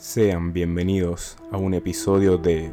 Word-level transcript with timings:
Sean 0.00 0.54
bienvenidos 0.54 1.36
a 1.52 1.58
un 1.58 1.74
episodio 1.74 2.38
de 2.38 2.70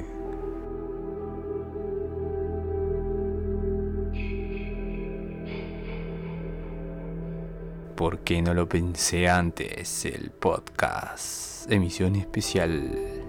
¿Por 7.98 8.20
qué 8.20 8.42
no 8.42 8.54
lo 8.54 8.70
pensé 8.70 9.28
antes? 9.28 10.06
El 10.06 10.32
podcast. 10.32 11.70
Emisión 11.70 12.16
especial. 12.16 13.26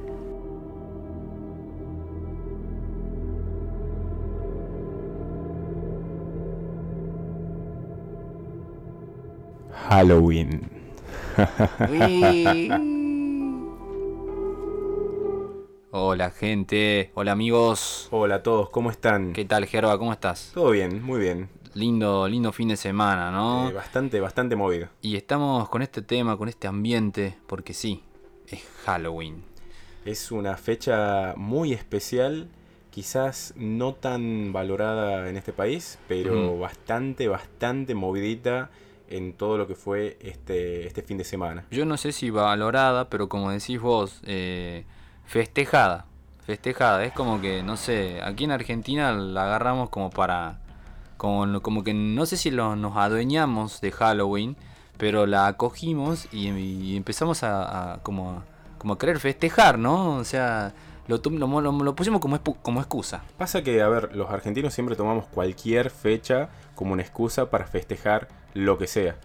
Halloween. 9.88 10.70
Hola 16.10 16.30
gente, 16.30 17.10
hola 17.16 17.32
amigos. 17.32 18.08
Hola 18.12 18.36
a 18.36 18.42
todos, 18.42 18.70
¿cómo 18.70 18.90
están? 18.90 19.34
¿Qué 19.34 19.44
tal 19.44 19.66
Gerba? 19.66 19.98
¿Cómo 19.98 20.10
estás? 20.10 20.52
Todo 20.54 20.70
bien, 20.70 21.02
muy 21.02 21.20
bien. 21.20 21.50
Lindo, 21.74 22.26
lindo 22.26 22.50
fin 22.50 22.68
de 22.68 22.78
semana, 22.78 23.30
¿no? 23.30 23.68
Eh, 23.68 23.74
bastante, 23.74 24.18
bastante 24.18 24.56
movido. 24.56 24.88
Y 25.02 25.16
estamos 25.16 25.68
con 25.68 25.82
este 25.82 26.00
tema, 26.00 26.38
con 26.38 26.48
este 26.48 26.66
ambiente, 26.66 27.36
porque 27.46 27.74
sí, 27.74 28.02
es 28.46 28.62
Halloween. 28.86 29.44
Es 30.06 30.32
una 30.32 30.56
fecha 30.56 31.34
muy 31.36 31.74
especial, 31.74 32.48
quizás 32.88 33.52
no 33.54 33.92
tan 33.92 34.50
valorada 34.50 35.28
en 35.28 35.36
este 35.36 35.52
país, 35.52 35.98
pero 36.08 36.58
bastante, 36.58 37.28
bastante 37.28 37.94
movidita 37.94 38.70
en 39.10 39.34
todo 39.34 39.58
lo 39.58 39.66
que 39.66 39.74
fue 39.74 40.16
este, 40.22 40.86
este 40.86 41.02
fin 41.02 41.18
de 41.18 41.24
semana. 41.24 41.66
Yo 41.70 41.84
no 41.84 41.98
sé 41.98 42.12
si 42.12 42.30
valorada, 42.30 43.10
pero 43.10 43.28
como 43.28 43.50
decís 43.50 43.78
vos, 43.78 44.22
eh, 44.24 44.86
festejada. 45.28 46.06
Festejada, 46.44 47.04
es 47.04 47.12
como 47.12 47.40
que, 47.42 47.62
no 47.62 47.76
sé, 47.76 48.22
aquí 48.22 48.44
en 48.44 48.50
Argentina 48.52 49.12
la 49.12 49.44
agarramos 49.44 49.90
como 49.90 50.10
para... 50.10 50.58
Como, 51.18 51.60
como 51.60 51.84
que 51.84 51.92
no 51.94 52.24
sé 52.26 52.36
si 52.36 52.50
lo- 52.50 52.76
nos 52.76 52.96
adueñamos 52.96 53.80
de 53.80 53.90
Halloween, 53.92 54.56
pero 54.96 55.26
la 55.26 55.46
acogimos 55.48 56.28
y, 56.32 56.96
empezamos 56.96 57.42
a, 57.42 57.98
como, 58.02 58.42
como 58.78 58.96
querer 58.98 59.18
festejar, 59.18 59.78
¿no? 59.78 60.14
O 60.14 60.24
sea, 60.24 60.72
lo, 61.08 61.18
lo, 61.18 61.94
pusimos 61.96 62.20
como, 62.20 62.40
como 62.62 62.80
excusa. 62.80 63.22
Pasa 63.36 63.62
que, 63.62 63.82
a 63.82 63.88
ver, 63.88 64.14
los 64.16 64.30
argentinos 64.30 64.72
siempre 64.72 64.94
tomamos 64.96 65.26
cualquier 65.26 65.90
fecha 65.90 66.48
como 66.76 66.92
una 66.92 67.02
excusa 67.02 67.50
para 67.50 67.66
festejar 67.66 68.28
lo 68.54 68.78
que 68.78 68.86
sea. 68.86 69.16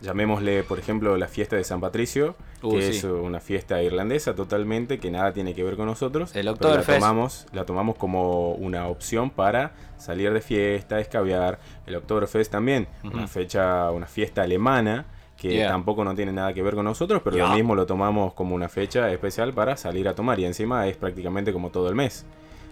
Llamémosle, 0.00 0.62
por 0.64 0.78
ejemplo, 0.78 1.16
la 1.16 1.28
fiesta 1.28 1.56
de 1.56 1.64
San 1.64 1.80
Patricio, 1.80 2.34
Uh, 2.62 2.72
que 2.76 2.92
sí. 2.92 2.98
es 2.98 3.04
una 3.04 3.40
fiesta 3.40 3.82
irlandesa 3.82 4.34
totalmente, 4.34 4.98
que 4.98 5.10
nada 5.10 5.32
tiene 5.32 5.54
que 5.54 5.64
ver 5.64 5.76
con 5.76 5.86
nosotros. 5.86 6.34
El 6.36 6.54
pero 6.58 6.76
la 6.76 6.82
tomamos, 6.82 7.46
la 7.52 7.64
tomamos 7.64 7.96
como 7.96 8.52
una 8.52 8.86
opción 8.86 9.30
para 9.30 9.72
salir 9.96 10.32
de 10.32 10.40
fiesta, 10.42 11.00
escabiar. 11.00 11.58
El 11.86 11.96
Oktoberfest 11.96 12.50
también, 12.52 12.86
una 13.02 13.26
fecha, 13.26 13.90
una 13.90 14.06
fiesta 14.06 14.42
alemana, 14.42 15.06
que 15.38 15.54
Yeah. 15.54 15.68
tampoco 15.70 16.04
no 16.04 16.14
tiene 16.14 16.32
nada 16.32 16.52
que 16.52 16.62
ver 16.62 16.74
con 16.74 16.84
nosotros, 16.84 17.22
pero 17.24 17.38
lo 17.38 17.48
mismo 17.54 17.74
lo 17.74 17.86
tomamos 17.86 18.34
como 18.34 18.54
una 18.54 18.68
fecha 18.68 19.10
especial 19.10 19.54
para 19.54 19.76
salir 19.78 20.06
a 20.06 20.14
tomar. 20.14 20.38
Y 20.38 20.44
encima 20.44 20.86
es 20.86 20.98
prácticamente 20.98 21.50
como 21.52 21.70
todo 21.70 21.88
el 21.88 21.94
mes. 21.94 22.26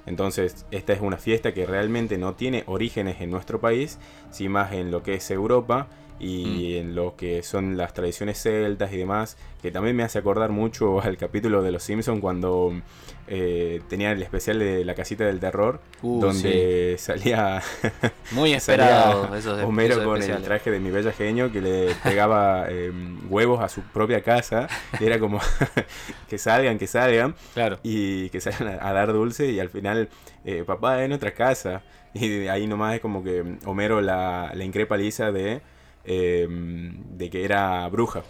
Entonces, 0.05 0.67
esta 0.70 0.92
es 0.92 1.00
una 1.00 1.17
fiesta 1.17 1.52
que 1.52 1.64
realmente 1.67 2.19
no 2.19 2.34
tiene 2.34 2.64
orígenes 2.67 3.20
en 3.20 3.30
nuestro 3.30 3.58
país, 3.61 3.98
sino 4.30 4.50
más 4.50 4.73
en 4.73 4.91
lo 4.91 5.02
que 5.02 5.14
es 5.14 5.30
Europa 5.30 5.86
y 6.20 6.74
Mm. 6.74 6.80
en 6.80 6.94
lo 6.94 7.14
que 7.16 7.42
son 7.42 7.77
las 7.77 7.94
tradiciones 7.94 8.42
celtas 8.42 8.92
y 8.92 8.97
demás, 8.97 9.36
que 9.62 9.70
también 9.70 9.94
me 9.97 10.02
hace 10.02 10.19
acordar 10.19 10.50
mucho 10.50 11.00
al 11.02 11.16
capítulo 11.16 11.62
de 11.62 11.70
Los 11.73 11.83
Simpsons 11.83 12.20
cuando 12.20 12.73
eh, 13.30 13.83
tenían 13.89 14.12
el 14.17 14.23
especial 14.23 14.58
de 14.58 14.84
la 14.84 14.95
casita 14.95 15.24
del 15.24 15.39
terror, 15.40 15.80
Uh, 16.02 16.20
donde 16.20 16.95
salía, 16.98 17.61
Muy 18.33 18.48
salía 18.51 18.56
esperado 18.58 19.34
esos 19.36 19.62
Homero 19.64 19.95
esos 19.95 20.05
con 20.05 20.23
el 20.23 20.42
traje 20.42 20.70
de 20.70 20.80
mi 20.80 20.90
bella 20.90 21.12
genio 21.12 21.51
que 21.52 21.61
le 21.61 21.95
pegaba 22.02 22.67
eh, 22.68 22.90
huevos 23.29 23.61
a 23.61 23.68
su 23.68 23.83
propia 23.83 24.23
casa, 24.23 24.68
y 25.00 25.05
era 25.05 25.18
como 25.18 25.40
que 26.29 26.39
salgan, 26.39 26.79
que 26.79 26.86
salgan, 26.86 27.35
Claro. 27.55 27.79
y 27.83 28.29
que 28.30 28.40
salgan 28.40 28.79
a, 28.80 28.89
a 28.89 28.92
dar 28.92 29.12
dulce 29.12 29.50
y 29.50 29.61
al 29.61 29.68
final, 29.70 30.08
eh, 30.45 30.64
papá, 30.67 31.02
en 31.02 31.11
nuestra 31.11 31.33
casa. 31.33 31.83
Y 32.14 32.46
ahí 32.48 32.67
nomás 32.67 32.95
es 32.95 33.00
como 33.00 33.23
que 33.23 33.45
Homero 33.67 34.00
la, 34.00 34.50
la 34.55 34.64
increpa 34.64 34.96
Lisa 34.96 35.30
de, 35.30 35.61
eh, 36.08 36.46
de 36.48 37.30
que 37.30 37.45
era 37.45 37.86
bruja. 37.89 38.23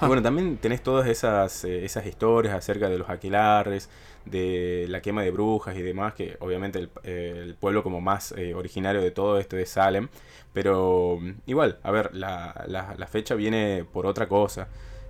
Bueno, 0.00 0.22
también 0.22 0.56
tenés 0.58 0.82
todas 0.82 1.06
esas, 1.08 1.64
eh, 1.64 1.84
esas 1.84 2.06
historias 2.06 2.54
acerca 2.54 2.88
de 2.88 2.98
los 2.98 3.08
aquelarres, 3.10 3.88
de 4.24 4.86
la 4.88 5.00
quema 5.00 5.22
de 5.22 5.30
brujas 5.30 5.76
y 5.76 5.82
demás, 5.82 6.14
que 6.14 6.36
obviamente 6.40 6.88
el, 7.04 7.54
pueblo 7.54 7.82
como 7.82 8.00
más 8.00 8.32
eh, 8.32 8.54
originario 8.54 9.00
de 9.02 9.10
todo 9.10 9.38
esto 9.38 9.56
es 9.58 9.70
Salem. 9.70 10.08
Pero 10.52 11.18
mm, 11.20 11.30
igual, 11.46 11.78
a 11.82 11.90
ver, 11.90 12.14
la, 12.14 12.64
la- 12.66 13.06
fecha 13.06 13.34
viene 13.34 13.84
por 13.92 14.06
otra 14.06 14.26
cosa. 14.28 14.68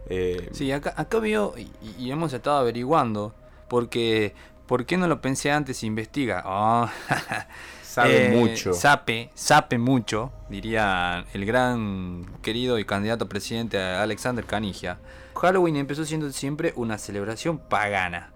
Eh, 0.09 0.49
Sí, 0.53 0.71
acá, 0.73 0.95
acá 0.97 1.19
veo 1.19 1.55
y, 1.57 1.69
y 1.99 2.11
hemos 2.11 2.33
estado 2.33 2.59
averiguando 2.59 3.35
porque 3.69 4.35
¿por 4.67 4.87
qué 4.87 4.97
no 4.97 5.09
lo 5.09 5.21
pensé 5.21 5.51
antes? 5.51 5.83
Investiga. 5.83 6.43
Oh, 6.47 6.89
sabe 8.03 8.27
eh, 8.27 8.31
mucho. 8.31 8.73
Sape, 8.73 9.31
sape 9.35 9.79
mucho, 9.79 10.33
diría 10.49 11.25
el 11.33 11.45
gran 11.45 12.27
querido 12.43 12.79
y 12.79 12.85
candidato 12.85 13.25
a 13.25 13.29
presidente 13.29 13.79
Alexander 13.79 14.45
Canigia. 14.45 14.99
Halloween 15.35 15.77
empezó 15.77 16.05
siendo 16.05 16.31
siempre 16.31 16.73
una 16.77 16.99
celebración 16.99 17.59
pagana. 17.59 18.33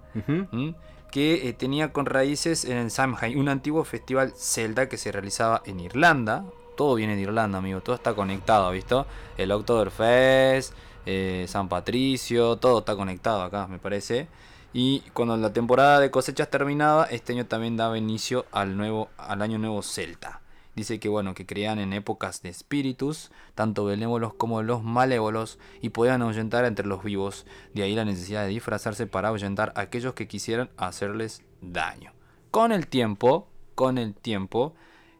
Que 1.10 1.48
eh, 1.48 1.52
tenía 1.52 1.92
con 1.92 2.06
raíces 2.06 2.64
en 2.64 2.76
el 2.76 2.90
Samhain, 2.90 3.38
un 3.38 3.48
antiguo 3.48 3.84
festival 3.84 4.32
celta 4.36 4.88
que 4.88 4.96
se 4.96 5.12
realizaba 5.12 5.62
en 5.66 5.80
Irlanda. 5.80 6.44
Todo 6.76 6.94
viene 6.94 7.16
de 7.16 7.22
Irlanda, 7.22 7.58
amigo, 7.58 7.80
todo 7.80 7.96
está 7.96 8.14
conectado, 8.14 8.70
¿visto? 8.70 9.06
El 9.36 9.52
Oktoberfest, 9.52 10.72
eh, 11.04 11.44
San 11.48 11.68
Patricio, 11.68 12.56
todo 12.56 12.78
está 12.80 12.96
conectado 12.96 13.42
acá, 13.42 13.66
me 13.66 13.78
parece. 13.78 14.26
Y 14.72 15.00
cuando 15.12 15.36
la 15.36 15.52
temporada 15.52 16.00
de 16.00 16.10
cosechas 16.10 16.48
terminaba, 16.48 17.04
este 17.04 17.32
año 17.32 17.46
también 17.46 17.76
daba 17.76 17.98
inicio 17.98 18.46
al, 18.52 18.76
nuevo, 18.76 19.10
al 19.18 19.42
año 19.42 19.58
nuevo 19.58 19.82
celta. 19.82 20.40
Dice 20.74 20.98
que 20.98 21.10
bueno, 21.10 21.34
que 21.34 21.44
creían 21.44 21.78
en 21.78 21.92
épocas 21.92 22.40
de 22.40 22.48
espíritus, 22.48 23.30
tanto 23.54 23.84
benévolos 23.84 24.32
como 24.32 24.62
los 24.62 24.82
malévolos, 24.82 25.58
y 25.82 25.90
podían 25.90 26.22
ahuyentar 26.22 26.64
entre 26.64 26.86
los 26.86 27.04
vivos. 27.04 27.44
De 27.74 27.82
ahí 27.82 27.94
la 27.94 28.06
necesidad 28.06 28.42
de 28.42 28.48
disfrazarse 28.48 29.06
para 29.06 29.28
ahuyentar 29.28 29.74
a 29.76 29.82
aquellos 29.82 30.14
que 30.14 30.28
quisieran 30.28 30.70
hacerles 30.78 31.42
daño. 31.60 32.12
Con 32.50 32.72
el 32.72 32.86
tiempo, 32.86 33.48
con 33.74 33.98
el 33.98 34.14
tiempo, 34.14 34.74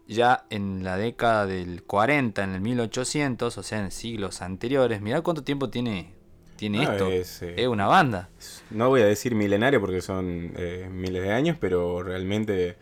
ya 0.09 0.47
en 0.49 0.85
la 0.85 0.97
década 0.97 1.47
del 1.47 1.83
40, 1.83 2.43
en 2.43 2.55
el 2.55 2.61
1800, 2.63 3.59
o 3.59 3.63
sea, 3.63 3.81
en 3.81 3.91
siglos 3.91 4.41
anteriores, 4.41 5.03
mirá 5.03 5.21
cuánto 5.21 5.45
tiempo 5.45 5.69
tiene, 5.69 6.15
tiene 6.63 6.87
Ah, 6.87 6.93
esto. 6.93 7.09
es, 7.11 7.43
eh, 7.43 7.55
Es 7.57 7.67
una 7.67 7.89
banda. 7.89 8.29
No 8.71 8.89
voy 8.89 9.01
a 9.01 9.07
decir 9.07 9.35
milenario 9.35 9.81
porque 9.81 10.01
son 10.01 10.53
eh, 10.57 10.89
miles 10.93 11.21
de 11.25 11.33
años, 11.33 11.57
pero 11.59 12.05
realmente 12.05 12.77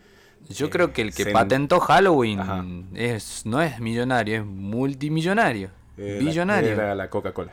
Yo 0.49 0.67
eh, 0.67 0.69
creo 0.69 0.93
que 0.93 1.01
el 1.01 1.15
que 1.15 1.25
patentó 1.27 1.79
Halloween 1.79 2.39
Ajá. 2.41 2.63
es, 2.93 3.43
no 3.47 3.59
es 3.59 3.79
millonario, 3.79 4.35
es 4.41 4.45
multimillonario. 4.45 5.71
eh, 5.97 6.19
la- 6.21 6.29
billonario. 6.29 6.69
era 6.73 6.93
la 6.93 7.09
Coca-Cola, 7.09 7.51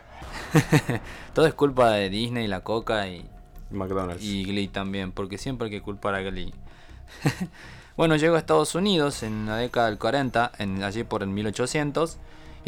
Todo 1.34 1.47
es 1.47 1.55
culpa 1.55 1.93
de 1.93 2.11
Disney, 2.11 2.47
la 2.47 2.61
Coca 2.61 3.09
y, 3.09 3.27
McDonald's. 3.71 4.22
y 4.22 4.44
Glee 4.44 4.69
también, 4.69 5.12
porque 5.12 5.38
siempre 5.38 5.67
hay 5.67 5.71
que 5.71 5.81
culpar 5.81 6.15
a 6.15 6.21
Glee. 6.21 6.53
bueno, 7.97 8.17
llegó 8.17 8.37
a 8.37 8.38
Estados 8.38 8.75
Unidos 8.75 9.22
en 9.22 9.47
la 9.47 9.56
década 9.56 9.87
del 9.88 9.97
40, 9.99 10.53
en, 10.59 10.83
allí 10.83 11.05
por 11.05 11.22
el 11.22 11.31
1800, 11.31 12.19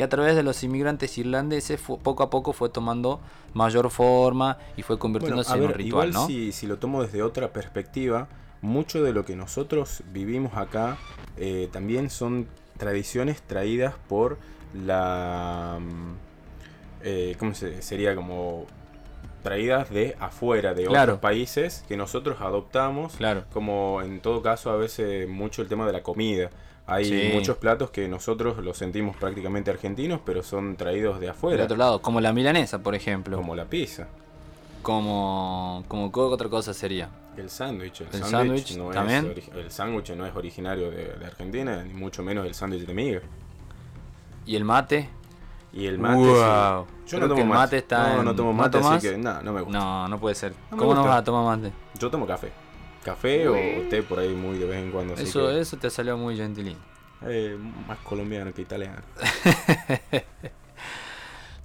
y 0.01 0.03
a 0.03 0.09
través 0.09 0.35
de 0.35 0.43
los 0.43 0.63
inmigrantes 0.65 1.19
irlandeses 1.19 1.79
fu- 1.79 1.99
poco 1.99 2.23
a 2.23 2.31
poco 2.31 2.55
fue 2.55 2.71
tomando 2.71 3.21
mayor 3.53 3.91
forma 3.91 4.57
y 4.79 4.83
fue 4.83 4.97
Bueno, 4.97 5.01
convirtiéndose 5.03 5.53
en 5.59 5.63
un 5.65 5.69
ritual, 5.75 6.09
igual 6.09 6.13
¿no? 6.13 6.27
si, 6.27 6.53
si 6.53 6.67
lo 6.67 6.79
tomo 6.79 7.03
desde 7.03 7.23
otra 7.23 7.53
perspectiva, 7.53 8.27
mucho 8.63 9.03
de 9.05 9.13
lo 9.13 9.27
que 9.27 9.37
nosotros 9.37 10.03
vivimos 10.11 10.57
acá 10.57 10.97
eh, 11.37 11.69
también 11.71 12.09
son 12.09 12.47
tradiciones 12.79 13.43
traídas 13.43 13.95
por 14.09 14.39
la... 14.75 15.79
mm, 15.81 16.15
eh, 17.03 17.37
¿Cómo 17.39 17.55
se, 17.55 17.83
sería? 17.83 18.15
Como 18.15 18.65
traídas 19.43 19.91
de 19.91 20.17
afuera, 20.21 20.73
de 20.75 20.85
Claro. 20.85 21.13
otros 21.15 21.21
países 21.21 21.85
que 21.89 21.97
nosotros 21.97 22.39
adoptamos 22.41 23.17
Claro. 23.17 23.45
como 23.53 24.01
en 24.03 24.21
todo 24.21 24.41
caso 24.43 24.71
a 24.71 24.77
veces 24.77 25.29
mucho 25.29 25.63
el 25.63 25.69
tema 25.69 25.87
de 25.87 25.93
la 25.93 26.03
comida. 26.03 26.49
Hay 26.91 27.05
Sí. 27.05 27.31
muchos 27.33 27.57
platos 27.57 27.91
que 27.91 28.09
nosotros 28.09 28.59
los 28.65 28.77
sentimos 28.77 29.17
prácticamente 29.17 29.71
argentinos, 29.71 30.21
pero 30.25 30.43
son 30.43 30.77
traídos 30.77 31.21
de 31.21 31.29
afuera, 31.29 31.65
otro 31.65 31.77
lado, 31.77 32.03
como 32.03 32.21
la 32.21 32.33
milanesa, 32.33 32.81
por 32.83 32.95
ejemplo. 32.95 33.37
como 33.37 33.55
la 33.55 33.65
pizza, 33.67 34.09
Como, 34.83 35.85
como 35.89 36.11
¿qué 36.11 36.21
otra 36.21 36.49
cosa 36.49 36.73
sería? 36.75 37.11
el 37.37 37.49
sándwich. 37.49 38.01
El, 38.03 38.09
El 38.13 38.25
sándwich 38.25 38.77
no 38.77 38.91
también. 38.91 39.33
es 39.37 39.49
el 39.55 39.71
sándwich 39.71 40.11
no 40.17 40.27
es 40.27 40.35
originario 40.35 40.91
de, 40.91 41.15
de 41.15 41.27
Argentina, 41.27 41.83
ni 41.85 41.95
mucho 41.95 42.23
menos 42.23 42.45
el 42.47 42.55
sándwich 42.55 42.85
de 42.87 42.93
miga. 42.95 43.21
¿Y 44.47 44.57
el 44.57 44.65
mate? 44.65 45.09
Y 45.73 45.87
el 45.87 45.99
mate, 45.99 46.17
Wow. 46.17 46.87
sí. 46.87 47.11
Yo 47.13 47.19
Creo 47.19 47.21
no 47.21 47.27
tomo 47.29 47.35
que 47.37 47.43
el 47.43 47.49
mate. 47.49 47.61
mate 47.61 47.77
está 47.79 48.17
no, 48.17 48.23
no 48.25 48.35
tomo 48.35 48.51
¿No 48.53 48.59
mate, 48.59 48.79
así 48.79 49.09
que 49.09 49.17
no, 49.19 49.43
no 49.43 49.53
me 49.53 49.61
gusta. 49.61 49.79
No, 49.79 50.09
no 50.09 50.19
puede 50.19 50.35
ser. 50.35 50.53
No 50.71 50.77
¿Cómo 50.77 50.95
no 50.95 51.05
vas 51.05 51.19
a 51.21 51.25
tomar 51.25 51.57
mate? 51.57 51.73
Yo 51.99 52.11
tomo 52.11 52.27
café. 52.27 52.51
Café 53.15 53.49
o 53.49 53.55
té 53.89 54.03
por 54.03 54.19
ahí 54.19 54.35
muy 54.35 54.59
de 54.59 54.67
vez 54.67 54.79
en 54.83 54.91
cuando. 54.91 55.15
así 55.15 55.25
Eso, 55.25 55.49
que, 55.49 55.61
eso 55.61 55.77
te 55.77 55.91
salió 55.91 56.17
muy 56.17 56.37
gentilín. 56.37 56.77
eh, 57.27 57.57
más 57.87 57.99
colombiano 57.99 58.53
que 58.55 58.63
italiano. 58.63 59.03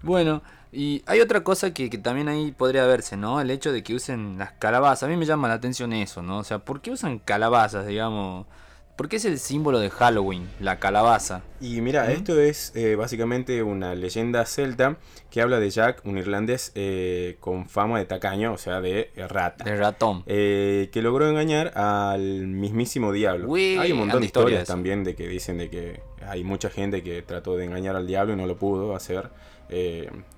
Bueno, 0.01 0.43
y 0.71 1.01
hay 1.07 1.19
otra 1.21 1.43
cosa 1.43 1.73
que, 1.73 1.89
que 1.89 1.97
también 1.97 2.27
ahí 2.27 2.51
podría 2.51 2.85
verse, 2.85 3.17
¿no? 3.17 3.41
El 3.41 3.49
hecho 3.49 3.71
de 3.71 3.81
que 3.83 3.95
usen 3.95 4.37
las 4.37 4.51
calabazas. 4.53 5.03
A 5.03 5.07
mí 5.07 5.17
me 5.17 5.25
llama 5.25 5.47
la 5.47 5.55
atención 5.55 5.93
eso, 5.93 6.21
¿no? 6.21 6.37
O 6.39 6.43
sea, 6.43 6.59
¿por 6.59 6.81
qué 6.81 6.91
usan 6.91 7.17
calabazas, 7.19 7.87
digamos? 7.87 8.45
Porque 8.95 9.17
es 9.17 9.25
el 9.25 9.39
símbolo 9.39 9.79
de 9.79 9.89
Halloween, 9.89 10.47
la 10.61 10.79
calabaza. 10.79 11.41
Y 11.59 11.81
mira, 11.81 12.11
esto 12.13 12.39
es 12.39 12.71
eh, 12.75 12.95
básicamente 12.95 13.61
una 13.61 13.93
leyenda 13.93 14.45
celta 14.45 14.95
que 15.29 15.41
habla 15.41 15.59
de 15.59 15.69
Jack, 15.69 16.01
un 16.05 16.17
irlandés 16.17 16.71
eh, 16.75 17.35
con 17.41 17.67
fama 17.67 17.99
de 17.99 18.05
tacaño, 18.05 18.53
o 18.53 18.57
sea, 18.57 18.79
de 18.79 19.11
rata. 19.29 19.65
De 19.65 19.75
ratón. 19.75 20.23
eh, 20.27 20.89
que 20.93 21.01
logró 21.01 21.27
engañar 21.27 21.77
al 21.77 22.47
mismísimo 22.47 23.11
diablo. 23.11 23.49
Uy, 23.49 23.77
hay 23.77 23.91
un 23.91 23.99
montón 23.99 24.21
de 24.21 24.27
historias 24.27 24.65
también 24.65 25.03
de 25.03 25.13
que 25.13 25.27
dicen 25.27 25.57
de 25.57 25.69
que 25.69 26.01
hay 26.25 26.45
mucha 26.45 26.69
gente 26.69 27.03
que 27.03 27.21
trató 27.21 27.57
de 27.57 27.65
engañar 27.65 27.97
al 27.97 28.07
diablo 28.07 28.31
y 28.33 28.37
no 28.37 28.47
lo 28.47 28.57
pudo 28.57 28.95
hacer. 28.95 29.29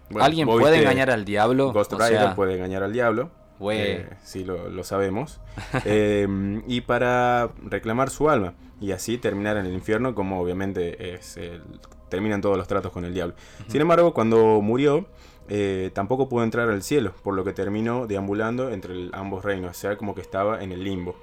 Bueno, 0.09 0.25
¿Alguien 0.25 0.48
puede 0.48 0.80
engañar 0.80 1.12
al 1.12 1.25
diablo? 1.25 1.74
Ghost 1.74 1.94
O 1.94 1.98
Rider 1.98 2.18
sea, 2.19 2.36
puede 2.36 2.56
engañar 2.56 2.81
al 2.81 2.94
diablo. 2.94 3.30
Güey. 3.59 4.06
Sí, 4.24 4.44
lo, 4.44 4.69
lo 4.69 4.83
sabemos. 4.83 5.39
Eh, 5.86 6.27
y 6.68 6.81
para 6.81 7.50
reclamar 7.63 8.09
su 8.09 8.30
alma. 8.30 8.54
Y 8.80 8.92
así 8.92 9.18
terminar 9.18 9.57
en 9.57 9.65
el 9.65 9.74
infierno, 9.74 10.13
como 10.15 10.39
obviamente 10.39 11.15
es 11.15 11.38
el- 11.38 11.63
terminan 12.09 12.42
todos 12.42 12.57
los 12.57 12.68
tratos 12.68 12.92
con 12.92 13.04
el 13.06 13.13
diablo. 13.13 13.36
Sin 13.68 13.81
embargo, 13.81 14.13
cuando 14.13 14.62
murió, 14.62 15.07
eh, 15.50 15.92
tampoco 15.94 16.30
pudo 16.30 16.44
entrar 16.44 16.69
al 16.69 16.83
cielo, 16.83 17.13
por 17.24 17.33
lo 17.33 17.44
que 17.44 17.54
terminó 17.54 18.06
deambulando 18.07 18.69
entre 18.71 18.94
el- 18.94 19.09
ambos 19.13 19.44
reinos. 19.44 19.71
O 19.71 19.74
sea, 19.80 19.98
como 19.98 20.13
que 20.15 20.21
estaba 20.21 20.62
en 20.63 20.71
el 20.71 20.83
limbo. 20.83 21.15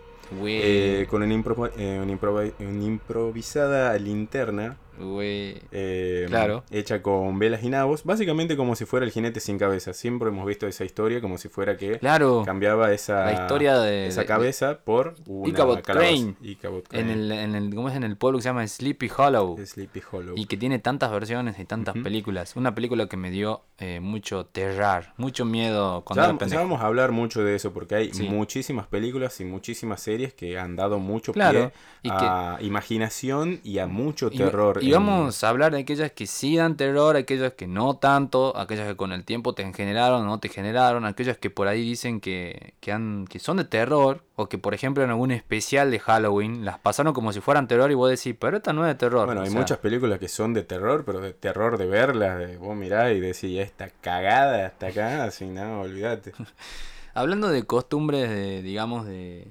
Eh, 0.65 1.07
con 1.09 1.23
una, 1.23 1.35
impro- 1.35 1.71
eh, 1.79 2.01
una 2.03 2.85
improvisada 2.85 3.97
linterna 3.99 4.77
Güey. 4.99 5.61
eh, 5.73 6.27
Claro. 6.29 6.65
hecha 6.71 7.03
con 7.03 7.39
velas 7.39 7.63
y 7.63 7.69
nabos, 7.69 8.05
básicamente 8.05 8.57
como 8.57 8.77
si 8.77 8.85
fuera 8.85 9.05
el 9.07 9.13
jinete 9.13 9.41
sin 9.41 9.59
cabeza. 9.59 9.93
Siempre 9.93 10.29
hemos 10.29 10.47
visto 10.47 10.67
esa 10.67 10.85
historia 10.85 11.21
como 11.21 11.39
si 11.39 11.49
fuera 11.49 11.77
que 11.77 11.99
Claro. 11.99 12.43
cambiaba 12.45 12.93
esa, 12.93 13.25
La 13.27 13.33
historia 13.33 13.79
de- 13.79 14.07
esa 14.07 14.23
de- 14.23 14.27
cabeza 14.27 14.79
por 14.85 15.15
una 15.27 15.53
calabaza. 15.55 15.83
Crane. 15.83 16.35
Ichabod 16.43 16.79
En 16.93 17.07
Crane. 17.07 17.13
el, 17.13 17.33
en 17.33 17.55
el, 17.55 17.75
¿cómo 17.75 17.89
es? 17.89 17.97
En 17.97 18.05
el 18.05 18.17
pueblo 18.17 18.39
que 18.39 18.43
se 18.43 18.49
llama 18.49 18.67
Sleepy 18.67 19.11
Hollow. 19.17 19.57
Sleepy 19.65 20.03
Hollow. 20.11 20.35
Y 20.37 20.47
que 20.47 20.57
tiene 20.57 20.79
tantas 20.79 21.11
versiones 21.11 21.59
y 21.59 21.65
tantas 21.65 21.95
películas. 21.97 22.57
Una 22.57 22.75
película 22.75 23.07
que 23.09 23.17
me 23.17 23.31
dio 23.31 23.63
eh, 23.79 23.99
mucho 24.01 24.47
terror, 24.47 25.07
mucho 25.17 25.45
miedo 25.45 26.03
cuando 26.05 26.23
Ya, 26.23 26.27
era 26.27 26.35
ya 26.35 26.39
pendejo. 26.39 26.63
vamos 26.63 26.81
a 26.81 26.87
hablar 26.87 27.11
mucho 27.11 27.43
de 27.43 27.57
eso 27.57 27.73
porque 27.73 27.97
hay 27.97 28.13
Sí. 28.15 28.29
muchísimas 28.29 28.87
películas 28.87 29.41
y 29.41 29.45
muchísimas 29.45 30.01
series 30.01 30.33
que 30.33 30.59
han 30.59 30.77
dado 30.77 31.01
mucho 31.01 31.33
Claro, 31.33 31.71
pie 31.71 31.73
y 32.05 32.09
que- 32.11 32.15
a 32.25 32.59
imaginación 32.61 33.61
y 33.65 33.79
a 33.79 33.87
mucho 33.87 34.31
terror. 34.31 34.79
Y, 34.83 34.84
en- 34.93 34.93
vamos 34.93 35.43
a 35.45 35.49
hablar 35.49 35.73
de 35.73 35.81
aquellas 35.81 36.13
que 36.13 36.27
sí 36.27 36.57
dan 36.57 36.77
terror, 36.77 37.17
aquellas 37.17 37.53
que 37.55 37.67
no 37.67 37.97
tanto, 37.97 38.57
aquellas 38.57 38.87
que 38.89 38.97
con 38.97 39.13
el 39.13 39.25
tiempo 39.25 39.55
te 39.55 39.71
generaron 39.73 40.23
o 40.23 40.27
no 40.27 40.41
te 40.41 40.49
generaron, 40.49 41.05
aquellas 41.05 41.39
que 41.39 41.51
por 41.51 41.69
ahí 41.69 41.83
dicen 41.83 42.21
que, 42.21 42.75
que, 42.81 42.93
han, 42.93 43.27
que 43.27 43.39
son 43.39 43.57
de 43.59 43.65
terror, 43.65 44.23
o 44.37 44.49
que 44.49 44.59
por 44.59 44.75
ejemplo 44.75 45.05
en 45.05 45.11
algún 45.11 45.31
especial 45.31 45.91
de 45.91 45.99
Halloween 46.01 46.65
las 46.65 46.79
pasaron 46.79 47.13
como 47.15 47.33
si 47.33 47.41
fueran 47.41 47.69
terror 47.69 47.91
y 47.91 47.95
vos 47.95 48.11
decís, 48.11 48.35
pero 48.39 48.57
esta 48.57 48.73
no 48.73 48.85
es 48.87 48.89
de 48.89 48.95
terror. 48.97 49.27
Bueno, 49.27 49.41
o 49.43 49.45
hay 49.45 49.51
sea, 49.51 49.61
muchas 49.61 49.79
películas 49.79 50.19
que 50.19 50.29
son 50.29 50.55
de 50.55 50.63
terror, 50.63 51.05
pero 51.05 51.21
de 51.21 51.33
terror 51.33 51.79
de 51.79 51.87
verlas, 51.87 52.39
de 52.39 52.57
vos 52.57 52.77
mirás 52.77 53.13
y 53.13 53.21
decís, 53.21 53.59
esta 53.61 53.89
cagada 54.01 54.67
hasta 54.67 54.89
acá, 54.89 55.25
así, 55.25 55.47
no, 55.47 55.83
olvídate. 55.83 56.33
Hablando 57.15 57.49
de 57.49 57.63
costumbres, 57.65 58.29
de, 58.29 58.63
digamos, 58.63 59.07
de 59.07 59.47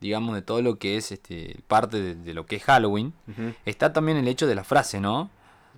digamos 0.00 0.34
de 0.34 0.42
todo 0.42 0.62
lo 0.62 0.78
que 0.78 0.96
es 0.96 1.12
este 1.12 1.60
parte 1.68 2.00
de, 2.00 2.14
de 2.14 2.34
lo 2.34 2.46
que 2.46 2.56
es 2.56 2.64
Halloween, 2.64 3.12
está 3.64 3.92
también 3.92 4.18
el 4.18 4.28
hecho 4.28 4.46
de 4.46 4.54
la 4.54 4.64
frase, 4.64 5.00
¿no? 5.00 5.30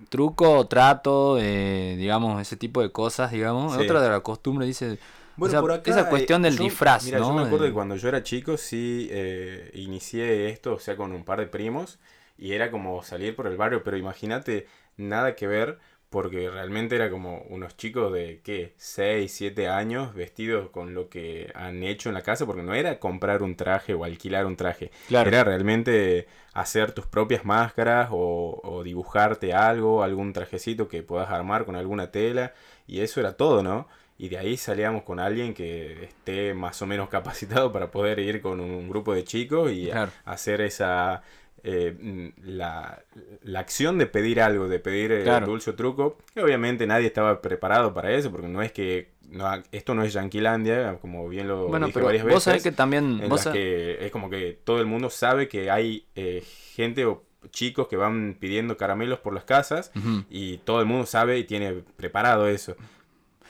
Truco, 0.09 0.67
trato, 0.67 1.37
eh, 1.39 1.95
digamos, 1.97 2.41
ese 2.41 2.57
tipo 2.57 2.81
de 2.81 2.91
cosas, 2.91 3.31
digamos. 3.31 3.73
Sí. 3.75 3.81
Otra 3.81 4.01
de 4.01 4.09
la 4.09 4.19
costumbre 4.21 4.65
dice... 4.65 4.97
Bueno, 5.35 5.49
o 5.49 5.51
sea, 5.51 5.61
por 5.61 5.71
acá, 5.71 5.89
esa 5.91 6.09
cuestión 6.09 6.41
eh, 6.45 6.49
del 6.49 6.57
yo- 6.57 6.63
disfraz, 6.65 7.05
mira, 7.05 7.19
¿no? 7.19 7.27
yo 7.29 7.33
me 7.33 7.41
acuerdo 7.41 7.63
De- 7.63 7.69
que 7.69 7.73
cuando 7.73 7.95
yo 7.95 8.07
era 8.09 8.21
chico 8.23 8.57
sí 8.57 9.07
eh, 9.11 9.71
inicié 9.75 10.49
esto, 10.49 10.73
o 10.75 10.79
sea, 10.79 10.95
con 10.95 11.11
un 11.11 11.23
par 11.23 11.39
de 11.39 11.47
primos, 11.47 11.99
y 12.37 12.53
era 12.53 12.69
como 12.69 13.01
salir 13.03 13.35
por 13.35 13.47
el 13.47 13.57
barrio, 13.57 13.83
pero 13.83 13.97
imagínate, 13.97 14.67
nada 14.97 15.35
que 15.35 15.47
ver, 15.47 15.79
porque 16.13 16.49
realmente 16.49 16.95
era 16.95 17.09
como 17.09 17.41
unos 17.49 17.75
chicos 17.75 18.13
de, 18.13 18.39
¿qué? 18.43 18.73
6, 18.77 19.31
7 19.33 19.67
años 19.67 20.13
vestidos 20.15 20.69
con 20.69 20.93
lo 20.93 21.09
que 21.09 21.51
han 21.55 21.83
hecho 21.83 22.09
en 22.09 22.15
la 22.15 22.21
casa, 22.21 22.45
porque 22.45 22.63
no 22.63 22.73
era 22.73 22.99
comprar 22.99 23.43
un 23.43 23.55
traje 23.57 23.93
o 23.93 24.05
alquilar 24.05 24.45
un 24.45 24.55
traje, 24.55 24.91
Claro. 25.07 25.27
era 25.29 25.43
realmente 25.43 26.27
hacer 26.53 26.91
tus 26.93 27.07
propias 27.07 27.45
máscaras 27.45 28.09
o, 28.11 28.61
o 28.63 28.83
dibujarte 28.83 29.53
algo, 29.53 30.03
algún 30.03 30.33
trajecito 30.33 30.87
que 30.87 31.03
puedas 31.03 31.29
armar 31.31 31.65
con 31.65 31.75
alguna 31.75 32.11
tela, 32.11 32.53
y 32.87 33.01
eso 33.01 33.19
era 33.19 33.35
todo, 33.35 33.63
¿no? 33.63 33.87
Y 34.17 34.29
de 34.29 34.37
ahí 34.37 34.57
salíamos 34.57 35.03
con 35.03 35.19
alguien 35.19 35.53
que 35.55 36.03
esté 36.05 36.53
más 36.53 36.81
o 36.81 36.85
menos 36.85 37.09
capacitado 37.17 37.71
para 37.71 37.89
poder 37.91 38.19
ir 38.19 38.41
con 38.41 38.59
un 38.59 38.87
grupo 38.87 39.13
de 39.13 39.23
chicos 39.23 39.71
y 39.71 39.87
Claro. 39.89 40.11
hacer 40.25 40.61
esa... 40.61 41.23
eh, 41.63 41.95
mm, 41.99 42.27
la, 42.57 43.01
la 43.43 43.59
acción 43.59 43.97
de 43.97 44.05
pedir 44.05 44.41
algo, 44.41 44.67
de 44.67 44.79
pedir 44.79 45.11
eh, 45.11 45.23
Claro. 45.23 45.45
dulce 45.47 45.69
o 45.71 45.75
truco, 45.75 46.17
que 46.33 46.41
obviamente 46.43 46.85
nadie 46.85 47.07
estaba 47.07 47.41
preparado 47.41 47.93
para 47.93 48.11
eso, 48.11 48.31
porque 48.31 48.47
no 48.47 48.61
es 48.61 48.71
que... 48.71 49.11
No, 49.29 49.49
esto 49.71 49.95
no 49.95 50.03
es 50.03 50.13
Yanquilandia, 50.13 50.97
como 51.01 51.27
bien 51.27 51.47
lo 51.47 51.67
Bueno, 51.67 51.87
dije 51.87 51.93
pero 51.95 52.05
varias 52.05 52.23
veces 52.25 52.35
vos 52.35 52.43
sabés 52.43 52.61
que 52.61 52.71
también... 52.71 53.19
en 53.23 53.29
vos 53.29 53.37
las 53.39 53.43
sa- 53.45 53.51
que 53.53 54.05
es 54.05 54.11
como 54.11 54.29
que 54.29 54.59
todo 54.63 54.79
el 54.79 54.85
mundo 54.85 55.09
sabe 55.09 55.47
que 55.47 55.71
hay 55.71 56.05
eh, 56.15 56.43
gente 56.75 57.05
o 57.05 57.23
chicos 57.49 57.87
que 57.87 57.95
van 57.97 58.37
pidiendo 58.39 58.77
caramelos 58.77 59.19
por 59.19 59.33
las 59.33 59.43
casas 59.43 59.91
y 60.29 60.57
todo 60.59 60.79
el 60.81 60.85
mundo 60.85 61.05
sabe 61.05 61.37
y 61.39 61.43
tiene 61.45 61.73
preparado 61.97 62.47
eso. 62.47 62.75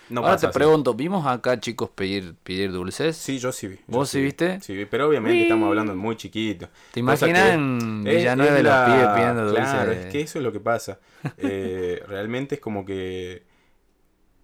No 0.09 0.21
Ahora 0.21 0.35
pasa 0.35 0.47
te 0.47 0.49
así. 0.49 0.59
pregunto, 0.59 0.93
¿vimos 0.93 1.25
acá 1.25 1.59
chicos 1.59 1.89
pedir, 1.89 2.35
pedir 2.43 2.71
dulces? 2.71 3.15
Sí, 3.17 3.39
yo 3.39 3.51
sí 3.51 3.67
vi. 3.67 3.79
¿Vos 3.87 4.09
sí 4.09 4.21
viste? 4.21 4.59
Sí, 4.61 4.75
vi, 4.75 4.85
pero 4.85 5.07
obviamente 5.07 5.43
estamos 5.43 5.67
hablando 5.67 5.91
de 5.93 5.97
muy 5.97 6.15
chiquito. 6.15 6.69
¿Te 6.91 6.99
imaginas 6.99 7.53
en 7.55 8.03
Villanueva 8.03 8.59
los 8.61 8.73
la- 8.73 8.83
pibes 8.85 9.07
pidiendo 9.09 9.45
dulces? 9.45 9.73
Claro, 9.73 9.91
es 9.91 10.05
que 10.05 10.21
eso 10.21 10.39
es 10.39 10.43
lo 10.43 10.51
que 10.51 10.59
pasa. 10.59 10.99
Eh, 11.37 12.01
realmente 12.07 12.55
es 12.55 12.61
como 12.61 12.85
que 12.85 13.43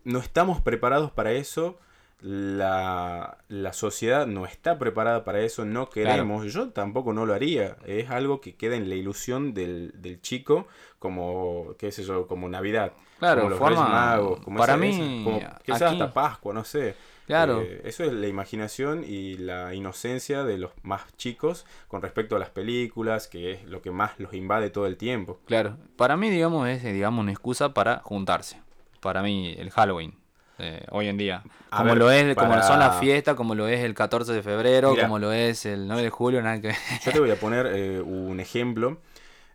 no 0.04 0.20
estamos 0.20 0.62
preparados 0.62 1.12
para 1.12 1.32
eso. 1.32 1.80
La, 2.22 3.38
la 3.48 3.72
sociedad 3.72 4.28
no 4.28 4.46
está 4.46 4.78
preparada 4.78 5.24
para 5.24 5.39
eso, 5.42 5.63
no 5.63 5.89
queremos. 5.89 6.51
Yo 6.51 6.70
tampoco 6.72 7.13
no 7.13 7.25
lo 7.25 7.34
haría. 7.34 7.78
Es 7.86 8.10
algo 8.10 8.42
que 8.42 8.56
queda 8.56 8.75
en 8.75 8.89
la 8.89 8.96
ilusión 8.96 9.54
del, 9.54 9.94
del 9.96 10.22
chico, 10.22 10.68
como, 11.00 11.75
qué 11.78 11.92
sé 11.94 12.04
yo, 12.04 12.28
como 12.28 12.50
Navidad. 12.50 12.94
Claro, 13.20 13.42
como 13.42 13.50
los 13.52 13.60
forma- 13.60 13.84
Reyes 13.86 13.92
Magos, 13.94 14.40
como 14.42 14.58
para 14.58 14.74
esa- 14.74 14.82
mí, 14.82 15.22
como 15.24 15.40
quizás 15.64 15.82
aquí- 15.84 16.02
hasta 16.02 16.14
Pascua, 16.14 16.54
no 16.54 16.64
sé. 16.64 16.96
Claro. 17.28 17.62
Eh, 17.62 17.82
eso 17.84 18.04
es 18.04 18.12
la 18.12 18.28
imaginación 18.28 19.04
y 19.08 19.38
la 19.38 19.76
inocencia 19.76 20.44
de 20.44 20.58
los 20.58 20.72
más 20.82 21.04
chicos 21.16 21.64
con 21.88 22.02
respecto 22.02 22.36
a 22.36 22.40
las 22.40 22.50
películas, 22.50 23.28
que 23.28 23.52
es 23.52 23.66
lo 23.66 23.84
que 23.84 23.92
más 23.92 24.14
los 24.20 24.34
invade 24.34 24.72
todo 24.72 24.88
el 24.88 24.98
tiempo. 24.98 25.40
Claro, 25.46 25.78
para 25.96 26.18
mí, 26.18 26.32
digamos, 26.32 26.68
es 26.68 26.82
digamos, 26.84 27.22
una 27.22 27.32
excusa 27.32 27.74
para 27.74 28.00
juntarse. 28.04 28.60
Para 29.00 29.22
mí, 29.22 29.54
el 29.60 29.70
Halloween, 29.70 30.16
eh, 30.58 30.84
hoy 30.90 31.08
en 31.08 31.18
día. 31.18 31.44
A 31.70 31.78
Como 31.78 31.90
ver, 31.92 31.98
lo 32.00 32.12
es, 32.12 32.36
como 32.36 32.50
para- 32.50 32.64
son 32.64 32.80
las 32.80 33.00
fiestas, 33.00 33.36
como 33.36 33.54
lo 33.54 33.68
es 33.68 33.82
el 33.82 33.94
14 33.94 34.34
de 34.34 34.42
febrero, 34.42 34.90
Mira. 34.92 35.04
como 35.04 35.20
lo 35.20 35.32
es 35.32 35.68
el 35.68 35.88
9 35.88 36.02
de 36.02 36.10
julio, 36.10 36.42
nada 36.42 36.60
que 36.60 36.74
Yo 37.06 37.12
te 37.12 37.20
voy 37.20 37.30
a 37.30 37.36
poner 37.36 37.68
eh, 37.68 38.02
un 38.02 38.40
ejemplo. 38.40 38.98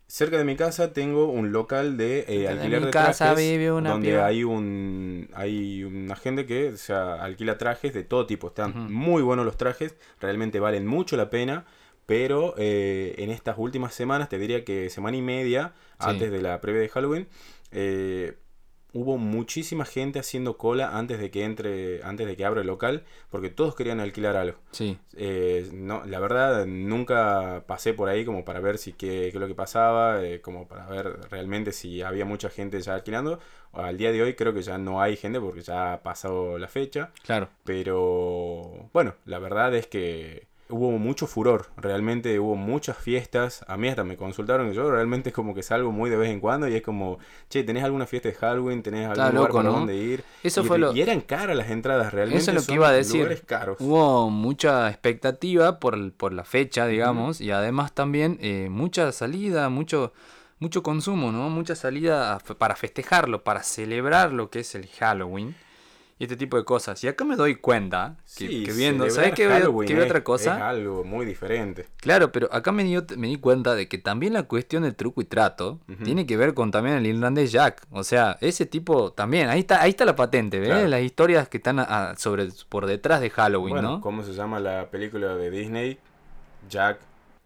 Cerca 0.07 0.37
de 0.39 0.45
mi 0.45 0.55
casa 0.55 0.93
tengo 0.93 1.27
un 1.31 1.51
local 1.51 1.97
de 1.97 2.25
eh, 2.29 2.39
de 2.41 2.49
alquiler 2.49 2.81
mi 2.81 2.87
de 2.87 2.93
casa 2.93 3.27
trajes 3.35 3.51
vive 3.51 3.73
una 3.73 3.91
donde 3.91 4.11
piba. 4.11 4.27
hay 4.27 4.45
un 4.45 5.29
hay 5.33 5.83
una 5.83 6.15
gente 6.15 6.47
que 6.47 6.69
o 6.69 6.77
sea, 6.77 7.15
alquila 7.23 7.57
trajes 7.59 7.93
de 7.95 8.05
todo 8.05 8.27
tipo. 8.27 8.49
Están 8.49 8.93
muy 8.93 9.23
buenos 9.23 9.45
los 9.47 9.57
trajes, 9.57 9.97
realmente 10.21 10.61
valen 10.61 10.87
mucho 10.87 11.17
la 11.17 11.31
pena. 11.31 11.65
Pero 12.07 12.55
eh, 12.59 13.15
en 13.17 13.31
estas 13.31 13.57
últimas 13.57 13.95
semanas, 13.95 14.29
te 14.29 14.39
diría 14.39 14.63
que 14.63 14.91
semana 14.91 15.17
y 15.17 15.23
media 15.23 15.73
Sí. 15.99 16.11
antes 16.11 16.31
de 16.31 16.43
la 16.43 16.61
previa 16.61 16.83
de 16.83 16.89
Halloween, 16.91 17.27
eh, 17.73 18.37
hubo 18.95 19.19
muchísima 19.19 19.85
gente 19.85 20.21
haciendo 20.21 20.57
cola 20.57 20.97
antes 20.97 21.19
de 21.19 21.31
que 21.31 21.45
entre, 21.45 22.03
antes 22.05 22.27
de 22.27 22.37
que 22.37 22.45
abra 22.45 22.61
el 22.61 22.69
local, 22.69 23.03
porque 23.29 23.51
todos 23.51 23.75
querían 23.75 24.01
alquilar 24.01 24.37
algo. 24.37 24.57
Sí, 24.71 24.97
Eh, 25.17 25.69
no, 25.73 26.07
la 26.07 26.21
verdad, 26.21 26.65
nunca 26.65 27.65
pasé 27.67 27.93
por 27.93 28.09
ahí 28.09 28.25
como 28.25 28.45
para 28.45 28.61
ver 28.61 28.79
si 28.79 28.93
qué, 28.93 29.09
qué 29.09 29.29
es 29.29 29.35
lo 29.35 29.49
que 29.49 29.55
pasaba, 29.55 30.25
eh, 30.25 30.41
como 30.41 30.69
para 30.69 30.87
ver 30.87 31.29
realmente 31.29 31.73
si 31.73 32.03
había 32.03 32.25
mucha 32.25 32.49
gente 32.49 32.81
ya 32.81 32.95
alquilando. 32.95 33.41
Al 33.73 33.99
día 33.99 34.13
de 34.13 34.23
hoy 34.23 34.35
creo 34.35 34.55
que 34.55 34.63
ya 34.63 34.79
no 34.79 35.03
hay 35.03 35.17
gente 35.17 35.41
porque 35.41 35.63
ya 35.63 35.95
ha 35.95 36.03
pasado 36.03 36.57
la 36.59 36.69
fecha. 36.69 37.11
claro. 37.25 37.49
Pero 37.65 38.89
bueno, 38.93 39.15
la 39.27 39.41
verdad 39.41 39.75
es 39.75 39.89
que 39.89 40.47
hubo 40.71 40.93
mucho 40.93 41.27
furor, 41.27 41.67
realmente 41.77 42.39
hubo 42.39 42.57
muchas 42.57 42.97
fiestas, 42.97 43.65
a 43.69 43.77
mí 43.77 43.89
hasta 43.89 44.03
me 44.03 44.17
consultaron, 44.17 44.73
yo 44.73 44.91
realmente 44.91 45.29
es 45.29 45.35
como 45.35 45.55
que 45.55 45.63
salgo 45.63 45.93
muy 45.93 46.09
de 46.11 46.17
vez 46.17 46.31
en 46.31 46.41
cuando 46.41 46.67
y 46.69 46.75
es 46.75 46.83
como, 46.83 47.19
che, 47.51 47.63
¿tenés 47.65 47.85
alguna 47.85 48.07
fiesta 48.07 48.29
de 48.31 48.35
Halloween? 48.35 48.83
¿Tenés 48.83 49.03
algún 49.09 49.13
Está 49.25 49.31
lugar 49.31 49.49
loco, 49.49 49.59
para 49.59 49.69
¿no? 49.71 49.81
done 49.81 49.95
ir? 49.95 50.25
Eso 50.43 50.63
y, 50.63 50.65
fue 50.65 50.79
lo- 50.79 50.93
y 50.95 51.03
eran 51.03 51.21
caras 51.21 51.57
las 51.57 51.71
entradas, 51.71 52.13
realmente 52.15 52.41
Eso 52.43 52.51
es 52.51 52.57
lo 52.57 52.63
que 52.67 52.75
iba 52.75 52.89
a 52.89 52.93
decir. 52.93 53.17
lugares 53.21 53.43
caros. 53.43 53.77
Hubo 53.79 54.31
mucha 54.31 54.89
expectativa 54.89 55.79
por, 55.81 56.13
por 56.15 56.33
la 56.33 56.45
fecha, 56.45 56.87
digamos, 56.87 57.41
y 57.41 57.51
además 57.51 57.93
también 57.93 58.39
eh, 58.41 58.69
mucha 58.71 59.13
salida, 59.13 59.69
mucho, 59.69 60.13
mucho 60.61 60.83
consumo, 60.83 61.31
¿no? 61.31 61.51
Mucha 61.51 61.75
salida 61.77 62.39
para 62.59 62.75
festejarlo, 62.75 63.45
para 63.45 63.63
celebrar 63.63 64.33
lo 64.33 64.49
que 64.49 64.61
es 64.61 64.75
el 64.75 64.87
Halloween 64.89 65.55
y 66.19 66.25
este 66.25 66.37
tipo 66.37 66.57
de 66.57 66.65
cosas. 66.65 67.03
Y 67.03 67.09
acá 67.09 67.25
me 67.25 67.35
doy 67.37 67.57
cuenta 67.57 68.17
que, 68.37 68.47
Sí, 68.49 68.65
que 68.65 68.73
viendo, 68.73 69.11
¿sabes 69.11 69.33
qué 69.35 69.49
veo, 69.49 69.83
es- 69.83 70.05
otra 70.05 70.23
cosa? 70.23 70.57
Es 70.57 70.63
algo 70.63 71.03
muy 71.05 71.27
diferente. 71.27 71.87
Claro, 71.97 72.31
pero 72.31 72.49
acá 72.53 72.71
me 72.71 72.85
di, 72.85 72.97
me 73.17 73.27
di 73.27 73.37
cuenta 73.37 73.75
de 73.75 73.89
que 73.89 73.99
también 73.99 74.33
la 74.33 74.45
cuestión 74.45 74.85
del 74.85 74.95
truco 74.95 75.21
y 75.23 75.25
trato 75.25 75.81
tiene 76.05 76.25
que 76.27 76.37
ver 76.37 76.55
con 76.55 76.71
también 76.71 76.97
el 76.97 77.07
irlandés 77.07 77.51
Jack. 77.53 77.83
O 77.91 78.05
sea, 78.05 78.39
ese 78.41 78.65
tipo 78.67 79.13
también, 79.13 79.49
ahí 79.49 79.61
está, 79.61 79.83
ahí 79.83 79.91
está 79.91 80.05
la 80.05 80.15
patente, 80.15 80.61
¿ves? 80.61 80.69
Claro. 80.69 80.87
Las 80.89 81.03
historias 81.03 81.49
que 81.49 81.57
están 81.57 81.79
a- 81.81 82.11
a- 82.11 82.17
sobre, 82.17 82.49
por 82.69 82.87
detrás 82.87 83.21
de 83.21 83.31
Halloween, 83.31 83.75
Bueno, 83.75 83.91
¿no? 83.97 84.01
¿cómo 84.01 84.23
se 84.23 84.33
llama 84.35 84.61
la 84.61 84.91
película 84.91 85.35
de 85.35 85.51
Disney? 85.51 85.99
Jack, 86.71 86.99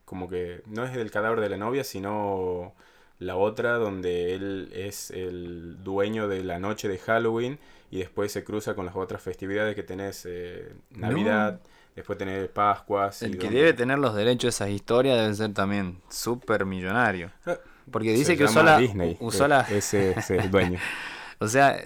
como 0.04 0.28
que 0.28 0.62
no 0.66 0.84
es 0.84 0.94
del 0.94 1.10
cadáver 1.10 1.40
de 1.40 1.48
la 1.48 1.56
novia, 1.56 1.84
sino 1.84 2.72
la 3.18 3.36
otra 3.36 3.74
donde 3.78 4.34
él 4.34 4.70
es 4.74 5.10
el 5.10 5.82
dueño 5.82 6.28
de 6.28 6.44
la 6.44 6.58
noche 6.58 6.88
de 6.88 6.98
Halloween 6.98 7.58
y 7.90 7.98
después 7.98 8.30
se 8.32 8.44
cruza 8.44 8.74
con 8.74 8.86
las 8.86 8.94
otras 8.96 9.22
festividades 9.22 9.74
que 9.74 9.82
tenés 9.82 10.24
eh, 10.28 10.72
Navidad, 10.90 11.60
después 11.96 12.18
tenés 12.18 12.48
Pascuas. 12.48 13.22
y 13.22 13.26
El 13.26 13.32
que 13.38 13.46
donde- 13.46 13.58
debe 13.58 13.72
tener 13.72 13.98
los 13.98 14.14
derechos 14.14 14.42
de 14.42 14.48
esas 14.50 14.70
historias 14.70 15.18
debe 15.20 15.34
ser 15.34 15.52
también 15.54 16.00
súper 16.08 16.64
millonario. 16.64 17.30
Porque 17.90 18.12
se 18.12 18.18
dice 18.18 18.36
que 18.36 18.44
usó 18.44 18.62
la... 18.62 18.78
Disney, 18.78 19.16
usó 19.20 19.44
que 19.44 19.48
la- 19.48 19.60
ese, 19.62 20.10
ese 20.12 20.36
es 20.36 20.44
el 20.44 20.50
dueño. 20.52 20.78
O 21.40 21.48
sea, 21.48 21.76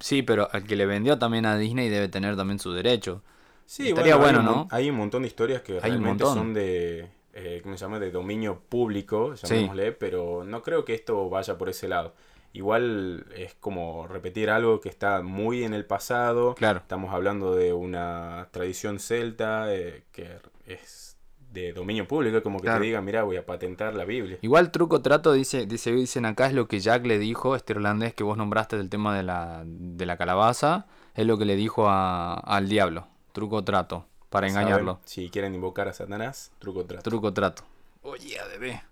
sí, 0.00 0.22
pero 0.22 0.48
al 0.52 0.64
que 0.64 0.76
le 0.76 0.84
vendió 0.86 1.18
también 1.18 1.46
a 1.46 1.56
Disney 1.56 1.88
debe 1.88 2.08
tener 2.08 2.36
también 2.36 2.58
su 2.58 2.72
derecho. 2.72 3.22
Sí, 3.64 3.88
Estaría 3.90 4.14
hay 4.14 4.20
bueno, 4.20 4.42
mon- 4.42 4.54
¿no? 4.54 4.68
Hay 4.70 4.90
un 4.90 4.96
montón 4.96 5.22
de 5.22 5.28
historias 5.28 5.62
que 5.62 5.74
Hay 5.74 5.90
realmente 5.90 6.24
son 6.24 6.52
de, 6.54 7.08
eh, 7.40 7.60
¿cómo 7.62 7.76
se 7.76 7.84
llama? 7.84 7.98
De 8.00 8.10
dominio 8.10 8.60
público, 8.68 9.34
llamémosle, 9.34 9.92
pero 9.92 10.42
no 10.44 10.62
creo 10.62 10.84
que 10.84 10.94
esto 10.94 11.28
vaya 11.30 11.56
por 11.56 11.68
ese 11.68 11.86
lado. 11.88 12.14
Igual 12.52 13.26
es 13.36 13.54
como 13.54 14.06
repetir 14.08 14.50
algo 14.50 14.80
que 14.80 14.88
está 14.88 15.22
muy 15.22 15.64
en 15.64 15.74
el 15.74 15.84
pasado. 15.84 16.54
Claro. 16.54 16.78
Estamos 16.80 17.12
hablando 17.14 17.54
de 17.54 17.72
una 17.72 18.48
tradición 18.50 18.98
celta 18.98 19.72
eh, 19.72 20.04
que 20.12 20.28
es 20.66 21.16
de 21.52 21.72
dominio 21.72 22.06
público, 22.08 22.42
como 22.42 22.58
que 22.58 22.64
Claro. 22.64 22.80
te 22.80 22.86
digan, 22.86 23.04
mira, 23.04 23.22
voy 23.22 23.36
a 23.36 23.46
patentar 23.46 23.94
la 23.94 24.04
Biblia. 24.04 24.38
Igual 24.42 24.70
truco 24.70 25.00
trato 25.00 25.32
dice, 25.32 25.66
dice, 25.66 25.92
dicen 25.92 26.24
acá 26.26 26.46
es 26.46 26.52
lo 26.54 26.68
que 26.68 26.80
Jack 26.80 27.06
le 27.06 27.18
dijo, 27.18 27.54
este 27.54 27.72
irlandés 27.74 28.12
que 28.14 28.24
vos 28.24 28.36
nombraste 28.36 28.76
del 28.76 28.90
tema 28.90 29.16
de 29.16 29.22
la, 29.22 29.62
de 29.64 30.04
la 30.06 30.16
calabaza, 30.16 30.86
es 31.14 31.26
lo 31.26 31.38
que 31.38 31.44
le 31.44 31.54
dijo 31.56 31.88
a- 31.88 32.34
al 32.34 32.68
diablo. 32.68 33.06
Truco 33.32 33.62
trato, 33.64 34.04
para 34.30 34.48
¿Saben? 34.48 34.62
engañarlo. 34.62 35.00
Si 35.04 35.30
quieren 35.30 35.54
invocar 35.54 35.88
a 35.88 35.92
Satanás, 35.92 36.52
truco 36.58 36.84
trato. 36.84 37.08
Truco 37.08 37.32
trato. 37.32 37.62
Oye, 38.02 38.38
bebé. 38.52 38.82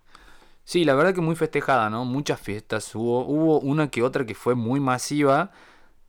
Sí, 0.63 0.83
la 0.83 0.95
verdad 0.95 1.13
que 1.13 1.21
muy 1.21 1.35
festejada, 1.35 1.89
¿no? 1.89 2.03
Muchas 2.05 2.41
fiestas 2.41 2.93
hubo. 2.93 3.25
Hubo 3.25 3.59
una 3.59 3.89
que 3.89 4.03
otra 4.03 4.25
que 4.25 4.35
fue 4.35 4.55
muy 4.55 4.79
masiva 4.79 5.51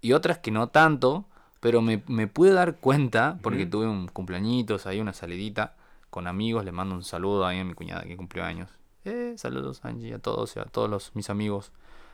y 0.01 0.13
otras 0.13 0.39
que 0.39 0.51
no 0.51 0.69
tanto, 0.69 1.25
pero 1.61 1.81
me, 1.81 2.03
me 2.07 2.27
pude 2.27 2.53
dar 2.53 2.77
cuenta, 2.77 3.39
porque 3.43 3.67
tuve 3.67 3.87
un 3.87 4.09
cumpleañitos 4.09 4.87
ahí, 4.87 5.01
una 5.01 5.13
salidita 5.13 5.77
con 6.11 6.27
amigos, 6.27 6.65
le 6.65 6.73
mando 6.73 6.95
un 6.95 7.05
saludo 7.05 7.47
ahí 7.47 7.61
a 7.61 7.65
mi 7.65 7.75
cuñada 7.75 8.03
que 8.03 8.17
cumplió 8.17 8.45
años. 8.45 8.71
Eh, 9.05 9.35
saludos 9.37 9.85
Angie, 9.85 10.15
a 10.15 10.19
todos, 10.19 10.57
y 10.57 10.61
a 10.61 10.65
todos 10.65 10.89
los, 10.91 11.15
mis 11.15 11.31
amigos, 11.31 11.73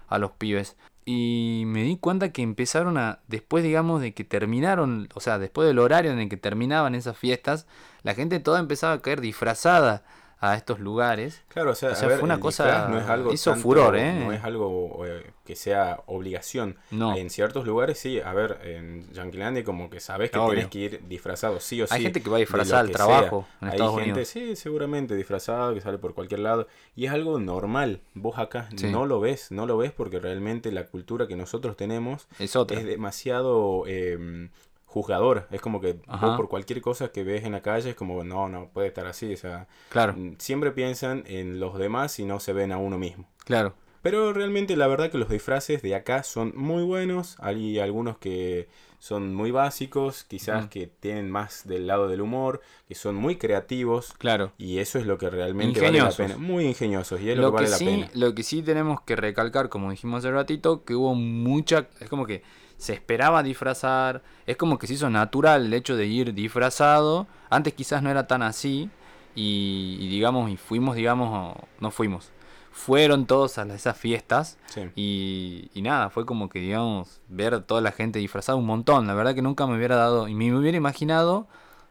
a 0.09 0.19
los 0.19 0.33
pibes. 0.33 0.77
Y 1.07 1.65
me 1.67 1.83
di 1.83 1.99
cuenta 1.99 2.33
que 2.33 2.43
empezaron 2.43 2.97
a, 2.97 3.21
después 3.29 3.63
digamos 3.63 4.01
de 4.01 4.15
que 4.15 4.25
terminaron, 4.25 5.09
o 5.15 5.21
sea, 5.21 5.39
después 5.39 5.69
del 5.69 5.79
horario 5.79 6.13
en 6.13 6.19
el 6.19 6.29
que 6.31 6.39
terminaban 6.39 6.95
esas 6.95 7.19
fiestas, 7.19 7.67
la 8.03 8.15
gente 8.15 8.41
toda 8.41 8.59
empezaba 8.61 8.95
a 8.95 9.03
caer 9.03 9.21
disfrazada 9.21 10.05
a 10.53 10.57
estos 10.57 10.81
lugares. 10.81 11.43
Claro, 11.49 11.71
o 11.71 11.75
sea, 11.75 11.91
O 11.91 11.95
sea, 11.95 12.09
ver, 12.09 12.19
fue 12.19 12.25
una 12.25 12.41
cosa- 12.41 12.89
no 12.89 12.99
es 12.99 13.07
algo 13.09 13.33
hizo 13.33 13.51
tanto- 13.51 13.63
furor, 13.63 13.97
¿eh? 13.97 14.13
No 14.15 14.33
es 14.33 14.43
algo 14.45 15.05
eh, 15.07 15.31
que 15.45 15.57
sea 15.57 16.01
obligación. 16.07 16.77
No. 16.91 17.17
En 17.17 17.31
ciertos 17.31 17.67
lugares 17.67 17.99
sí, 17.99 18.21
a 18.21 18.33
ver, 18.33 18.59
en 18.65 19.11
Yanquilandia 19.13 19.63
como 19.65 19.91
que 19.91 20.01
sabes 20.01 20.31
que 20.31 20.39
Obvio. 20.39 20.51
tienes 20.53 20.69
que 20.69 20.79
ir 20.79 21.01
disfrazado 21.09 21.61
sí 21.61 21.81
o 21.83 21.87
sí. 21.87 21.95
Hay 21.95 22.03
gente 22.03 22.23
que 22.23 22.31
va 22.31 22.39
disfrazada 22.39 22.81
al 22.81 22.91
trabajo 22.91 23.47
en 23.61 23.69
Hay 23.69 23.75
Estados 23.75 23.95
gente, 23.97 24.11
Unidos. 24.11 24.29
sí, 24.29 24.57
seguramente 24.57 25.15
disfrazado, 25.15 25.75
que 25.75 25.81
sale 25.81 25.99
por 25.99 26.15
cualquier 26.15 26.41
lado. 26.41 26.67
Y 26.97 27.07
es 27.07 27.13
algo 27.13 27.39
normal. 27.39 28.01
Vos 28.15 28.39
acá 28.39 28.69
Sí. 28.77 28.91
no 28.91 29.07
lo 29.07 29.21
ves, 29.21 29.51
no 29.51 29.67
lo 29.67 29.77
ves 29.77 29.93
porque 29.93 30.19
realmente 30.21 30.73
la 30.73 30.85
cultura 30.87 31.27
que 31.27 31.37
nosotros 31.37 31.77
tenemos 31.77 32.27
Es 32.39 32.57
otra. 32.57 32.79
es 32.79 32.85
demasiado 32.87 33.85
eh, 33.87 34.49
juzgador. 34.95 35.47
Es 35.51 35.61
como 35.61 35.81
que 35.81 35.95
vos 36.07 36.37
por 36.37 36.49
cualquier 36.49 36.81
cosa 36.81 37.09
que 37.13 37.25
ves 37.25 37.45
en 37.45 37.53
la 37.53 37.61
calle 37.63 37.91
es 37.91 37.97
como, 37.97 38.23
no, 38.25 38.49
no, 38.49 38.69
puede 38.73 38.89
estar 38.89 39.07
así. 39.07 39.35
O 39.35 39.37
sea, 39.37 39.67
Claro, 39.91 40.15
Mm, 40.17 40.35
siempre 40.39 40.71
piensan 40.71 41.25
en 41.27 41.59
los 41.61 41.77
demás 41.79 42.19
y 42.21 42.25
no 42.25 42.39
se 42.41 42.53
ven 42.53 42.73
a 42.73 42.79
uno 42.79 42.97
mismo. 42.99 43.29
claro. 43.45 43.75
Pero 44.03 44.35
realmente 44.35 44.77
la 44.77 44.87
verdad 44.87 45.11
que 45.11 45.17
los 45.17 45.31
disfraces 45.31 45.81
de 45.81 45.95
acá 45.95 46.25
son 46.25 46.53
muy 46.55 46.83
buenos. 46.83 47.37
Hay 47.41 47.79
algunos 47.79 48.19
que 48.19 48.69
son 48.99 49.35
muy 49.35 49.51
básicos, 49.51 50.25
quizás 50.25 50.69
que 50.69 50.87
tienen 50.89 51.31
más 51.31 51.67
del 51.67 51.87
lado 51.87 52.07
del 52.07 52.21
humor, 52.21 52.61
que 52.87 52.95
son 52.95 53.15
muy 53.15 53.37
creativos. 53.37 54.13
Claro. 54.19 54.53
Y 54.59 54.77
eso 54.77 54.99
es 54.99 55.07
lo 55.07 55.17
que 55.17 55.31
realmente 55.31 55.81
vale 55.81 55.93
la 55.93 55.99
Ingeniosos. 56.11 56.17
pena. 56.19 56.37
Muy 56.37 56.67
ingeniosos 56.67 57.19
y 57.23 57.31
es 57.31 57.37
lo, 57.39 57.45
Lo 57.45 57.53
que 57.53 57.65
que, 57.65 57.71
vale 57.71 57.77
sí, 57.79 57.85
la 57.87 57.91
pena. 58.09 58.11
lo 58.13 58.35
que 58.35 58.43
sí 58.43 58.63
tenemos 58.63 59.01
que 59.01 59.17
recalcar, 59.17 59.71
como 59.71 59.91
dijimos 59.91 60.19
hace 60.19 60.31
ratito, 60.31 60.85
que 60.85 60.95
hubo 60.95 61.15
mucha... 61.15 61.89
Es 61.99 62.11
como 62.11 62.27
que 62.27 62.43
se 62.85 62.93
esperaba 62.93 63.43
disfrazar, 63.43 64.23
es 64.47 64.57
como 64.57 64.79
que 64.79 64.87
se 64.87 64.95
hizo 64.95 65.09
natural 65.09 65.67
el 65.67 65.73
hecho 65.75 65.97
de 65.97 66.07
ir 66.07 66.35
disfrazado. 66.35 67.27
Antes 67.51 67.73
quizás 67.75 68.03
no 68.03 68.11
era 68.11 68.27
tan 68.27 68.43
así 68.43 68.91
y, 69.35 69.97
y 70.01 70.09
digamos, 70.09 70.51
y 70.51 70.57
fuimos, 70.57 70.95
digamos, 70.97 71.57
no 71.81 71.91
fuimos. 71.91 72.31
Fueron 72.73 73.27
todos 73.27 73.57
a 73.59 73.63
esas 73.75 73.97
fiestas 73.97 74.59
Sí. 74.67 74.83
y, 74.97 75.71
y 75.75 75.83
nada, 75.83 76.11
fue 76.11 76.27
como 76.27 76.49
que, 76.49 76.59
digamos, 76.59 77.21
ver 77.29 77.63
toda 77.63 77.81
la 77.81 77.93
gente 77.93 78.19
disfrazada 78.19 78.57
un 78.57 78.67
montón. 78.67 79.07
La 79.07 79.15
verdad 79.15 79.35
que 79.35 79.43
nunca 79.43 79.67
me 79.67 79.77
hubiera 79.77 79.97
dado, 79.97 80.29
y 80.29 80.35
me 80.35 80.55
hubiera 80.55 80.77
imaginado 80.77 81.47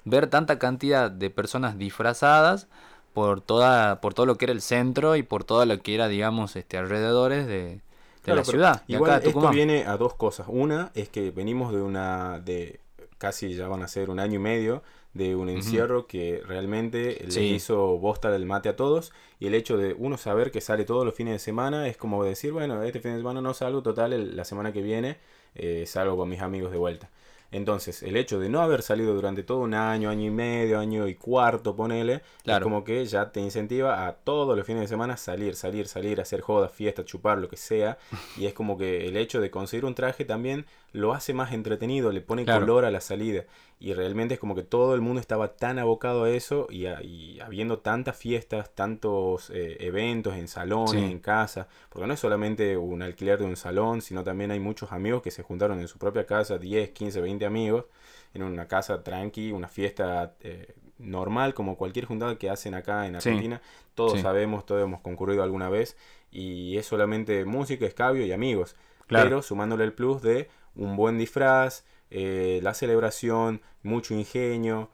ver 0.06 0.28
tanta 0.28 0.60
cantidad 0.60 1.10
de 1.10 1.30
personas 1.30 1.78
disfrazadas 1.78 2.68
por 3.14 3.42
toda 3.42 4.02
por 4.02 4.14
todo 4.14 4.26
lo 4.26 4.36
que 4.38 4.46
era 4.46 4.52
el 4.54 4.62
centro 4.62 5.16
y 5.16 5.24
por 5.24 5.44
todo 5.44 5.66
lo 5.66 5.80
que 5.82 5.96
era, 5.96 6.08
digamos, 6.08 6.56
este 6.56 6.78
alrededores 6.78 7.48
de, 7.48 7.64
de 7.64 7.82
Claro, 8.24 8.38
la 8.40 8.44
ciudad. 8.52 8.86
de 8.88 8.94
Igual 8.96 9.12
acá 9.12 9.20
de 9.20 9.28
esto 9.30 9.40
viene 9.56 9.86
a 9.86 9.98
dos 9.98 10.16
cosas. 10.16 10.48
Una 10.50 10.92
es 10.96 11.10
que 11.10 11.32
venimos 11.32 11.72
de 11.74 11.82
una 11.82 12.40
de 12.40 12.80
casi 13.18 13.54
ya 13.54 13.68
van 13.68 13.84
a 13.84 13.88
ser 13.88 14.10
un 14.10 14.20
año 14.20 14.36
y 14.36 14.40
medio 14.40 14.84
de 15.14 15.36
un 15.36 15.48
encierro 15.48 16.08
que 16.08 16.42
realmente 16.46 17.20
le 17.26 17.32
hizo 17.44 17.98
bosta 18.00 18.32
del 18.32 18.46
mate 18.48 18.68
a 18.70 18.76
todos 18.76 19.14
y 19.40 19.46
el 19.48 19.54
hecho 19.54 19.78
de 19.78 19.94
uno 19.98 20.18
saber 20.18 20.50
que 20.52 20.60
sale 20.60 20.86
todos 20.86 21.06
los 21.06 21.14
fines 21.14 21.34
de 21.34 21.40
semana 21.40 21.88
es 21.88 21.98
como 21.98 22.24
decir, 22.24 22.52
bueno, 22.52 22.82
este 22.82 23.00
fin 23.00 23.12
de 23.12 23.18
semana 23.20 23.40
no 23.40 23.54
salgo, 23.54 23.84
total, 23.84 24.12
el- 24.14 24.36
la 24.36 24.44
semana 24.44 24.72
que 24.74 24.82
viene 24.82 25.18
eh, 25.56 25.86
salgo 25.86 26.18
con 26.18 26.30
mis 26.30 26.42
amigos 26.42 26.72
de 26.72 26.78
vuelta. 26.80 27.10
Entonces, 27.54 28.04
el 28.04 28.18
hecho 28.18 28.40
de 28.40 28.50
no 28.50 28.62
haber 28.62 28.82
salido 28.82 29.14
durante 29.14 29.44
todo 29.44 29.60
un 29.60 29.74
año, 29.74 30.10
año 30.10 30.26
y 30.26 30.32
medio, 30.32 30.80
año 30.80 31.08
y 31.08 31.16
cuarto, 31.16 31.76
ponele, 31.76 32.22
Claro. 32.44 32.58
es 32.60 32.64
como 32.64 32.84
que 32.84 33.06
ya 33.06 33.32
te 33.32 33.40
incentiva 33.40 34.06
a 34.08 34.14
todos 34.14 34.58
los 34.58 34.66
fines 34.66 34.82
de 34.82 34.88
semana 34.88 35.16
salir, 35.18 35.56
salir, 35.56 35.88
salir, 35.88 36.20
hacer 36.20 36.42
jodas, 36.42 36.72
fiestas, 36.72 37.06
chupar, 37.06 37.38
lo 37.38 37.48
que 37.48 37.56
sea. 37.58 37.98
Y 38.38 38.48
es 38.48 38.54
como 38.54 38.78
que 38.78 39.08
el 39.08 39.16
hecho 39.18 39.40
de 39.40 39.50
conseguir 39.52 39.86
un 39.86 39.96
traje 39.96 40.26
también 40.26 40.66
lo 40.94 41.14
hace 41.14 41.34
más 41.34 41.52
entretenido, 41.52 42.12
le 42.12 42.22
pone 42.22 42.46
Claro. 42.46 42.62
color 42.62 42.86
a 42.86 42.92
la 42.92 43.02
salida. 43.02 43.44
Y 43.80 43.94
realmente 43.94 44.36
es 44.36 44.40
como 44.40 44.56
que 44.56 44.64
todo 44.64 44.96
el 44.96 45.02
mundo 45.02 45.20
estaba 45.20 45.56
tan 45.56 45.78
abocado 45.80 46.24
a 46.24 46.30
eso 46.30 46.68
y, 46.70 46.86
a- 46.86 47.02
y 47.04 47.40
habiendo 47.42 47.80
tantas 47.80 48.16
fiestas, 48.16 48.74
tantos 48.76 49.50
eh, 49.50 49.76
eventos 49.82 50.36
en 50.36 50.48
salones, 50.48 50.92
Sí. 50.92 50.98
en 51.12 51.20
casa, 51.20 51.68
porque 51.90 52.08
no 52.08 52.14
es 52.14 52.20
solamente 52.20 52.78
un 52.78 53.02
alquiler 53.02 53.40
de 53.40 53.46
un 53.46 53.56
salón, 53.58 54.02
sino 54.02 54.24
también 54.24 54.52
hay 54.52 54.60
muchos 54.60 54.92
amigos 54.94 55.22
que 55.22 55.32
se 55.32 55.44
juntaron 55.44 55.80
en 55.82 55.88
su 55.88 55.98
propia 55.98 56.26
casa, 56.26 56.58
10, 56.58 56.92
15, 56.92 57.20
20 57.22 57.46
amigos, 57.46 57.86
en 58.34 58.44
una 58.44 58.68
casa 58.68 59.04
tranqui, 59.04 59.52
una 59.52 59.68
fiesta 59.68 60.36
eh, 60.42 60.76
normal, 61.00 61.54
como 61.54 61.76
cualquier 61.76 62.06
juntada 62.06 62.38
que 62.38 62.50
hacen 62.50 62.76
acá 62.76 63.06
en 63.08 63.20
Sí. 63.20 63.30
Argentina. 63.30 63.62
Todos 63.96 64.14
Sí. 64.14 64.20
sabemos, 64.22 64.66
todos 64.66 64.84
hemos 64.84 65.02
concurrido 65.02 65.44
alguna 65.44 65.70
vez, 65.70 65.98
y 66.32 66.78
es 66.78 66.86
solamente 66.86 67.44
música, 67.46 67.86
escabio 67.86 68.26
y 68.26 68.32
amigos. 68.32 68.76
Claro. 69.08 69.26
Pero 69.26 69.42
sumándole 69.42 69.84
el 69.84 69.92
plus 69.94 70.22
de 70.22 70.48
un 70.76 70.96
buen 70.96 71.18
disfraz, 71.18 71.86
eh, 72.12 72.60
la 72.64 72.74
celebración, 72.74 73.62
mucho 73.84 74.14
ingenio. 74.14 74.90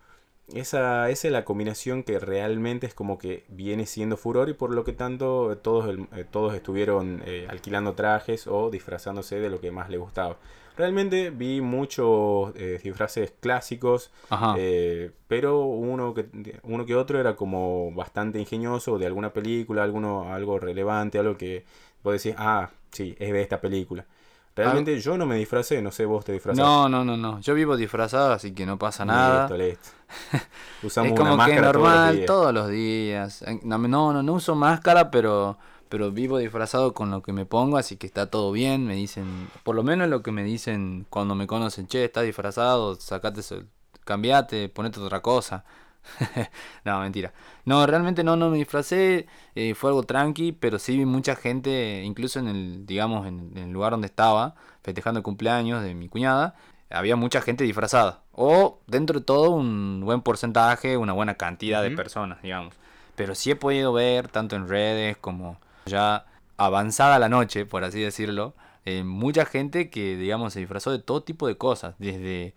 esa, 0.54 1.10
esa 1.10 1.28
es 1.28 1.32
la 1.32 1.46
combinación 1.46 2.04
que 2.04 2.20
realmente 2.20 2.88
es 2.88 2.94
como 2.94 3.18
que 3.18 3.46
viene 3.50 3.86
siendo 3.86 4.18
furor 4.18 4.50
y 4.50 4.54
por 4.54 4.74
lo 4.74 4.84
que 4.84 4.94
tanto 4.94 5.58
todos, 5.62 5.96
eh, 6.16 6.26
todos 6.30 6.56
estuvieron 6.56 7.22
eh, 7.26 7.46
alquilando 7.50 7.94
trajes 7.94 8.48
o 8.48 8.70
disfrazándose 8.70 9.40
de 9.40 9.50
lo 9.50 9.60
que 9.62 9.72
más 9.72 9.90
les 9.90 10.00
gustaba. 10.00 10.38
Realmente 10.78 11.30
vi 11.30 11.60
muchos 11.62 12.54
eh, 12.56 12.80
disfraces 12.82 13.34
clásicos, 13.40 14.12
pero 15.28 15.60
uno 15.66 16.14
que, 16.14 16.26
uno 16.64 16.86
que 16.86 16.96
otro 16.96 17.20
era 17.20 17.36
como 17.36 17.92
bastante 17.92 18.40
ingenioso 18.40 18.98
de 18.98 19.06
alguna 19.06 19.34
película, 19.34 19.84
alguno, 19.84 20.34
algo 20.34 20.58
relevante, 20.58 21.20
algo 21.20 21.38
que 21.38 21.66
vos 22.02 22.14
decís, 22.14 22.34
ah, 22.38 22.70
sí, 22.92 23.14
es 23.20 23.34
de 23.34 23.42
esta 23.42 23.60
película. 23.60 24.06
Realmente 24.56 25.00
yo 25.00 25.18
no 25.18 25.26
me 25.26 25.36
disfracé, 25.38 25.82
no 25.82 25.92
sé, 25.92 26.06
vos 26.06 26.26
te 26.26 26.34
disfrazaste. 26.34 26.62
no, 26.62 26.90
no, 26.90 27.06
no, 27.06 27.16
no. 27.16 27.40
Yo 27.40 27.54
vivo 27.54 27.78
disfrazado, 27.78 28.34
así 28.34 28.52
que 28.54 28.66
no 28.66 28.78
pasa 28.78 29.06
nada. 29.06 29.48
Listo, 29.48 29.58
listo. 29.58 29.90
Usamos 30.84 31.12
es 31.14 31.20
una 31.20 31.30
como 31.30 31.46
que 31.46 31.54
máscara 31.54 31.72
todos 31.72 31.74
los 31.76 31.84
normal 31.84 32.16
días. 32.16 32.26
todos 32.26 32.54
los 32.54 32.70
días. 32.70 33.42
Eh, 33.44 33.60
No, 33.64 33.78
no, 33.78 34.14
no, 34.14 34.24
no 34.24 34.34
uso 34.34 34.56
máscara, 34.56 35.12
pero, 35.12 35.58
pero 35.88 36.12
vivo 36.12 36.38
disfrazado 36.40 36.94
con 36.94 37.10
lo 37.12 37.22
que 37.22 37.32
me 37.32 37.46
pongo, 37.46 37.78
así 37.78 37.96
que 37.96 38.08
está 38.08 38.30
todo 38.30 38.52
bien. 38.52 38.86
Me 38.86 38.96
dicen, 38.96 39.50
por 39.64 39.76
lo 39.76 39.84
menos 39.84 40.10
lo 40.10 40.22
que 40.24 40.32
me 40.32 40.44
dicen 40.44 41.06
cuando 41.10 41.36
me 41.36 41.48
conocen, 41.48 41.88
che, 41.88 42.04
estás 42.04 42.24
disfrazado, 42.26 42.96
sacate, 42.96 43.42
cambiate, 44.04 44.68
ponete 44.70 45.00
otra 45.00 45.22
cosa. 45.22 45.64
no, 46.86 47.00
mentira. 47.00 47.34
No, 47.66 47.86
realmente 47.86 48.24
no, 48.24 48.36
no 48.36 48.50
me 48.50 48.58
disfracé, 48.58 49.28
eh, 49.56 49.76
fue 49.76 49.90
algo 49.92 50.04
tranqui, 50.04 50.52
pero 50.52 50.80
sí 50.80 50.98
vi 50.98 51.06
mucha 51.06 51.36
gente, 51.36 52.04
incluso 52.04 52.40
en 52.40 52.48
el, 52.48 52.86
digamos, 52.86 53.28
en, 53.28 53.52
en 53.56 53.64
el 53.66 53.72
lugar 53.72 53.92
donde 53.92 54.08
estaba, 54.08 54.56
festejando 54.84 55.20
el 55.20 55.24
cumpleaños 55.24 55.84
de 55.84 55.94
mi 55.94 56.10
cuñada, 56.10 56.56
había 56.90 57.16
mucha 57.16 57.42
gente 57.42 57.64
disfrazada. 57.64 58.24
O 58.32 58.80
dentro 58.88 59.20
de 59.20 59.26
todo 59.26 59.52
un 59.52 60.02
buen 60.04 60.22
porcentaje, 60.22 60.98
una 60.98 61.14
buena 61.14 61.36
cantidad 61.36 61.84
de 61.84 61.92
personas, 61.92 62.42
digamos. 62.42 62.74
Pero 63.16 63.36
sí 63.36 63.52
he 63.52 63.56
podido 63.56 63.94
ver, 63.94 64.30
tanto 64.30 64.56
en 64.56 64.68
redes 64.68 65.18
como 65.18 65.60
ya 65.86 66.26
avanzada 66.58 67.20
la 67.20 67.30
noche, 67.30 67.66
por 67.66 67.84
así 67.84 68.02
decirlo, 68.02 68.56
eh, 68.86 69.04
mucha 69.04 69.46
gente 69.46 69.90
que, 69.90 70.16
digamos, 70.16 70.54
se 70.54 70.60
disfrazó 70.60 70.92
de 70.92 71.00
todo 71.00 71.24
tipo 71.24 71.48
de 71.48 71.58
cosas, 71.58 71.96
desde 72.00 72.56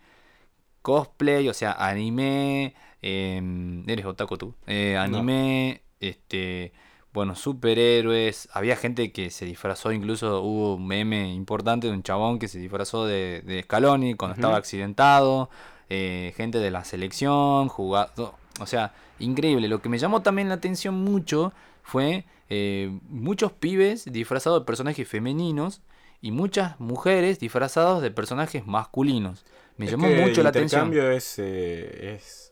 cosplay, 0.81 1.47
o 1.49 1.53
sea, 1.53 1.73
anime, 1.73 2.75
em, 3.03 3.87
eres 3.87 4.05
otaku 4.05 4.37
tú, 4.37 4.55
Eh, 4.65 4.97
anime, 4.97 5.83
este, 5.99 6.73
bueno, 7.13 7.35
superhéroes, 7.35 8.49
había 8.53 8.75
gente 8.75 9.11
que 9.11 9.29
se 9.29 9.45
disfrazó, 9.45 9.91
incluso 9.91 10.41
hubo 10.41 10.75
un 10.75 10.87
meme 10.87 11.31
importante 11.31 11.87
de 11.87 11.93
un 11.93 12.01
chabón 12.01 12.39
que 12.39 12.47
se 12.47 12.57
disfrazó 12.57 13.05
de, 13.05 13.43
de 13.45 13.61
Scaloni 13.61 14.15
cuando 14.15 14.33
estaba 14.35 14.57
accidentado, 14.57 15.49
eh, 15.89 16.33
gente 16.35 16.57
de 16.57 16.71
la 16.71 16.83
selección, 16.83 17.67
jugado, 17.67 18.33
o 18.59 18.65
sea, 18.65 18.93
increíble. 19.19 19.67
Lo 19.67 19.81
que 19.81 19.89
me 19.89 19.99
llamó 19.99 20.21
también 20.21 20.49
la 20.49 20.55
atención 20.55 20.95
mucho 20.95 21.53
fue 21.83 22.25
eh, 22.49 22.97
muchos 23.09 23.51
pibes 23.51 24.05
disfrazados 24.11 24.61
de 24.61 24.65
personajes 24.65 25.07
femeninos 25.07 25.81
y 26.21 26.31
muchas 26.31 26.79
mujeres 26.79 27.39
disfrazadas 27.39 28.01
de 28.01 28.09
personajes 28.09 28.65
masculinos. 28.65 29.45
Me 29.77 29.85
Es 29.85 29.91
llamó 29.91 30.07
que 30.07 30.21
mucho 30.21 30.41
el 30.41 30.43
la 30.43 30.49
atención. 30.49 30.81
intercambio 30.81 31.11
es, 31.11 31.39
eh, 31.39 32.13
es 32.15 32.49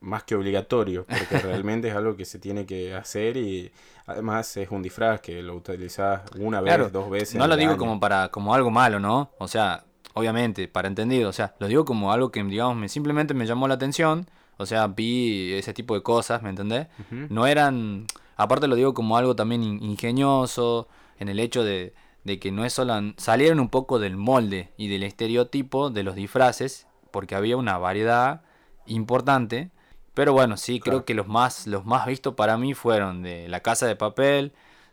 más 0.00 0.24
que 0.24 0.34
obligatorio, 0.34 1.06
porque 1.06 1.38
realmente 1.42 1.88
es 1.88 1.94
algo 1.94 2.16
que 2.16 2.24
se 2.24 2.38
tiene 2.38 2.66
que 2.66 2.94
hacer 2.94 3.36
y 3.36 3.70
además 4.06 4.56
es 4.56 4.70
un 4.70 4.82
disfraz 4.82 5.20
que 5.20 5.40
lo 5.42 5.54
utilizás 5.54 6.22
una 6.38 6.60
vez, 6.60 6.74
Claro, 6.74 6.90
dos 6.90 7.10
veces. 7.10 7.36
no 7.36 7.46
lo 7.46 7.54
el 7.54 7.60
digo 7.60 7.70
año. 7.72 7.78
como 7.78 8.00
para 8.00 8.28
como 8.30 8.54
algo 8.54 8.70
malo, 8.70 8.98
¿no? 8.98 9.30
O 9.38 9.46
sea, 9.48 9.84
obviamente, 10.14 10.66
para 10.68 10.88
entendido, 10.88 11.30
o 11.30 11.32
sea, 11.32 11.54
lo 11.58 11.68
digo 11.68 11.84
como 11.84 12.12
algo 12.12 12.30
que 12.30 12.42
digamos 12.42 12.76
me 12.76 12.88
simplemente 12.88 13.34
me 13.34 13.46
llamó 13.46 13.68
la 13.68 13.74
atención, 13.74 14.26
o 14.56 14.66
sea, 14.66 14.86
vi 14.88 15.52
ese 15.54 15.72
tipo 15.74 15.94
de 15.94 16.02
cosas, 16.02 16.42
¿me 16.42 16.50
entendés? 16.50 16.88
Ujú. 16.98 17.26
No 17.28 17.46
eran, 17.46 18.06
aparte 18.36 18.66
lo 18.68 18.74
digo 18.76 18.94
como 18.94 19.16
algo 19.16 19.36
también 19.36 19.62
in- 19.62 19.82
ingenioso 19.82 20.88
en 21.18 21.28
el 21.28 21.38
hecho 21.40 21.62
de, 21.64 21.94
de 22.24 22.38
que 22.38 22.50
no 22.50 22.64
es 22.64 22.72
solo 22.72 22.94
salieron 23.16 23.60
un 23.60 23.68
poco 23.68 23.98
del 23.98 24.16
molde 24.16 24.70
y 24.76 24.88
del 24.88 25.02
estereotipo 25.02 25.90
de 25.90 26.02
los 26.02 26.14
disfraces, 26.14 26.86
porque 27.10 27.34
había 27.34 27.56
una 27.56 27.78
variedad 27.78 28.42
importante. 28.86 29.70
Pero 30.14 30.32
bueno, 30.32 30.56
sí, 30.56 30.78
Claro. 30.80 30.98
creo 30.98 31.04
que 31.06 31.14
los 31.14 31.26
más, 31.26 31.66
los 31.66 31.84
más 31.84 32.06
vistos 32.06 32.34
para 32.34 32.56
mí 32.56 32.72
fueron 32.74 33.22
de 33.22 33.48
La 33.48 33.60
Casa 33.60 33.86
de 33.86 33.96
Papel, 33.96 34.52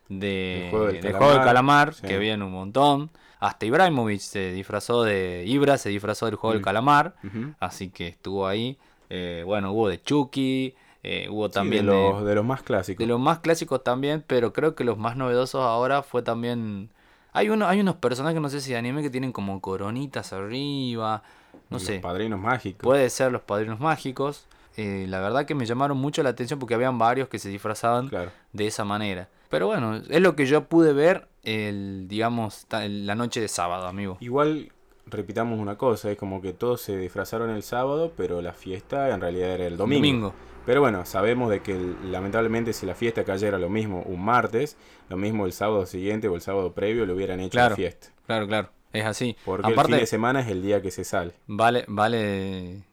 de 0.09 0.65
El 0.65 0.71
Juego 0.71 0.85
del 0.87 1.01
del 1.01 1.11
Juego 1.13 1.31
del 1.33 1.41
Calamar, 1.41 1.45
Calamar, 1.89 1.93
sí. 1.93 2.07
que 2.07 2.15
habían 2.15 2.41
un 2.41 2.51
montón. 2.51 3.11
Hasta 3.39 3.65
Ibrahimovic 3.65 4.19
se 4.19 4.51
disfrazó 4.51 5.03
de 5.03 5.43
Ibra, 5.47 5.77
se 5.77 5.89
disfrazó 5.89 6.25
del 6.25 6.35
Juego 6.35 6.53
del 6.53 6.61
Mm. 6.61 6.65
Calamar, 6.65 7.15
así 7.59 7.89
que 7.89 8.07
estuvo 8.07 8.47
ahí. 8.47 8.77
Eh, 9.09 9.43
bueno, 9.45 9.71
hubo 9.73 9.89
de 9.89 10.01
Chucky, 10.01 10.75
eh, 11.03 11.27
hubo 11.29 11.49
también 11.49 11.85
de, 11.87 11.91
de, 11.91 11.97
los, 12.09 12.25
de 12.25 12.35
los 12.35 12.45
más 12.45 12.61
clásicos. 12.63 12.99
de 12.99 13.07
los 13.07 13.19
más 13.19 13.39
clásicos 13.39 13.83
también, 13.83 14.23
pero 14.27 14.53
creo 14.53 14.75
que 14.75 14.83
los 14.83 14.97
más 14.97 15.15
novedosos 15.17 15.61
ahora 15.61 16.01
fue 16.03 16.21
también... 16.23 16.89
Hay, 17.33 17.49
uno, 17.49 17.67
hay 17.67 17.79
unos 17.79 17.95
personajes, 17.95 18.41
no 18.41 18.49
sé 18.49 18.61
si 18.61 18.71
de 18.71 18.77
anime, 18.77 19.01
que 19.01 19.09
tienen 19.09 19.31
como 19.31 19.59
coronitas 19.61 20.33
arriba, 20.33 21.23
no 21.69 21.75
Los 21.77 21.83
sé. 21.83 21.99
Padrinos 21.99 22.39
mágicos. 22.39 22.81
Puede 22.83 23.09
ser 23.09 23.31
los 23.31 23.41
padrinos 23.41 23.79
mágicos. 23.79 24.45
Eh, 24.77 25.05
la 25.09 25.19
verdad 25.19 25.45
que 25.45 25.55
me 25.55 25.65
llamaron 25.65 25.97
mucho 25.97 26.23
la 26.23 26.29
atención 26.29 26.59
porque 26.59 26.73
habían 26.75 26.97
varios 26.97 27.27
que 27.29 27.39
se 27.39 27.49
disfrazaban 27.49 28.07
Claro. 28.09 28.31
de 28.53 28.67
esa 28.67 28.83
manera. 28.85 29.27
Pero 29.49 29.67
bueno, 29.67 29.95
es 29.97 30.21
lo 30.21 30.35
que 30.35 30.45
yo 30.45 30.65
pude 30.65 30.93
ver 30.93 31.27
el, 31.43 32.05
digamos, 32.07 32.65
la 32.71 33.15
noche 33.15 33.41
de 33.41 33.47
sábado, 33.49 33.87
amigo. 33.87 34.17
Igual, 34.21 34.71
repitamos 35.07 35.59
una 35.59 35.77
cosa, 35.77 36.09
es 36.11 36.17
como 36.17 36.41
que 36.41 36.53
todos 36.53 36.81
se 36.81 36.95
disfrazaron 36.97 37.49
el 37.49 37.63
sábado, 37.63 38.13
pero 38.15 38.41
la 38.41 38.53
fiesta 38.53 39.09
en 39.13 39.19
realidad 39.19 39.49
era 39.51 39.67
el 39.67 39.75
domingo. 39.77 40.33
Pero 40.65 40.81
bueno, 40.81 41.05
sabemos 41.05 41.49
de 41.49 41.61
que 41.61 41.75
lamentablemente 42.05 42.73
si 42.73 42.85
la 42.85 42.93
fiesta 42.95 43.23
cayera 43.23 43.57
lo 43.57 43.69
mismo 43.69 44.03
un 44.03 44.23
martes, 44.23 44.77
lo 45.09 45.17
mismo 45.17 45.45
el 45.45 45.53
sábado 45.53 45.85
siguiente 45.85 46.27
o 46.27 46.35
el 46.35 46.41
sábado 46.41 46.73
previo 46.73 47.05
le 47.05 47.13
hubieran 47.13 47.39
hecho 47.39 47.51
Claro. 47.51 47.71
la 47.71 47.75
fiesta. 47.75 48.07
Claro, 48.27 48.47
claro. 48.47 48.69
Es 48.93 49.05
así. 49.05 49.35
Porque 49.45 49.71
el 49.71 49.79
fin 49.79 49.95
de 49.97 50.05
semana 50.05 50.41
es 50.41 50.47
el 50.49 50.61
día 50.61 50.81
que 50.81 50.91
se 50.91 51.03
sale. 51.03 51.33
vale, 51.47 51.85
vale, 51.87 52.83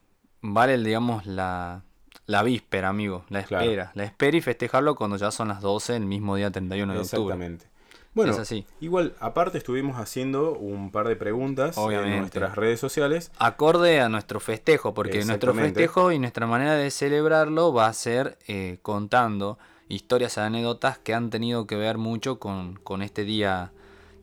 vale, 0.40 0.78
digamos, 0.78 1.26
la, 1.26 1.82
la 2.26 2.42
víspera, 2.42 2.88
amigo. 2.88 3.24
La 3.28 3.42
Claro. 3.42 3.64
espera. 3.64 3.90
La 3.94 4.04
espera 4.04 4.36
y 4.36 4.40
festejarlo 4.40 4.94
cuando 4.94 5.16
ya 5.16 5.30
son 5.30 5.48
las 5.48 5.60
12, 5.60 5.96
el 5.96 6.06
mismo 6.06 6.36
día 6.36 6.50
31 6.50 6.94
de 6.94 7.00
octubre. 7.00 7.34
Exactamente. 7.34 7.66
Bueno, 8.14 8.32
es 8.32 8.38
así. 8.38 8.66
igual, 8.80 9.14
aparte 9.20 9.58
estuvimos 9.58 9.96
haciendo 9.98 10.52
un 10.54 10.90
par 10.90 11.06
de 11.06 11.14
preguntas 11.16 11.78
Obviamente. 11.78 12.14
en 12.14 12.18
nuestras 12.20 12.56
redes 12.56 12.80
sociales. 12.80 13.30
acorde 13.38 14.00
a 14.00 14.08
nuestro 14.08 14.40
festejo, 14.40 14.92
porque 14.94 15.24
nuestro 15.24 15.54
festejo 15.54 16.10
y 16.10 16.18
nuestra 16.18 16.46
manera 16.46 16.74
de 16.74 16.90
celebrarlo 16.90 17.72
va 17.72 17.86
a 17.86 17.92
ser 17.92 18.36
eh, 18.48 18.78
contando 18.82 19.58
historias, 19.88 20.36
anécdotas 20.38 20.98
que 20.98 21.14
han 21.14 21.30
tenido 21.30 21.66
que 21.66 21.76
ver 21.76 21.96
mucho 21.98 22.38
con, 22.38 22.74
con 22.82 23.02
este 23.02 23.24
día 23.24 23.72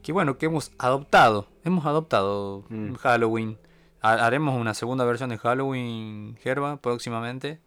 que 0.04 0.12
bueno, 0.12 0.38
que 0.38 0.46
hemos 0.46 0.72
adoptado, 0.78 1.48
hemos 1.64 1.86
adoptado 1.86 2.64
Mm. 2.70 2.94
Halloween. 2.96 3.58
Ha- 4.02 4.26
Haremos 4.26 4.60
una 4.60 4.76
segunda 4.76 5.04
versión 5.06 5.30
de 5.32 5.38
Halloween, 5.40 6.38
Gerba, 6.44 6.78
próximamente. 6.78 7.60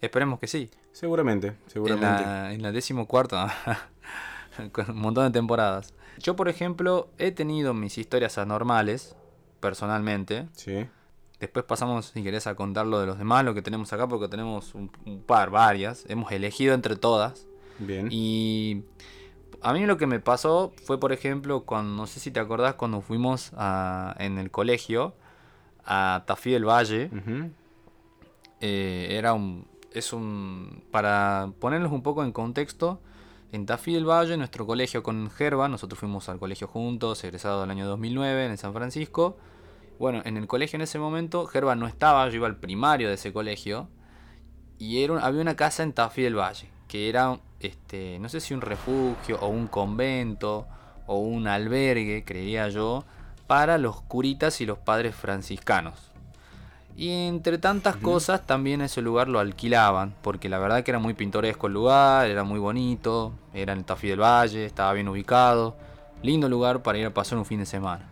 Esperemos 0.00 0.38
que 0.38 0.46
sí. 0.46 0.70
Seguramente, 0.92 1.48
En 1.48 1.56
seguramente. 1.66 2.22
la, 2.24 2.52
en 2.54 2.62
la 2.62 2.72
decimocuarta. 2.72 3.52
con 4.72 4.90
un 4.90 4.98
montón 5.00 5.24
de 5.24 5.30
temporadas. 5.30 5.94
Yo, 6.18 6.36
por 6.36 6.48
ejemplo, 6.48 7.08
he 7.18 7.30
tenido 7.32 7.74
mis 7.74 7.98
historias 7.98 8.38
anormales, 8.38 9.16
personalmente. 9.60 10.48
Sí. 10.52 10.86
Después 11.40 11.64
pasamos, 11.64 12.06
si 12.06 12.22
querés, 12.22 12.46
a 12.46 12.54
contar 12.54 12.86
lo 12.86 13.00
de 13.00 13.06
los 13.06 13.18
demás, 13.18 13.44
lo 13.44 13.54
que 13.54 13.62
tenemos 13.62 13.92
acá, 13.92 14.06
porque 14.06 14.28
tenemos 14.28 14.74
un, 14.74 14.90
un 15.06 15.22
par, 15.22 15.50
varias. 15.50 16.04
Hemos 16.08 16.30
elegido 16.32 16.74
entre 16.74 16.94
todas. 16.96 17.46
Bien. 17.78 18.08
Y 18.12 18.82
a 19.60 19.72
mí 19.72 19.84
lo 19.86 19.96
que 19.96 20.06
me 20.06 20.20
pasó 20.20 20.72
fue, 20.84 21.00
por 21.00 21.12
ejemplo, 21.12 21.62
cuando, 21.64 21.96
no 21.96 22.06
sé 22.06 22.20
si 22.20 22.30
te 22.30 22.38
acordás, 22.38 22.74
cuando 22.74 23.00
fuimos 23.00 23.50
a- 23.56 24.14
en 24.18 24.38
el 24.38 24.50
colegio 24.52 25.14
a 25.84 26.22
Tafí 26.26 26.52
del 26.52 26.64
Valle. 26.64 27.10
Eh, 28.60 29.08
era 29.10 29.32
un. 29.34 29.66
Es 29.92 30.12
un. 30.12 30.84
Para 30.90 31.50
ponerlos 31.58 31.90
un 31.92 32.02
poco 32.02 32.22
en 32.22 32.30
contexto, 32.32 33.00
en 33.52 33.66
Tafí 33.66 33.92
del 33.92 34.08
Valle, 34.08 34.38
nuestro 34.38 34.66
colegio 34.66 35.02
con 35.02 35.30
Gerba, 35.30 35.68
nosotros 35.68 36.00
fuimos 36.00 36.30
al 36.30 36.38
colegio 36.38 36.66
juntos, 36.66 37.22
egresado 37.22 37.64
el 37.64 37.70
año 37.70 37.86
2009 37.86 38.46
en 38.46 38.56
San 38.56 38.72
Francisco. 38.72 39.36
Bueno, 39.98 40.22
en 40.24 40.38
el 40.38 40.46
colegio 40.46 40.78
en 40.78 40.82
ese 40.82 40.98
momento, 40.98 41.46
Gerba 41.46 41.74
no 41.74 41.86
estaba, 41.86 42.26
yo 42.30 42.36
iba 42.36 42.46
al 42.46 42.56
primario 42.56 43.08
de 43.08 43.14
ese 43.14 43.30
colegio. 43.30 43.90
Y 44.78 45.02
era 45.02 45.18
había 45.18 45.42
una 45.42 45.54
casa 45.54 45.82
en 45.82 45.92
Tafí 45.92 46.22
del 46.22 46.34
Valle, 46.34 46.70
que 46.88 47.10
era, 47.10 47.40
este, 47.60 48.18
no 48.20 48.30
sé 48.30 48.40
si 48.40 48.54
un 48.54 48.62
refugio 48.62 49.38
o 49.42 49.48
un 49.48 49.66
convento 49.66 50.66
o 51.06 51.18
un 51.18 51.46
albergue, 51.46 52.24
creería 52.24 52.70
yo, 52.70 53.04
para 53.46 53.76
los 53.76 54.00
curitas 54.00 54.62
y 54.62 54.66
los 54.66 54.78
padres 54.78 55.14
franciscanos. 55.14 56.11
Y 56.96 57.26
entre 57.26 57.58
tantas 57.58 57.96
cosas 57.96 58.46
también 58.46 58.82
ese 58.82 59.00
lugar 59.00 59.28
lo 59.28 59.40
alquilaban, 59.40 60.14
porque 60.22 60.48
la 60.48 60.58
verdad 60.58 60.84
que 60.84 60.90
era 60.90 60.98
muy 60.98 61.14
pintoresco 61.14 61.66
el 61.66 61.72
lugar, 61.72 62.28
era 62.28 62.44
muy 62.44 62.58
bonito, 62.58 63.32
era 63.54 63.72
en 63.72 63.80
el 63.80 63.84
Tafí 63.84 64.08
del 64.08 64.20
Valle, 64.20 64.66
estaba 64.66 64.92
bien 64.92 65.08
ubicado, 65.08 65.76
lindo 66.22 66.48
lugar 66.48 66.82
para 66.82 66.98
ir 66.98 67.06
a 67.06 67.14
pasar 67.14 67.38
un 67.38 67.46
fin 67.46 67.60
de 67.60 67.66
semana. 67.66 68.04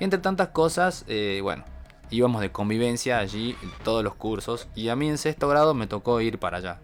Y 0.00 0.04
entre 0.04 0.18
tantas 0.18 0.48
cosas, 0.48 1.04
eh, 1.06 1.38
bueno, 1.42 1.64
íbamos 2.10 2.40
de 2.40 2.50
convivencia 2.50 3.18
allí 3.18 3.56
todos 3.82 4.02
los 4.02 4.14
cursos 4.14 4.68
y 4.74 4.88
a 4.88 4.96
mí 4.96 5.08
en 5.08 5.18
sexto 5.18 5.48
grado 5.48 5.74
me 5.74 5.86
tocó 5.86 6.20
ir 6.20 6.38
para 6.38 6.58
allá. 6.58 6.78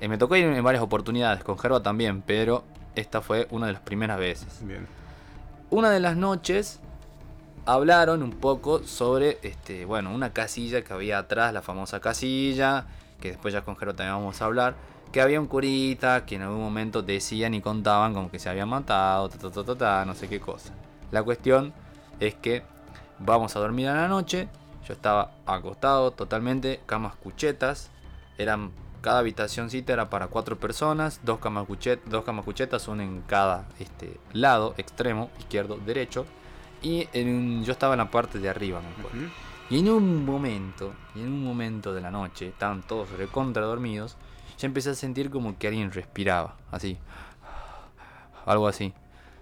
Eh, 0.00 0.08
me 0.08 0.18
tocó 0.18 0.36
ir 0.36 0.44
en 0.44 0.64
varias 0.64 0.82
oportunidades, 0.82 1.44
con 1.44 1.58
Gerba 1.58 1.82
también, 1.82 2.22
pero 2.22 2.64
esta 2.94 3.20
fue 3.20 3.46
una 3.50 3.66
de 3.66 3.74
las 3.74 3.82
primeras 3.82 4.18
veces. 4.18 4.58
Bien. 4.62 4.86
Una 5.70 5.90
de 5.90 6.00
las 6.00 6.16
noches 6.16 6.80
hablaron 7.66 8.22
un 8.22 8.32
poco 8.32 8.82
sobre, 8.84 9.38
este, 9.42 9.84
bueno, 9.84 10.12
una 10.14 10.32
casilla 10.32 10.82
que 10.82 10.92
había 10.92 11.18
atrás, 11.18 11.52
la 11.52 11.62
famosa 11.62 12.00
casilla, 12.00 12.86
que 13.20 13.30
después 13.30 13.52
ya 13.54 13.62
con 13.62 13.76
Gerba 13.76 13.94
también 13.94 14.14
vamos 14.16 14.40
a 14.40 14.46
hablar, 14.46 14.74
que 15.12 15.20
había 15.20 15.40
un 15.40 15.46
curita 15.46 16.24
que 16.24 16.36
en 16.36 16.42
algún 16.42 16.60
momento 16.60 17.02
decían 17.02 17.54
y 17.54 17.60
contaban 17.60 18.14
como 18.14 18.30
que 18.30 18.38
se 18.38 18.48
había 18.48 18.66
matado, 18.66 19.28
ta, 19.28 19.38
ta, 19.38 19.50
ta, 19.50 19.64
ta, 19.64 19.74
ta, 19.76 20.04
no 20.04 20.14
sé 20.14 20.28
qué 20.28 20.40
cosa. 20.40 20.72
La 21.10 21.22
cuestión 21.22 21.72
es 22.20 22.34
que 22.34 22.62
vamos 23.18 23.56
a 23.56 23.60
dormir 23.60 23.88
a 23.88 23.94
la 23.94 24.08
noche, 24.08 24.48
yo 24.86 24.94
estaba 24.94 25.32
acostado 25.46 26.12
totalmente, 26.12 26.80
camas 26.86 27.14
cuchetas, 27.16 27.90
eran 28.38 28.70
cada 29.00 29.20
habitacióncita 29.20 29.92
era 29.94 30.10
para 30.10 30.26
cuatro 30.28 30.58
personas, 30.58 31.20
dos 31.22 31.38
camas, 31.38 31.66
cuchet- 31.66 32.02
dos 32.04 32.24
camas 32.24 32.44
cuchetas, 32.44 32.86
una 32.88 33.02
en 33.02 33.22
cada 33.22 33.66
este, 33.78 34.18
lado, 34.32 34.74
extremo, 34.76 35.30
izquierdo, 35.38 35.78
derecho. 35.78 36.26
Y 36.82 37.08
en 37.12 37.28
un- 37.28 37.64
yo 37.64 37.72
estaba 37.72 37.94
en 37.94 37.98
la 37.98 38.10
parte 38.10 38.38
de 38.38 38.48
arriba, 38.48 38.80
me 38.80 38.88
acuerdo. 38.88 39.28
Y 39.68 39.78
en 39.78 39.88
un 39.90 40.24
momento, 40.24 40.92
y 41.14 41.20
en 41.20 41.28
un 41.28 41.44
momento 41.44 41.92
de 41.94 42.00
la 42.00 42.10
noche, 42.10 42.48
estaban 42.48 42.82
todos 42.82 43.10
recontra 43.12 43.62
dormidos, 43.64 44.16
ya 44.58 44.66
empecé 44.66 44.90
a 44.90 44.94
sentir 44.94 45.30
como 45.30 45.56
que 45.58 45.68
alguien 45.68 45.92
respiraba, 45.92 46.56
así. 46.70 46.98
Algo 48.46 48.66
así. 48.66 48.92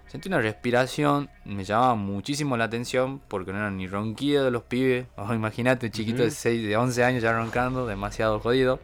Sentí 0.07 0.27
una 0.27 0.39
respiración, 0.39 1.29
me 1.45 1.63
llamaba 1.63 1.95
muchísimo 1.95 2.57
la 2.57 2.65
atención 2.65 3.21
porque 3.27 3.51
no 3.51 3.59
eran 3.59 3.77
ni 3.77 3.87
ronquidos 3.87 4.45
de 4.45 4.51
los 4.51 4.63
pibes. 4.63 5.05
Oh, 5.17 5.33
Imagínate, 5.33 5.87
un 5.87 5.91
chiquito 5.91 6.21
de, 6.23 6.29
Ujú. 6.29 6.35
6, 6.37 6.67
de 6.67 6.77
11 6.77 7.03
años 7.03 7.21
ya 7.23 7.31
roncando, 7.31 7.85
demasiado 7.85 8.39
jodido. 8.39 8.79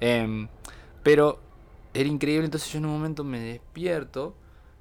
Em, 0.00 0.48
pero 1.02 1.38
era 1.92 2.08
increíble, 2.08 2.46
entonces 2.46 2.70
yo 2.72 2.78
en 2.78 2.86
un 2.86 2.92
momento 2.92 3.24
me 3.24 3.38
despierto, 3.40 4.34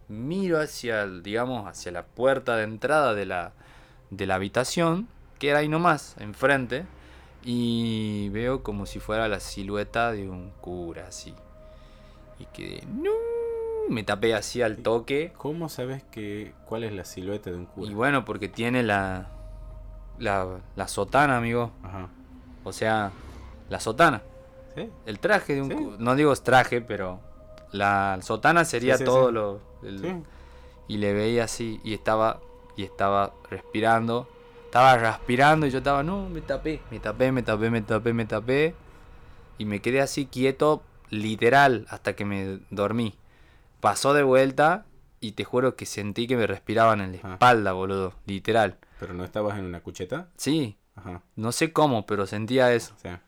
miro 0.10 0.60
hacia, 0.60 1.04
el- 1.04 1.24
digamos, 1.24 1.68
hacia 1.68 1.92
la 1.92 2.04
puerta 2.04 2.56
de 2.58 2.64
entrada 2.64 3.14
de 3.14 3.26
la, 3.26 3.54
de 4.10 4.26
la 4.28 4.36
habitación, 4.36 5.08
que 5.40 5.50
era 5.50 5.60
ahí 5.60 5.70
nomás, 5.70 6.16
enfrente, 6.20 6.86
y 7.44 8.30
veo 8.30 8.64
como 8.64 8.86
si 8.86 9.00
fuera 9.00 9.28
la 9.28 9.40
silueta 9.40 10.12
de 10.12 10.28
un 10.30 10.52
cura, 10.62 11.06
así. 11.08 11.34
Y 12.40 12.46
que 12.46 12.84
no, 12.88 13.12
me 13.90 14.04
tapé 14.04 14.34
así 14.36 14.62
al 14.62 14.78
toque. 14.78 15.32
¿Cómo 15.38 15.70
sabes 15.70 16.04
que 16.12 16.54
cuál 16.66 16.84
es 16.84 16.92
la 16.94 17.06
silueta 17.06 17.50
de 17.50 17.58
un 17.58 17.66
cura? 17.66 17.90
Y 17.90 17.94
bueno, 17.94 18.26
porque 18.26 18.50
tiene 18.50 18.84
la, 18.84 19.28
la, 20.20 20.60
la 20.76 20.88
sotana, 20.88 21.38
amigo. 21.38 21.72
Ajá. 21.84 22.10
O 22.64 22.74
sea, 22.74 23.12
la 23.70 23.80
sotana. 23.80 24.22
¿Sí? 24.76 24.90
El 25.06 25.20
traje 25.20 25.56
de 25.56 25.62
un 25.62 25.70
Sí. 25.70 25.76
cu- 25.76 25.96
No 25.98 26.16
digo 26.16 26.34
traje, 26.36 26.82
pero 26.82 27.20
la 27.72 28.20
sotana 28.22 28.66
sería 28.66 28.96
Sí, 28.96 29.00
sí, 29.00 29.06
todo 29.06 29.28
sí. 29.28 29.34
lo... 29.34 29.62
el- 29.84 30.00
Sí. 30.02 30.24
Y 30.88 30.98
le 30.98 31.14
veía 31.14 31.44
así 31.44 31.80
y 31.84 31.94
estaba, 31.94 32.40
y 32.76 32.84
estaba 32.84 33.34
respirando. 33.52 34.28
Estaba 34.66 34.98
respirando 34.98 35.66
y 35.68 35.70
yo 35.72 35.80
estaba, 35.80 36.02
no, 36.04 36.28
me 36.30 36.42
tapé, 36.42 36.82
me 36.92 37.00
tapé, 37.00 37.32
me 37.32 37.44
tapé, 37.44 37.70
me 37.70 37.82
tapé, 37.82 38.14
me 38.14 38.26
tapé. 38.26 38.76
Y 39.60 39.66
me 39.66 39.82
quedé 39.82 40.02
así 40.02 40.26
quieto, 40.26 40.82
literal, 41.10 41.86
hasta 41.90 42.16
que 42.16 42.26
me 42.26 42.60
dormí. 42.72 43.14
Pasó 43.82 44.14
de 44.14 44.24
vuelta 44.24 44.86
y 45.20 45.34
te 45.34 45.44
juro 45.44 45.76
que 45.76 45.86
sentí 45.86 46.26
que 46.28 46.38
me 46.38 46.48
respiraban 46.48 47.02
en 47.02 47.12
la 47.14 47.20
Ah. 47.24 47.34
espalda, 47.34 47.74
boludo, 47.74 48.14
literal. 48.26 48.78
¿Pero 49.00 49.14
no 49.14 49.24
estabas 49.24 49.58
en 49.60 49.66
una 49.66 49.82
cucheta? 49.82 50.30
Sí, 50.38 50.78
Ajá. 50.96 51.22
no 51.36 51.52
sé 51.52 51.72
cómo, 51.72 52.06
pero 52.06 52.26
sentía 52.26 52.74
eso. 52.74 52.94
O 52.98 53.00
sea, 53.00 53.22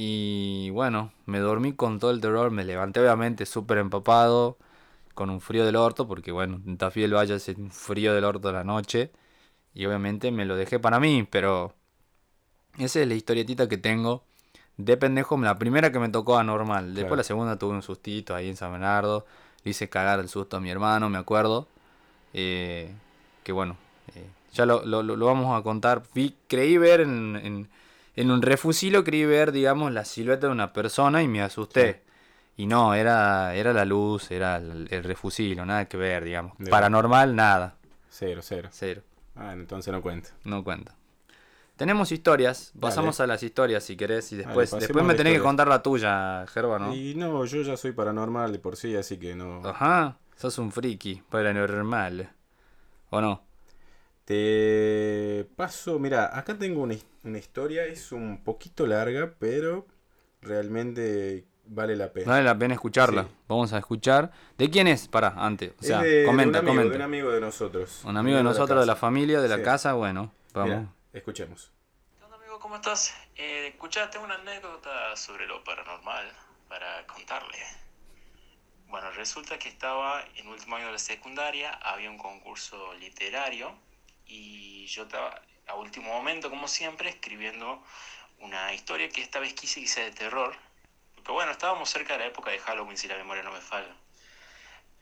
Y 0.00 0.70
bueno, 0.70 1.10
me 1.26 1.40
dormí 1.40 1.72
con 1.72 1.98
todo 1.98 2.12
el 2.12 2.20
terror, 2.20 2.52
me 2.52 2.64
levanté 2.64 3.00
obviamente 3.00 3.44
súper 3.46 3.78
empapado, 3.78 4.56
con 5.12 5.28
un 5.28 5.40
frío 5.40 5.66
del 5.66 5.74
orto, 5.74 6.06
porque 6.06 6.30
bueno, 6.30 6.60
en 6.64 6.78
Tafí 6.78 7.00
del 7.00 7.14
Valle 7.14 7.34
hace 7.34 7.54
un 7.58 7.72
frío 7.72 8.14
del 8.14 8.22
orto 8.22 8.48
a 8.48 8.52
la 8.52 8.62
noche, 8.62 9.10
y 9.74 9.84
obviamente 9.86 10.30
me 10.30 10.44
lo 10.44 10.54
dejé 10.54 10.78
para 10.78 11.00
mí, 11.00 11.26
pero 11.28 11.74
esa 12.78 13.00
es 13.00 13.08
la 13.08 13.14
historietita 13.14 13.68
que 13.68 13.76
tengo 13.76 14.22
de 14.76 14.96
pendejo, 14.96 15.36
la 15.38 15.58
primera 15.58 15.90
que 15.90 15.98
me 15.98 16.10
tocó 16.10 16.38
anormal, 16.38 16.94
después 16.94 17.08
Claro. 17.08 17.16
la 17.16 17.24
segunda 17.24 17.58
tuve 17.58 17.74
un 17.74 17.82
sustito 17.82 18.36
ahí 18.36 18.48
en 18.48 18.56
San 18.56 18.70
Bernardo, 18.70 19.26
le 19.64 19.72
hice 19.72 19.88
cagar 19.88 20.20
el 20.20 20.28
susto 20.28 20.58
a 20.58 20.60
mi 20.60 20.70
hermano, 20.70 21.10
me 21.10 21.18
acuerdo, 21.18 21.66
eh, 22.34 22.92
que 23.42 23.50
bueno, 23.50 23.76
eh, 24.14 24.28
ya 24.52 24.64
lo, 24.64 24.84
lo- 24.84 25.26
vamos 25.26 25.58
a 25.58 25.62
contar, 25.64 26.04
Vi, 26.14 26.36
creí 26.46 26.76
ver 26.78 27.00
en, 27.00 27.34
en- 27.42 27.68
en 28.20 28.30
un 28.30 28.42
refusilo 28.42 29.04
creí 29.04 29.24
ver, 29.24 29.52
digamos, 29.52 29.92
la 29.92 30.04
silueta 30.04 30.46
de 30.46 30.52
una 30.52 30.72
persona 30.72 31.22
y 31.22 31.28
me 31.28 31.42
asusté. 31.42 32.02
Y 32.56 32.66
no, 32.66 32.94
era, 32.94 33.54
era 33.54 33.72
la 33.72 33.84
luz, 33.84 34.30
era 34.32 34.56
el, 34.56 34.88
el 34.90 35.04
refusilo, 35.04 35.64
nada 35.64 35.84
que 35.86 35.96
ver, 35.96 36.24
digamos. 36.24 36.52
De- 36.58 36.70
Paranormal, 36.70 37.36
nada. 37.36 37.76
cero, 38.10 38.40
cero. 38.42 38.68
Cero. 38.72 39.02
Ah, 39.36 39.52
entonces 39.52 39.92
no 39.92 40.02
cuenta. 40.02 40.30
No 40.44 40.64
cuenta. 40.64 40.94
Tenemos 41.76 42.10
historias, 42.10 42.72
pasamos 42.80 43.20
a 43.20 43.26
las 43.28 43.40
historias 43.44 43.84
si 43.84 43.96
querés 43.96 44.32
y 44.32 44.36
después, 44.36 44.68
después 44.80 45.04
me 45.04 45.14
tenés 45.14 45.34
que 45.34 45.40
contar 45.42 45.68
la 45.68 45.80
tuya, 45.80 46.44
Gerba, 46.48 46.80
¿no? 46.80 46.92
Y 46.92 47.14
no, 47.14 47.44
yo 47.44 47.62
ya 47.62 47.76
soy 47.76 47.92
paranormal 47.92 48.50
de 48.50 48.58
por 48.58 48.76
sí, 48.76 48.96
así 48.96 49.16
que 49.16 49.36
no. 49.36 49.64
Ajá, 49.64 50.16
sos 50.34 50.58
un 50.58 50.72
friki, 50.72 51.22
paranormal. 51.30 52.30
¿O 53.10 53.20
no? 53.20 53.44
Te 54.24 55.46
paso, 55.56 55.98
mira, 55.98 56.36
acá 56.36 56.58
tengo 56.58 56.82
una, 56.82 56.94
his- 56.94 57.06
una 57.28 57.38
historia, 57.38 57.84
es 57.84 58.12
un 58.12 58.42
poquito 58.42 58.86
larga, 58.86 59.34
pero 59.38 59.86
realmente 60.40 61.46
vale 61.66 61.96
la 61.96 62.12
pena. 62.12 62.32
Vale 62.32 62.44
la 62.44 62.58
pena 62.58 62.74
escucharla. 62.74 63.24
Sí. 63.24 63.28
Vamos 63.48 63.72
a 63.72 63.78
escuchar. 63.78 64.32
¿De 64.56 64.70
quién 64.70 64.86
es? 64.86 65.08
Para, 65.08 65.28
antes. 65.36 65.72
O 65.78 65.82
sea, 65.82 65.98
es 65.98 66.04
de, 66.04 66.10
de 66.20 66.26
comenta, 66.26 66.60
un 66.60 66.68
amigo, 66.68 66.72
comenta. 66.72 66.90
de 66.90 66.96
un 66.96 67.02
amigo 67.02 67.30
de 67.30 67.40
nosotros. 67.40 68.02
Un 68.04 68.16
amigo 68.16 68.36
de 68.36 68.42
nosotros, 68.42 68.80
de 68.80 68.86
la 68.86 68.96
familia, 68.96 69.40
de 69.40 69.48
la 69.48 69.62
casa, 69.62 69.92
bueno, 69.94 70.32
vamos. 70.52 70.70
Mira, 70.70 70.92
escuchemos. 71.12 71.70
¿Qué 72.18 72.24
onda, 72.24 72.36
amigo? 72.36 72.58
¿Cómo 72.58 72.76
estás? 72.76 73.14
Eh, 73.36 73.68
escucha, 73.68 74.10
tengo 74.10 74.24
una 74.24 74.34
anécdota 74.36 75.14
sobre 75.16 75.46
lo 75.46 75.62
paranormal 75.64 76.26
para 76.68 77.06
contarle. 77.06 77.58
Bueno, 78.88 79.10
resulta 79.10 79.58
que 79.58 79.68
estaba 79.68 80.24
en 80.36 80.48
último 80.48 80.76
año 80.76 80.86
de 80.86 80.92
la 80.92 80.98
secundaria, 80.98 81.72
había 81.72 82.10
un 82.10 82.16
concurso 82.16 82.94
literario 82.94 83.74
y 84.26 84.86
yo 84.86 85.02
estaba 85.02 85.42
a 85.68 85.74
último 85.74 86.12
momento, 86.12 86.50
como 86.50 86.68
siempre, 86.68 87.08
escribiendo 87.10 87.82
una 88.40 88.72
historia 88.72 89.08
que 89.08 89.20
esta 89.20 89.38
vez 89.38 89.54
quise 89.54 89.80
que 89.80 89.88
sea 89.88 90.04
de 90.04 90.12
terror. 90.12 90.56
Porque 91.14 91.32
bueno, 91.32 91.52
estábamos 91.52 91.90
cerca 91.90 92.14
de 92.14 92.20
la 92.20 92.26
época 92.26 92.50
de 92.50 92.58
Halloween, 92.58 92.96
si 92.96 93.08
la 93.08 93.16
memoria 93.16 93.42
no 93.42 93.52
me 93.52 93.60
falla. 93.60 93.94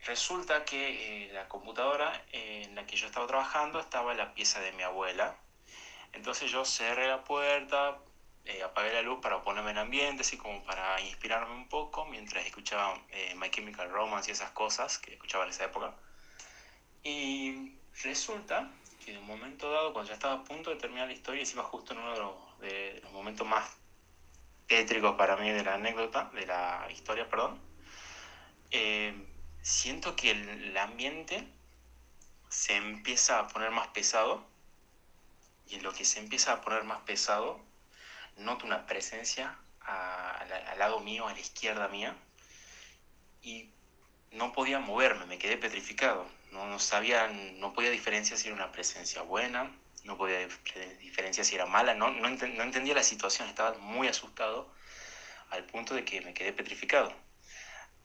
Resulta 0.05 0.63
que 0.63 1.25
eh, 1.27 1.33
la 1.33 1.47
computadora 1.47 2.23
eh, 2.31 2.63
en 2.65 2.75
la 2.75 2.85
que 2.85 2.95
yo 2.95 3.07
estaba 3.07 3.25
trabajando 3.27 3.79
estaba 3.79 4.11
en 4.11 4.19
la 4.19 4.33
pieza 4.33 4.59
de 4.59 4.71
mi 4.73 4.83
abuela. 4.83 5.35
Entonces 6.13 6.51
yo 6.51 6.65
cerré 6.65 7.07
la 7.07 7.23
puerta, 7.23 7.97
eh, 8.47 8.63
apagué 8.63 8.93
la 8.93 9.01
luz 9.01 9.19
para 9.21 9.43
ponerme 9.43 9.71
en 9.71 9.77
ambiente, 9.77 10.21
así 10.21 10.37
como 10.37 10.63
para 10.63 11.01
inspirarme 11.01 11.53
un 11.53 11.67
poco, 11.67 12.05
mientras 12.05 12.45
escuchaba 12.45 12.97
eh, 13.09 13.35
My 13.35 13.49
Chemical 13.49 13.89
Romance 13.89 14.31
y 14.31 14.33
esas 14.33 14.51
cosas 14.51 14.99
que 14.99 15.13
escuchaba 15.13 15.43
en 15.43 15.49
esa 15.49 15.65
época. 15.65 15.93
Y 17.03 17.73
resulta 18.03 18.71
que 19.07 19.13
de 19.13 19.19
un 19.19 19.25
momento 19.25 19.71
dado, 19.71 19.93
cuando 19.93 20.09
ya 20.09 20.15
estaba 20.15 20.33
a 20.33 20.43
punto 20.43 20.69
de 20.69 20.75
terminar 20.75 21.07
la 21.07 21.13
historia, 21.13 21.39
encima 21.39 21.63
justo 21.63 21.93
en 21.93 21.99
uno 21.99 22.11
de 22.59 23.01
los, 23.01 23.13
momentos 23.13 23.47
más 23.47 23.65
tétricos 24.67 25.15
para 25.15 25.37
mí 25.37 25.49
de 25.49 25.63
la 25.63 25.75
anécdota, 25.75 26.29
de 26.33 26.45
la 26.45 26.85
historia, 26.91 27.29
perdón, 27.29 27.57
eh, 28.69 29.15
siento 29.61 30.13
que 30.17 30.31
el, 30.31 30.75
ambiente 30.75 31.47
se 32.49 32.75
empieza 32.75 33.39
a 33.39 33.47
poner 33.47 33.71
más 33.71 33.87
pesado 33.87 34.45
y 35.67 35.75
en 35.75 35.83
lo 35.83 35.93
que 35.93 36.03
se 36.03 36.19
empieza 36.19 36.51
a 36.51 36.61
poner 36.61 36.83
más 36.83 36.99
pesado, 37.03 37.61
noto 38.35 38.65
una 38.65 38.87
presencia 38.87 39.57
al 39.79 40.79
lado 40.79 40.99
mío, 40.99 41.29
a 41.29 41.33
la 41.33 41.39
izquierda 41.39 41.87
mía, 41.87 42.13
y 43.41 43.69
no 44.31 44.51
podía 44.51 44.79
moverme, 44.79 45.25
me 45.27 45.37
quedé 45.37 45.55
petrificado. 45.55 46.36
No, 46.51 46.79
sabía, 46.79 47.27
no 47.27 47.73
podía 47.73 47.89
diferenciar 47.91 48.39
si 48.39 48.47
era 48.47 48.55
una 48.55 48.71
presencia 48.71 49.21
buena, 49.21 49.71
no 50.03 50.17
podía 50.17 50.41
dif- 50.47 50.97
diferenciar 50.99 51.45
si 51.45 51.55
era 51.55 51.65
mala, 51.65 51.93
no, 51.93 52.09
no, 52.09 52.27
enten- 52.29 52.53
no 52.55 52.63
entendía 52.63 52.93
la 52.95 53.03
situación, 53.03 53.47
estaba 53.49 53.73
muy 53.77 54.07
asustado 54.07 54.67
al 55.49 55.65
punto 55.65 55.95
de 55.95 56.03
que 56.05 56.21
me 56.21 56.33
quedé 56.33 56.53
petrificado. 56.53 57.11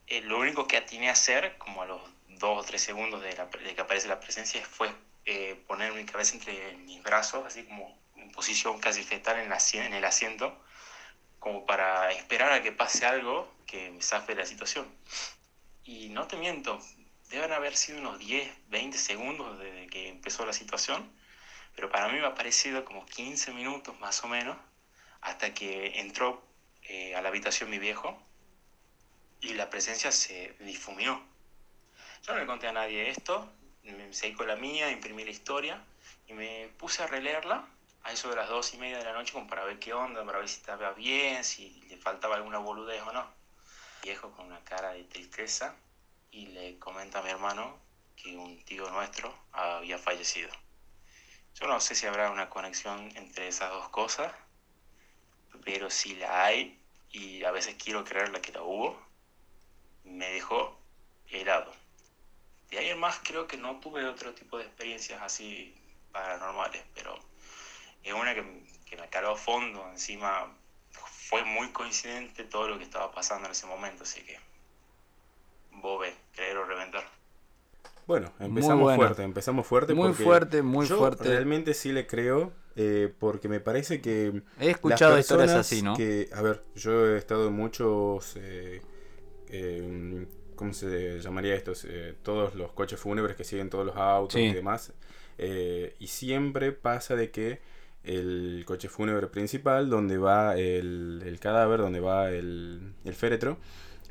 Eh, 0.07 0.21
lo 0.23 0.39
único 0.39 0.67
que 0.67 0.77
atiné 0.77 1.09
a 1.09 1.13
hacer, 1.13 1.57
como 1.59 1.83
a 1.83 1.87
los 1.87 2.01
dos 2.29 2.61
o 2.61 2.63
tres 2.65 2.83
segundos 2.83 3.23
de, 3.23 3.35
que 3.75 3.81
aparece 3.81 4.09
la 4.09 4.21
presencia, 4.21 4.65
fue 4.67 4.93
eh, 5.25 5.57
poner 5.67 5.93
mi 5.93 6.05
cabeza 6.05 6.35
entre 6.35 6.75
mis 6.77 7.03
brazos, 7.03 7.45
así 7.47 7.65
como 7.65 7.97
en 8.17 8.31
posición 8.33 8.79
casi 8.79 9.03
fetal 9.03 9.39
en, 9.39 9.47
el 9.95 10.05
asiento, 10.05 10.55
como 11.39 11.67
para 11.67 12.13
esperar 12.13 12.53
a 12.53 12.63
que 12.63 12.73
pase 12.73 13.07
algo 13.07 13.49
que 13.67 13.91
me 13.91 14.03
zafe 14.03 14.35
de 14.35 14.41
la 14.43 14.47
situación. 14.47 14.89
Y 15.85 16.09
no 16.09 16.27
te 16.27 16.37
miento, 16.37 16.81
deben 17.33 17.53
haber 17.53 17.77
sido 17.77 17.99
unos 17.99 18.19
10, 18.19 18.69
20 18.69 18.99
segundos 18.99 19.59
desde 19.59 19.87
que 19.89 20.09
empezó 20.09 20.45
la 20.45 20.53
situación, 20.53 21.11
Pero 21.75 21.89
para 21.89 22.09
mí 22.09 22.21
me 22.21 22.27
ha 22.27 22.35
parecido 22.35 22.85
como 22.85 23.07
15 23.07 23.53
minutos 23.55 23.99
más 23.99 24.23
o 24.23 24.29
menos 24.29 24.59
hasta 25.23 25.55
que 25.55 26.01
entró 26.01 26.43
eh, 26.83 27.15
a 27.17 27.23
la 27.23 27.31
habitación 27.31 27.71
mi 27.71 27.79
viejo 27.79 28.21
y 29.41 29.55
la 29.55 29.71
presencia 29.71 30.13
se 30.13 30.55
difuminó. 30.61 31.23
Yo 32.25 32.35
no 32.35 32.41
le 32.41 32.47
conté 32.47 32.69
a 32.69 32.73
nadie 32.73 33.09
esto, 33.09 33.51
me 33.85 34.13
seguí 34.13 34.35
con 34.35 34.49
la 34.49 34.57
mía, 34.57 34.91
imprimí 34.91 35.25
la 35.25 35.31
historia 35.31 35.83
y 36.29 36.35
me 36.35 36.69
puse 36.77 37.03
a 37.03 37.07
releerla 37.07 37.67
a 38.03 38.13
eso 38.13 38.29
de 38.29 38.37
las 38.37 38.51
dos 38.51 38.75
y 38.75 38.77
media 38.77 38.99
de 38.99 39.05
la 39.05 39.15
noche 39.15 39.33
como 39.33 39.47
para 39.47 39.65
ver 39.65 39.79
qué 39.79 39.95
onda, 39.95 40.23
para 40.27 40.39
ver 40.39 40.49
si 40.51 40.57
estaba 40.57 40.93
bien, 40.93 41.43
si 41.43 41.71
le 41.89 41.97
faltaba 41.97 42.37
alguna 42.37 42.59
boludez 42.59 43.01
o 43.03 43.13
no. 43.13 43.27
Viejo 44.03 44.31
con 44.33 44.47
una 44.47 44.63
cara 44.65 44.93
de 44.93 45.05
tristeza 45.05 45.75
y 46.33 46.47
le 46.47 46.79
comenta 46.79 47.19
a 47.19 47.23
mi 47.23 47.31
hermano 47.31 47.79
que 48.17 48.37
un 48.37 48.65
tío 48.65 48.91
nuestro 48.91 49.33
había 49.53 49.99
fallecido. 49.99 50.51
Yo 51.55 51.67
no 51.67 51.79
sé 51.81 51.95
si 51.95 52.07
habrá 52.07 52.31
una 52.31 52.49
conexión 52.49 53.15
entre 53.17 53.49
esas 53.49 53.71
dos 53.71 53.91
cosas, 53.91 54.33
pero 55.65 55.91
si 55.91 56.17
la 56.17 56.45
hay, 56.45 56.81
y 57.11 57.45
a 57.45 57.51
veces 57.51 57.77
quiero 57.77 58.05
creerla 58.05 58.41
que 58.41 58.53
la 58.53 58.63
hubo, 58.63 58.99
me 60.05 60.31
dejó 60.31 60.81
helado. 61.29 61.73
De 62.71 62.79
ahí 62.79 62.89
en 62.89 62.99
más 62.99 63.21
creo 63.23 63.47
que 63.47 63.59
no 63.59 63.79
tuve 63.81 64.07
otro 64.07 64.35
tipo 64.35 64.57
de 64.57 64.65
experiencias 64.65 65.21
así 65.21 65.75
paranormales, 66.11 66.83
pero 66.95 67.15
es 68.03 68.15
una 68.15 68.35
que, 68.35 68.65
que 68.87 68.97
me 68.97 69.09
caló 69.11 69.33
a 69.33 69.37
fondo, 69.37 69.87
encima 69.91 70.51
fue 70.91 71.45
muy 71.45 71.69
coincidente 71.73 72.45
todo 72.45 72.69
lo 72.69 72.79
que 72.79 72.85
estaba 72.85 73.13
pasando 73.13 73.47
en 73.47 73.53
ese 73.53 73.67
momento, 73.67 74.05
así 74.05 74.23
que 74.23 74.39
bobe, 75.83 76.15
creer 76.35 76.57
o 76.57 76.65
reventar. 76.65 77.03
Bueno, 78.07 78.33
empezamos 78.41 78.95
fuerte, 78.97 79.23
empezamos 79.23 79.67
fuerte. 79.67 79.95
Muy 79.95 80.13
fuerte, 80.13 80.63
muy 80.63 80.87
yo 80.87 80.99
fuerte. 80.99 81.25
Realmente 81.25 81.73
sí 81.75 81.93
le 81.93 82.07
creo, 82.07 82.53
eh, 82.77 83.13
porque 83.19 83.49
me 83.49 83.61
parece 83.61 84.01
que... 84.01 84.43
He 84.61 84.71
escuchado 84.71 85.13
las 85.13 85.21
historias 85.21 85.53
así, 85.53 85.83
¿no? 85.83 85.97
Que, 85.97 86.29
a 86.35 86.43
ver, 86.43 86.63
yo 86.75 87.15
he 87.15 87.19
estado 87.19 87.49
en 87.49 87.55
muchos... 87.55 88.35
Eh, 88.37 88.83
eh, 89.49 90.27
¿Cómo 90.57 90.73
se 90.75 91.19
llamaría 91.21 91.55
estos? 91.55 91.85
Eh, 91.89 92.15
todos 92.23 92.55
los 92.55 92.73
coches 92.73 92.99
fúnebres 93.01 93.37
que 93.37 93.45
siguen 93.45 93.71
todos 93.71 93.87
los 93.87 93.97
autos 93.97 94.35
Sí. 94.35 94.47
y 94.47 94.53
demás. 94.53 94.93
Eh, 95.39 95.97
y 95.99 96.07
siempre 96.09 96.73
pasa 96.73 97.17
de 97.17 97.31
que 97.31 97.61
el 98.05 98.65
coche 98.67 98.89
fúnebre 98.89 99.27
principal, 99.29 99.89
donde 99.89 100.19
va 100.19 100.57
el, 100.57 101.23
el 101.25 101.41
cadáver, 101.41 101.81
donde 101.81 102.01
va 102.01 102.31
el, 102.31 102.95
el 103.05 103.15
féretro, 103.15 103.59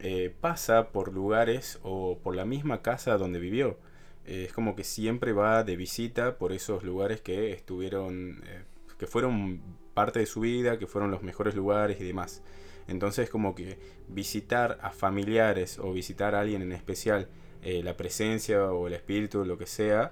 eh, 0.04 0.34
pasa 0.42 0.90
por 0.90 1.14
lugares 1.14 1.80
o 1.84 2.18
por 2.18 2.36
la 2.36 2.44
misma 2.46 2.82
casa 2.82 3.18
donde 3.18 3.40
vivió. 3.40 3.78
Eh, 4.26 4.46
es 4.48 4.54
como 4.54 4.76
que 4.76 4.84
siempre 4.84 5.32
va 5.32 5.64
de 5.64 5.76
visita 5.76 6.38
por 6.38 6.52
esos 6.54 6.84
lugares 6.84 7.22
que 7.22 7.52
estuvieron, 7.54 8.42
eh, 8.48 8.64
que 8.98 9.06
fueron 9.08 9.62
parte 9.94 10.20
de 10.20 10.26
su 10.26 10.40
vida, 10.42 10.80
que 10.80 10.88
fueron 10.88 11.12
los 11.12 11.22
mejores 11.24 11.54
lugares 11.56 12.00
y 12.02 12.04
demás. 12.04 12.42
Entonces 12.88 13.30
como 13.30 13.54
que 13.56 13.78
visitar 14.08 14.80
a 14.82 14.90
familiares 14.92 15.78
o 15.80 15.94
visitar 15.94 16.34
a 16.36 16.42
alguien 16.42 16.62
en 16.62 16.72
especial, 16.72 17.28
la 17.64 17.96
presencia 17.96 18.72
o 18.72 18.88
el 18.88 18.94
espíritu, 18.94 19.46
lo 19.46 19.56
que 19.56 19.68
sea, 19.68 20.12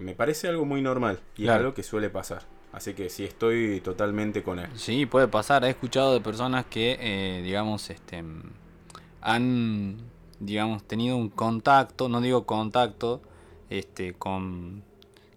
me 0.00 0.14
parece 0.14 0.48
algo 0.48 0.64
muy 0.64 0.80
normal 0.80 1.20
y 1.36 1.42
Claro. 1.42 1.52
es 1.52 1.60
algo 1.66 1.74
que 1.74 1.82
suele 1.82 2.08
pasar. 2.08 2.42
Así 2.72 2.94
que 2.94 3.10
sí 3.10 3.24
estoy 3.24 3.80
totalmente 3.82 4.42
con 4.42 4.58
él. 4.58 4.68
Sí, 4.74 5.04
puede 5.04 5.28
pasar. 5.28 5.64
He 5.64 5.68
escuchado 5.70 6.14
de 6.14 6.20
personas 6.22 6.64
que, 6.64 7.40
digamos, 7.44 7.90
este, 7.90 8.24
han, 9.20 9.98
digamos, 10.40 10.82
tenido 10.84 11.16
un 11.16 11.28
contacto, 11.28 12.08
no 12.08 12.20
digo 12.20 12.46
contacto, 12.46 13.20
este, 13.70 14.14
con, 14.14 14.82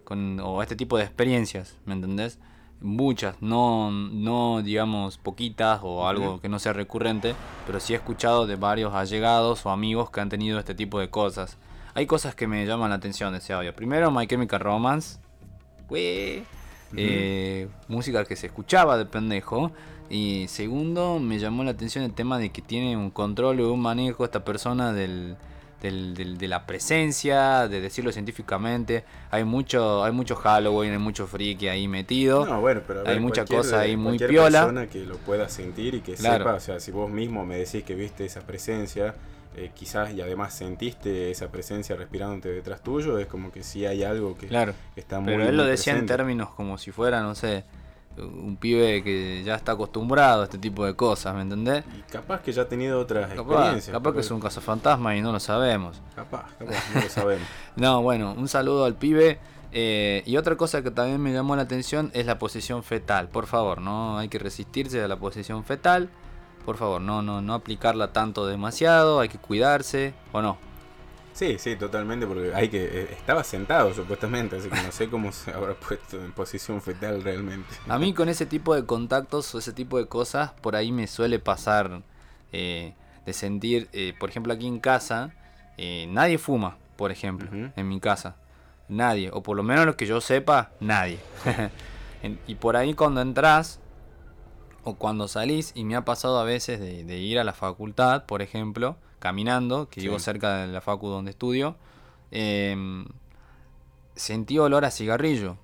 con 0.04 0.40
o 0.40 0.62
este 0.62 0.76
tipo 0.76 0.96
de 0.96 1.04
experiencias, 1.04 1.76
¿me 1.84 1.94
entendés? 1.94 2.38
Muchas, 2.80 3.40
no, 3.40 3.92
no, 3.92 4.60
digamos, 4.62 5.18
poquitas 5.18 5.80
o 5.82 6.08
algo 6.08 6.40
que 6.40 6.48
no 6.48 6.58
sea 6.58 6.72
recurrente, 6.72 7.34
pero 7.64 7.78
sí 7.78 7.92
he 7.92 7.96
escuchado 7.96 8.46
de 8.46 8.56
varios 8.56 8.92
allegados 8.92 9.64
o 9.64 9.70
amigos 9.70 10.10
que 10.10 10.20
han 10.20 10.28
tenido 10.28 10.58
este 10.58 10.74
tipo 10.74 10.98
de 10.98 11.08
cosas. 11.08 11.58
Hay 11.94 12.06
cosas 12.06 12.34
que 12.34 12.48
me 12.48 12.66
llaman 12.66 12.90
la 12.90 12.96
atención 12.96 13.32
de 13.32 13.38
ese 13.38 13.52
audio. 13.52 13.74
Primero, 13.74 14.10
My 14.10 14.26
Chemical 14.26 14.60
Romance. 14.60 15.20
Eh, 16.96 17.68
música 17.88 18.24
que 18.24 18.34
se 18.36 18.46
escuchaba 18.46 18.96
de 18.96 19.06
pendejo. 19.06 19.72
Y 20.12 20.46
segundo, 20.48 21.18
me 21.18 21.38
llamó 21.38 21.64
la 21.64 21.70
atención 21.70 22.04
el 22.04 22.12
tema 22.12 22.38
de 22.38 22.50
que 22.50 22.60
tiene 22.60 22.96
un 22.98 23.10
control 23.10 23.60
o 23.60 23.72
un 23.72 23.80
manejo 23.80 24.26
esta 24.26 24.44
persona 24.44 24.92
del, 24.92 25.36
del- 25.80 26.12
del- 26.14 26.36
de 26.36 26.48
la 26.48 26.66
presencia, 26.66 27.66
de 27.66 27.80
decirlo 27.80 28.12
científicamente. 28.12 29.04
Hay 29.30 29.44
mucho, 29.44 30.04
hay 30.04 30.12
mucho 30.12 30.36
Halloween, 30.36 30.92
hay 30.92 30.98
mucho 30.98 31.26
friki 31.26 31.68
ahí 31.68 31.88
metido. 31.88 32.44
No, 32.44 32.60
bueno, 32.60 32.82
pero 32.86 33.00
a 33.00 33.02
Hay 33.04 33.14
ver, 33.14 33.20
mucha 33.22 33.46
cosa 33.46 33.80
ahí 33.80 33.96
muy 33.96 34.18
piola. 34.18 34.60
persona 34.60 34.86
que 34.86 34.98
lo 35.06 35.16
pueda 35.16 35.48
sentir 35.48 35.94
y 35.94 36.00
que 36.02 36.12
Claro. 36.12 36.44
sepa, 36.44 36.54
o 36.56 36.60
sea, 36.60 36.78
si 36.78 36.90
vos 36.90 37.10
mismo 37.10 37.46
me 37.46 37.56
decís 37.56 37.82
que 37.82 37.94
viste 37.94 38.26
esa 38.26 38.42
presencia, 38.42 39.14
eh, 39.56 39.70
quizás 39.74 40.12
y 40.12 40.20
además 40.20 40.52
sentiste 40.54 41.30
esa 41.30 41.50
presencia 41.50 41.96
respirándote 41.96 42.50
detrás 42.50 42.82
tuyo, 42.82 43.18
es 43.18 43.28
como 43.28 43.50
que 43.50 43.62
sí 43.62 43.86
hay 43.86 44.02
algo 44.02 44.36
que 44.36 44.46
Claro. 44.48 44.74
está 44.94 45.20
muy 45.20 45.32
Pero 45.32 45.48
él 45.48 45.56
lo 45.56 45.64
decía 45.64 45.96
en 45.96 46.04
términos 46.04 46.50
como 46.50 46.76
si 46.76 46.90
fuera, 46.90 47.22
no 47.22 47.34
sé, 47.34 47.64
un 48.18 48.56
pibe 48.56 49.02
que 49.02 49.42
ya 49.44 49.54
está 49.54 49.72
acostumbrado 49.72 50.42
a 50.42 50.44
este 50.44 50.58
tipo 50.58 50.84
de 50.84 50.94
cosas, 50.94 51.34
¿me 51.34 51.42
entendés? 51.42 51.84
Y 51.98 52.02
capaz 52.12 52.40
que 52.42 52.52
ya 52.52 52.62
ha 52.62 52.68
tenido 52.68 53.00
otras 53.00 53.30
Capaz, 53.32 53.42
experiencias. 53.54 53.92
capaz 53.96 54.12
que 54.12 54.20
es 54.20 54.30
un 54.30 54.40
cazafantasma 54.40 55.16
y 55.16 55.22
no 55.22 55.32
lo 55.32 55.40
sabemos. 55.40 56.00
Capaz, 56.14 56.46
capaz, 56.58 56.94
no 56.94 57.00
lo 57.02 57.08
sabemos. 57.08 57.46
No, 57.76 58.02
bueno, 58.02 58.34
un 58.36 58.48
saludo 58.48 58.84
al 58.84 58.94
pibe. 58.96 59.38
eh, 59.72 60.22
y 60.26 60.36
otra 60.36 60.56
cosa 60.56 60.82
que 60.82 60.90
también 60.90 61.20
me 61.22 61.32
llamó 61.32 61.56
la 61.56 61.62
atención 61.62 62.10
es 62.12 62.26
la 62.26 62.38
posición 62.38 62.82
fetal. 62.82 63.28
Por 63.28 63.46
favor, 63.46 63.80
no 63.80 64.18
hay 64.18 64.28
que 64.28 64.38
resistirse 64.38 65.02
a 65.02 65.08
la 65.08 65.16
posición 65.16 65.64
fetal. 65.64 66.10
Por 66.66 66.76
favor, 66.76 67.00
no, 67.00 67.22
no, 67.22 67.40
no 67.40 67.54
aplicarla 67.54 68.12
tanto 68.12 68.46
demasiado. 68.46 69.20
Hay 69.20 69.28
que 69.30 69.38
cuidarse. 69.38 70.14
¿O 70.32 70.42
no? 70.42 70.58
Sí, 71.32 71.56
sí, 71.58 71.76
totalmente, 71.76 72.26
porque 72.26 72.52
hay 72.54 72.68
que 72.68 72.84
eh, 72.84 73.08
estaba 73.12 73.42
sentado 73.42 73.94
supuestamente, 73.94 74.56
así 74.56 74.68
que 74.68 74.82
no 74.82 74.92
sé 74.92 75.08
cómo 75.08 75.32
se 75.32 75.50
habrá 75.50 75.74
puesto 75.88 76.22
en 76.22 76.32
posición 76.32 76.80
fetal 76.82 77.22
realmente. 77.22 77.68
A 77.88 77.98
mí 77.98 78.12
con 78.12 78.28
ese 78.28 78.46
tipo 78.46 78.74
de 78.74 78.84
contactos 78.84 79.54
o 79.54 79.58
ese 79.58 79.72
tipo 79.72 79.98
de 79.98 80.06
cosas, 80.06 80.52
por 80.60 80.76
ahí 80.76 80.92
me 80.92 81.06
suele 81.06 81.38
pasar 81.38 82.02
eh, 82.52 82.94
de 83.24 83.32
sentir, 83.32 83.88
eh, 83.92 84.14
por 84.18 84.28
ejemplo 84.28 84.52
aquí 84.52 84.66
en 84.66 84.78
casa, 84.78 85.32
eh, 85.78 86.06
nadie 86.10 86.38
fuma, 86.38 86.76
por 86.96 87.10
ejemplo, 87.10 87.48
en 87.52 87.88
mi 87.88 87.98
casa. 87.98 88.36
Nadie, 88.88 89.30
o 89.32 89.42
por 89.42 89.56
lo 89.56 89.62
menos 89.62 89.86
lo 89.86 89.96
que 89.96 90.06
yo 90.06 90.20
sepa, 90.20 90.70
nadie. 90.80 91.18
Y 92.46 92.54
por 92.54 92.76
ahí 92.76 92.94
cuando 92.94 93.20
entras 93.20 93.80
o 94.84 94.94
cuando 94.94 95.26
salís, 95.26 95.72
y 95.74 95.82
me 95.82 95.96
ha 95.96 96.04
pasado 96.04 96.38
a 96.38 96.44
veces 96.44 96.78
de, 96.78 97.02
de 97.02 97.18
ir 97.18 97.40
a 97.40 97.42
la 97.42 97.52
facultad, 97.52 98.26
por 98.26 98.42
ejemplo, 98.42 98.96
caminando, 99.22 99.88
que 99.88 100.00
Sí. 100.00 100.08
vivo 100.08 100.18
cerca 100.18 100.56
de 100.56 100.66
la 100.72 100.80
facu 100.80 101.06
donde 101.08 101.30
estudio, 101.30 101.76
em, 102.32 103.04
sentí 104.16 104.58
olor 104.58 104.84
a 104.84 104.90
cigarrillo. 104.90 105.56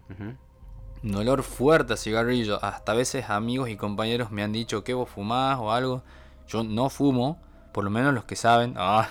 Un 1.03 1.15
olor 1.15 1.43
fuerte 1.43 1.95
a 1.95 1.97
cigarrillo. 1.97 2.63
Hasta 2.65 2.93
a 2.93 2.95
veces 2.95 3.29
amigos 3.31 3.69
y 3.69 3.77
compañeros 3.77 4.31
me 4.31 4.43
han 4.45 4.53
dicho 4.53 4.85
que 4.85 4.95
vos 4.95 5.09
fumás 5.09 5.59
o 5.59 5.73
algo. 5.73 6.03
Yo 6.47 6.63
no 6.63 6.89
fumo, 6.89 7.39
por 7.73 7.83
lo 7.85 7.91
menos 7.91 8.15
los 8.15 8.25
que 8.25 8.37
saben. 8.37 8.75
Ah, 8.77 9.09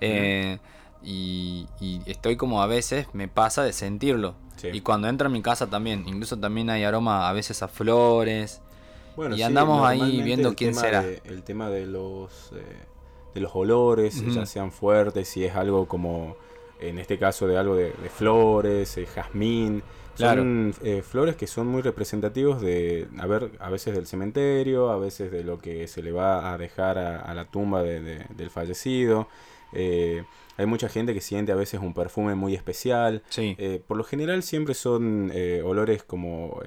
eh, 0.00 0.58
y, 1.02 1.66
y 1.80 2.02
estoy 2.06 2.36
como 2.36 2.62
a 2.62 2.66
veces 2.66 3.06
me 3.14 3.26
pasa 3.28 3.62
de 3.62 3.72
sentirlo. 3.72 4.34
Sí. 4.56 4.68
Y 4.72 4.80
cuando 4.82 5.08
entro 5.08 5.26
a 5.28 5.30
mi 5.30 5.40
casa 5.42 5.66
también. 5.68 6.04
Incluso 6.06 6.38
también 6.38 6.68
hay 6.68 6.84
aroma 6.84 7.28
a 7.28 7.32
veces 7.32 7.62
a 7.62 7.68
flores. 7.68 8.60
Bueno, 9.16 9.34
Y 9.34 9.38
sí, 9.38 9.42
andamos 9.42 9.86
ahí 9.86 10.22
viendo 10.22 10.54
quién 10.54 10.74
será. 10.74 11.02
de- 11.02 11.20
el 11.24 11.42
tema 11.42 11.68
de 11.70 11.86
los 11.86 12.52
eh, 12.54 12.62
de 13.34 13.40
los 13.40 13.54
olores, 13.54 14.22
ya 14.34 14.44
sean 14.46 14.72
fuertes, 14.72 15.28
si 15.28 15.44
es 15.44 15.54
algo 15.54 15.86
como 15.86 16.36
en 16.80 16.98
este 16.98 17.18
caso 17.18 17.46
de 17.46 17.58
algo 17.58 17.76
de, 17.76 17.92
de 17.92 18.08
flores, 18.08 18.96
eh, 18.96 19.06
jazmín, 19.06 19.82
Claro. 20.16 20.42
son 20.42 20.74
eh, 20.82 21.02
flores 21.02 21.36
que 21.36 21.46
son 21.46 21.66
muy 21.66 21.80
representativos 21.82 22.60
de, 22.60 23.06
a 23.18 23.26
ver, 23.26 23.52
a 23.58 23.70
veces 23.70 23.94
del 23.94 24.06
cementerio, 24.06 24.90
a 24.90 24.98
veces 24.98 25.30
de 25.30 25.44
lo 25.44 25.58
que 25.58 25.86
se 25.88 26.02
le 26.02 26.12
va 26.12 26.52
a 26.52 26.58
dejar 26.58 26.98
a, 26.98 27.20
a 27.20 27.32
la 27.34 27.44
tumba 27.46 27.82
de- 27.82 28.00
de- 28.02 28.26
del 28.36 28.50
fallecido. 28.50 29.28
Eh, 29.72 30.24
hay 30.58 30.66
mucha 30.66 30.88
gente 30.90 31.14
que 31.14 31.20
siente 31.22 31.52
a 31.52 31.54
veces 31.54 31.80
un 31.80 31.94
perfume 31.94 32.34
muy 32.34 32.54
especial. 32.54 33.22
Sí. 33.30 33.56
Por 33.86 33.96
lo 33.96 34.04
general 34.04 34.42
siempre 34.42 34.74
son 34.74 35.32
olores 35.64 36.02
como 36.02 36.60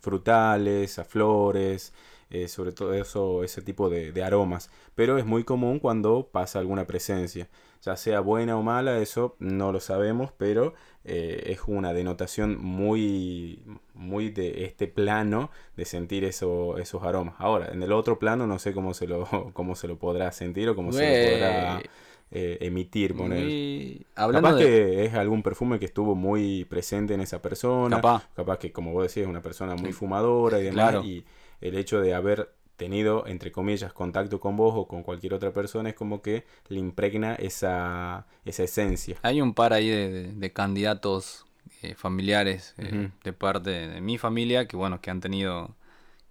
frutales, 0.00 0.98
a 0.98 1.04
flores, 1.04 1.92
eh, 2.30 2.48
sobre 2.48 2.72
todo 2.72 2.94
eso, 2.94 3.44
ese 3.44 3.62
tipo 3.62 3.88
de, 3.90 4.12
de 4.12 4.22
aromas. 4.24 4.70
Pero 4.94 5.18
es 5.18 5.24
muy 5.26 5.44
común 5.44 5.78
cuando 5.78 6.28
pasa 6.30 6.58
alguna 6.58 6.86
presencia. 6.86 7.48
Ya 7.82 7.96
sea 7.96 8.20
buena 8.20 8.56
o 8.56 8.62
mala, 8.62 8.98
eso 8.98 9.36
no 9.40 9.70
lo 9.70 9.78
sabemos, 9.78 10.32
pero 10.38 10.72
eh, 11.04 11.42
es 11.48 11.60
una 11.66 11.92
denotación 11.92 12.56
muy, 12.58 13.62
muy 13.92 14.30
de 14.30 14.64
este 14.64 14.86
plano 14.88 15.50
de 15.76 15.84
sentir 15.84 16.24
eso, 16.24 16.78
esos 16.78 17.02
aromas. 17.02 17.34
Ahora, 17.38 17.68
en 17.72 17.82
el 17.82 17.92
otro 17.92 18.18
plano 18.18 18.46
no 18.46 18.58
sé 18.58 18.72
cómo 18.72 18.94
se 18.94 19.06
lo, 19.06 19.28
cómo 19.52 19.74
se 19.74 19.86
lo 19.86 19.98
podrá 19.98 20.32
sentir 20.32 20.68
o 20.70 20.74
cómo 20.74 20.92
se 20.92 21.00
lo 21.02 21.30
podrá 21.32 21.82
eh, 22.30 22.56
emitir, 22.62 23.14
poner. 23.14 23.44
Muy- 23.44 24.06
Hablando 24.14 24.48
Capaz 24.48 24.58
de... 24.60 24.64
que 24.64 25.04
es 25.04 25.14
algún 25.14 25.42
perfume 25.42 25.78
que 25.78 25.84
estuvo 25.84 26.14
muy 26.14 26.64
presente 26.64 27.12
en 27.12 27.20
esa 27.20 27.42
persona. 27.42 27.96
Capaz. 27.96 28.28
Capaz 28.34 28.58
que, 28.58 28.72
como 28.72 28.92
vos 28.92 29.02
decís, 29.02 29.18
es 29.24 29.28
una 29.28 29.42
persona 29.42 29.74
muy 29.76 29.92
fumadora 29.92 30.58
y 30.58 30.64
demás. 30.64 30.90
Claro. 30.90 31.04
Y 31.04 31.22
el 31.60 31.76
hecho 31.76 32.00
de 32.00 32.14
haber 32.14 32.52
tenido, 32.76 33.26
entre 33.26 33.52
comillas, 33.52 33.92
contacto 33.92 34.40
con 34.40 34.56
vos 34.56 34.74
o 34.76 34.88
con 34.88 35.02
cualquier 35.04 35.34
otra 35.34 35.52
persona 35.52 35.90
es 35.90 35.94
como 35.94 36.22
que 36.22 36.44
le 36.68 36.78
impregna 36.80 37.34
esa, 37.36 38.26
esa 38.44 38.64
esencia. 38.64 39.16
Hay 39.22 39.40
un 39.40 39.54
par 39.54 39.72
ahí 39.72 39.88
de, 39.88 40.08
de- 40.10 40.32
de 40.32 40.52
candidatos 40.52 41.46
eh, 41.82 41.94
familiares 41.94 42.74
eh, 42.78 43.10
de 43.22 43.32
parte 43.32 43.70
de 43.70 44.00
mi 44.00 44.18
familia 44.18 44.66
que 44.66 44.76
bueno 44.76 45.00
que 45.00 45.10
han 45.10 45.20
tenido 45.20 45.74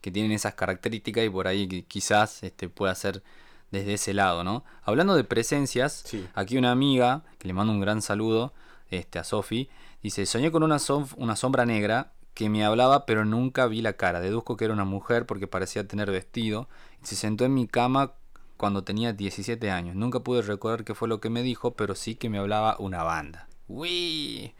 que 0.02 0.12
tienen 0.12 0.32
esas 0.34 0.54
características 0.56 1.24
y 1.26 1.30
por 1.30 1.48
ahí 1.48 1.84
quizás 1.88 2.44
este 2.44 2.68
pueda 2.70 2.94
ser 2.94 3.24
desde 3.72 3.94
ese 3.94 4.14
lado, 4.14 4.44
¿no? 4.44 4.64
Hablando 4.84 5.16
de 5.16 5.24
presencias, 5.24 6.04
Sí. 6.06 6.28
aquí 6.36 6.58
una 6.58 6.72
amiga 6.72 7.24
que 7.40 7.48
le 7.48 7.54
mando 7.54 7.72
un 7.74 7.80
gran 7.80 8.02
saludo 8.02 8.54
este 8.92 9.18
a 9.18 9.24
Sofi 9.24 9.70
dice 10.04 10.26
soñé 10.26 10.52
con 10.52 10.62
una, 10.62 10.78
sof- 10.78 11.14
una 11.18 11.36
sombra 11.38 11.66
negra 11.66 12.12
que 12.34 12.50
me 12.50 12.66
hablaba 12.66 13.06
pero 13.06 13.26
nunca 13.26 13.68
vi 13.68 13.82
la 13.82 13.94
cara. 13.94 14.20
Deduzco 14.20 14.58
que 14.58 14.66
era 14.66 14.74
una 14.74 14.86
mujer 14.86 15.26
porque 15.26 15.48
parecía 15.48 15.88
tener 15.88 16.12
vestido 16.12 16.68
se 17.04 17.16
sentó 17.16 17.46
en 17.46 17.54
mi 17.54 17.68
cama 17.68 18.14
cuando 18.58 18.84
tenía 18.84 19.14
17 19.14 19.70
años. 19.70 19.96
Nunca 19.96 20.22
pude 20.22 20.42
recordar 20.42 20.84
qué 20.84 20.96
fue 20.96 21.08
lo 21.08 21.20
que 21.20 21.30
me 21.30 21.44
dijo, 21.44 21.72
pero 21.72 21.96
sí 21.96 22.16
que 22.16 22.30
me 22.30 22.40
hablaba 22.40 22.78
una 22.80 23.04
banda. 23.04 23.48
¡Uy! 23.68 24.54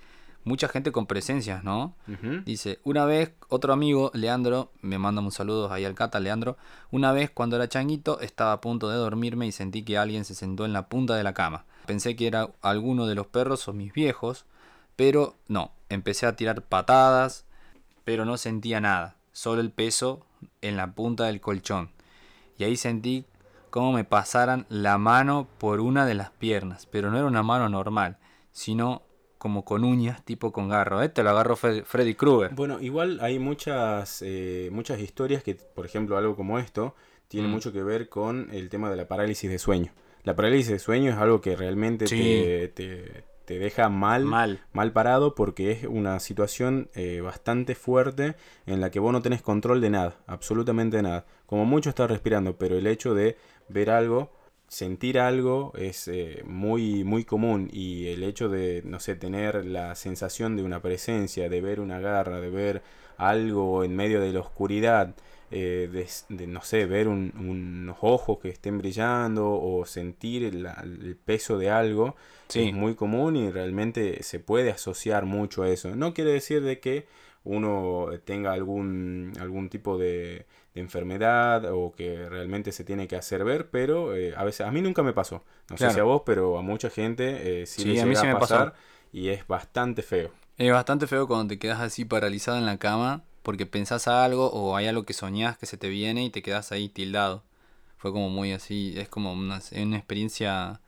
Mucha 0.46 0.68
gente 0.68 0.92
con 0.92 1.06
presencias, 1.06 1.64
¿no? 1.64 1.96
Dice, 2.44 2.80
una 2.84 3.06
vez 3.06 3.32
otro 3.48 3.72
amigo, 3.72 4.12
Leandro, 4.14 4.74
me 4.82 4.98
manda 4.98 5.22
un 5.22 5.32
saludo 5.32 5.72
ahí 5.72 5.86
al 5.86 5.96
cata, 5.96 6.20
Leandro, 6.20 6.58
una 6.92 7.14
vez 7.14 7.32
cuando 7.32 7.56
era 7.56 7.70
changuito 7.70 8.20
estaba 8.20 8.52
a 8.52 8.60
punto 8.60 8.90
de 8.90 8.98
dormirme 8.98 9.48
y 9.48 9.54
sentí 9.54 9.84
que 9.84 9.98
alguien 9.98 10.26
se 10.26 10.36
sentó 10.36 10.66
en 10.66 10.74
la 10.74 10.90
punta 10.90 11.16
de 11.16 11.24
la 11.24 11.34
cama. 11.34 11.64
Pensé 11.86 12.18
que 12.18 12.28
era 12.28 12.50
alguno 12.62 13.08
de 13.08 13.16
los 13.16 13.28
perros 13.28 13.70
o 13.70 13.74
mis 13.74 13.94
viejos, 13.94 14.46
pero 14.98 15.36
no, 15.48 15.72
empecé 15.88 16.26
a 16.26 16.36
tirar 16.36 16.62
patadas, 16.64 17.46
pero 18.04 18.26
no 18.26 18.38
sentía 18.38 18.80
nada, 18.82 19.16
solo 19.32 19.62
el 19.62 19.72
peso 19.72 20.26
en 20.62 20.78
la 20.78 20.94
punta 20.94 21.26
del 21.26 21.42
colchón. 21.42 21.90
Y 22.58 22.64
ahí 22.64 22.78
sentí 22.78 23.26
como 23.70 23.92
me 23.92 24.04
pasaran 24.04 24.66
la 24.70 24.98
mano 24.98 25.48
por 25.58 25.80
una 25.80 26.06
de 26.06 26.14
las 26.14 26.30
piernas, 26.32 26.86
pero 26.86 27.10
no 27.10 27.18
era 27.18 27.26
una 27.26 27.42
mano 27.44 27.70
normal, 27.70 28.18
sino 28.52 29.02
como 29.40 29.66
con 29.66 29.84
uñas, 29.84 30.24
tipo 30.24 30.52
con 30.52 30.70
garro. 30.70 31.02
Este 31.02 31.24
lo 31.24 31.32
agarró 31.32 31.56
Fre- 31.58 31.84
Freddy 31.84 32.14
Krueger. 32.14 32.54
Bueno, 32.54 32.80
igual 32.80 33.20
hay 33.22 33.40
muchas, 33.40 34.22
eh, 34.22 34.70
muchas 34.72 35.00
historias 35.00 35.44
que, 35.44 35.56
por 35.56 35.86
ejemplo, 35.86 36.18
algo 36.18 36.36
como 36.36 36.60
esto, 36.60 36.96
tiene 37.28 37.48
Mm. 37.48 37.52
mucho 37.52 37.74
que 37.74 37.84
ver 37.84 38.10
con 38.10 38.50
el 38.52 38.70
tema 38.70 38.90
de 38.92 38.96
la 38.96 39.08
parálisis 39.08 39.50
de 39.50 39.58
sueño. 39.60 39.92
La 40.24 40.36
parálisis 40.36 40.70
de 40.72 40.80
sueño 40.80 41.12
es 41.12 41.18
algo 41.18 41.42
que 41.42 41.56
realmente 41.58 42.08
Sí. 42.08 42.16
te, 42.18 42.68
te- 42.70 43.24
te 43.46 43.60
deja 43.60 43.90
mal, 43.90 44.26
Mal. 44.26 44.60
mal 44.72 44.92
parado 44.94 45.36
porque 45.36 45.72
es 45.72 45.84
una 45.86 46.20
situación 46.20 46.90
eh, 46.96 47.22
bastante 47.22 47.76
fuerte 47.76 48.36
en 48.66 48.82
la 48.82 48.90
que 48.92 49.00
vos 49.00 49.12
no 49.12 49.22
tenés 49.22 49.42
control 49.42 49.82
de 49.82 49.90
nada, 49.90 50.16
absolutamente 50.28 51.02
nada. 51.02 51.26
Como 51.46 51.66
mucho 51.66 51.90
estás 51.90 52.10
respirando, 52.10 52.58
pero 52.58 52.78
el 52.78 52.88
hecho 52.88 53.14
de 53.14 53.38
ver 53.70 53.90
algo, 53.90 54.32
sentir 54.68 55.20
algo 55.20 55.72
es 55.76 56.08
eh, 56.08 56.42
muy, 56.46 57.04
muy 57.04 57.26
común 57.26 57.70
y 57.72 58.08
el 58.08 58.24
hecho 58.24 58.50
de, 58.50 58.82
no 58.86 59.00
sé, 59.00 59.16
tener 59.16 59.66
la 59.66 59.96
sensación 59.96 60.56
de 60.56 60.64
una 60.64 60.82
presencia, 60.82 61.50
de 61.50 61.62
ver 61.62 61.80
una 61.80 62.00
garra, 62.00 62.40
de 62.40 62.50
ver 62.50 62.82
algo 63.18 63.84
en 63.84 63.96
medio 63.96 64.20
de 64.20 64.34
la 64.34 64.40
oscuridad, 64.40 65.14
eh, 65.52 65.88
de, 65.92 66.08
de, 66.36 66.48
no 66.48 66.62
sé, 66.64 66.86
ver 66.88 67.08
un- 67.08 67.32
unos 67.38 67.98
ojos 68.02 68.40
que 68.40 68.50
estén 68.50 68.80
brillando 68.80 69.52
o 69.52 69.86
sentir 69.86 70.54
la- 70.56 70.82
el 70.84 71.16
peso 71.16 71.60
de 71.60 71.70
algo, 71.70 72.16
Sí. 72.54 72.68
es 72.68 72.74
muy 72.74 72.96
común 72.96 73.36
y 73.36 73.52
realmente 73.52 74.24
se 74.24 74.40
puede 74.40 74.72
asociar 74.72 75.26
mucho 75.26 75.64
a 75.64 75.70
eso. 75.70 75.96
No 75.96 76.14
quiere 76.14 76.32
decir 76.32 76.64
de 76.64 76.80
que 76.80 77.08
uno 77.44 78.08
tenga 78.26 78.54
algún, 78.54 79.34
algún 79.40 79.70
tipo 79.70 79.98
de, 79.98 80.46
de 80.74 80.82
enfermedad 80.82 81.66
o 81.74 81.94
que 81.94 82.30
realmente 82.30 82.72
se 82.72 82.84
tiene 82.84 83.08
que 83.08 83.16
hacer 83.18 83.44
ver, 83.44 83.70
pero 83.70 84.16
eh, 84.16 84.34
a 84.38 84.44
veces 84.44 84.66
a 84.66 84.72
mí 84.72 84.82
nunca 84.82 85.04
me 85.04 85.14
pasó. 85.14 85.44
No 85.70 85.78
sé 85.78 85.90
si 85.92 86.00
a 86.00 86.04
vos, 86.04 86.22
pero 86.26 86.58
a 86.58 86.62
mucha 86.62 86.90
gente 86.90 87.62
eh, 87.62 87.66
sí, 87.66 87.82
Sí, 87.82 87.94
le 87.94 88.02
a 88.02 88.06
mí 88.06 88.16
sí 88.16 88.26
me 88.28 88.34
pasó. 88.34 88.48
pasar 88.56 88.74
y 89.12 89.30
es 89.30 89.46
bastante 89.48 90.02
feo. 90.02 90.32
Es 90.58 90.72
bastante 90.72 91.08
feo 91.08 91.28
cuando 91.28 91.50
te 91.50 91.60
quedas 91.60 91.80
así 91.82 92.06
paralizado 92.06 92.58
en 92.58 92.66
la 92.66 92.78
cama 92.78 93.24
porque 93.42 93.66
pensás 93.66 94.08
a 94.08 94.24
algo 94.24 94.50
o 94.52 94.76
hay 94.76 94.88
algo 94.88 95.04
que 95.04 95.14
soñás 95.14 95.58
que 95.58 95.66
se 95.66 95.78
te 95.78 95.90
viene 95.90 96.24
y 96.24 96.30
te 96.30 96.42
quedas 96.42 96.72
ahí 96.72 96.90
tildado. 96.90 97.44
Fue 97.98 98.12
como 98.12 98.30
muy 98.30 98.52
así, 98.54 98.94
es 98.98 99.10
como 99.10 99.34
una, 99.34 99.62
una 99.82 99.98
experiencia 99.98 100.82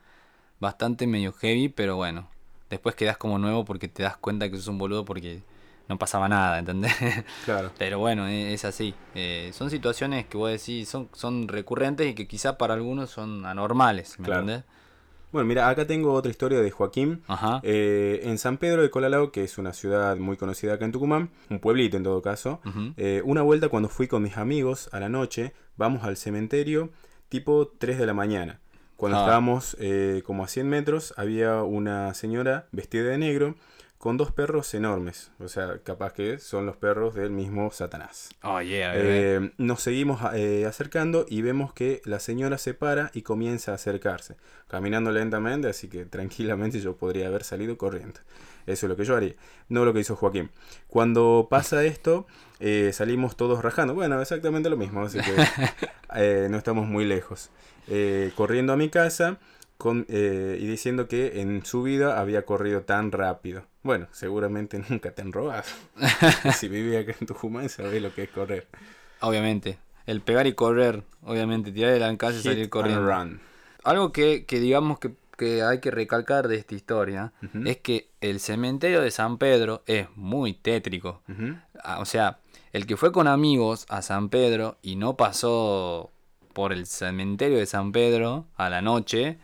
bastante 0.60 1.08
medio 1.08 1.34
heavy, 1.34 1.70
pero 1.70 1.96
bueno. 1.96 2.30
Después 2.70 2.96
quedas 2.96 3.18
como 3.18 3.38
nuevo 3.38 3.64
porque 3.66 3.88
te 3.88 4.04
das 4.04 4.18
cuenta 4.18 4.50
que 4.50 4.58
sos 4.58 4.68
un 4.68 4.78
boludo 4.78 5.06
porque 5.06 5.42
no 5.88 5.98
pasaba 6.00 6.28
nada, 6.28 6.58
¿entendés? 6.60 6.94
Claro. 7.46 7.72
Pero 7.78 8.00
bueno, 8.00 8.28
e- 8.28 8.54
es 8.54 8.66
así. 8.66 8.96
Eh, 9.14 9.52
son 9.54 9.70
situaciones 9.70 10.26
que 10.26 10.38
vos 10.38 10.50
decís, 10.50 10.90
son, 10.90 11.10
son 11.14 11.48
recurrentes 11.48 12.08
y 12.08 12.16
que 12.16 12.28
quizá 12.28 12.58
para 12.58 12.74
algunos 12.74 13.12
son 13.12 13.46
anormales, 13.46 14.18
¿me 14.20 14.26
Claro. 14.26 14.42
entendés? 14.42 14.66
Bueno, 15.32 15.48
mira, 15.48 15.68
acá 15.70 15.86
tengo 15.86 16.14
otra 16.14 16.32
historia 16.32 16.62
de 16.62 16.72
Joaquín. 16.72 17.22
Ajá. 17.28 17.60
Eh, 17.62 18.22
en 18.24 18.38
San 18.38 18.58
Pedro 18.58 18.82
de 18.82 18.90
Colalao, 18.90 19.32
que 19.32 19.44
es 19.44 19.58
una 19.58 19.74
ciudad 19.74 20.16
muy 20.18 20.38
conocida 20.38 20.74
acá 20.76 20.86
en 20.86 20.92
Tucumán, 20.94 21.30
un 21.50 21.60
pueblito 21.60 21.98
en 21.98 22.04
todo 22.04 22.22
caso, 22.22 22.62
eh, 22.98 23.22
una 23.26 23.42
vuelta 23.42 23.68
cuando 23.70 23.90
fui 23.90 24.08
con 24.08 24.24
mis 24.24 24.38
amigos 24.38 24.90
a 24.94 25.00
la 25.02 25.10
noche, 25.10 25.54
vamos 25.76 26.04
al 26.06 26.16
cementerio 26.18 26.90
tipo 27.28 27.68
3 27.78 27.98
de 28.00 28.06
la 28.06 28.14
mañana. 28.14 28.62
Cuando 28.98 29.18
Ah. 29.18 29.22
estábamos 29.22 29.76
eh, 29.80 30.22
como 30.26 30.44
a 30.44 30.48
100 30.48 30.70
metros, 30.70 31.14
había 31.18 31.62
una 31.64 32.14
señora 32.14 32.68
vestida 32.72 33.04
de 33.10 33.18
negro 33.18 33.56
con 33.98 34.18
dos 34.18 34.32
perros 34.32 34.74
enormes. 34.76 35.32
O 35.40 35.48
sea, 35.48 35.80
capaz 35.84 36.14
que 36.14 36.38
son 36.38 36.66
los 36.66 36.78
perros 36.78 37.16
del 37.16 37.32
mismo 37.32 37.72
Satanás. 37.72 38.30
Oh, 38.44 38.62
yeah. 38.62 38.92
Eh, 38.96 39.52
nos 39.58 39.82
seguimos 39.82 40.22
eh, 40.36 40.66
acercando 40.68 41.26
y 41.28 41.42
vemos 41.42 41.74
que 41.74 42.02
la 42.06 42.20
señora 42.20 42.58
se 42.58 42.74
para 42.76 43.10
y 43.14 43.24
comienza 43.24 43.72
a 43.72 43.76
acercarse, 43.76 44.36
caminando 44.68 45.12
lentamente, 45.12 45.68
así 45.70 45.88
que 45.90 46.06
tranquilamente 46.06 46.80
yo 46.80 46.96
podría 46.98 47.28
haber 47.28 47.44
salido 47.44 47.78
corriendo. 47.78 48.20
Eso 48.66 48.86
es 48.86 48.90
lo 48.90 48.96
que 48.96 49.06
yo 49.06 49.16
haría, 49.16 49.36
no 49.70 49.86
lo 49.86 49.94
que 49.94 50.00
hizo 50.00 50.16
Joaquín. 50.16 50.50
Cuando 50.88 51.48
pasa 51.50 51.84
esto, 51.84 52.26
eh, 52.60 52.92
salimos 52.94 53.36
todos 53.36 53.64
rajando. 53.64 53.94
Bueno, 53.94 54.20
exactamente 54.22 54.70
lo 54.70 54.78
mismo, 54.78 55.04
así 55.04 55.20
que 55.20 55.36
eh, 56.16 56.48
no 56.50 56.58
estamos 56.58 56.88
muy 56.88 57.06
lejos. 57.06 57.52
Eh, 57.88 58.32
corriendo 58.36 58.74
a 58.74 58.78
mi 58.78 58.90
casa 58.90 59.38
con, 59.78 60.06
y 60.10 60.66
diciendo 60.66 61.08
que 61.08 61.42
en 61.42 61.66
su 61.66 61.84
vida 61.84 62.20
había 62.20 62.46
corrido 62.46 62.82
tan 62.82 63.12
rápido. 63.12 63.66
Bueno, 63.84 64.08
seguramente 64.12 64.82
nunca 64.90 65.12
te 65.12 65.22
han 65.22 65.32
robado. 65.32 65.64
si 66.58 66.68
vivía 66.68 67.02
acá 67.02 67.16
en 67.20 67.28
Tucumán, 67.28 67.70
sabés 67.70 68.02
lo 68.02 68.14
que 68.14 68.24
es 68.24 68.30
correr. 68.30 68.68
Obviamente. 69.22 69.78
El 70.08 70.22
pegar 70.22 70.46
y 70.46 70.54
correr, 70.54 71.04
obviamente, 71.24 71.72
tirar 71.72 71.92
de 71.92 72.00
la 72.00 72.16
calle 72.16 72.40
y 72.40 72.44
salir 72.44 72.70
corriendo. 72.70 73.08
run. 73.08 73.40
Algo 73.84 74.12
que, 74.12 74.46
que 74.46 74.60
digamos 74.60 75.00
que, 75.00 75.12
que 75.36 75.64
hay 75.64 75.80
que 75.80 75.92
recalcar 75.92 76.48
de 76.48 76.56
esta 76.58 76.76
historia 76.76 77.34
es 77.66 77.78
que 77.78 78.10
el 78.22 78.40
cementerio 78.40 79.02
de 79.02 79.12
San 79.12 79.38
Pedro 79.38 79.84
es 79.86 80.08
muy 80.16 80.54
tétrico. 80.54 81.22
Ah, 81.84 82.00
O 82.00 82.06
sea, 82.06 82.40
el 82.74 82.86
que 82.86 82.98
fue 82.98 83.12
con 83.12 83.28
amigos 83.28 83.86
a 83.90 84.02
San 84.02 84.30
Pedro 84.30 84.78
y 84.82 84.96
no 84.96 85.16
pasó 85.18 86.12
por 86.54 86.72
el 86.74 86.86
cementerio 86.86 87.58
de 87.58 87.66
San 87.66 87.92
Pedro 87.92 88.46
a 88.56 88.70
la 88.70 88.82
noche, 88.82 89.38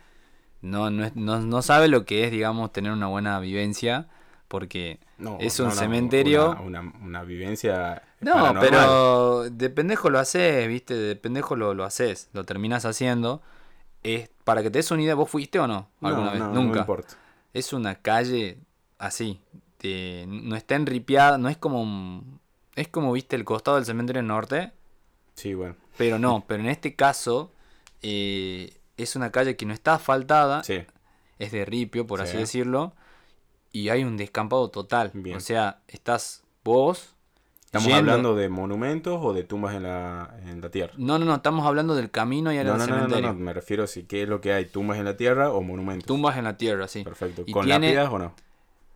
no, 0.62 0.90
no, 0.90 1.04
es- 1.04 1.16
no, 1.16 1.40
no 1.40 1.62
sabe 1.62 1.88
lo 1.88 2.04
que 2.04 2.24
es, 2.24 2.30
digamos, 2.30 2.72
tener 2.72 2.92
una 2.92 3.06
buena 3.08 3.38
vivencia, 3.40 4.08
porque 4.48 4.98
No, 5.18 5.38
es 5.40 5.58
no, 5.58 5.64
un 5.66 5.70
no, 5.72 5.76
cementerio... 5.76 6.50
Una, 6.50 6.80
una- 6.80 6.92
una 7.02 7.22
vivencia. 7.24 8.02
No, 8.20 8.34
paranormal. 8.34 8.60
pero 8.70 9.50
de 9.50 9.70
pendejo 9.70 10.08
lo 10.10 10.18
haces, 10.18 10.68
viste, 10.68 10.94
de 10.94 11.16
pendejo 11.16 11.56
lo, 11.56 11.74
lo 11.74 11.84
haces, 11.84 12.28
lo 12.32 12.44
terminas 12.44 12.84
haciendo. 12.84 13.42
Es, 14.02 14.30
para 14.44 14.62
que 14.62 14.70
te 14.70 14.78
des 14.78 14.90
una 14.90 15.02
idea, 15.02 15.14
¿vos 15.14 15.30
fuiste 15.30 15.58
o 15.58 15.66
no? 15.66 15.88
No, 16.00 16.08
¿Alguna 16.08 16.30
vez? 16.32 16.40
no, 16.40 16.48
no 16.48 16.62
Nunca. 16.62 16.80
importa. 16.80 17.16
es 17.54 17.72
una 17.74 17.96
calle 17.96 18.58
así, 18.98 19.40
de- 19.80 20.24
no 20.28 20.56
está 20.56 20.74
enripiada, 20.74 21.36
no 21.38 21.48
es 21.48 21.56
como 21.58 22.24
es 22.74 22.88
como 22.88 23.12
viste 23.12 23.36
el 23.36 23.44
costado 23.44 23.76
del 23.76 23.84
cementerio 23.84 24.22
norte, 24.22 24.72
Sí, 25.34 25.52
bueno. 25.54 25.76
pero 25.98 26.18
no, 26.18 26.44
pero 26.48 26.62
en 26.62 26.70
este 26.70 26.94
caso 26.96 27.52
eh, 28.00 28.78
es 28.96 29.14
una 29.16 29.30
calle 29.30 29.56
que 29.56 29.66
no 29.66 29.74
está 29.74 29.94
asfaltada, 29.94 30.64
Sí. 30.64 30.82
es 31.38 31.52
de 31.52 31.64
ripio, 31.66 32.06
por 32.06 32.20
así 32.22 32.32
Sí. 32.32 32.38
decirlo, 32.38 32.94
y 33.72 33.90
hay 33.90 34.02
un 34.04 34.16
descampado 34.16 34.70
total. 34.70 35.10
Bien. 35.14 35.36
O 35.36 35.40
sea, 35.40 35.82
estás 35.88 36.42
vos 36.64 37.14
¿Estamos 37.74 37.88
yendo- 37.88 38.10
hablando 38.12 38.36
de 38.36 38.50
monumentos 38.50 39.18
o 39.22 39.32
de 39.32 39.44
tumbas 39.44 39.74
en 39.74 39.84
la, 39.84 40.36
en 40.44 40.60
la 40.60 40.70
tierra? 40.70 40.92
No, 40.98 41.18
no, 41.18 41.24
no, 41.24 41.34
estamos 41.36 41.66
hablando 41.66 41.94
del 41.94 42.10
camino 42.10 42.52
y 42.52 42.58
al 42.58 42.66
No, 42.66 42.76
no, 42.76 42.86
no, 42.86 43.08
no, 43.08 43.20
no, 43.20 43.32
me 43.34 43.54
refiero 43.54 43.84
a 43.84 43.86
si 43.86 44.02
qué 44.02 44.24
es 44.24 44.28
lo 44.28 44.42
que 44.42 44.52
hay, 44.52 44.66
tumbas 44.66 44.98
en 44.98 45.06
la 45.06 45.16
tierra 45.16 45.50
o 45.50 45.62
monumentos. 45.62 46.06
Tumbas 46.06 46.36
en 46.36 46.44
la 46.44 46.58
tierra, 46.58 46.86
sí. 46.86 47.02
Perfecto. 47.02 47.44
¿Con 47.50 47.64
tiene- 47.64 47.86
lápidas 47.94 48.12
o 48.12 48.18
no? 48.18 48.34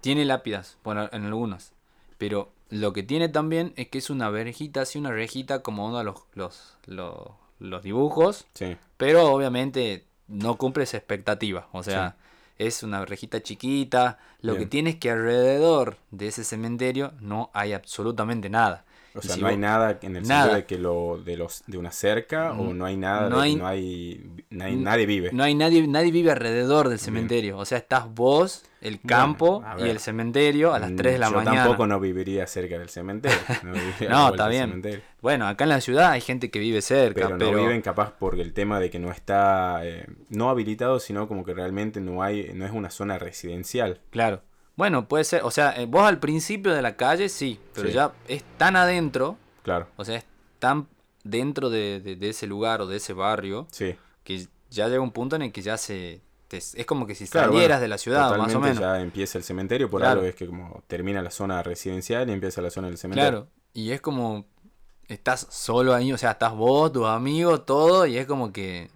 Tiene 0.03 0.27
lápidas, 0.27 0.77
bueno, 0.85 1.09
en 1.11 1.25
algunas. 1.25 1.73
Pero 2.19 2.53
lo 2.69 2.93
que 2.93 3.03
tiene 3.03 3.31
también 3.31 3.73
es 3.77 3.89
que 3.89 3.97
es 3.97 4.11
una 4.11 4.29
verjita, 4.29 4.83
así 4.83 4.99
una 4.99 5.11
rejita 5.11 5.63
como 5.63 5.87
uno 5.87 5.97
de 5.97 6.05
los, 6.05 6.25
los, 6.35 6.77
los, 6.85 7.15
los 7.59 7.83
dibujos. 7.83 8.47
Sí. 8.53 8.77
Pero 8.99 9.33
obviamente 9.33 10.05
no 10.29 10.57
cumple 10.57 10.85
esa 10.85 10.99
expectativa. 10.99 11.69
O 11.73 11.83
sea, 11.83 12.17
es 12.59 12.83
una 12.83 13.05
rejita 13.05 13.43
chiquita. 13.43 14.19
Lo 14.41 14.57
que 14.57 14.67
tiene 14.67 14.91
es 14.91 14.97
que 14.97 15.11
alrededor 15.11 15.99
de 16.11 16.29
ese 16.29 16.45
cementerio 16.45 17.13
no 17.21 17.51
hay 17.53 17.73
absolutamente 17.73 18.49
nada. 18.49 18.85
O 19.17 19.23
sea, 19.23 19.37
no 19.37 19.47
hay 19.47 19.57
nada 19.57 19.99
en 20.03 20.17
el 20.17 20.27
sentido 20.27 20.55
de 20.55 20.65
que 20.65 20.79
lo 20.79 21.19
de 21.25 21.37
los 21.37 21.63
de 21.67 21.79
una 21.79 21.91
cerca 21.91 22.53
o 22.53 22.65
mm, 22.65 22.79
no 22.79 22.85
hay 22.85 22.97
nada, 22.97 23.29
no, 23.29 23.41
hay, 23.41 23.57
no 23.57 23.67
hay, 23.67 24.77
nadie 24.77 25.07
vive. 25.07 25.31
No 25.33 25.45
hay 25.45 25.55
nadie 25.55 25.87
nadie 25.89 26.11
vive 26.11 26.31
alrededor 26.31 26.89
del 26.89 26.99
cementerio, 26.99 27.59
o 27.59 27.65
sea, 27.65 27.79
estás 27.79 28.13
vos, 28.13 28.65
el 28.81 29.01
campo 29.01 29.65
y 29.79 29.89
el 29.89 29.99
cementerio 29.99 30.75
a 30.75 30.79
las 30.79 30.95
3 30.95 31.15
de 31.15 31.19
la 31.19 31.31
mañana. 31.31 31.51
Yo 31.51 31.63
tampoco 31.63 31.87
no 31.87 31.99
viviría 31.99 32.47
cerca 32.47 32.79
del 32.79 32.89
cementerio. 32.89 33.39
No, 34.09 34.29
está 34.29 34.49
bien. 34.49 34.83
Bueno, 35.21 35.47
acá 35.49 35.65
en 35.65 35.71
la 35.71 35.81
ciudad 35.81 36.11
hay 36.11 36.21
gente 36.21 36.51
que 36.51 36.59
vive 36.59 36.83
cerca, 36.83 37.29
pero, 37.29 37.53
no 37.53 37.59
viven 37.59 37.83
capaz 37.83 38.13
porque 38.19 38.43
el 38.43 38.53
tema 38.53 38.79
de 38.79 38.91
que 38.91 38.99
no 38.99 39.11
está 39.11 39.81
eh, 39.85 40.07
no 40.29 40.51
habilitado, 40.51 41.01
sino 41.01 41.27
como 41.27 41.45
que 41.45 41.55
realmente 41.55 42.01
no 42.01 42.23
hay 42.23 42.51
no 42.55 42.65
es 42.65 42.73
una 42.73 42.91
zona 42.91 43.19
residencial. 43.19 44.01
Claro. 44.11 44.43
Bueno, 44.77 45.09
puede 45.09 45.25
ser, 45.25 45.43
o 45.43 45.51
sea, 45.51 45.75
eh, 45.81 45.87
vos 45.87 46.03
al 46.03 46.19
principio 46.19 46.73
de 46.75 46.83
la 46.83 46.97
calle 46.97 47.31
sí, 47.31 47.59
pero 47.75 47.89
ya 47.89 48.13
es 48.29 48.45
tan 48.59 48.77
adentro. 48.77 49.39
Claro. 49.63 49.89
O 49.97 50.05
sea, 50.05 50.17
es 50.17 50.25
tan 50.59 50.87
dentro 51.25 51.71
de, 51.71 52.19
ese 52.21 52.47
lugar 52.47 52.83
o 52.83 52.87
de 52.87 52.99
ese 52.99 53.15
barrio. 53.15 53.67
Sí. 53.71 53.97
Que 54.23 54.47
ya 54.71 54.89
llega 54.89 55.01
un 55.01 55.13
punto 55.13 55.35
en 55.37 55.43
el 55.43 55.53
que 55.53 55.63
ya 55.63 55.79
se. 55.79 56.21
es 56.51 56.87
como 56.87 57.07
que 57.07 57.15
si 57.15 57.27
salieras 57.27 57.81
de 57.81 57.89
la 57.89 57.97
ciudad, 57.97 58.37
más 58.37 58.55
o 58.55 58.61
menos. 58.61 58.79
ya 58.79 59.01
empieza 59.01 59.39
el 59.39 59.45
cementerio, 59.45 59.89
por 59.89 60.05
algo 60.05 60.25
es 60.25 60.35
que 60.35 60.47
como 60.47 60.83
termina 60.87 61.23
la 61.23 61.31
zona 61.31 61.63
residencial 61.63 62.29
y 62.29 62.33
empieza 62.33 62.61
la 62.61 62.71
zona 62.71 62.89
del 62.89 62.99
cementerio. 62.99 63.31
Claro, 63.31 63.49
y 63.73 63.91
es 63.93 64.01
como. 64.01 64.45
Estás 65.09 65.47
solo 65.51 65.95
ahí, 65.95 66.13
o 66.13 66.19
sea, 66.19 66.33
estás 66.33 66.53
vos, 66.53 66.93
tus 66.93 67.07
amigos, 67.07 67.65
todo, 67.65 68.07
y 68.07 68.19
es 68.19 68.27
como 68.27 68.53
que. 68.53 68.91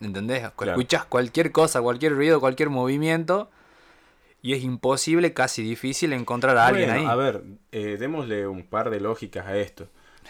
¿Entendés? 0.00 0.44
Escuchas 0.44 1.06
cualquier 1.06 1.50
cosa, 1.50 1.82
cualquier 1.82 2.14
ruido, 2.14 2.38
cualquier 2.38 2.70
movimiento 2.70 3.50
y 4.40 4.52
es 4.52 4.62
imposible, 4.62 5.32
casi 5.32 5.62
difícil 5.62 6.12
encontrar 6.12 6.56
a 6.56 6.66
alguien 6.66 6.90
ahí. 6.90 7.04
A 7.04 7.16
ver, 7.16 7.42
eh, 7.72 7.96
démosle 7.98 8.46
un 8.46 8.64
par 8.64 8.90
de 8.90 9.00
lógicas 9.00 9.46
a 9.46 9.56
esto. 9.56 9.88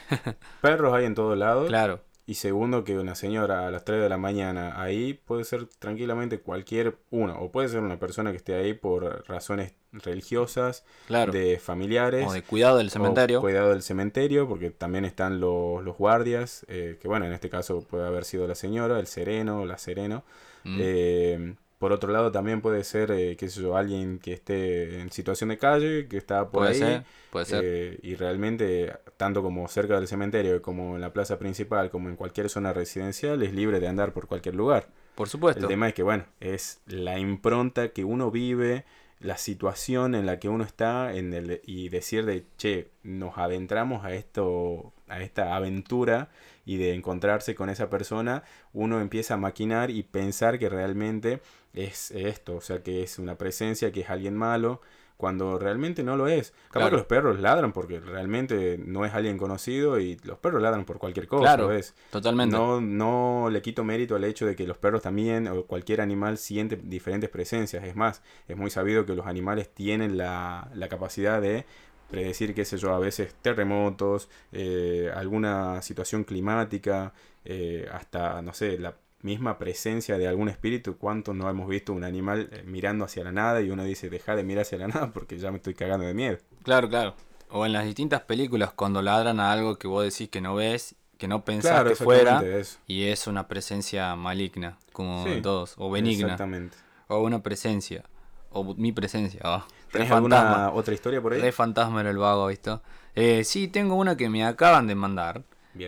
Perros 0.63 0.95
hay 0.95 1.05
en 1.05 1.15
todos 1.15 1.37
lados. 1.37 1.69
Claro. 1.69 2.01
Y 2.27 2.35
segundo, 2.35 2.85
que 2.85 2.99
una 2.99 3.15
señora 3.15 3.67
a 3.67 3.71
las 3.71 3.87
3 3.87 4.03
de 4.03 4.09
la 4.11 4.19
mañana 4.19 4.83
ahí 4.83 5.15
puede 5.15 5.45
ser 5.45 5.67
tranquilamente 5.79 6.41
cualquier 6.41 6.99
uno. 7.11 7.39
O 7.41 7.51
puede 7.51 7.71
ser 7.71 7.81
una 7.81 7.99
persona 7.99 8.33
que 8.33 8.37
esté 8.37 8.55
ahí 8.55 8.75
por 8.75 9.27
razones 9.27 9.73
religiosas, 9.93 10.85
de 11.09 11.59
familiares. 11.59 12.27
O 12.29 12.33
de 12.35 12.43
cuidado 12.43 12.77
del 12.79 12.91
cementerio. 12.91 13.41
cuidado 13.41 13.71
del 13.71 13.83
cementerio, 13.83 14.47
porque 14.47 14.71
también 14.71 15.07
están 15.07 15.41
los, 15.41 15.83
los 15.83 15.97
guardias, 15.97 16.67
eh, 16.69 16.99
que 17.01 17.09
bueno, 17.09 17.25
en 17.25 17.33
este 17.33 17.49
caso 17.49 17.81
puede 17.81 18.07
haber 18.07 18.25
sido 18.25 18.47
la 18.47 18.55
señora, 18.55 19.01
el 19.01 19.07
sereno, 19.07 19.65
la 19.65 19.79
sereno. 19.79 20.23
Mm. 20.65 20.79
Eh, 20.83 21.55
por 21.79 21.93
otro 21.93 22.13
lado, 22.13 22.33
también 22.33 22.61
puede 22.61 22.83
ser, 22.83 23.13
eh, 23.13 23.37
qué 23.37 23.49
sé 23.49 23.63
yo, 23.63 23.77
alguien 23.77 24.19
que 24.19 24.33
esté 24.33 25.01
en 25.01 25.13
situación 25.13 25.51
de 25.51 25.59
calle, 25.59 26.09
que 26.09 26.17
está 26.17 26.51
por 26.51 26.67
ahí. 26.67 27.05
puede 27.31 27.47
ser. 27.47 27.65
Eh, 27.65 27.99
y 28.03 28.17
realmente, 28.17 28.93
tanto 29.17 29.43
como 29.43 29.69
cerca 29.69 29.95
del 29.95 30.09
cementerio, 30.09 30.61
como 30.61 30.97
en 30.97 31.01
la 31.01 31.13
plaza 31.13 31.39
principal, 31.39 31.91
como 31.91 32.09
en 32.09 32.17
cualquier 32.17 32.51
zona 32.51 32.73
residencial, 32.73 33.43
es 33.43 33.55
libre 33.55 33.79
de 33.79 33.87
andar 33.87 34.13
por 34.13 34.27
cualquier 34.27 34.57
lugar. 34.57 34.89
Por 35.15 35.29
supuesto. 35.29 35.63
El 35.63 35.69
tema 35.69 35.89
es 35.89 35.95
que, 35.95 36.03
bueno, 36.03 36.25
es 36.41 36.81
la 36.87 37.19
impronta 37.19 37.91
que 37.91 38.05
uno 38.05 38.33
vive, 38.33 38.85
la 39.21 39.37
situación 39.37 40.17
en 40.17 40.27
la 40.27 40.41
que 40.41 40.49
uno 40.49 40.65
está, 40.65 41.15
en 41.15 41.33
el, 41.33 41.61
y 41.65 41.91
decir 41.91 42.25
de, 42.25 42.45
che, 42.57 42.91
nos 43.05 43.39
adentramos 43.39 44.05
a 44.05 44.13
esto, 44.15 44.93
a 45.09 45.21
esta 45.23 45.55
aventura 45.57 46.31
y 46.65 46.77
de 46.77 46.95
encontrarse 46.95 47.55
con 47.55 47.71
esa 47.71 47.89
persona, 47.89 48.43
uno 48.73 49.01
empieza 49.01 49.35
a 49.35 49.37
maquinar 49.39 49.91
y 49.91 50.03
pensar 50.03 50.59
que 50.59 50.69
realmente 50.69 51.41
es 51.73 52.11
esto, 52.11 52.57
o 52.57 52.61
sea, 52.61 52.83
que 52.83 53.03
es 53.03 53.19
una 53.19 53.37
presencia, 53.37 53.93
que 53.93 54.01
es 54.01 54.11
alguien 54.11 54.37
malo, 54.37 54.81
cuando 55.19 55.59
realmente 55.59 56.05
no 56.05 56.17
lo 56.17 56.29
es. 56.29 56.55
Capaz 56.71 56.91
que 56.91 56.97
los 56.97 57.07
perros 57.07 57.41
ladran 57.41 57.73
porque 57.73 57.99
realmente 57.99 58.79
no 58.79 59.05
es 59.05 59.13
alguien 59.13 59.37
conocido 59.37 59.99
y 59.99 60.17
los 60.23 60.39
perros 60.39 60.63
ladran 60.63 60.85
por 60.85 60.99
cualquier 60.99 61.27
cosa. 61.27 61.43
Claro, 61.43 61.73
es. 61.73 61.95
totalmente. 62.11 62.57
No, 62.57 62.81
no 62.81 63.49
le 63.51 63.61
quito 63.61 63.83
mérito 63.83 64.15
al 64.15 64.23
hecho 64.23 64.47
de 64.47 64.55
que 64.55 64.65
los 64.65 64.79
perros 64.79 65.03
también 65.03 65.49
o 65.49 65.65
cualquier 65.65 66.01
animal 66.01 66.39
siente 66.39 66.77
diferentes 66.77 67.29
presencias. 67.29 67.85
Es 67.85 67.97
más, 67.97 68.23
es 68.47 68.57
muy 68.57 68.71
sabido 68.71 69.05
que 69.07 69.15
los 69.15 69.27
animales 69.27 69.69
tienen 69.75 70.17
la, 70.17 70.71
la 70.73 70.89
capacidad 70.89 71.43
de 71.43 71.67
predecir, 72.11 72.55
qué 72.55 72.65
sé 72.65 72.79
yo, 72.79 72.95
a 72.95 72.99
veces 72.99 73.35
terremotos, 73.43 74.29
eh, 74.53 75.11
alguna 75.15 75.83
situación 75.83 76.25
climática, 76.25 77.13
eh, 77.45 77.89
hasta, 77.93 78.43
no 78.43 78.55
sé, 78.55 78.79
la 78.79 78.97
misma 79.23 79.59
presencia 79.59 80.17
de 80.17 80.29
algún 80.29 80.49
espíritu, 80.49 80.97
cuánto 80.97 81.35
no 81.35 81.49
hemos 81.51 81.69
visto 81.69 81.93
un 81.93 82.05
animal 82.05 82.49
eh, 82.53 82.63
mirando 82.65 83.05
hacia 83.05 83.25
la 83.25 83.33
nada 83.33 83.61
y 83.61 83.71
uno 83.71 83.85
dice, 83.85 84.09
deja 84.11 84.37
de 84.37 84.45
mirar 84.45 84.63
hacia 84.63 84.79
la 84.79 84.89
nada 84.89 85.13
porque 85.13 85.39
ya 85.39 85.51
me 85.51 85.57
estoy 85.57 85.75
cagando 85.75 86.07
de 86.07 86.15
miedo. 86.15 86.39
Claro, 86.63 86.89
claro. 86.89 87.15
O 87.51 87.65
en 87.67 87.73
las 87.73 87.85
distintas 87.85 88.23
películas 88.23 88.73
cuando 88.73 89.03
ladran 89.03 89.41
a 89.41 89.53
algo 89.53 89.77
que 89.77 89.89
vos 89.89 90.05
decís 90.05 90.29
que 90.29 90.41
no 90.41 90.55
ves, 90.55 90.95
que 91.17 91.29
no 91.29 91.45
pensás 91.45 91.85
que 91.85 91.97
fuera, 91.97 92.43
y 92.87 93.05
es 93.05 93.27
una 93.27 93.49
presencia 93.49 94.15
maligna, 94.15 94.79
como 94.93 95.25
todos, 95.43 95.75
o 95.79 95.91
benigna. 95.91 96.27
Exactamente. 96.27 96.77
O 97.09 97.21
una 97.21 97.43
presencia, 97.43 98.05
o 98.51 98.75
mi 98.75 98.93
presencia. 98.93 99.41
Oh. 99.45 99.65
¿Tenés 99.91 100.11
alguna 100.11 100.71
otra 100.73 100.95
historia 100.95 101.21
por 101.21 101.33
ahí? 101.33 101.41
De 101.41 101.53
fantasma 101.53 102.01
era 102.01 102.11
el 102.11 102.19
vago, 102.19 102.47
¿visto? 102.49 102.83
Eh, 103.15 103.45
sí, 103.45 103.69
tengo 103.69 103.95
una 103.95 104.17
que 104.17 104.29
me 104.29 104.45
acaban 104.45 104.87
de 104.87 104.95
mandar. 104.95 105.43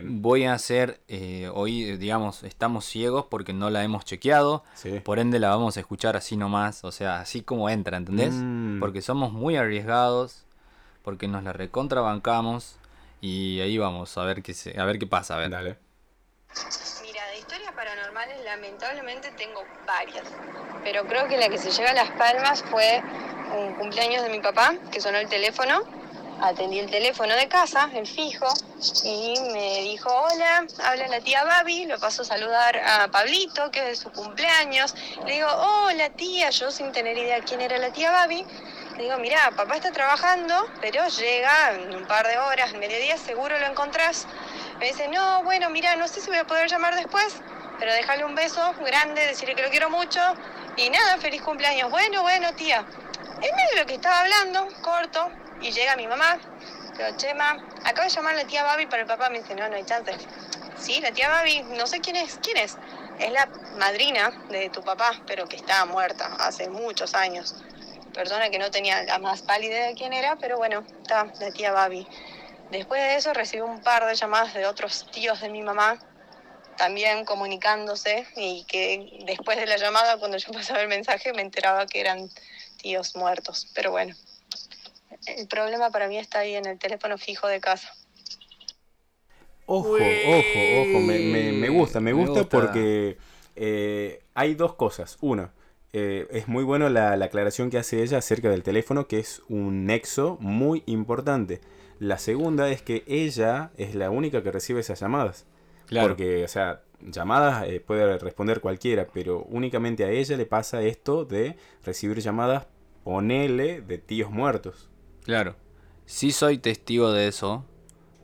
Voy 0.04 0.44
a 0.44 0.54
hacer, 0.54 1.00
eh, 1.08 1.50
hoy 1.52 1.96
digamos, 1.96 2.44
estamos 2.44 2.84
ciegos 2.84 3.26
porque 3.28 3.52
no 3.52 3.70
la 3.70 3.82
hemos 3.82 4.04
chequeado, 4.04 4.62
por 5.04 5.18
ende 5.18 5.40
la 5.40 5.48
vamos 5.48 5.76
a 5.76 5.80
escuchar 5.80 6.16
así 6.16 6.36
nomás, 6.36 6.84
o 6.84 6.92
sea, 6.92 7.18
así 7.18 7.42
como 7.42 7.68
entra, 7.68 7.96
¿entendés? 7.96 8.34
Mm. 8.34 8.78
Porque 8.78 9.02
somos 9.02 9.32
muy 9.32 9.56
arriesgados, 9.56 10.44
porque 11.02 11.26
nos 11.26 11.42
la 11.42 11.52
recontrabancamos 11.52 12.76
y 13.20 13.60
ahí 13.60 13.78
vamos 13.78 14.16
a 14.16 14.24
ver 14.24 14.42
qué, 14.42 14.54
se, 14.54 14.78
a 14.78 14.84
ver 14.84 14.98
qué 14.98 15.08
pasa, 15.08 15.34
a 15.34 15.38
ver. 15.38 15.50
Dale. 15.50 15.89
Mira, 17.02 17.26
de 17.26 17.38
historias 17.38 17.72
paranormales 17.72 18.44
lamentablemente 18.44 19.30
tengo 19.32 19.64
varias, 19.86 20.24
pero 20.82 21.06
creo 21.06 21.28
que 21.28 21.36
la 21.36 21.48
que 21.48 21.58
se 21.58 21.70
llega 21.70 21.90
a 21.90 21.94
las 21.94 22.10
palmas 22.12 22.62
fue 22.70 23.02
un 23.56 23.74
cumpleaños 23.74 24.22
de 24.22 24.30
mi 24.30 24.40
papá, 24.40 24.74
que 24.90 25.00
sonó 25.00 25.18
el 25.18 25.28
teléfono 25.28 25.84
atendí 26.40 26.78
el 26.78 26.90
teléfono 26.90 27.34
de 27.34 27.48
casa, 27.48 27.90
el 27.94 28.06
fijo, 28.06 28.48
y 29.04 29.34
me 29.52 29.82
dijo, 29.82 30.10
hola, 30.10 30.66
habla 30.82 31.08
la 31.08 31.20
tía 31.20 31.44
Babi, 31.44 31.86
lo 31.86 31.98
paso 31.98 32.22
a 32.22 32.24
saludar 32.24 32.78
a 32.78 33.08
Pablito, 33.08 33.70
que 33.70 33.90
es 33.90 33.98
su 33.98 34.10
cumpleaños. 34.10 34.94
Le 35.26 35.34
digo, 35.34 35.48
hola 35.48 36.10
tía, 36.10 36.50
yo 36.50 36.70
sin 36.70 36.92
tener 36.92 37.16
idea 37.18 37.40
quién 37.40 37.60
era 37.60 37.78
la 37.78 37.92
tía 37.92 38.10
Babi. 38.10 38.44
Le 38.96 39.04
digo, 39.04 39.18
mira, 39.18 39.50
papá 39.56 39.76
está 39.76 39.92
trabajando, 39.92 40.66
pero 40.80 41.06
llega 41.08 41.74
en 41.74 41.94
un 41.94 42.06
par 42.06 42.26
de 42.26 42.38
horas, 42.38 42.72
mediodía, 42.74 43.16
seguro 43.18 43.58
lo 43.58 43.66
encontrás. 43.66 44.26
Me 44.80 44.86
dice, 44.86 45.08
no, 45.08 45.42
bueno, 45.44 45.68
mira, 45.68 45.94
no 45.96 46.08
sé 46.08 46.22
si 46.22 46.28
voy 46.28 46.38
a 46.38 46.46
poder 46.46 46.66
llamar 46.70 46.96
después, 46.96 47.36
pero 47.78 47.92
déjale 47.92 48.24
un 48.24 48.34
beso 48.34 48.72
grande, 48.82 49.26
decirle 49.26 49.54
que 49.54 49.62
lo 49.62 49.68
quiero 49.68 49.90
mucho. 49.90 50.18
Y 50.78 50.88
nada, 50.88 51.18
feliz 51.18 51.42
cumpleaños. 51.42 51.90
Bueno, 51.90 52.22
bueno, 52.22 52.54
tía. 52.54 52.78
En 53.42 53.56
medio 53.56 53.70
de 53.74 53.80
lo 53.80 53.86
que 53.86 53.94
estaba 53.96 54.20
hablando, 54.20 54.68
corto, 54.80 55.30
y 55.60 55.70
llega 55.70 55.96
mi 55.96 56.06
mamá, 56.06 56.38
pero 56.96 57.14
Chema, 57.18 57.58
acabo 57.84 58.08
de 58.08 58.14
llamar 58.14 58.32
a 58.32 58.36
la 58.38 58.44
tía 58.44 58.64
Babi 58.64 58.86
para 58.86 59.02
el 59.02 59.08
papá, 59.08 59.28
me 59.28 59.40
dice, 59.40 59.54
no, 59.54 59.68
no 59.68 59.76
hay 59.76 59.84
chance. 59.84 60.16
Sí, 60.78 60.98
la 61.02 61.12
tía 61.12 61.28
Babi, 61.28 61.62
no 61.76 61.86
sé 61.86 62.00
quién 62.00 62.16
es, 62.16 62.38
quién 62.42 62.56
es. 62.56 62.78
Es 63.18 63.32
la 63.32 63.50
madrina 63.78 64.30
de 64.48 64.70
tu 64.70 64.82
papá, 64.82 65.12
pero 65.26 65.46
que 65.46 65.56
está 65.56 65.84
muerta 65.84 66.36
hace 66.38 66.70
muchos 66.70 67.14
años. 67.14 67.54
Persona 68.14 68.48
que 68.48 68.58
no 68.58 68.70
tenía 68.70 69.02
la 69.02 69.18
más 69.18 69.42
pálida 69.42 69.88
de 69.88 69.94
quién 69.94 70.14
era, 70.14 70.36
pero 70.36 70.56
bueno, 70.56 70.86
está 71.02 71.26
la 71.38 71.50
tía 71.52 71.70
Babi. 71.70 72.08
Después 72.70 73.00
de 73.00 73.16
eso 73.16 73.32
recibí 73.32 73.62
un 73.62 73.80
par 73.82 74.06
de 74.06 74.14
llamadas 74.14 74.54
de 74.54 74.66
otros 74.66 75.10
tíos 75.10 75.40
de 75.40 75.48
mi 75.48 75.62
mamá, 75.62 75.98
también 76.76 77.24
comunicándose, 77.24 78.26
y 78.36 78.64
que 78.64 79.24
después 79.26 79.58
de 79.58 79.66
la 79.66 79.76
llamada, 79.76 80.18
cuando 80.18 80.36
yo 80.36 80.52
pasaba 80.52 80.80
el 80.80 80.88
mensaje, 80.88 81.32
me 81.32 81.42
enteraba 81.42 81.86
que 81.86 82.00
eran 82.00 82.28
tíos 82.80 83.16
muertos. 83.16 83.70
Pero 83.74 83.90
bueno, 83.90 84.14
el 85.26 85.46
problema 85.48 85.90
para 85.90 86.08
mí 86.08 86.18
está 86.18 86.40
ahí 86.40 86.54
en 86.54 86.66
el 86.66 86.78
teléfono 86.78 87.18
fijo 87.18 87.46
de 87.48 87.60
casa. 87.60 87.92
Ojo, 89.66 89.92
ojo, 89.92 89.98
ojo, 89.98 91.00
me, 91.00 91.68
gusta, 91.68 92.00
me, 92.00 92.12
gusta, 92.12 92.42
porque 92.48 93.18
eh, 93.54 94.20
hay 94.34 94.54
dos 94.54 94.74
cosas. 94.74 95.16
Una, 95.20 95.52
eh, 95.92 96.26
es 96.30 96.48
muy 96.48 96.64
bueno 96.64 96.88
la, 96.88 97.12
aclaración 97.12 97.70
que 97.70 97.78
hace 97.78 98.02
ella 98.02 98.18
acerca 98.18 98.50
del 98.50 98.64
teléfono, 98.64 99.06
que 99.06 99.20
es 99.20 99.42
un 99.48 99.86
nexo 99.86 100.38
muy 100.40 100.82
importante. 100.86 101.60
La 102.00 102.18
segunda 102.18 102.70
es 102.70 102.80
que 102.80 103.04
ella 103.06 103.70
es 103.76 103.94
la 103.94 104.10
única 104.10 104.42
que 104.42 104.50
recibe 104.50 104.80
esas 104.80 104.98
llamadas. 104.98 105.46
Claro. 105.86 106.08
Porque, 106.08 106.42
o 106.44 106.48
sea, 106.48 106.82
llamadas 107.02 107.68
eh, 107.68 107.78
puede 107.78 108.18
responder 108.18 108.60
cualquiera, 108.60 109.06
pero 109.12 109.44
únicamente 109.50 110.04
a 110.04 110.10
ella 110.10 110.36
le 110.36 110.46
pasa 110.46 110.82
esto 110.82 111.26
de 111.26 111.56
recibir 111.84 112.18
llamadas, 112.20 112.66
ponele, 113.04 113.82
de 113.82 113.98
tíos 113.98 114.30
muertos. 114.30 114.88
Claro. 115.24 115.56
Sí 116.06 116.32
soy 116.32 116.56
testigo 116.56 117.12
de 117.12 117.28
eso, 117.28 117.66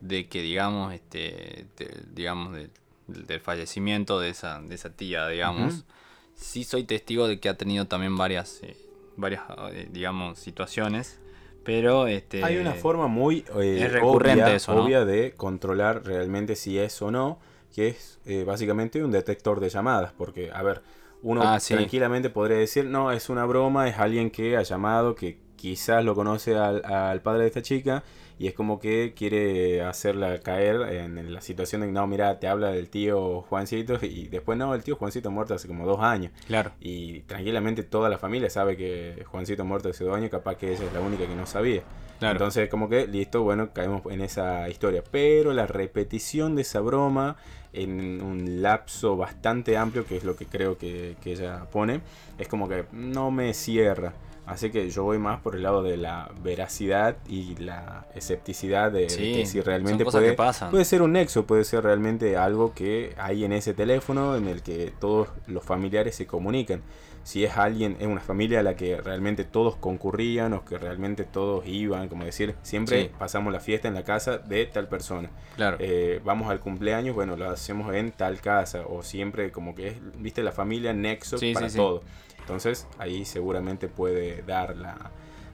de 0.01 0.27
que 0.27 0.41
digamos, 0.41 0.93
este, 0.93 1.67
digamos, 2.11 2.57
del 3.05 3.39
fallecimiento 3.39 4.19
de 4.19 4.29
esa, 4.29 4.59
de 4.59 4.73
esa 4.73 4.89
tía, 4.89 5.27
digamos. 5.27 5.85
sí 6.33 6.63
soy 6.63 6.83
testigo 6.83 7.27
de 7.27 7.39
que 7.39 7.47
ha 7.47 7.57
tenido 7.57 7.85
también 7.85 8.17
varias, 8.17 8.59
eh, 8.63 8.75
varias 9.15 9.43
eh, 9.71 9.87
digamos, 9.91 10.39
situaciones. 10.39 11.19
Pero 11.67 12.07
este, 12.07 12.43
Hay 12.43 12.57
una 12.57 12.73
forma 12.73 13.07
muy 13.07 13.43
eh, 13.59 13.81
es 13.83 13.91
recurrente 13.91 14.41
obvia, 14.43 14.55
eso, 14.55 14.73
¿no? 14.73 14.83
obvia 14.85 15.05
de 15.05 15.33
controlar 15.33 16.03
realmente 16.05 16.55
si 16.55 16.79
es 16.79 16.99
o 17.01 17.11
no, 17.11 17.39
que 17.75 17.89
es 17.89 18.19
eh, 18.25 18.43
básicamente 18.45 19.03
un 19.03 19.11
detector 19.11 19.59
de 19.59 19.69
llamadas, 19.69 20.13
porque, 20.17 20.49
a 20.51 20.63
ver, 20.63 20.81
uno 21.21 21.41
Ah, 21.43 21.59
sí. 21.59 21.73
tranquilamente 21.73 22.29
podría 22.29 22.57
decir, 22.57 22.85
no, 22.85 23.11
es 23.11 23.29
una 23.29 23.45
broma, 23.45 23.87
es 23.89 23.97
alguien 23.99 24.31
que 24.31 24.55
ha 24.55 24.63
llamado, 24.63 25.13
que 25.13 25.39
quizás 25.57 26.05
lo 26.05 26.15
conoce 26.15 26.55
al, 26.55 26.83
al 26.85 27.21
padre 27.21 27.41
de 27.41 27.47
esta 27.47 27.61
chica, 27.61 28.01
y 28.39 28.47
es 28.47 28.53
como 28.53 28.79
que 28.79 29.13
quiere 29.15 29.81
hacerla 29.81 30.39
caer 30.39 30.81
en, 30.93 31.33
la 31.33 31.41
situación 31.41 31.81
de, 31.81 31.87
no, 31.87 32.05
mira, 32.07 32.39
te 32.39 32.47
habla 32.47 32.69
del 32.69 32.89
tío 32.89 33.41
Juancito, 33.41 33.97
y 34.01 34.27
después, 34.27 34.57
no, 34.57 34.73
el 34.75 34.83
tío 34.83 34.95
Juancito 34.95 35.31
muerto 35.31 35.55
hace 35.55 35.67
como 35.67 35.85
dos 35.85 35.99
años. 36.01 36.31
Claro. 36.45 36.71
Y 36.79 37.21
tranquilamente 37.21 37.83
toda 37.83 38.09
la 38.09 38.17
familia 38.17 38.49
sabe 38.49 38.77
que 38.77 39.23
Juancito 39.25 39.65
muerto 39.65 39.89
hace 39.89 40.03
dos 40.03 40.15
años, 40.15 40.29
capaz 40.29 40.55
que 40.55 40.71
ella 40.73 40.85
es 40.85 40.93
la 40.93 40.99
única 40.99 41.25
que 41.25 41.35
no 41.35 41.45
sabía. 41.45 41.81
Claro. 42.19 42.33
Entonces, 42.33 42.69
como 42.69 42.89
que, 42.89 43.07
listo, 43.07 43.43
bueno, 43.43 43.71
caemos 43.73 44.01
en 44.09 44.21
esa 44.21 44.69
historia. 44.69 45.03
Pero 45.09 45.53
la 45.53 45.67
repetición 45.67 46.55
de 46.55 46.63
esa 46.63 46.79
broma 46.79 47.37
en 47.73 48.23
un 48.23 48.61
lapso 48.61 49.17
bastante 49.17 49.77
amplio, 49.77 50.05
que 50.05 50.17
es 50.17 50.23
lo 50.23 50.35
que 50.35 50.45
creo 50.45 50.77
que, 50.77 51.15
que 51.21 51.33
ella 51.33 51.65
pone, 51.71 52.01
es 52.37 52.47
como 52.47 52.67
que 52.67 52.85
no 52.91 53.29
me 53.29 53.53
cierra. 53.53 54.13
Así 54.47 54.71
que 54.71 54.89
yo 54.89 55.03
voy 55.03 55.17
más 55.19 55.41
por 55.41 55.55
el 55.55 55.63
lado 55.63 55.83
de 55.83 55.97
la 55.97 56.31
veracidad 56.41 57.17
y 57.27 57.55
la 57.57 58.05
escepticidad 58.15 58.91
de, 58.91 59.07
que 59.07 59.45
si 59.45 59.59
realmente 59.61 60.05
puede, 60.05 60.29
que 60.29 60.33
pasan. 60.33 60.71
puede 60.71 60.85
ser 60.85 61.01
un 61.01 61.11
nexo, 61.13 61.45
puede 61.45 61.63
ser 61.65 61.83
realmente 61.83 62.37
algo 62.37 62.73
que 62.73 63.13
hay 63.17 63.43
en 63.43 63.51
ese 63.51 63.73
teléfono 63.73 64.35
en 64.37 64.47
el 64.47 64.61
que 64.63 64.93
todos 64.99 65.27
los 65.47 65.63
familiares 65.63 66.15
se 66.15 66.25
comunican. 66.25 66.81
Si 67.23 67.43
es 67.43 67.57
alguien, 67.57 67.97
es 67.99 68.07
una 68.07 68.21
familia 68.21 68.61
a 68.61 68.63
la 68.63 68.77
que 68.77 69.01
realmente 69.01 69.43
todos 69.43 69.75
concurrían 69.75 70.53
o 70.53 70.63
que 70.63 70.77
realmente 70.77 71.25
todos 71.25 71.67
iban, 71.67 72.07
como 72.07 72.23
decir, 72.23 72.55
siempre 72.61 73.03
Sí. 73.03 73.11
pasamos 73.19 73.51
la 73.51 73.59
fiesta 73.59 73.89
en 73.89 73.95
la 73.95 74.05
casa 74.05 74.37
de 74.37 74.65
tal 74.67 74.87
persona. 74.87 75.29
Claro. 75.57 75.75
Eh, 75.81 76.21
vamos 76.23 76.49
al 76.49 76.61
cumpleaños, 76.61 77.13
bueno, 77.15 77.35
lo 77.35 77.49
hacemos 77.49 77.93
en 77.93 78.13
tal 78.13 78.39
casa 78.39 78.83
o 78.87 79.03
siempre 79.03 79.51
como 79.51 79.75
que 79.75 79.89
es, 79.89 79.95
viste, 80.17 80.41
la 80.41 80.53
familia 80.53 80.93
nexo 80.93 81.37
Sí, 81.37 81.53
para 81.53 81.67
sí, 81.67 81.73
sí. 81.73 81.77
todo. 81.77 82.01
Entonces 82.47 82.87
ahí 82.97 83.25
seguramente 83.25 83.89
puede 83.89 84.41
dar 84.43 84.77
la, 84.77 85.11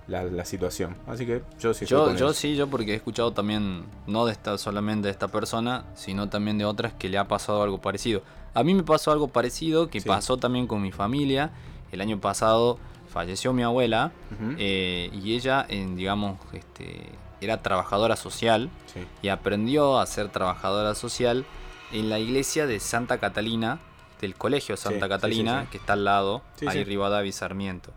la, 0.07 0.23
la 0.25 0.45
situación. 0.45 0.95
Así 1.07 1.25
que 1.25 1.41
yo 1.59 1.73
sí 1.73 1.87
Yo, 1.87 2.09
yo 2.15 2.27
eso. 2.29 2.33
sí, 2.33 2.55
yo 2.55 2.67
porque 2.67 2.91
he 2.93 2.95
escuchado 2.95 3.33
también, 3.33 3.85
no 4.05 4.27
de 4.27 4.31
esta, 4.31 4.59
solamente 4.59 5.07
de 5.07 5.11
esta 5.11 5.27
persona, 5.29 5.85
sino 5.95 6.29
también 6.29 6.59
de 6.59 6.65
otras 6.65 6.93
que 6.93 7.09
le 7.09 7.17
ha 7.17 7.27
pasado 7.27 7.63
algo 7.63 7.81
parecido. 7.81 8.21
A 8.53 8.63
mí 8.63 8.75
me 8.75 8.83
pasó 8.83 9.11
algo 9.11 9.27
parecido 9.27 9.89
que 9.89 10.01
Sí. 10.01 10.07
pasó 10.07 10.37
también 10.37 10.67
con 10.67 10.83
mi 10.83 10.91
familia. 10.91 11.49
El 11.91 11.99
año 11.99 12.19
pasado 12.21 12.77
falleció 13.11 13.53
mi 13.53 13.63
abuela 13.63 14.11
eh, 14.59 15.09
y 15.13 15.33
ella, 15.35 15.65
en, 15.67 15.95
digamos, 15.95 16.37
este, 16.53 17.09
era 17.41 17.63
trabajadora 17.63 18.15
social 18.15 18.69
Sí. 18.93 18.99
y 19.23 19.29
aprendió 19.29 19.97
a 19.99 20.05
ser 20.05 20.29
trabajadora 20.29 20.93
social 20.93 21.43
en 21.91 22.09
la 22.09 22.19
iglesia 22.19 22.67
de 22.67 22.79
Santa 22.79 23.17
Catalina, 23.19 23.79
del 24.23 24.35
colegio 24.35 24.77
Santa 24.77 25.05
sí, 25.05 25.09
Catalina, 25.09 25.59
sí, 25.59 25.65
sí. 25.65 25.71
que 25.71 25.77
está 25.77 25.93
al 25.93 26.05
lado, 26.05 26.41
ahí. 26.67 26.83
Rivadavia 26.83 27.29
y 27.29 27.31
Sarmiento. 27.31 27.93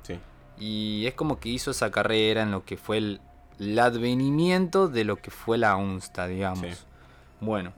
Y 0.59 1.07
es 1.07 1.15
como 1.15 1.39
que 1.39 1.49
hizo 1.49 1.71
esa 1.71 1.91
carrera 1.91 2.43
en 2.43 2.51
lo 2.51 2.65
que 2.65 2.77
fue 2.77 2.99
el, 2.99 3.21
el 3.59 3.79
advenimiento 3.79 4.89
de 4.89 5.05
lo 5.05 5.17
que 5.17 5.31
fue 5.31 5.59
la 5.59 5.77
UNSTA, 5.77 6.27
digamos. 6.27 6.87
Bueno, 7.41 7.73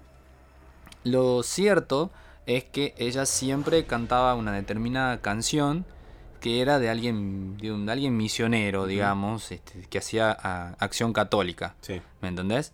lo 1.04 1.42
cierto 1.42 2.10
es 2.46 2.64
que 2.64 2.94
ella 2.96 3.26
siempre 3.26 3.84
cantaba 3.84 4.34
una 4.34 4.52
determinada 4.52 5.20
canción 5.20 5.84
que 6.40 6.62
era 6.62 6.78
de 6.78 6.88
alguien, 6.88 7.58
de 7.58 7.72
un, 7.72 7.86
de 7.86 7.92
alguien 7.92 8.16
misionero, 8.16 8.86
digamos, 8.86 9.50
este, 9.50 9.82
que 9.88 9.98
hacía 9.98 10.36
ah, 10.40 10.76
acción 10.78 11.12
católica. 11.12 11.74
¿Me 12.20 12.28
entendés? 12.28 12.72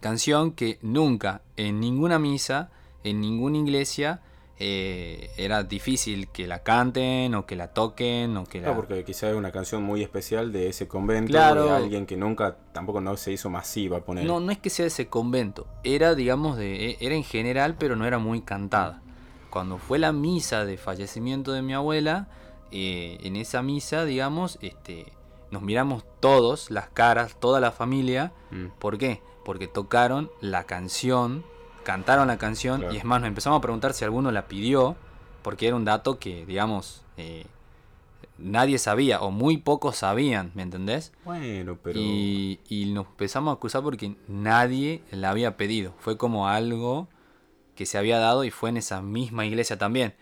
Canción 0.00 0.52
que 0.52 0.78
nunca, 0.82 1.40
en 1.56 1.80
ninguna 1.80 2.18
misa, 2.18 2.70
en 3.04 3.20
ninguna 3.20 3.58
iglesia, 3.58 4.20
eh, 4.60 5.30
era 5.36 5.62
difícil 5.62 6.28
que 6.28 6.46
la 6.46 6.62
canten 6.62 7.34
o 7.34 7.46
que 7.46 7.54
la 7.54 7.68
toquen 7.68 8.36
o 8.36 8.44
que 8.44 8.60
la... 8.60 8.74
Porque 8.74 9.04
quizás 9.04 9.30
es 9.30 9.36
una 9.36 9.52
canción 9.52 9.82
muy 9.82 10.02
especial 10.02 10.50
de 10.52 10.68
ese 10.68 10.88
convento, 10.88 11.30
Claro. 11.30 11.66
de 11.66 11.70
alguien 11.70 12.06
que 12.06 12.16
nunca, 12.16 12.56
tampoco 12.72 13.00
no 13.00 13.16
se 13.16 13.32
hizo 13.32 13.50
masiva 13.50 14.00
poner. 14.00 14.24
No, 14.24 14.40
no 14.40 14.50
es 14.50 14.58
que 14.58 14.70
sea 14.70 14.86
ese 14.86 15.08
convento, 15.08 15.66
era 15.84 16.14
digamos 16.14 16.56
de, 16.56 16.96
era 17.00 17.14
en 17.14 17.24
general, 17.24 17.76
pero 17.78 17.94
no 17.96 18.04
era 18.06 18.18
muy 18.18 18.40
cantada. 18.42 19.02
Cuando 19.50 19.78
fue 19.78 19.98
la 19.98 20.12
misa 20.12 20.64
de 20.64 20.76
fallecimiento 20.76 21.52
de 21.52 21.62
mi 21.62 21.72
abuela, 21.72 22.28
eh, 22.70 23.18
en 23.22 23.36
esa 23.36 23.62
misa, 23.62 24.04
digamos, 24.04 24.58
este, 24.60 25.12
nos 25.50 25.62
miramos 25.62 26.04
todos, 26.20 26.70
las 26.70 26.88
caras, 26.88 27.36
toda 27.40 27.60
la 27.60 27.72
familia. 27.72 28.32
Mm. 28.50 28.66
¿Por 28.78 28.98
qué? 28.98 29.22
Porque 29.44 29.66
tocaron 29.66 30.30
la 30.40 30.64
canción, 30.64 31.44
cantaron 31.88 32.28
la 32.28 32.36
canción 32.36 32.80
Claro. 32.80 32.92
y 32.94 32.98
es 32.98 33.04
más, 33.06 33.18
nos 33.22 33.28
empezamos 33.28 33.56
a 33.56 33.62
preguntar 33.62 33.94
si 33.94 34.04
alguno 34.04 34.30
la 34.30 34.46
pidió, 34.46 34.94
porque 35.40 35.68
era 35.68 35.74
un 35.74 35.86
dato 35.86 36.18
que, 36.18 36.44
digamos, 36.44 37.00
eh, 37.16 37.46
nadie 38.36 38.76
sabía 38.76 39.22
o 39.22 39.30
muy 39.30 39.56
pocos 39.56 39.96
sabían, 39.96 40.52
¿me 40.54 40.62
entendés? 40.64 41.14
Bueno, 41.24 41.78
pero... 41.82 41.98
Y, 41.98 42.60
y 42.68 42.92
nos 42.92 43.06
empezamos 43.06 43.52
a 43.52 43.54
acusar 43.54 43.82
porque 43.82 44.16
nadie 44.28 45.00
la 45.10 45.30
había 45.30 45.56
pedido. 45.56 45.94
Fue 45.98 46.18
como 46.18 46.46
algo 46.46 47.08
que 47.74 47.86
se 47.86 47.96
había 47.96 48.18
dado 48.18 48.44
y 48.44 48.50
fue 48.50 48.68
en 48.68 48.76
esa 48.76 49.00
misma 49.00 49.46
iglesia 49.46 49.78
también. 49.78 50.12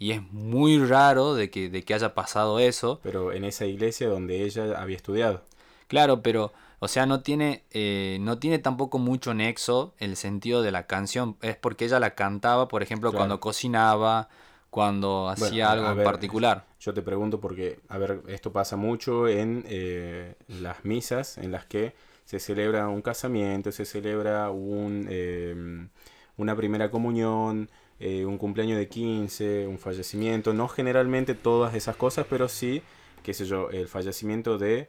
Y 0.00 0.10
es 0.10 0.22
muy 0.32 0.84
raro 0.84 1.34
de 1.36 1.50
que, 1.50 1.70
de 1.70 1.84
que 1.84 1.94
haya 1.94 2.14
pasado 2.14 2.58
eso. 2.58 2.98
Pero 3.04 3.32
en 3.32 3.44
esa 3.44 3.64
iglesia 3.64 4.08
donde 4.08 4.42
ella 4.42 4.76
había 4.76 4.96
estudiado. 4.96 5.42
Claro, 5.86 6.20
pero, 6.20 6.52
o 6.84 6.88
sea, 6.88 7.06
no 7.06 7.22
tiene, 7.22 7.62
eh, 7.70 8.18
no 8.20 8.40
tiene 8.40 8.58
tampoco 8.58 8.98
mucho 8.98 9.34
nexo 9.34 9.94
el 9.98 10.16
sentido 10.16 10.62
de 10.62 10.72
la 10.72 10.88
canción. 10.88 11.36
Es 11.40 11.54
porque 11.54 11.84
ella 11.84 12.00
la 12.00 12.16
cantaba, 12.16 12.66
por 12.66 12.82
ejemplo, 12.82 13.10
Claro. 13.10 13.20
cuando 13.20 13.38
cocinaba, 13.38 14.28
cuando 14.68 15.28
hacía 15.28 15.70
algo 15.70 15.92
en 15.92 16.02
particular. 16.02 16.64
Yo 16.80 16.92
te 16.92 17.00
pregunto 17.00 17.38
porque, 17.38 17.78
a 17.88 17.98
ver, 17.98 18.22
esto 18.26 18.50
pasa 18.52 18.74
mucho 18.74 19.28
en 19.28 19.64
eh, 19.68 20.34
las 20.48 20.84
misas 20.84 21.38
en 21.38 21.52
las 21.52 21.66
que 21.66 21.94
se 22.24 22.40
celebra 22.40 22.88
un 22.88 23.00
casamiento, 23.00 23.70
se 23.70 23.84
celebra 23.84 24.50
un, 24.50 25.06
eh, 25.08 25.86
una 26.36 26.56
primera 26.56 26.90
comunión, 26.90 27.70
eh, 28.00 28.24
un 28.24 28.38
cumpleaños 28.38 28.76
de 28.76 28.88
15, 28.88 29.68
un 29.68 29.78
fallecimiento. 29.78 30.52
No 30.52 30.66
generalmente 30.66 31.36
todas 31.36 31.76
esas 31.76 31.94
cosas, 31.94 32.26
pero 32.28 32.48
sí, 32.48 32.82
qué 33.22 33.34
sé 33.34 33.44
yo, 33.44 33.70
el 33.70 33.86
fallecimiento 33.86 34.58
de 34.58 34.88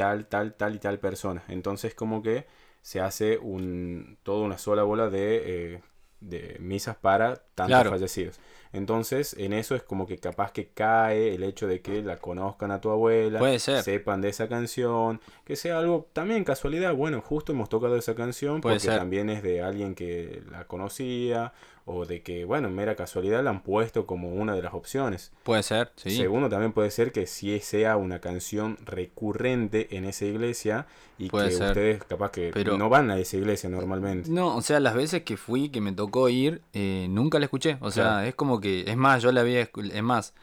tal, 0.00 0.26
tal, 0.26 0.54
tal 0.54 0.74
y 0.74 0.78
tal 0.78 0.98
persona. 0.98 1.42
Entonces 1.48 1.94
como 1.94 2.22
que 2.22 2.46
se 2.82 3.00
hace 3.00 3.36
un, 3.38 4.16
toda 4.22 4.42
una 4.44 4.56
sola 4.56 4.82
bola 4.82 5.10
de, 5.10 5.74
eh, 5.74 5.82
de 6.20 6.56
misas 6.60 6.96
para 6.96 7.36
tantos 7.54 7.66
Claro. 7.76 7.90
fallecidos. 7.90 8.40
Entonces, 8.72 9.34
en 9.36 9.52
eso 9.52 9.74
es 9.74 9.82
como 9.82 10.06
que 10.06 10.18
capaz 10.18 10.52
que 10.52 10.68
cae 10.68 11.34
el 11.34 11.42
hecho 11.42 11.66
de 11.66 11.80
que 11.82 12.02
la 12.02 12.18
conozcan 12.18 12.70
a 12.70 12.80
tu 12.80 12.88
abuela, 12.90 13.38
Puede 13.40 13.58
ser. 13.58 13.82
sepan 13.82 14.20
de 14.20 14.28
esa 14.28 14.48
canción, 14.48 15.20
que 15.44 15.56
sea 15.56 15.78
algo 15.78 16.08
también 16.12 16.44
casualidad, 16.44 16.94
bueno, 16.94 17.20
justo 17.20 17.52
hemos 17.52 17.68
tocado 17.68 17.96
esa 17.96 18.14
canción 18.14 18.60
Puede 18.60 18.76
porque 18.76 18.86
ser. 18.90 18.98
también 18.98 19.28
es 19.28 19.42
de 19.42 19.60
alguien 19.60 19.94
que 19.96 20.42
la 20.50 20.66
conocía 20.68 21.52
o 21.92 22.06
de 22.06 22.22
que, 22.22 22.44
bueno, 22.44 22.70
mera 22.70 22.94
casualidad 22.94 23.42
la 23.42 23.50
han 23.50 23.62
puesto 23.62 24.06
como 24.06 24.32
una 24.32 24.54
de 24.54 24.62
las 24.62 24.74
opciones. 24.74 25.32
Puede 25.42 25.62
ser, 25.62 25.92
sí. 25.96 26.10
Segundo, 26.16 26.48
también 26.48 26.72
puede 26.72 26.90
ser 26.90 27.12
que 27.12 27.26
sí 27.26 27.58
sea 27.60 27.96
una 27.96 28.20
canción 28.20 28.78
recurrente 28.84 29.96
en 29.96 30.04
esa 30.04 30.24
iglesia 30.24 30.86
y 31.18 31.28
Puede 31.28 31.48
que 31.50 31.54
ser. 31.56 31.66
ustedes 31.68 32.04
capaz 32.04 32.30
que 32.30 32.50
Pero- 32.54 32.78
no 32.78 32.88
van 32.88 33.10
a 33.10 33.18
esa 33.18 33.36
iglesia 33.36 33.68
normalmente. 33.68 34.30
No, 34.30 34.56
o 34.56 34.62
sea, 34.62 34.80
las 34.80 34.94
veces 34.94 35.22
que 35.22 35.36
fui, 35.36 35.68
que 35.68 35.80
me 35.80 35.92
tocó 35.92 36.28
ir, 36.28 36.62
eh, 36.72 37.06
nunca 37.10 37.38
la 37.38 37.44
escuché. 37.46 37.76
O 37.80 37.90
sea, 37.90 38.04
Claro. 38.04 38.26
es 38.28 38.34
como 38.34 38.60
que, 38.60 38.84
es 38.86 38.96
más, 38.96 39.22
yo 39.22 39.32
la 39.32 39.40
había, 39.42 39.60
es 39.62 40.02
más, 40.02 40.34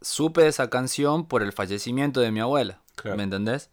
supe 0.00 0.42
de 0.42 0.48
esa 0.48 0.70
canción 0.70 1.26
por 1.26 1.42
el 1.42 1.52
fallecimiento 1.52 2.20
de 2.20 2.30
mi 2.30 2.40
abuela. 2.40 2.80
Claro. 2.94 3.16
¿Me 3.16 3.22
entendés? 3.24 3.70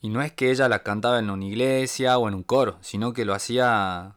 Y 0.00 0.08
no 0.10 0.22
es 0.22 0.30
que 0.32 0.50
ella 0.50 0.68
la 0.68 0.82
cantaba 0.82 1.18
en 1.18 1.30
una 1.30 1.44
iglesia 1.44 2.18
o 2.18 2.28
en 2.28 2.34
un 2.34 2.42
coro, 2.42 2.76
sino 2.80 3.12
que 3.12 3.24
lo 3.24 3.34
hacía 3.34 4.14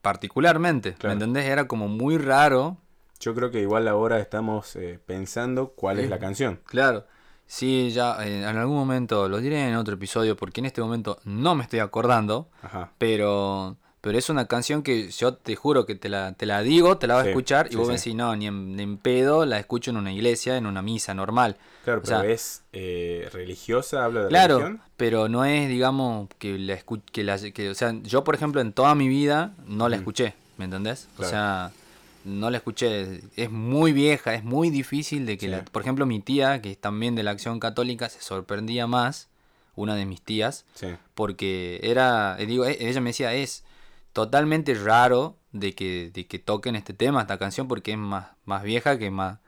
particularmente. 0.00 0.94
Claro. 0.94 1.08
¿Me 1.16 1.24
entendés? 1.24 1.46
Era 1.46 1.66
como 1.66 1.88
muy 1.88 2.18
raro. 2.18 2.78
Yo 3.20 3.34
creo 3.34 3.50
que 3.50 3.60
igual 3.60 3.88
ahora 3.88 4.18
estamos 4.18 4.76
eh, 4.76 4.98
pensando 5.04 5.70
cuál 5.70 5.98
es 5.98 6.10
la 6.10 6.18
canción. 6.18 6.60
Claro. 6.66 7.06
Sí, 7.46 7.90
ya 7.90 8.24
eh, 8.24 8.42
en 8.48 8.56
algún 8.56 8.76
momento 8.76 9.28
lo 9.28 9.38
diré 9.38 9.68
en 9.68 9.76
otro 9.76 9.94
episodio 9.94 10.36
porque 10.36 10.60
en 10.60 10.66
este 10.66 10.80
momento 10.80 11.18
no 11.24 11.54
me 11.54 11.62
estoy 11.62 11.78
acordando. 11.78 12.50
Ajá. 12.62 12.92
Pero, 12.98 13.76
pero 14.04 14.18
es 14.18 14.28
una 14.28 14.46
canción 14.46 14.82
que 14.82 15.10
yo 15.10 15.34
te 15.34 15.56
juro 15.56 15.86
que 15.86 15.94
te 15.94 16.10
la, 16.10 16.32
te 16.34 16.44
la 16.44 16.60
digo, 16.60 16.98
te 16.98 17.06
la 17.06 17.14
vas 17.14 17.22
Sí, 17.22 17.28
a 17.28 17.30
escuchar 17.30 17.66
y 17.66 17.70
sí, 17.70 17.76
vos 17.76 17.88
me 17.88 17.94
sí. 17.94 17.98
decís, 18.00 18.14
no, 18.14 18.36
ni 18.36 18.46
en, 18.46 18.76
ni 18.76 18.82
en 18.82 18.98
pedo, 18.98 19.46
la 19.46 19.58
escucho 19.58 19.90
en 19.92 19.96
una 19.96 20.12
iglesia, 20.12 20.58
en 20.58 20.66
una 20.66 20.82
misa 20.82 21.14
normal. 21.14 21.56
Claro, 21.84 22.02
O 22.02 22.06
pero 22.06 22.20
sea, 22.20 22.30
es 22.30 22.62
eh, 22.74 23.28
religiosa, 23.32 24.04
habla 24.04 24.24
de 24.24 24.28
Claro, 24.28 24.58
religión. 24.58 24.80
pero 24.98 25.28
no 25.30 25.46
es, 25.46 25.68
digamos, 25.70 26.28
que 26.38 26.58
la 26.58 26.78
que 27.12 27.24
la 27.24 27.38
que, 27.38 27.70
o 27.70 27.74
sea, 27.74 27.94
yo 28.02 28.24
por 28.24 28.34
ejemplo 28.34 28.60
en 28.60 28.72
toda 28.74 28.94
mi 28.94 29.08
vida 29.08 29.54
no 29.66 29.88
la 29.88 29.96
Ujú. 29.96 30.02
escuché, 30.02 30.34
¿me 30.58 30.66
entendés? 30.66 31.08
O 31.14 31.18
Claro. 31.18 31.30
sea, 31.30 31.72
no 32.24 32.50
la 32.50 32.58
escuché. 32.58 33.22
Es 33.36 33.50
muy 33.50 33.92
vieja, 33.92 34.34
es 34.34 34.44
muy 34.44 34.68
difícil 34.70 35.24
de 35.24 35.38
que 35.38 35.48
la... 35.48 35.64
Por 35.64 35.80
ejemplo, 35.82 36.04
mi 36.04 36.20
tía, 36.20 36.60
que 36.60 36.72
es 36.72 36.78
también 36.78 37.14
de 37.14 37.22
la 37.22 37.30
acción 37.30 37.58
católica, 37.58 38.08
se 38.10 38.20
sorprendía 38.20 38.86
más, 38.86 39.28
una 39.76 39.94
de 39.94 40.04
mis 40.06 40.20
tías, 40.20 40.64
porque 41.14 41.80
era, 41.82 42.36
eh, 42.38 42.46
digo, 42.46 42.64
eh, 42.66 42.76
ella 42.80 43.00
me 43.00 43.10
decía, 43.10 43.32
es 43.34 43.64
totalmente 44.14 44.72
raro 44.74 45.36
de 45.52 45.74
que, 45.74 46.10
de 46.14 46.26
que 46.26 46.38
toquen 46.38 46.76
este 46.76 46.94
tema, 46.94 47.20
esta 47.20 47.36
canción, 47.36 47.68
porque 47.68 47.92
es 47.92 47.98
más, 47.98 48.28
más 48.46 48.62
vieja 48.62 48.98
que 48.98 49.10
más 49.10 49.40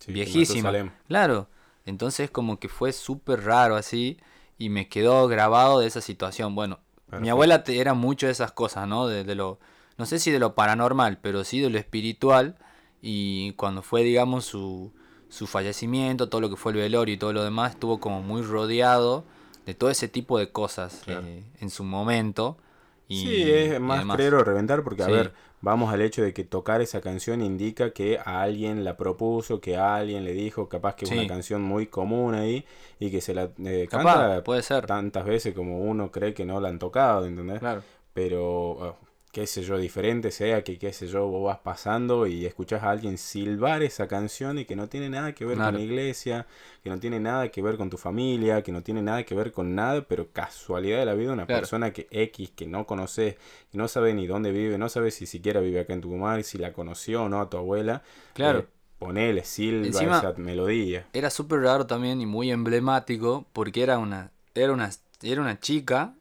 Sí, 0.00 0.12
viejísima. 0.12 0.72
Claro, 1.06 1.48
entonces 1.86 2.30
como 2.30 2.58
que 2.58 2.68
fue 2.68 2.92
súper 2.92 3.44
raro 3.44 3.76
así 3.76 4.18
y 4.58 4.68
me 4.70 4.88
quedó 4.88 5.28
grabado 5.28 5.78
de 5.78 5.86
esa 5.86 6.00
situación. 6.00 6.54
Bueno, 6.54 6.80
mi 7.20 7.28
abuela 7.28 7.62
era 7.68 7.94
mucho 7.94 8.26
de 8.26 8.32
esas 8.32 8.50
cosas, 8.50 8.88
¿no? 8.88 9.06
De, 9.06 9.22
de 9.22 9.34
lo, 9.36 9.60
no 9.96 10.06
sé 10.06 10.18
si 10.18 10.30
de 10.32 10.40
lo 10.40 10.54
paranormal, 10.54 11.18
pero 11.18 11.44
sí 11.44 11.60
de 11.60 11.70
lo 11.70 11.78
espiritual 11.78 12.56
y 13.00 13.52
cuando 13.52 13.82
fue, 13.82 14.02
digamos, 14.02 14.46
su, 14.46 14.92
su 15.28 15.46
fallecimiento, 15.46 16.28
todo 16.28 16.40
lo 16.40 16.50
que 16.50 16.56
fue 16.56 16.72
el 16.72 16.78
velorio 16.78 17.14
y 17.14 17.18
todo 17.18 17.32
lo 17.32 17.44
demás, 17.44 17.72
estuvo 17.72 18.00
como 18.00 18.22
muy 18.22 18.42
rodeado 18.42 19.24
de 19.66 19.74
todo 19.74 19.90
ese 19.90 20.08
tipo 20.08 20.38
de 20.38 20.50
cosas 20.50 21.02
Claro. 21.04 21.26
eh, 21.26 21.44
en 21.60 21.70
su 21.70 21.84
momento. 21.84 22.58
Y, 23.06 23.16
sí, 23.22 23.50
es 23.50 23.80
más 23.80 24.04
creer 24.16 24.34
o 24.34 24.42
reventar 24.44 24.82
porque, 24.82 25.02
a 25.02 25.06
Sí. 25.06 25.12
ver, 25.12 25.32
vamos 25.60 25.92
al 25.92 26.00
hecho 26.00 26.22
de 26.22 26.32
que 26.32 26.44
tocar 26.44 26.80
esa 26.80 27.00
canción 27.02 27.42
indica 27.42 27.90
que 27.92 28.18
a 28.18 28.40
alguien 28.42 28.82
la 28.84 28.96
propuso, 28.96 29.60
que 29.60 29.76
a 29.76 29.96
alguien 29.96 30.24
le 30.24 30.32
dijo, 30.32 30.68
capaz 30.68 30.94
que 30.96 31.04
es 31.04 31.10
Sí. 31.10 31.14
una 31.18 31.26
canción 31.26 31.62
muy 31.62 31.86
común 31.86 32.34
ahí 32.34 32.64
y 32.98 33.10
que 33.10 33.20
se 33.20 33.34
la 33.34 33.50
eh, 33.64 33.86
Capaz, 33.90 34.04
canta 34.14 34.44
puede 34.44 34.62
ser. 34.62 34.86
tantas 34.86 35.24
veces 35.26 35.54
como 35.54 35.80
uno 35.80 36.10
cree 36.10 36.32
que 36.34 36.44
no 36.46 36.60
la 36.60 36.68
han 36.68 36.78
tocado, 36.78 37.26
¿entendés? 37.26 37.58
Claro. 37.60 37.82
Pero, 38.14 38.78
eh, 39.02 39.06
qué 39.34 39.46
sé 39.48 39.62
yo, 39.62 39.76
diferente 39.76 40.30
sea 40.30 40.62
que, 40.64 40.78
qué 40.78 40.92
sé 40.92 41.06
yo, 41.08 41.26
vos 41.26 41.44
vas 41.44 41.58
pasando 41.58 42.26
y 42.26 42.46
escuchás 42.46 42.82
a 42.84 42.90
alguien 42.90 43.18
silbar 43.18 43.82
esa 43.82 44.06
canción 44.08 44.58
y 44.60 44.64
que 44.64 44.76
no 44.76 44.88
tiene 44.88 45.10
nada 45.10 45.34
que 45.34 45.44
ver 45.44 45.56
Claro. 45.56 45.72
con 45.72 45.80
la 45.80 45.84
iglesia, 45.84 46.46
que 46.82 46.88
no 46.88 46.98
tiene 47.00 47.18
nada 47.20 47.48
que 47.50 47.60
ver 47.60 47.76
con 47.76 47.90
tu 47.90 47.98
familia, 47.98 48.62
que 48.62 48.70
no 48.72 48.82
tiene 48.82 49.02
nada 49.02 49.24
que 49.24 49.34
ver 49.34 49.50
con 49.52 49.74
nada, 49.74 50.02
pero 50.08 50.28
casualidad 50.32 51.00
de 51.00 51.04
la 51.04 51.14
vida, 51.14 51.32
una 51.32 51.46
Claro. 51.46 51.60
persona 51.62 51.92
que 51.92 52.06
X, 52.10 52.52
que 52.54 52.66
no 52.66 52.86
conoces, 52.86 53.34
que 53.70 53.76
no 53.76 53.88
sabe 53.88 54.14
ni 54.14 54.26
dónde 54.26 54.52
vive, 54.52 54.78
no 54.78 54.88
sabe 54.88 55.10
si 55.10 55.26
siquiera 55.26 55.60
vive 55.60 55.80
acá 55.80 55.92
en 55.92 56.00
Tucumán, 56.00 56.44
si 56.44 56.56
la 56.56 56.72
conoció 56.72 57.24
o 57.24 57.28
no 57.28 57.40
a 57.40 57.50
tu 57.50 57.56
abuela, 57.56 58.02
Claro. 58.34 58.60
eh, 58.60 58.66
ponele, 59.00 59.44
silba 59.44 59.86
Encima- 60.00 60.18
esa 60.18 60.32
melodía. 60.38 61.06
Era 61.12 61.28
súper 61.28 61.60
raro 61.60 61.86
también 61.86 62.20
y 62.20 62.26
muy 62.26 62.50
emblemático 62.52 63.46
porque 63.52 63.82
era 63.82 63.98
una, 63.98 64.30
era 64.54 64.72
una, 64.72 64.90
era 65.22 65.40
una 65.40 65.58
chica, 65.58 66.14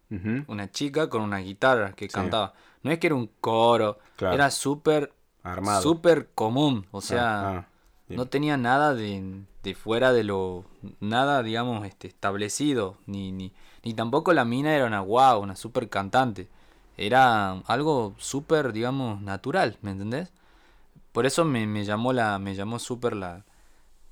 una 0.48 0.72
chica 0.72 1.10
con 1.10 1.22
una 1.22 1.38
guitarra 1.40 1.94
que 1.94 2.06
Sí. 2.06 2.14
cantaba. 2.14 2.54
No 2.84 2.92
es 2.92 3.00
que 3.00 3.08
era 3.08 3.16
un 3.16 3.28
coro, 3.42 4.00
Claro. 4.16 4.36
era 4.36 4.52
súper, 4.52 5.14
Armado. 5.44 5.82
súper 5.82 6.30
común. 6.36 6.86
O 6.92 7.02
sea, 7.02 7.50
Ah, 7.50 7.58
ah, 7.60 7.68
bien. 8.08 8.18
no 8.18 8.26
tenía 8.28 8.58
nada 8.58 8.94
de, 8.94 9.44
de 9.64 9.76
fuera 9.76 10.14
de 10.14 10.24
lo, 10.24 10.66
nada, 11.00 11.44
digamos, 11.44 11.86
este, 11.88 12.08
establecido. 12.08 12.98
Ni, 13.06 13.32
ni, 13.32 13.54
ni 13.84 13.94
tampoco 13.94 14.34
la 14.34 14.46
mina 14.46 14.76
era 14.76 14.86
una 14.86 15.00
guau, 15.02 15.42
una 15.42 15.56
súper 15.56 15.90
cantante. 15.90 16.50
Era 16.98 17.54
algo 17.68 18.14
súper, 18.18 18.74
digamos, 18.74 19.22
natural, 19.22 19.78
¿me 19.82 19.92
entendés? 19.92 20.32
Por 21.12 21.26
eso 21.26 21.46
me, 21.46 21.68
me 21.68 21.86
llamó 21.86 22.14
la, 22.14 22.40
me 22.40 22.56
llamó 22.56 22.80
súper 22.80 23.16
la, 23.16 23.46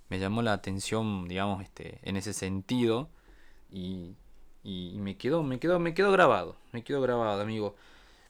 me 0.10 0.20
llamó 0.20 0.42
la 0.42 0.54
atención, 0.54 1.28
digamos, 1.28 1.64
este, 1.64 2.00
en 2.04 2.18
ese 2.18 2.34
sentido. 2.34 3.10
Y, 3.72 4.16
y 4.64 4.96
me 5.00 5.18
quedó, 5.18 5.44
me 5.44 5.60
quedó, 5.60 5.80
me 5.80 5.94
quedó 5.94 6.12
grabado, 6.12 6.56
me 6.74 6.84
quedó 6.84 7.02
grabado, 7.02 7.42
amigo. 7.42 7.76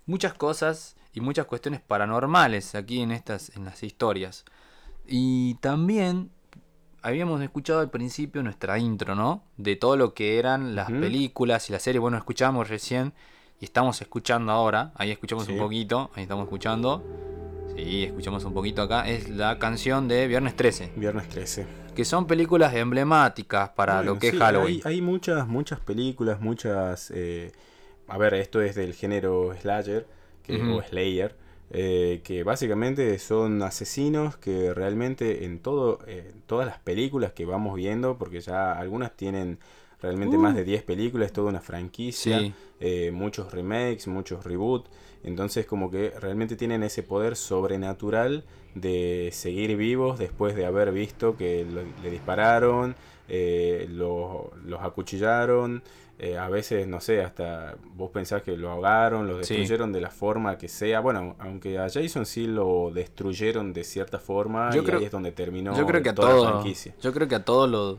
Muchas 0.05 0.33
cosas 0.33 0.95
y 1.13 1.21
muchas 1.21 1.45
cuestiones 1.45 1.81
paranormales 1.81 2.75
aquí 2.75 3.01
en 3.01 3.11
estas, 3.11 3.55
en 3.55 3.65
las 3.65 3.83
historias. 3.83 4.45
Y 5.07 5.55
también 5.55 6.31
habíamos 7.01 7.41
escuchado 7.41 7.79
al 7.79 7.89
principio 7.89 8.43
nuestra 8.43 8.77
intro, 8.79 9.15
¿no? 9.15 9.43
De 9.57 9.75
todo 9.75 9.97
lo 9.97 10.13
que 10.13 10.37
eran 10.39 10.75
las 10.75 10.89
películas 10.91 11.69
y 11.69 11.73
las 11.73 11.81
series. 11.81 12.01
Bueno, 12.01 12.17
escuchamos 12.17 12.69
recién 12.69 13.13
y 13.59 13.65
estamos 13.65 14.01
escuchando 14.01 14.51
ahora. 14.51 14.91
Ahí 14.95 15.11
escuchamos 15.11 15.45
Sí. 15.45 15.53
un 15.53 15.59
poquito, 15.59 16.11
ahí 16.15 16.23
estamos 16.23 16.43
escuchando. 16.45 17.03
Sí, 17.75 18.03
escuchamos 18.03 18.43
un 18.43 18.53
poquito 18.53 18.81
acá. 18.81 19.07
Es 19.07 19.29
la 19.29 19.57
canción 19.57 20.07
de 20.07 20.27
Viernes 20.27 20.55
13. 20.55 20.91
Viernes 20.95 21.29
13. 21.29 21.65
Que 21.95 22.05
son 22.05 22.25
películas 22.27 22.73
emblemáticas 22.75 23.69
para 23.69 23.95
Bueno, 23.97 24.13
lo 24.13 24.19
que 24.19 24.29
sí, 24.31 24.35
es 24.35 24.41
Halloween. 24.41 24.81
Hay, 24.85 24.93
hay 24.95 25.01
muchas, 25.01 25.47
muchas 25.47 25.79
películas, 25.79 26.39
muchas... 26.41 27.11
eh, 27.13 27.51
a 28.13 28.17
ver, 28.17 28.33
esto 28.35 28.61
es 28.61 28.75
del 28.75 28.93
género 28.93 29.53
slasher 29.59 30.05
que, 30.43 30.55
Ujú. 30.55 30.77
o 30.77 30.81
slayer, 30.83 31.35
eh, 31.71 32.21
que 32.23 32.43
básicamente 32.43 33.17
son 33.19 33.61
asesinos 33.63 34.37
que 34.37 34.73
realmente 34.73 35.45
en 35.45 35.59
todo, 35.59 35.99
eh, 36.07 36.33
todas 36.45 36.67
las 36.67 36.79
películas 36.79 37.31
que 37.33 37.45
vamos 37.45 37.75
viendo, 37.75 38.17
porque 38.17 38.41
ya 38.41 38.73
algunas 38.73 39.15
tienen 39.15 39.59
realmente 40.01 40.37
más 40.37 40.55
de 40.55 40.63
10 40.63 40.83
películas, 40.83 41.27
es 41.27 41.33
toda 41.33 41.49
una 41.49 41.61
franquicia, 41.61 42.37
Uh. 42.39 42.41
Sí. 42.41 42.53
eh, 42.79 43.11
muchos 43.11 43.51
remakes, 43.53 44.07
muchos 44.07 44.43
reboots, 44.43 44.89
entonces 45.23 45.65
como 45.67 45.91
que 45.91 46.11
realmente 46.19 46.55
tienen 46.55 46.81
ese 46.83 47.03
poder 47.03 47.35
sobrenatural 47.35 48.43
de 48.73 49.29
seguir 49.31 49.77
vivos 49.77 50.17
después 50.17 50.55
de 50.55 50.65
haber 50.65 50.91
visto 50.91 51.37
que 51.37 51.63
lo- 51.65 51.83
le 52.03 52.09
dispararon, 52.09 52.95
eh, 53.29 53.85
lo- 53.89 54.51
los 54.65 54.81
acuchillaron, 54.81 55.83
eh, 56.23 56.37
a 56.37 56.47
veces, 56.49 56.87
no 56.87 57.01
sé, 57.01 57.21
hasta 57.23 57.75
vos 57.95 58.11
pensás 58.11 58.43
que 58.43 58.55
lo 58.55 58.69
ahogaron, 58.69 59.27
lo 59.27 59.33
Sí. 59.43 59.55
destruyeron 59.55 59.91
de 59.91 60.01
la 60.01 60.11
forma 60.11 60.57
que 60.57 60.67
sea. 60.67 60.99
Bueno, 60.99 61.35
aunque 61.39 61.79
a 61.79 61.89
Jason 61.89 62.27
sí 62.27 62.45
lo 62.45 62.91
destruyeron 62.93 63.73
de 63.73 63.83
cierta 63.83 64.19
forma 64.19 64.69
Yo 64.71 64.83
y 64.83 64.85
creo- 64.85 64.99
ahí 64.99 65.05
es 65.05 65.11
donde 65.11 65.31
terminó 65.31 65.75
yo 65.75 65.85
creo 65.87 66.03
que 66.03 66.09
a 66.09 66.15
toda 66.15 66.33
la 66.35 66.49
franquicia. 66.51 66.93
yo 67.01 67.11
creo 67.11 67.27
que 67.27 67.35
a 67.35 67.43
todos 67.43 67.67
los 67.69 67.97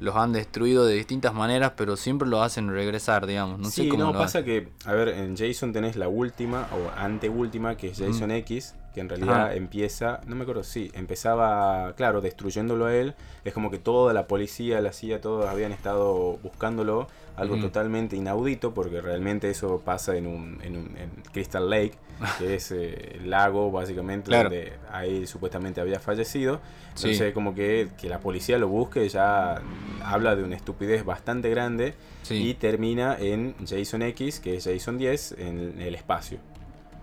los 0.00 0.16
han 0.16 0.32
destruido 0.32 0.86
de 0.86 0.94
distintas 0.94 1.34
maneras, 1.34 1.72
pero 1.76 1.94
siempre 1.94 2.26
lo 2.26 2.42
hacen 2.42 2.70
regresar, 2.70 3.26
digamos. 3.26 3.58
No 3.58 3.68
sí, 3.68 3.82
sé 3.82 3.88
cómo 3.90 4.04
no, 4.04 4.12
lo 4.14 4.18
pasa 4.18 4.38
hacen. 4.38 4.44
que, 4.46 4.68
a 4.86 4.94
ver, 4.94 5.08
en 5.08 5.36
Jason 5.36 5.74
tenés 5.74 5.94
la 5.96 6.08
última 6.08 6.68
o 6.72 6.90
anteúltima, 6.98 7.76
que 7.76 7.88
es 7.88 7.98
Jason 7.98 8.30
X, 8.30 8.74
que 8.94 9.00
en 9.00 9.10
realidad 9.10 9.48
Ajá. 9.48 9.54
empieza, 9.56 10.22
no 10.26 10.36
me 10.36 10.44
acuerdo, 10.44 10.64
sí, 10.64 10.90
empezaba, 10.94 11.92
claro, 11.96 12.22
destruyéndolo 12.22 12.86
a 12.86 12.94
él. 12.96 13.14
Es 13.44 13.52
como 13.52 13.70
que 13.70 13.76
toda 13.78 14.14
la 14.14 14.26
policía, 14.26 14.80
la 14.80 14.94
CIA, 14.94 15.20
todos 15.20 15.44
habían 15.44 15.70
estado 15.70 16.38
buscándolo, 16.42 17.06
algo 17.36 17.56
totalmente 17.58 18.16
inaudito, 18.16 18.74
porque 18.74 19.00
realmente 19.00 19.48
eso 19.50 19.80
pasa 19.84 20.16
en 20.16 20.26
un, 20.26 20.58
en 20.62 20.76
un 20.76 20.96
en 20.96 21.10
Crystal 21.32 21.68
Lake, 21.70 21.92
que 22.38 22.54
es 22.56 22.70
eh, 22.72 23.16
el 23.20 23.30
lago 23.30 23.70
básicamente 23.70 24.26
Claro. 24.28 24.50
donde 24.50 24.72
ahí 24.92 25.26
supuestamente 25.26 25.80
había 25.80 26.00
fallecido. 26.00 26.60
Sí. 26.94 27.08
Entonces 27.08 27.32
como 27.32 27.54
que, 27.54 27.88
que 27.98 28.08
la 28.08 28.18
policía 28.18 28.58
lo 28.58 28.68
busque 28.68 29.08
ya 29.08 29.62
habla 30.04 30.36
de 30.36 30.42
una 30.42 30.56
estupidez 30.56 31.04
bastante 31.04 31.48
grande 31.50 31.94
Sí. 32.22 32.50
y 32.50 32.54
termina 32.54 33.16
en 33.18 33.54
Jason 33.66 34.02
X, 34.02 34.40
que 34.40 34.56
es 34.56 34.64
Jason 34.64 34.98
10, 34.98 35.32
en 35.38 35.80
el 35.80 35.94
espacio. 35.94 36.38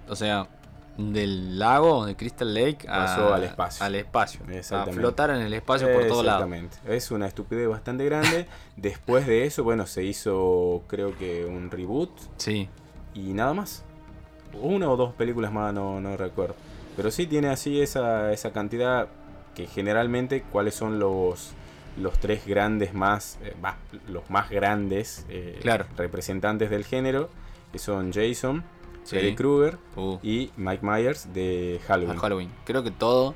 O 0.07 0.15
sea, 0.15 0.47
del 0.97 1.59
lago 1.59 2.05
de 2.05 2.15
Crystal 2.15 2.51
Lake 2.53 2.87
a- 2.89 3.05
Pasó 3.05 3.33
al 3.33 3.43
espacio. 3.43 3.85
Al 3.85 3.95
espacio. 3.95 4.41
A 4.71 4.85
flotar 4.87 5.29
en 5.29 5.37
el 5.41 5.53
espacio 5.53 5.87
por 5.93 6.07
todos 6.07 6.25
lados. 6.25 6.43
Exactamente. 6.49 6.77
Es 6.95 7.11
una 7.11 7.27
estupidez 7.27 7.67
bastante 7.69 8.03
grande. 8.05 8.47
Después 8.75 9.27
de 9.27 9.45
eso, 9.45 9.63
bueno, 9.63 9.85
se 9.85 10.03
hizo 10.03 10.83
creo 10.87 11.15
que 11.17 11.45
un 11.45 11.69
reboot 11.71 12.09
Sí. 12.37 12.67
y 13.13 13.33
nada 13.33 13.53
más. 13.53 13.83
Una 14.59 14.89
o 14.89 14.97
dos 14.97 15.13
películas 15.13 15.51
más, 15.51 15.73
no, 15.73 16.01
no 16.01 16.17
recuerdo. 16.17 16.55
Pero 16.95 17.11
sí 17.11 17.27
tiene 17.27 17.49
así 17.49 17.79
esa, 17.81 18.31
esa 18.33 18.51
cantidad 18.51 19.07
que 19.53 19.67
generalmente 19.67 20.41
cuáles 20.51 20.73
son 20.73 20.97
los, 20.99 21.51
los 21.99 22.17
tres 22.17 22.45
grandes 22.47 22.93
más, 22.95 23.37
eh, 23.43 23.55
los 24.07 24.27
más 24.31 24.49
grandes 24.49 25.25
eh, 25.29 25.59
Claro. 25.61 25.85
representantes 25.95 26.69
del 26.71 26.85
género, 26.85 27.29
que 27.71 27.77
son 27.79 28.11
Jason, 28.13 28.63
Sí. 29.07 29.15
Freddy 29.15 29.35
Krueger 29.35 29.77
Uh, 29.95 30.19
y 30.21 30.51
Mike 30.57 30.85
Myers 30.85 31.33
de 31.33 31.79
Halloween. 31.87 32.17
Halloween. 32.19 32.51
Creo 32.65 32.83
que 32.83 32.91
todo, 32.91 33.35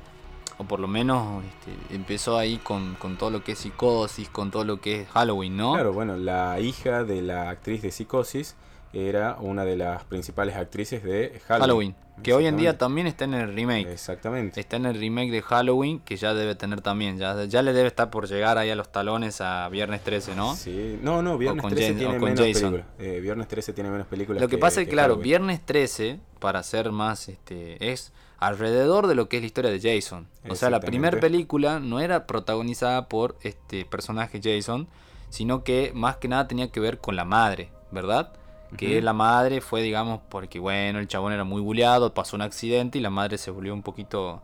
o 0.58 0.64
por 0.64 0.80
lo 0.80 0.86
menos 0.86 1.42
este, 1.44 1.94
empezó 1.94 2.36
ahí 2.36 2.58
con, 2.58 2.94
con 2.96 3.16
todo 3.16 3.30
lo 3.30 3.42
que 3.42 3.52
es 3.52 3.58
psicosis, 3.58 4.28
con 4.28 4.50
todo 4.50 4.64
lo 4.64 4.80
que 4.82 5.00
es 5.00 5.08
Halloween, 5.08 5.56
¿no? 5.56 5.72
Claro, 5.72 5.94
bueno, 5.94 6.18
la 6.18 6.60
hija 6.60 7.04
de 7.04 7.22
la 7.22 7.48
actriz 7.48 7.80
de 7.80 7.90
Psicosis 7.90 8.54
era 8.92 9.36
una 9.40 9.64
de 9.64 9.76
las 9.76 10.04
principales 10.04 10.56
actrices 10.56 11.02
de 11.02 11.40
Halloween. 11.46 11.60
Halloween. 11.60 11.94
Que 12.22 12.34
hoy 12.34 12.46
en 12.46 12.56
día 12.56 12.76
también 12.78 13.06
está 13.06 13.24
en 13.24 13.34
el 13.34 13.54
remake. 13.54 13.90
Exactamente. 13.90 14.60
Está 14.60 14.76
en 14.76 14.86
el 14.86 14.94
remake 14.94 15.30
de 15.32 15.42
Halloween, 15.42 15.98
que 15.98 16.16
ya 16.16 16.34
debe 16.34 16.54
tener 16.54 16.80
también. 16.82 17.18
Ya, 17.18 17.44
ya 17.46 17.62
le 17.62 17.72
debe 17.72 17.88
estar 17.88 18.10
por 18.10 18.28
llegar 18.28 18.58
ahí 18.58 18.70
a 18.70 18.76
los 18.76 18.92
talones 18.92 19.40
a 19.40 19.68
Viernes 19.70 20.02
13, 20.04 20.36
¿no? 20.36 20.54
Sí. 20.54 20.98
No, 21.02 21.22
no, 21.22 21.36
Viernes 21.38 21.62
con 21.62 21.70
13 21.74 21.88
Jan- 21.88 21.98
tiene 21.98 22.18
menos 22.18 22.40
películas. 22.40 22.84
Eh, 22.98 23.20
Viernes 23.20 23.48
13 23.48 23.72
tiene 23.72 23.90
menos 23.90 24.06
películas. 24.06 24.40
Lo 24.42 24.48
que 24.48 24.58
pasa 24.58 24.82
es 24.82 24.86
que, 24.86 24.92
claro, 24.92 25.14
Halloween. 25.14 25.24
Viernes 25.24 25.60
13, 25.64 26.20
para 26.38 26.62
ser 26.62 26.92
más, 26.92 27.28
este, 27.28 27.90
es 27.92 28.12
alrededor 28.38 29.06
de 29.06 29.14
lo 29.14 29.28
que 29.28 29.36
es 29.38 29.42
la 29.42 29.46
historia 29.46 29.70
de 29.70 29.80
Jason. 29.80 30.28
O 30.48 30.54
sea, 30.54 30.68
la 30.70 30.80
primera 30.80 31.18
película 31.18 31.80
no 31.80 31.98
era 31.98 32.26
protagonizada 32.26 33.08
por 33.08 33.36
este 33.42 33.84
personaje 33.84 34.40
Jason, 34.42 34.86
sino 35.30 35.64
que 35.64 35.92
más 35.94 36.18
que 36.18 36.28
nada 36.28 36.46
tenía 36.46 36.70
que 36.70 36.78
ver 36.78 36.98
con 36.98 37.16
la 37.16 37.24
madre, 37.24 37.70
¿verdad? 37.90 38.32
Que 38.76 39.02
la 39.02 39.12
madre 39.12 39.60
fue, 39.60 39.82
digamos, 39.82 40.20
porque 40.28 40.58
bueno, 40.58 40.98
el 40.98 41.08
chabón 41.08 41.32
era 41.32 41.44
muy 41.44 41.60
buleado, 41.60 42.14
pasó 42.14 42.36
un 42.36 42.42
accidente 42.42 42.98
y 42.98 43.00
la 43.00 43.10
madre 43.10 43.38
se 43.38 43.50
volvió 43.50 43.72
un 43.74 43.82
poquito 43.82 44.42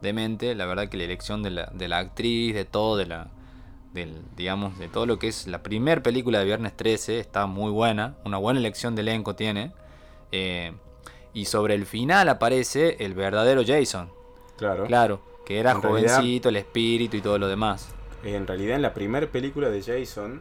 demente. 0.00 0.54
La 0.54 0.66
verdad 0.66 0.88
que 0.88 0.96
la 0.96 1.04
elección 1.04 1.42
de 1.42 1.50
la, 1.50 1.66
de 1.72 1.88
la 1.88 1.98
actriz, 1.98 2.54
de 2.54 2.64
todo, 2.64 2.96
de 2.96 3.06
la, 3.06 3.28
del, 3.92 4.22
digamos, 4.36 4.78
de 4.78 4.88
todo 4.88 5.06
lo 5.06 5.18
que 5.18 5.28
es 5.28 5.46
la 5.46 5.62
primer 5.62 6.02
película 6.02 6.38
de 6.40 6.44
Viernes 6.46 6.76
13 6.76 7.18
está 7.20 7.46
muy 7.46 7.70
buena, 7.70 8.14
una 8.24 8.38
buena 8.38 8.58
elección 8.60 8.94
de 8.94 9.02
elenco 9.02 9.34
tiene. 9.36 9.72
Eh, 10.32 10.72
y 11.32 11.46
sobre 11.46 11.74
el 11.74 11.86
final 11.86 12.28
aparece 12.28 12.96
el 13.00 13.14
verdadero 13.14 13.62
Jason, 13.66 14.10
Claro. 14.56 14.84
claro, 14.86 15.20
que 15.44 15.58
era 15.58 15.72
En 15.72 15.82
realidad- 15.82 16.16
jovencito, 16.16 16.48
el 16.48 16.56
espíritu 16.56 17.16
y 17.16 17.20
todo 17.20 17.38
lo 17.38 17.48
demás. 17.48 17.88
En 18.22 18.46
realidad, 18.46 18.76
en 18.76 18.82
la 18.82 18.94
primera 18.94 19.26
película 19.26 19.68
de 19.68 19.82
Jason, 19.82 20.40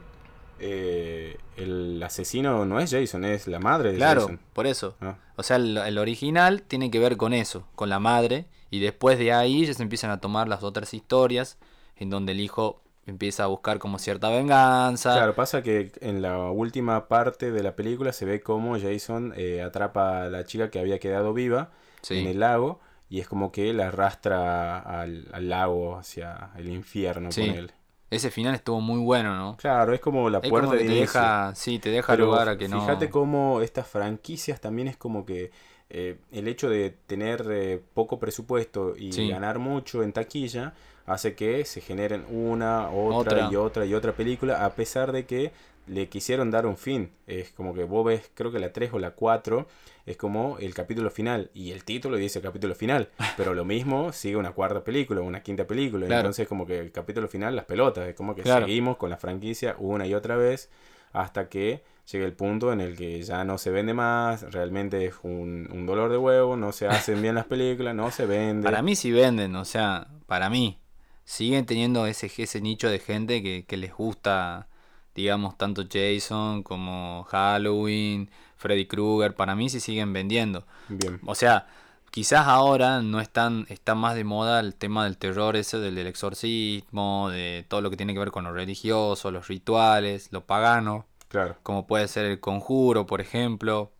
eh, 0.64 1.38
el 1.57 2.01
asesino 2.01 2.66
no 2.66 2.80
es 2.80 2.91
Jason, 2.91 3.26
es 3.26 3.47
la 3.47 3.59
madre 3.59 3.91
de 3.91 3.97
Claro, 3.97 4.22
Jason. 4.22 4.39
por 4.53 4.66
eso. 4.68 4.95
Ah, 5.01 5.16
O 5.36 5.43
sea, 5.43 5.57
el, 5.57 5.78
el 5.78 5.97
original 5.97 6.61
tiene 6.64 6.89
que 6.89 6.99
ver 6.99 7.18
con 7.18 7.34
eso, 7.34 7.68
con 7.76 7.89
la 7.89 7.99
madre, 7.99 8.45
y 8.72 8.80
después 8.80 9.20
de 9.20 9.34
ahí 9.34 9.66
ya 9.66 9.74
se 9.74 9.84
empiezan 9.84 10.09
a 10.11 10.20
tomar 10.20 10.47
las 10.47 10.64
otras 10.64 10.93
historias, 10.93 11.57
en 11.95 12.09
donde 12.09 12.32
el 12.32 12.39
hijo 12.39 12.82
empieza 13.05 13.43
a 13.43 13.47
buscar 13.47 13.80
como 13.80 13.99
cierta 13.99 14.30
venganza. 14.30 15.14
Claro, 15.14 15.36
pasa 15.36 15.61
que 15.61 15.91
en 15.99 16.22
la 16.22 16.49
última 16.49 17.07
parte 17.07 17.51
de 17.51 17.61
la 17.61 17.76
película 17.76 18.14
se 18.14 18.26
ve 18.26 18.41
cómo 18.41 18.80
Jason 18.80 19.34
eh, 19.36 19.61
atrapa 19.61 20.24
a 20.24 20.30
la 20.30 20.45
chica 20.45 20.70
que 20.72 20.80
había 20.80 20.99
quedado 20.99 21.34
viva 21.34 21.72
Sí. 22.01 22.20
en 22.20 22.28
el 22.28 22.39
lago 22.39 22.80
y 23.09 23.20
es 23.20 23.28
como 23.28 23.51
que 23.51 23.74
la 23.74 23.89
arrastra 23.89 24.80
al, 24.80 25.28
al 25.34 25.49
lago 25.49 25.97
hacia 25.97 26.49
el 26.57 26.70
infierno 26.70 27.32
Sí. 27.32 27.45
con 27.47 27.55
él. 27.57 27.72
Ese 28.16 28.32
final 28.32 28.55
estuvo 28.55 28.82
muy 28.82 28.99
bueno, 28.99 29.36
¿no? 29.36 29.57
Claro, 29.57 29.93
es 29.93 29.99
como 30.01 30.30
la 30.30 30.41
Es 30.41 30.49
puerta 30.49 30.68
como 30.68 30.72
que 30.78 30.84
de 30.84 30.88
te 30.88 30.93
inicio. 30.93 31.22
deja, 31.22 31.55
sí, 31.55 31.80
te 31.80 31.89
deja 31.89 32.11
Pero 32.11 32.26
lugar 32.26 32.49
a 32.49 32.57
que 32.57 32.68
no. 32.68 32.80
Fíjate 32.82 33.09
cómo 33.09 33.61
estas 33.61 33.88
franquicias 33.88 34.59
también 34.61 34.88
es 34.88 34.97
como 34.97 35.26
que 35.26 35.51
eh, 35.89 36.18
el 36.32 36.47
hecho 36.47 36.70
de 36.70 36.89
tener 37.07 37.45
eh, 37.51 37.82
poco 37.93 38.20
presupuesto 38.20 38.95
y 38.97 39.11
Sí. 39.11 39.30
ganar 39.30 39.59
mucho 39.59 40.03
en 40.03 40.11
taquilla 40.11 40.74
hace 41.05 41.36
que 41.36 41.66
se 41.66 41.82
generen 41.82 42.26
una, 42.30 42.89
otra, 42.89 43.16
Otra. 43.16 43.51
y 43.51 43.55
otra 43.55 43.86
y 43.86 43.93
otra 43.93 44.14
película, 44.14 44.66
a 44.66 44.72
pesar 44.76 45.11
de 45.11 45.26
que 45.26 45.51
le 45.88 46.08
quisieron 46.10 46.50
dar 46.52 46.66
un 46.66 46.78
fin. 46.78 47.12
Es 47.28 47.52
como 47.52 47.74
que 47.74 47.84
vos 47.84 48.06
ves, 48.06 48.32
creo 48.34 48.52
que 48.52 48.60
la 48.60 48.72
3 48.72 48.92
o 48.94 49.00
la 49.00 49.12
4 49.12 49.68
es 50.06 50.18
como 50.18 50.58
el 50.60 50.74
capítulo 50.74 51.10
final 51.10 51.50
y 51.54 51.72
el 51.72 51.84
título 51.84 52.18
dice 52.18 52.42
capítulo 52.42 52.76
final, 52.76 53.10
pero 53.38 53.54
lo 53.54 53.66
mismo 53.66 54.12
sigue 54.12 54.36
una 54.38 54.52
cuarta 54.52 54.84
película, 54.84 55.22
una 55.22 55.42
quinta 55.44 55.66
película, 55.68 56.06
Claro. 56.08 56.22
entonces 56.22 56.48
como 56.48 56.66
que 56.66 56.80
el 56.80 56.92
capítulo 56.92 57.28
final 57.28 57.56
las 57.56 57.66
pelotas, 57.66 58.08
es 58.08 58.16
como 58.16 58.36
que 58.36 58.42
Claro. 58.44 58.66
seguimos 58.66 58.98
con 58.98 59.10
la 59.10 59.18
franquicia 59.18 59.76
una 59.80 60.06
y 60.08 60.14
otra 60.14 60.36
vez 60.38 60.70
hasta 61.14 61.48
que 61.48 61.84
llegue 62.12 62.26
el 62.26 62.34
punto 62.34 62.74
en 62.74 62.82
el 62.82 62.98
que 62.98 63.22
ya 63.22 63.44
no 63.44 63.58
se 63.58 63.70
vende 63.70 63.94
más, 63.94 64.52
realmente 64.52 65.06
es 65.06 65.14
un, 65.24 65.70
un 65.72 65.86
dolor 65.86 66.10
de 66.12 66.18
huevo, 66.18 66.58
no 66.58 66.72
se 66.72 66.88
hacen 66.88 67.22
bien 67.22 67.36
las 67.36 67.46
películas, 67.46 67.94
no 67.96 68.10
se 68.12 68.26
vende. 68.26 68.64
Para 68.66 68.82
mí 68.82 68.96
sí 68.96 69.12
venden, 69.12 69.56
o 69.56 69.64
sea, 69.64 70.08
para 70.26 70.50
mí. 70.50 70.80
Siguen 71.26 71.66
teniendo 71.66 72.06
ese, 72.06 72.30
ese 72.36 72.60
nicho 72.60 72.90
de 72.90 73.00
gente 73.00 73.42
que, 73.42 73.64
que 73.66 73.78
les 73.78 73.94
gusta, 73.94 74.68
digamos, 75.16 75.57
tanto 75.57 75.84
Jason 75.91 76.64
como 76.64 77.24
Halloween, 77.30 78.30
Freddy 78.57 78.86
Krueger. 78.88 79.36
Para 79.36 79.55
mí 79.55 79.70
sí 79.70 79.80
siguen 79.80 80.14
vendiendo. 80.14 80.66
Bien. 80.89 81.20
O 81.26 81.36
sea, 81.36 81.68
quizás 82.11 82.47
ahora 82.47 83.01
no 83.01 83.20
están, 83.20 83.66
está 83.70 83.95
más 83.95 84.16
de 84.16 84.24
moda 84.24 84.59
el 84.59 84.76
tema 84.76 85.03
del 85.05 85.18
terror 85.18 85.55
ese, 85.55 85.78
del, 85.80 85.95
del 85.95 86.07
exorcismo, 86.07 87.30
de 87.30 87.66
todo 87.68 87.82
lo 87.82 87.89
que 87.89 87.97
tiene 87.97 88.14
que 88.14 88.20
ver 88.20 88.32
con 88.32 88.43
lo 88.45 88.53
religioso, 88.53 89.32
los 89.32 89.47
rituales, 89.47 90.30
lo 90.32 90.45
pagano, 90.45 91.05
Claro. 91.28 91.57
como 91.64 91.88
puede 91.88 92.07
ser 92.07 92.26
el 92.26 92.39
conjuro, 92.39 93.05
por 93.07 93.20
ejemplo. 93.22 93.91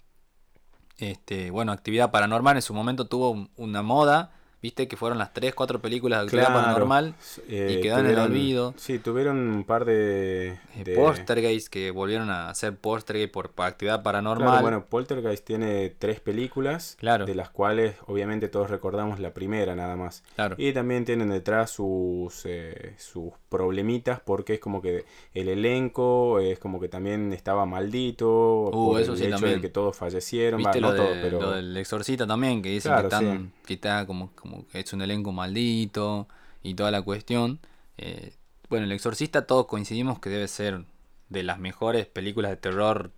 Este, 0.98 1.50
bueno, 1.52 1.72
actividad 1.72 2.12
paranormal 2.12 2.56
en 2.56 2.62
su 2.62 2.74
momento 2.74 3.08
tuvo 3.08 3.32
un- 3.32 3.50
una 3.58 3.82
moda, 3.82 4.32
viste 4.64 4.88
que 4.88 4.98
fueron 4.98 5.20
las 5.20 5.34
3, 5.34 5.54
4 5.54 5.80
películas 5.82 6.20
de 6.22 6.24
actividad 6.24 6.48
Claro. 6.48 6.62
paranormal. 6.62 7.16
Eh, 7.50 7.76
y 7.78 7.82
quedó 7.82 8.00
en 8.00 8.06
el 8.08 8.14
tuvieron- 8.16 8.32
olvido. 8.32 8.74
Sí, 8.78 8.98
tuvieron 8.98 9.38
un 9.38 9.64
par 9.66 9.86
de... 9.86 10.54
Eh, 10.76 10.84
de- 10.86 10.96
Poltergeist, 10.96 11.68
que 11.68 11.92
volvieron 11.92 12.30
a 12.32 12.50
hacer 12.50 12.76
Poltergeist 12.78 13.32
por, 13.34 13.52
actividad 13.58 14.02
paranormal. 14.02 14.48
Claro, 14.48 14.62
bueno, 14.64 14.86
Poltergeist 14.86 15.46
tiene 15.46 15.90
tres 16.00 16.20
películas, 16.22 16.96
Claro. 17.00 17.26
de 17.26 17.36
las 17.36 17.50
cuales 17.50 17.96
obviamente 18.08 18.48
todos 18.48 18.70
recordamos 18.70 19.20
la 19.20 19.34
primera 19.34 19.76
nada 19.76 19.96
más. 19.96 20.24
Claro. 20.36 20.56
Y 20.58 20.72
también 20.74 21.06
tienen 21.06 21.30
detrás 21.30 21.70
sus, 21.70 22.44
eh, 22.46 22.96
sus 22.98 23.34
problemitas 23.50 24.22
porque 24.22 24.54
es 24.56 24.60
como 24.60 24.82
que 24.82 25.04
el 25.34 25.50
elenco 25.50 26.40
es 26.40 26.58
como 26.58 26.80
que 26.80 26.88
también 26.88 27.34
estaba 27.34 27.66
maldito 27.66 28.24
Uh, 28.72 28.92
por 28.92 29.02
eso 29.02 29.12
el 29.14 29.18
sí, 29.18 29.24
hecho 29.26 29.36
también. 29.36 29.56
de 29.56 29.62
que 29.62 29.70
todos 29.70 29.96
fallecieron, 29.98 30.58
Viste 30.60 30.80
va, 30.80 30.92
lo, 30.92 30.98
no 30.98 31.04
de- 31.04 31.22
pero 31.22 31.42
lo 31.42 31.52
del 31.52 31.76
exorcista 31.78 32.26
también, 32.26 32.62
que 32.62 32.70
dicen 32.70 32.92
Claro, 32.94 33.10
que, 33.10 33.16
están, 33.16 33.38
sí. 33.56 33.62
que 33.68 33.74
está 33.74 34.06
como, 34.08 34.32
como 34.36 34.53
que 34.72 34.80
es 34.80 34.94
un 34.94 35.02
elenco 35.02 35.32
maldito 35.32 36.28
y 36.62 36.74
toda 36.76 36.92
la 36.92 37.02
cuestión. 37.02 37.60
Eh, 37.98 38.34
bueno, 38.70 38.86
el 38.86 38.92
exorcista 38.92 39.46
todos 39.46 39.68
coincidimos 39.68 40.20
que 40.20 40.30
debe 40.30 40.48
ser 40.48 40.86
de 41.30 41.44
las 41.44 41.60
mejores 41.60 42.06
películas 42.06 42.52
de 42.52 42.58
terror, 42.58 43.12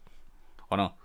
¿o 0.69 0.77
no? 0.77 0.95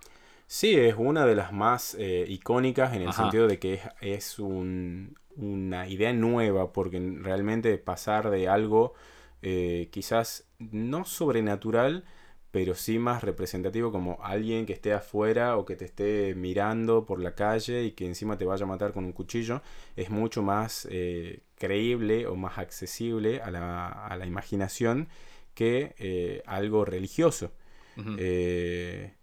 sí 0.47 0.75
es 0.75 0.95
una 0.97 1.25
de 1.25 1.35
las 1.35 1.53
más 1.53 1.95
eh, 1.97 2.25
icónicas 2.27 2.93
en 2.93 3.03
el 3.03 3.09
Ajá. 3.09 3.23
sentido 3.23 3.47
de 3.47 3.57
que 3.57 3.75
es, 3.75 3.81
es 4.01 4.39
un- 4.39 5.15
una 5.37 5.87
idea 5.87 6.11
nueva 6.11 6.73
porque 6.73 6.99
realmente 7.21 7.77
pasar 7.77 8.29
de 8.29 8.49
algo 8.49 8.93
eh, 9.41 9.87
quizás 9.91 10.45
no 10.59 11.05
sobrenatural 11.05 12.03
pero 12.51 12.75
sí 12.75 12.99
más 12.99 13.23
representativo 13.23 13.91
como 13.91 14.19
alguien 14.21 14.65
que 14.65 14.73
esté 14.73 14.93
afuera 14.93 15.57
o 15.57 15.65
que 15.65 15.75
te 15.75 15.85
esté 15.85 16.35
mirando 16.35 17.05
por 17.05 17.21
la 17.21 17.33
calle 17.35 17.83
y 17.83 17.91
que 17.91 18.05
encima 18.05 18.37
te 18.37 18.45
vaya 18.45 18.65
a 18.65 18.67
matar 18.67 18.93
con 18.93 19.05
un 19.05 19.13
cuchillo, 19.13 19.61
es 19.95 20.09
mucho 20.09 20.43
más 20.43 20.87
eh, 20.91 21.41
creíble 21.55 22.27
o 22.27 22.35
más 22.35 22.57
accesible 22.57 23.41
a 23.41 23.51
la, 23.51 23.87
a 23.87 24.17
la 24.17 24.25
imaginación 24.25 25.07
que 25.53 25.95
eh, 25.99 26.43
algo 26.45 26.85
religioso. 26.85 27.51
Eh, 28.17 29.13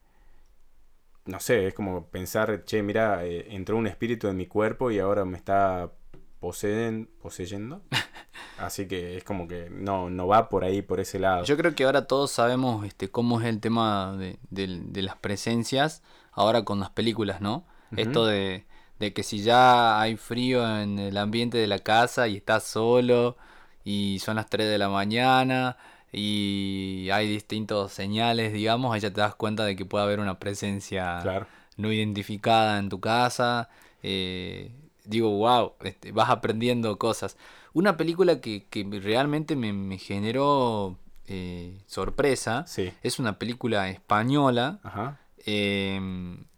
no 1.26 1.40
sé, 1.40 1.66
es 1.66 1.74
como 1.74 2.08
pensar, 2.10 2.64
che, 2.64 2.82
mira, 2.82 3.24
entró 3.24 3.76
un 3.76 3.86
espíritu 3.86 4.28
en 4.28 4.36
mi 4.36 4.46
cuerpo 4.46 4.90
y 4.90 4.98
ahora 4.98 5.24
me 5.24 5.36
está 5.36 5.92
poseen- 6.40 7.08
poseyendo. 7.22 7.82
Así 8.58 8.88
que 8.88 9.16
es 9.16 9.24
como 9.24 9.46
que 9.46 9.68
no, 9.70 10.10
no 10.10 10.26
va 10.26 10.48
por 10.48 10.64
ahí, 10.64 10.82
por 10.82 10.98
ese 11.00 11.18
lado. 11.18 11.44
Yo 11.44 11.56
creo 11.56 11.74
que 11.74 11.84
ahora 11.84 12.06
todos 12.06 12.30
sabemos 12.32 12.84
este, 12.86 13.08
cómo 13.08 13.40
es 13.40 13.46
el 13.46 13.60
tema 13.60 14.16
de, 14.16 14.38
del- 14.50 14.92
de 14.92 15.02
las 15.02 15.16
presencias 15.16 16.02
ahora 16.32 16.64
con 16.64 16.80
las 16.80 16.90
películas, 16.90 17.40
¿no? 17.40 17.64
Esto 17.96 18.26
de, 18.26 18.66
de 18.98 19.12
que 19.12 19.22
si 19.22 19.42
ya 19.42 20.00
hay 20.00 20.16
frío 20.16 20.62
en 20.80 20.98
el 20.98 21.16
ambiente 21.16 21.56
de 21.56 21.66
la 21.66 21.78
casa 21.78 22.28
y 22.28 22.36
estás 22.36 22.64
solo 22.64 23.36
y 23.84 24.18
son 24.18 24.36
las 24.36 24.50
3 24.50 24.68
de 24.68 24.76
la 24.78 24.88
mañana 24.90 25.76
y 26.12 27.08
hay 27.12 27.28
distintos 27.28 27.92
señales, 27.92 28.52
digamos, 28.52 28.92
ahí 28.94 29.00
ya 29.00 29.10
te 29.12 29.20
das 29.20 29.34
cuenta 29.34 29.64
de 29.64 29.74
que 29.76 29.84
puede 29.86 30.04
haber 30.04 30.20
una 30.20 30.38
presencia 30.38 31.20
Claro. 31.22 31.46
no 31.76 31.92
identificada 31.92 32.78
en 32.78 32.88
tu 32.88 33.00
casa. 33.00 33.68
eh, 34.02 34.70
digo, 35.08 35.30
wow, 35.38 35.72
este, 35.82 36.12
vas 36.12 36.30
aprendiendo 36.30 36.98
cosas. 36.98 37.36
Una 37.72 37.96
película 37.96 38.40
que, 38.40 38.66
que 38.70 38.84
realmente 39.02 39.56
me, 39.56 39.72
me 39.72 39.98
generó 39.98 40.96
eh, 41.26 41.78
sorpresa 41.86 42.64
Sí. 42.66 42.90
es 43.02 43.18
una 43.18 43.38
película 43.38 43.88
española, 43.90 44.78
Ajá. 44.82 45.18
eh, 45.46 46.00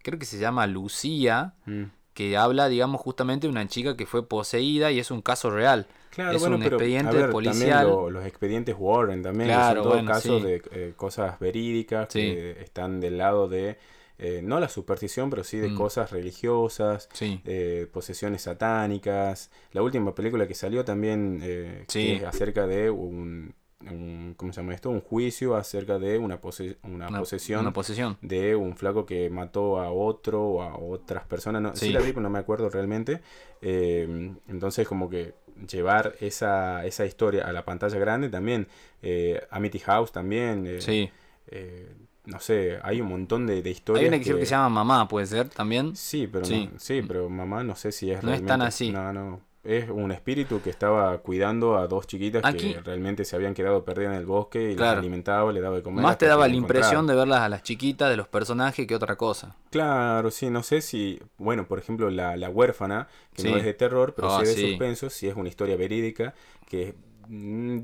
creo 0.03 0.18
que 0.18 0.26
se 0.26 0.38
llama 0.38 0.66
Lucía, 0.66 1.55
Mm. 1.66 1.84
que 2.14 2.36
habla, 2.36 2.68
digamos, 2.68 3.01
justamente 3.01 3.46
de 3.46 3.51
una 3.53 3.66
chica 3.68 3.96
que 3.96 4.07
fue 4.07 4.26
poseída 4.28 4.90
y 4.90 4.98
es 4.98 5.11
un 5.11 5.22
caso 5.22 5.51
real. 5.51 5.86
Claro, 6.11 6.32
es 6.36 6.40
bueno, 6.40 6.57
un 6.57 6.62
pero 6.62 6.76
expediente 6.76 7.16
a 7.16 7.20
ver, 7.20 7.30
policial. 7.30 7.86
lo- 7.86 8.11
los 8.11 8.24
expedientes 8.26 8.74
Warren 8.78 9.22
también, 9.22 9.48
Claro, 9.51 9.76
son 9.76 9.82
todos 9.84 9.94
bueno, 9.96 10.11
casos 10.12 10.42
sí. 10.42 10.46
de 10.48 10.62
eh, 10.72 10.92
cosas 10.96 11.38
verídicas 11.38 12.09
Sí. 12.11 12.18
que 12.20 12.61
están 12.62 13.01
del 13.01 13.16
lado 13.18 13.48
de, 13.48 13.78
eh, 14.20 14.40
no 14.42 14.60
la 14.60 14.68
superstición, 14.68 15.30
pero 15.30 15.42
sí 15.44 15.56
de 15.58 15.70
Mm. 15.70 15.76
cosas 15.76 16.10
religiosas, 16.12 17.08
Sí. 17.12 17.40
eh, 17.44 17.88
posesiones 17.92 18.42
satánicas. 18.42 19.50
La 19.72 19.82
última 19.82 20.14
película 20.14 20.46
que 20.46 20.54
salió 20.54 20.84
también 20.84 21.40
eh, 21.42 21.84
Sí. 21.88 22.12
es 22.12 22.24
acerca 22.24 22.66
de 22.66 22.90
un, 22.90 23.54
un- 23.90 24.34
¿cómo 24.36 24.52
se 24.52 24.60
llama 24.60 24.74
esto? 24.74 24.90
Un 24.90 25.00
juicio 25.00 25.56
acerca 25.56 25.98
de 25.98 26.18
una, 26.18 26.38
pose- 26.38 26.76
una, 26.82 27.08
Una, 27.08 27.18
posesión 27.20 27.60
una 27.60 27.72
posesión. 27.72 28.18
de 28.20 28.54
un 28.54 28.76
flaco 28.76 29.06
que 29.06 29.30
mató 29.30 29.80
a 29.80 29.90
otro 29.90 30.42
o 30.44 30.62
a 30.62 30.76
otras 30.76 31.24
personas. 31.24 31.62
No, 31.62 31.74
sí. 31.74 31.86
Sí. 31.86 31.92
la 31.92 32.00
vi, 32.00 32.08
pero 32.08 32.20
no 32.20 32.28
me 32.30 32.38
acuerdo 32.38 32.68
realmente. 32.68 33.22
Eh, 33.62 34.34
entonces, 34.48 34.86
como 34.86 35.08
que 35.08 35.32
llevar 35.70 36.14
esa, 36.20 36.84
esa 36.84 37.06
historia 37.06 37.46
a 37.46 37.52
la 37.52 37.64
pantalla 37.64 37.98
grande 37.98 38.28
también. 38.28 38.66
Eh, 39.02 39.40
Amity 39.50 39.78
House 39.80 40.12
también. 40.12 40.66
eh, 40.66 40.80
Sí. 40.82 41.10
eh, 41.48 41.88
no 42.31 42.41
sé, 42.41 42.78
hay 42.83 43.01
un 43.01 43.09
montón 43.09 43.47
de, 43.47 43.62
de 43.62 43.70
historias. 43.70 44.03
Hay 44.03 44.09
una 44.09 44.18
que, 44.18 44.45
se 44.47 44.51
llama 44.51 44.68
Mamá, 44.68 45.09
puede 45.09 45.26
ser 45.26 45.49
también. 45.49 45.95
Sí, 45.97 46.26
pero 46.26 46.45
Sí. 46.45 46.68
No, 46.72 46.78
sí, 46.78 47.03
pero 47.07 47.28
mamá 47.28 47.62
no 47.64 47.76
sé 47.76 47.93
si 47.93 48.11
es 48.11 48.22
No 48.22 48.31
es 48.31 48.41
realmente... 48.41 48.49
tan 48.49 48.62
así. 48.62 48.91
No, 48.91 49.12
no. 49.12 49.41
es 49.62 49.91
un 49.91 50.11
espíritu 50.11 50.62
que 50.62 50.70
estaba 50.70 51.18
cuidando 51.18 51.76
a 51.76 51.87
dos 51.87 52.07
chiquitas 52.07 52.43
Aquí- 52.45 52.72
que 52.72 52.81
realmente 52.81 53.26
se 53.26 53.37
habían 53.37 53.53
quedado 53.53 53.85
perdidas 53.85 54.14
en 54.14 54.18
el 54.20 54.24
bosque 54.24 54.72
y 54.72 54.74
Claro. 54.74 54.93
las 54.93 54.99
alimentaba, 55.01 55.53
le 55.53 55.61
daba 55.61 55.76
de 55.76 55.83
comer. 55.83 56.03
Más 56.03 56.16
te 56.16 56.24
que 56.24 56.31
daba 56.31 56.49
la 56.49 56.55
impresión 56.55 57.07
de 57.07 57.14
verlas 57.14 57.41
a 57.41 57.49
las 57.51 57.62
chiquitas, 57.62 58.09
de 58.09 58.16
los 58.16 58.26
personajes, 58.26 58.87
que 58.87 58.95
otra 58.95 59.16
cosa. 59.16 59.55
Claro, 59.70 60.31
sí, 60.31 60.49
no 60.49 60.62
sé 60.62 60.81
si, 60.81 61.20
bueno, 61.37 61.66
por 61.68 61.78
ejemplo, 61.78 62.09
la, 62.09 62.39
la 62.39 62.49
huérfana, 62.49 63.09
que 63.35 63.43
no 63.51 63.57
es 63.59 63.64
de 63.64 63.74
terror, 63.74 64.14
pero 64.14 64.35
Ah, 64.35 64.41
sí 64.47 64.55
de 64.62 64.68
suspenso, 64.70 65.11
sí 65.11 65.28
es 65.28 65.37
una 65.37 65.51
historia 65.51 65.76
verídica, 65.76 66.33
que 66.66 66.95
mm, 67.28 67.81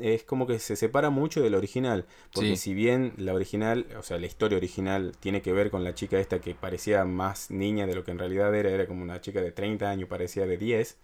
es 0.00 0.24
como 0.24 0.46
que 0.46 0.58
se 0.58 0.76
separa 0.76 1.10
mucho 1.10 1.42
del 1.42 1.54
original, 1.54 2.04
porque 2.32 2.50
Sí. 2.50 2.56
si 2.56 2.74
bien 2.74 3.12
la 3.16 3.34
original, 3.34 3.86
o 3.98 4.02
sea, 4.02 4.18
la 4.18 4.26
historia 4.26 4.58
original 4.58 5.12
tiene 5.20 5.40
que 5.42 5.52
ver 5.52 5.70
con 5.70 5.84
la 5.84 5.94
chica 5.94 6.18
esta 6.18 6.40
que 6.40 6.54
parecía 6.54 7.04
más 7.04 7.50
niña 7.50 7.86
de 7.86 7.94
lo 7.94 8.04
que 8.04 8.10
en 8.10 8.18
realidad 8.18 8.54
era, 8.54 8.70
era 8.70 8.86
como 8.86 9.02
una 9.02 9.20
chica 9.20 9.40
de 9.40 9.52
30 9.52 9.90
años, 9.90 10.08
parecía 10.08 10.46
de 10.46 10.56
10, 10.58 10.96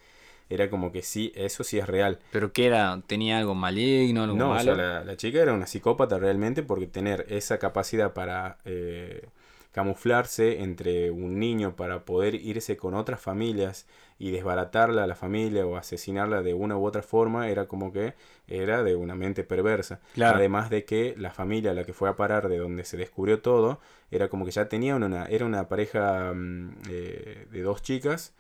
era 0.49 0.69
como 0.69 0.91
que 0.91 1.03
sí, 1.03 1.33
eso 1.37 1.63
sí 1.63 1.79
es 1.79 1.87
real. 1.87 2.19
Pero 2.33 2.53
que 2.53 2.67
era, 2.67 3.01
tenía 3.07 3.39
algo 3.39 3.55
maligno, 3.55 4.25
algo 4.25 4.37
No, 4.37 4.51
o 4.51 4.55
malo. 4.55 4.75
sea, 4.75 4.85
la, 4.85 5.05
la 5.05 5.17
chica 5.17 5.41
era 5.41 5.53
una 5.55 5.67
psicópata 5.69 6.19
realmente 6.19 6.65
porque 6.65 6.89
tener 6.89 7.27
esa 7.29 7.59
capacidad 7.59 8.13
para 8.13 8.59
eh, 8.65 9.29
camuflarse 9.73 10.61
entre 10.63 11.11
un 11.13 11.39
niño 11.39 11.77
para 11.77 12.05
poder 12.05 12.35
irse 12.35 12.77
con 12.77 12.95
otras 12.95 13.21
familias 13.21 13.87
y 14.21 14.31
desbaratarla 14.31 15.03
a 15.03 15.07
la 15.09 15.17
familia 15.17 15.67
o 15.67 15.77
asesinarla 15.77 16.43
de 16.43 16.55
una 16.55 16.77
u 16.77 16.85
otra 16.85 17.03
forma 17.03 17.49
era 17.49 17.67
como 17.67 17.93
que 17.93 18.15
era 18.47 18.85
de 18.85 18.95
una 18.95 19.17
mente 19.17 19.43
perversa. 19.43 20.01
Claro. 20.15 20.37
Además 20.37 20.71
de 20.71 20.85
que 20.85 21.15
la 21.19 21.33
familia 21.33 21.73
a 21.73 21.75
la 21.75 21.83
que 21.83 21.93
fue 21.93 22.09
a 22.09 22.15
parar 22.15 22.49
de 22.49 22.59
donde 22.59 22.85
se 22.85 22.97
descubrió 22.97 23.41
todo 23.41 23.81
era 24.13 24.29
como 24.29 24.45
que 24.45 24.53
ya 24.53 24.69
tenía 24.69 24.95
una, 24.95 25.25
era 25.27 25.47
una 25.47 25.69
pareja 25.69 26.33
mm, 26.35 26.71
eh, 26.89 27.47
de 27.51 27.63
dos 27.63 27.83
chicas 27.83 28.35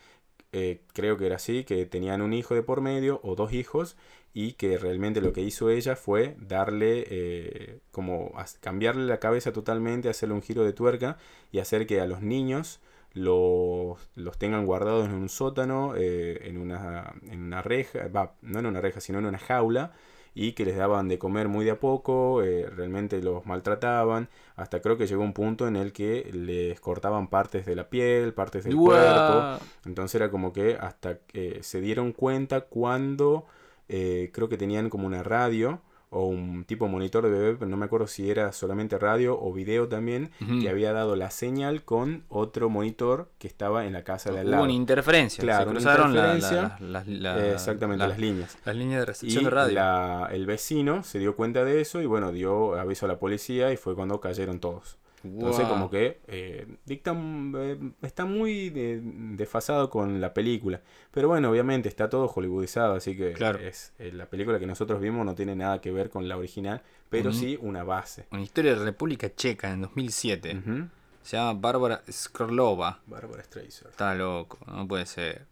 eh, 0.52 0.80
creo 0.92 1.16
que 1.16 1.26
era 1.26 1.36
así, 1.36 1.62
que 1.64 1.86
tenían 1.86 2.22
un 2.22 2.32
hijo 2.32 2.54
de 2.54 2.62
por 2.62 2.80
medio 2.80 3.20
o 3.22 3.36
dos 3.36 3.52
hijos 3.52 3.96
y 4.34 4.52
que 4.54 4.78
realmente 4.78 5.20
lo 5.20 5.32
que 5.32 5.42
hizo 5.42 5.70
ella 5.70 5.94
fue 5.94 6.36
darle 6.40 7.04
eh, 7.08 7.78
como 7.92 8.32
cambiarle 8.60 9.04
la 9.06 9.20
cabeza 9.20 9.52
totalmente, 9.52 10.08
hacerle 10.08 10.34
un 10.34 10.42
giro 10.42 10.64
de 10.64 10.72
tuerca 10.72 11.18
y 11.52 11.60
hacer 11.60 11.86
que 11.86 12.00
a 12.00 12.06
los 12.06 12.22
niños 12.22 12.80
los, 13.12 13.98
los 14.14 14.38
tengan 14.38 14.66
guardados 14.66 15.06
en 15.06 15.14
un 15.14 15.28
sótano, 15.28 15.94
eh, 15.96 16.48
en, 16.48 16.58
una, 16.58 17.14
en 17.28 17.42
una 17.42 17.62
reja, 17.62 18.08
va, 18.08 18.34
no 18.42 18.58
en 18.60 18.66
una 18.66 18.80
reja, 18.80 19.00
sino 19.00 19.18
en 19.18 19.26
una 19.26 19.38
jaula 19.38 19.92
y 20.34 20.52
que 20.52 20.64
les 20.64 20.76
daban 20.76 21.08
de 21.08 21.18
comer 21.18 21.48
muy 21.48 21.64
de 21.64 21.72
a 21.72 21.80
poco, 21.80 22.42
eh, 22.42 22.68
realmente 22.70 23.20
los 23.20 23.46
maltrataban, 23.46 24.28
hasta 24.54 24.80
creo 24.80 24.96
que 24.96 25.06
llegó 25.06 25.22
un 25.22 25.32
punto 25.32 25.66
en 25.66 25.74
el 25.74 25.92
que 25.92 26.30
les 26.32 26.80
cortaban 26.80 27.28
partes 27.28 27.66
de 27.66 27.74
la 27.74 27.90
piel, 27.90 28.32
partes 28.32 28.64
del 28.64 28.76
cuerpo, 28.76 29.64
entonces 29.84 30.14
era 30.14 30.30
como 30.30 30.52
que 30.52 30.76
hasta 30.80 31.18
que 31.18 31.62
se 31.62 31.80
dieron 31.80 32.12
cuenta 32.12 32.62
cuando 32.62 33.46
eh, 33.88 34.30
creo 34.32 34.48
que 34.48 34.56
tenían 34.56 34.88
como 34.88 35.06
una 35.06 35.24
radio 35.24 35.80
o 36.12 36.26
un 36.26 36.64
tipo 36.64 36.88
monitor 36.88 37.22
de 37.24 37.30
bebé, 37.30 37.54
pero 37.56 37.70
no 37.70 37.76
me 37.76 37.84
acuerdo 37.86 38.08
si 38.08 38.28
era 38.30 38.50
solamente 38.52 38.98
radio 38.98 39.38
o 39.40 39.52
video 39.52 39.86
también, 39.88 40.30
que 40.60 40.68
había 40.68 40.92
dado 40.92 41.14
la 41.14 41.30
señal 41.30 41.84
con 41.84 42.24
otro 42.28 42.68
monitor 42.68 43.30
que 43.38 43.46
estaba 43.46 43.86
en 43.86 43.92
la 43.92 44.02
casa 44.02 44.32
de 44.32 44.40
al 44.40 44.46
Hubo 44.46 44.50
lado. 44.50 44.64
una 44.64 44.72
interferencia. 44.72 45.40
Claro, 45.42 45.64
se 45.66 45.70
una 45.70 45.80
cruzaron 45.80 46.14
la- 46.14 46.22
la- 46.26 46.34
interferencia. 46.34 46.78
la- 46.86 47.04
la- 47.06 47.46
Eh, 47.46 47.52
Exactamente, 47.52 47.98
la- 48.02 48.08
las 48.08 48.18
líneas. 48.18 48.58
las 48.64 48.74
líneas 48.76 48.98
de 48.98 49.02
Y 49.04 49.06
recepción 49.06 49.44
de 49.44 49.50
radio. 49.50 49.74
la- 49.74 50.28
el 50.32 50.46
vecino 50.46 51.04
se 51.04 51.20
dio 51.20 51.36
cuenta 51.36 51.64
de 51.64 51.80
eso 51.80 52.02
y 52.02 52.06
bueno, 52.06 52.32
dio 52.32 52.74
aviso 52.74 53.06
a 53.06 53.08
la 53.08 53.18
policía 53.20 53.72
y 53.72 53.76
fue 53.76 53.94
cuando 53.94 54.20
cayeron 54.20 54.58
todos. 54.58 54.98
Entonces 55.22 55.66
como 55.68 55.90
que 55.90 56.20
eh, 56.28 56.66
dictan, 56.86 57.52
eh, 57.56 57.78
está 58.02 58.24
muy 58.24 58.70
de- 58.70 59.00
desfasado 59.02 59.90
con 59.90 60.20
la 60.20 60.32
película. 60.32 60.80
Pero 61.10 61.28
bueno, 61.28 61.50
obviamente 61.50 61.88
está 61.88 62.08
todo 62.08 62.26
hollywoodizado, 62.26 62.94
así 62.94 63.16
que 63.16 63.32
Claro. 63.34 63.58
es, 63.58 63.92
eh, 63.98 64.12
la 64.12 64.26
película 64.26 64.58
que 64.58 64.66
nosotros 64.66 65.00
vimos 65.00 65.26
no 65.26 65.34
tiene 65.34 65.54
nada 65.54 65.80
que 65.80 65.90
ver 65.92 66.08
con 66.10 66.26
la 66.28 66.36
original, 66.38 66.82
pero 67.10 67.32
sí 67.32 67.58
una 67.60 67.84
base. 67.84 68.26
Una 68.30 68.42
historia 68.42 68.74
de 68.74 68.84
República 68.84 69.34
Checa 69.34 69.70
en 69.70 69.82
2007. 69.82 70.56
Ujú. 70.56 70.88
Se 71.22 71.36
llama 71.36 71.52
Bárbara 71.60 72.02
Skrlova. 72.10 73.00
Barbara 73.06 73.42
Streisand. 73.42 73.90
Está 73.90 74.14
loco, 74.14 74.58
no 74.66 74.88
puede 74.88 75.04
ser. 75.04 75.44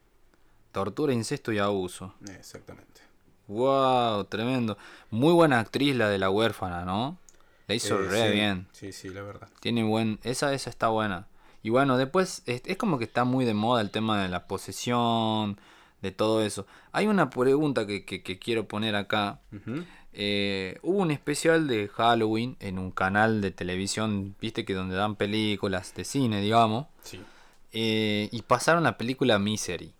Tortura, 0.73 1.13
incesto 1.13 1.53
y 1.53 1.59
abuso. 1.59 2.15
Exactamente. 2.39 3.03
Wow, 3.49 4.25
tremendo. 4.25 4.77
Muy 5.11 5.33
buena 5.33 5.59
actriz 5.61 5.97
la 5.97 6.09
de 6.09 6.19
la 6.19 6.31
huérfana, 6.31 6.85
¿no? 6.85 7.19
La 7.69 7.75
hizo 7.77 8.01
Eh, 8.01 8.09
re 8.09 8.27
sí, 8.29 8.35
bien. 8.35 8.67
Sí, 8.73 8.93
sí, 8.93 9.09
la 9.11 9.23
verdad. 9.23 9.49
Tiene 9.61 9.85
buen. 9.85 10.19
Esa, 10.25 10.53
esa 10.55 10.71
está 10.71 10.89
buena. 10.89 11.29
Y 11.63 11.71
bueno, 11.71 11.97
después 11.97 12.43
es, 12.47 12.63
es 12.65 12.77
como 12.77 12.99
que 12.99 13.05
está 13.05 13.25
muy 13.25 13.45
de 13.45 13.55
moda 13.55 13.81
el 13.83 13.91
tema 13.91 14.21
de 14.23 14.29
la 14.29 14.47
posesión, 14.47 15.61
de 16.03 16.11
todo 16.13 16.43
eso. 16.43 16.67
Hay 16.93 17.07
una 17.07 17.31
pregunta 17.31 17.87
que, 17.87 18.05
que- 18.05 18.23
que 18.23 18.39
quiero 18.39 18.67
poner 18.67 18.97
acá. 18.97 19.41
Eh, 20.13 20.79
hubo 20.83 20.99
un 20.99 21.11
especial 21.11 21.69
de 21.69 21.89
Halloween 21.89 22.57
en 22.61 22.79
un 22.79 22.91
canal 22.91 23.41
de 23.41 23.51
televisión, 23.51 24.35
viste 24.41 24.65
que 24.65 24.75
donde 24.75 24.97
dan 24.97 25.17
películas 25.17 25.95
de 25.95 26.05
cine, 26.05 26.41
digamos. 26.41 26.87
Sí. 27.03 27.21
eh, 27.73 28.29
y 28.33 28.43
pasaron 28.43 28.83
la 28.85 28.97
película 28.97 29.39
Misery, 29.39 29.93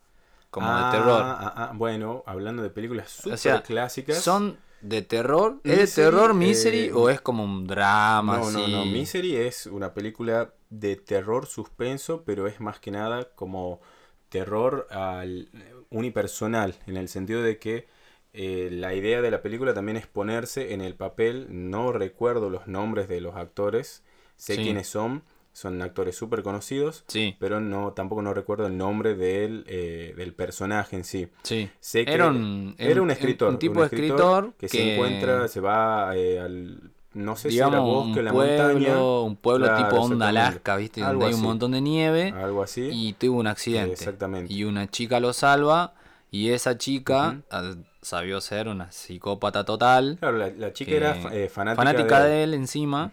como 0.51 0.69
Ah, 0.71 0.85
de 0.91 0.99
terror. 0.99 1.23
ah, 1.27 1.53
ah, 1.57 1.73
bueno, 1.75 2.23
hablando 2.27 2.63
de 2.63 2.71
películas 2.71 3.27
O 3.27 3.37
sea, 3.37 3.63
clásicas. 3.63 4.19
¿Son 4.19 4.57
de 4.81 5.03
terror? 5.03 5.61
¿Es 5.65 5.71
de 5.71 5.81
Misery, 5.81 6.05
terror 6.05 6.35
Misery 6.35 6.79
eh, 6.87 6.93
o 6.93 7.09
es 7.11 7.21
como 7.21 7.45
un 7.45 7.67
drama? 7.67 8.39
No, 8.39 8.51
no, 8.51 8.69
no. 8.69 8.85
Misery 8.87 9.37
es 9.37 9.67
una 9.67 9.95
película 9.95 10.55
de 10.71 10.97
terror 10.97 11.47
suspenso, 11.47 12.25
pero 12.25 12.47
es 12.47 12.61
más 12.61 12.79
que 12.81 12.91
nada 12.91 13.31
como 13.35 13.81
terror 14.29 14.87
al 14.91 15.51
unipersonal, 15.91 16.75
en 16.87 16.97
el 16.97 17.09
sentido 17.09 17.43
de 17.43 17.59
que 17.59 17.87
eh, 18.33 18.69
la 18.71 18.95
idea 18.95 19.23
de 19.23 19.31
la 19.31 19.43
película 19.43 19.75
también 19.75 19.97
es 19.97 20.07
ponerse 20.07 20.73
en 20.75 20.81
el 20.81 20.95
papel. 20.95 21.47
No 21.51 21.93
recuerdo 21.93 22.51
los 22.51 22.67
nombres 22.67 23.09
de 23.09 23.21
los 23.21 23.37
actores, 23.37 24.05
sé 24.37 24.55
Sí. 24.57 24.63
quiénes 24.63 24.89
son, 24.89 25.25
son 25.59 25.83
actores 25.83 26.15
súper 26.17 26.43
conocidos, 26.43 27.05
Sí, 27.09 27.35
pero 27.41 27.61
no 27.61 27.93
tampoco 27.93 28.23
no 28.23 28.33
recuerdo 28.33 28.67
el 28.67 28.77
nombre 28.77 29.15
del, 29.17 29.65
eh, 29.67 30.15
del 30.17 30.33
personaje 30.35 30.95
en 30.97 31.05
sí. 31.05 31.29
sí. 31.43 31.69
Sé 31.81 32.05
que 32.05 32.13
Era 32.13 32.29
un- 32.29 32.75
era 32.79 33.01
un 33.03 33.07
un- 33.07 33.11
escritor. 33.11 33.49
un 33.51 33.59
tipo 33.59 33.81
de 33.81 33.87
escritor 33.87 34.53
que, 34.59 34.69
se 34.69 34.95
encuentra, 34.95 35.49
se 35.49 35.61
va 35.61 36.17
eh, 36.17 36.39
al. 36.39 36.93
No 37.15 37.35
sé 37.37 37.49
Digamos, 37.49 37.73
si 37.73 37.77
era 37.77 37.81
bosque, 37.85 38.19
un 38.21 38.25
la 38.27 38.33
pueblo, 38.33 38.65
montaña. 38.75 39.03
un 39.23 39.37
pueblo 39.37 39.67
Claro, 39.67 39.89
tipo 39.89 40.01
onda. 40.03 40.29
Alaska, 40.29 40.77
¿viste? 40.77 41.03
Algo 41.03 41.13
Donde 41.23 41.27
hay 41.27 41.35
un 41.35 41.43
montón 41.43 41.73
de 41.73 41.81
nieve 41.81 42.33
Algo 42.37 42.63
así. 42.63 42.89
y 42.93 43.13
tuvo 43.15 43.41
un 43.41 43.47
accidente. 43.49 43.95
Exactamente. 43.95 44.53
Y 44.53 44.63
una 44.65 44.89
chica 44.89 45.19
lo 45.19 45.33
salva 45.33 45.95
y 46.31 46.51
esa 46.51 46.77
chica 46.79 47.41
ah, 47.51 47.73
sabió 48.03 48.41
ser 48.41 48.69
una 48.69 48.93
psicópata 48.93 49.65
total. 49.65 50.19
Claro, 50.21 50.37
la, 50.37 50.51
la 50.51 50.73
chica 50.73 50.93
era 50.93 51.17
eh, 51.33 51.49
fanática, 51.49 51.83
fanática 51.83 52.23
de, 52.25 52.31
de 52.31 52.43
él 52.45 52.55
encima. 52.55 53.11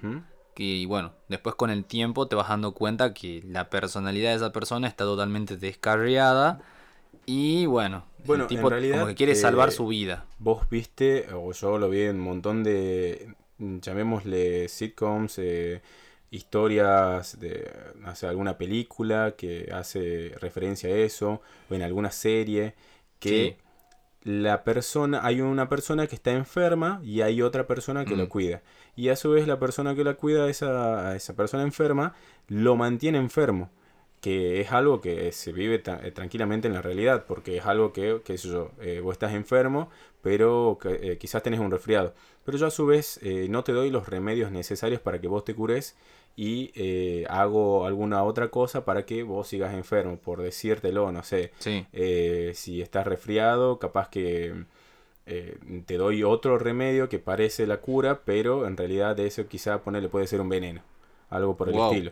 Que 0.56 0.86
bueno, 0.88 1.14
después 1.30 1.56
con 1.56 1.70
el 1.70 1.86
tiempo 1.86 2.28
te 2.28 2.36
vas 2.36 2.50
dando 2.50 2.74
cuenta 2.74 3.14
que 3.14 3.44
la 3.48 3.70
personalidad 3.70 4.32
de 4.32 4.38
esa 4.38 4.54
persona 4.54 4.88
está 4.88 5.04
totalmente 5.06 5.58
descarriada. 5.58 6.62
Y 7.26 7.66
bueno, 7.68 8.06
Bueno, 8.26 8.46
el 8.46 8.50
en 8.58 8.58
tipo 8.58 8.70
realidad, 8.70 8.96
como 9.02 9.08
que 9.08 9.16
quiere 9.16 9.36
salvar 9.36 9.70
eh, 9.70 9.72
su 9.72 9.88
vida. 9.88 10.26
Vos 10.40 10.70
viste, 10.70 11.28
o 11.34 11.52
yo 11.54 11.78
lo 11.78 11.90
vi 11.90 12.04
en 12.04 12.18
un 12.18 12.22
montón 12.24 12.64
de, 12.64 13.36
mm, 13.58 13.80
llamémosle 13.80 14.70
sitcoms, 14.70 15.40
eh, 15.40 15.82
historias 16.32 17.40
de, 17.40 17.72
sé, 18.16 18.28
alguna 18.28 18.58
película 18.58 19.36
que 19.38 19.72
hace 19.74 20.34
referencia 20.40 20.90
a 20.90 20.94
eso, 20.94 21.42
o 21.70 21.76
en 21.76 21.82
alguna 21.82 22.12
serie, 22.12 22.76
que 23.20 23.58
la 24.26 24.64
persona, 24.64 25.22
hay 25.24 25.40
una 25.40 25.70
persona 25.70 26.08
que 26.08 26.16
está 26.16 26.32
enferma 26.32 27.00
y 27.04 27.22
hay 27.22 27.42
otra 27.44 27.68
persona 27.68 28.06
que 28.06 28.16
Mm. 28.16 28.18
lo 28.18 28.28
cuida. 28.28 28.64
Y 28.96 29.10
a 29.10 29.16
su 29.16 29.30
vez 29.30 29.48
la 29.48 29.60
persona 29.60 29.94
que 29.96 30.04
la 30.04 30.16
cuida 30.16 30.46
a 30.46 30.50
esa, 30.50 31.10
a 31.12 31.16
esa 31.16 31.36
persona 31.36 31.62
enferma 31.64 32.16
lo 32.48 32.76
mantiene 32.76 33.20
enfermo. 33.20 33.70
Que 34.22 34.62
es 34.62 34.72
algo 34.72 35.00
que 35.02 35.32
se 35.32 35.52
vive 35.52 35.76
eh, 35.86 36.12
tranquilamente 36.12 36.68
en 36.68 36.74
la 36.74 36.82
realidad, 36.82 37.26
porque 37.28 37.58
es 37.58 37.66
algo 37.68 37.94
que, 37.94 38.22
qué 38.26 38.40
sé 38.40 38.48
yo, 38.50 38.72
eh, 38.82 39.00
vos 39.00 39.14
estás 39.14 39.34
enfermo, 39.36 39.92
pero 40.24 40.80
que, 40.82 41.12
eh, 41.12 41.18
quizás 41.20 41.44
tenés 41.44 41.60
un 41.60 41.70
resfriado. 41.70 42.16
Pero 42.44 42.58
yo 42.58 42.66
a 42.66 42.72
su 42.72 42.88
vez 42.88 43.20
eh, 43.22 43.46
no 43.48 43.64
te 43.64 43.74
doy 43.74 43.92
los 43.92 44.10
remedios 44.10 44.52
necesarios 44.52 45.00
para 45.02 45.22
que 45.22 45.28
vos 45.28 45.46
te 45.46 45.54
cures 45.54 45.96
y 46.36 46.72
eh, 46.76 47.26
hago 47.30 47.86
alguna 47.86 48.24
otra 48.24 48.50
cosa 48.50 48.84
para 48.86 49.06
que 49.06 49.24
vos 49.24 49.48
sigas 49.48 49.74
enfermo, 49.74 50.18
por 50.18 50.42
decírtelo, 50.42 51.12
no 51.12 51.24
sé. 51.24 51.52
Sí, 51.60 51.86
Eh, 51.94 52.52
si 52.56 52.82
estás 52.82 53.08
resfriado, 53.08 53.80
capaz 53.80 54.10
que 54.10 54.66
eh, 55.26 55.58
te 55.86 55.98
doy 55.98 56.24
otro 56.24 56.58
remedio 56.60 57.10
que 57.10 57.20
parece 57.20 57.66
la 57.66 57.78
cura, 57.82 58.22
pero 58.26 58.68
en 58.68 58.78
realidad 58.78 59.16
de 59.16 59.28
eso 59.28 59.48
quizá 59.48 59.82
ponerle 59.82 60.10
puede 60.10 60.28
ser 60.28 60.42
un 60.42 60.50
veneno, 60.50 60.82
algo 61.30 61.56
por 61.58 61.70
el 61.70 61.76
Wow. 61.76 61.92
estilo. 61.92 62.12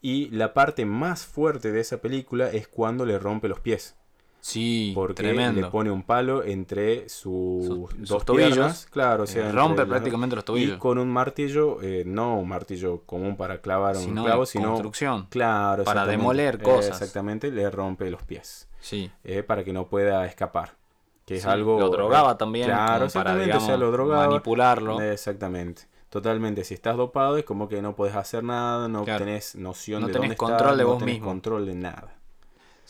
Y 0.00 0.28
la 0.30 0.54
parte 0.54 0.84
más 0.86 1.26
fuerte 1.26 1.72
de 1.72 1.80
esa 1.80 2.00
película 2.00 2.50
es 2.50 2.68
cuando 2.68 3.04
le 3.04 3.18
rompe 3.18 3.48
los 3.48 3.60
pies. 3.60 3.96
Sí, 4.40 4.92
porque 4.94 5.14
tremendo. 5.14 5.60
le 5.60 5.66
pone 5.68 5.90
un 5.90 6.02
palo 6.02 6.42
entre 6.44 7.08
sus 7.08 7.66
Sus- 7.66 7.90
sus 7.90 8.08
dos 8.08 8.24
tobillos. 8.24 8.52
piernas, 8.54 8.86
claro, 8.90 9.24
o 9.24 9.26
sea, 9.26 9.48
Eh, 9.48 9.52
rompe 9.52 9.80
los 9.82 9.88
prácticamente 9.88 10.36
los 10.36 10.44
tobillos. 10.44 10.76
Y 10.76 10.78
con 10.78 10.98
un 10.98 11.08
martillo, 11.10 11.82
eh, 11.82 12.04
no 12.06 12.38
un 12.38 12.48
martillo 12.48 13.02
común 13.04 13.36
para 13.36 13.60
clavar 13.60 13.96
un 13.96 14.02
Sino 14.04 14.24
clavo, 14.24 14.46
sino 14.46 14.68
construcción. 14.70 15.26
claro, 15.28 15.84
para 15.84 16.06
demoler 16.06 16.56
Eh, 16.56 16.62
cosas. 16.62 17.00
exactamente, 17.02 17.50
le 17.50 17.68
rompe 17.70 18.10
los 18.10 18.22
pies 18.22 18.68
Sí. 18.80 19.10
eh, 19.24 19.42
para 19.42 19.64
que 19.64 19.72
no 19.72 19.88
pueda 19.88 20.24
escapar. 20.26 20.76
Que 21.26 21.36
es 21.36 21.42
Sí, 21.42 21.48
algo 21.48 21.78
Lo 21.78 21.90
drogaba 21.90 22.32
eh, 22.32 22.36
también. 22.38 22.66
Claro, 22.68 22.86
para, 22.92 23.04
exactamente, 23.04 23.44
digamos, 23.44 23.64
o 23.64 23.66
sea, 23.66 23.76
lo 23.76 23.90
drogaba. 23.90 24.26
manipularlo. 24.28 25.00
Exactamente. 25.02 25.82
Totalmente, 26.08 26.64
si 26.64 26.72
estás 26.72 26.96
dopado 26.96 27.36
es 27.36 27.44
como 27.44 27.68
que 27.68 27.82
no 27.82 27.94
puedes 27.94 28.16
hacer 28.16 28.42
nada, 28.42 28.88
no 28.88 29.04
Claro. 29.04 29.26
tenés 29.26 29.54
noción 29.56 30.00
No 30.00 30.06
de 30.06 30.14
tenés 30.14 30.28
dónde 30.28 30.36
control 30.38 30.60
estás, 30.60 30.76
de 30.78 30.82
no 30.84 30.88
vos 30.88 30.98
tenés 31.00 31.14
mismo. 31.16 31.28
control 31.28 31.66
de 31.66 31.74
nada. 31.74 32.14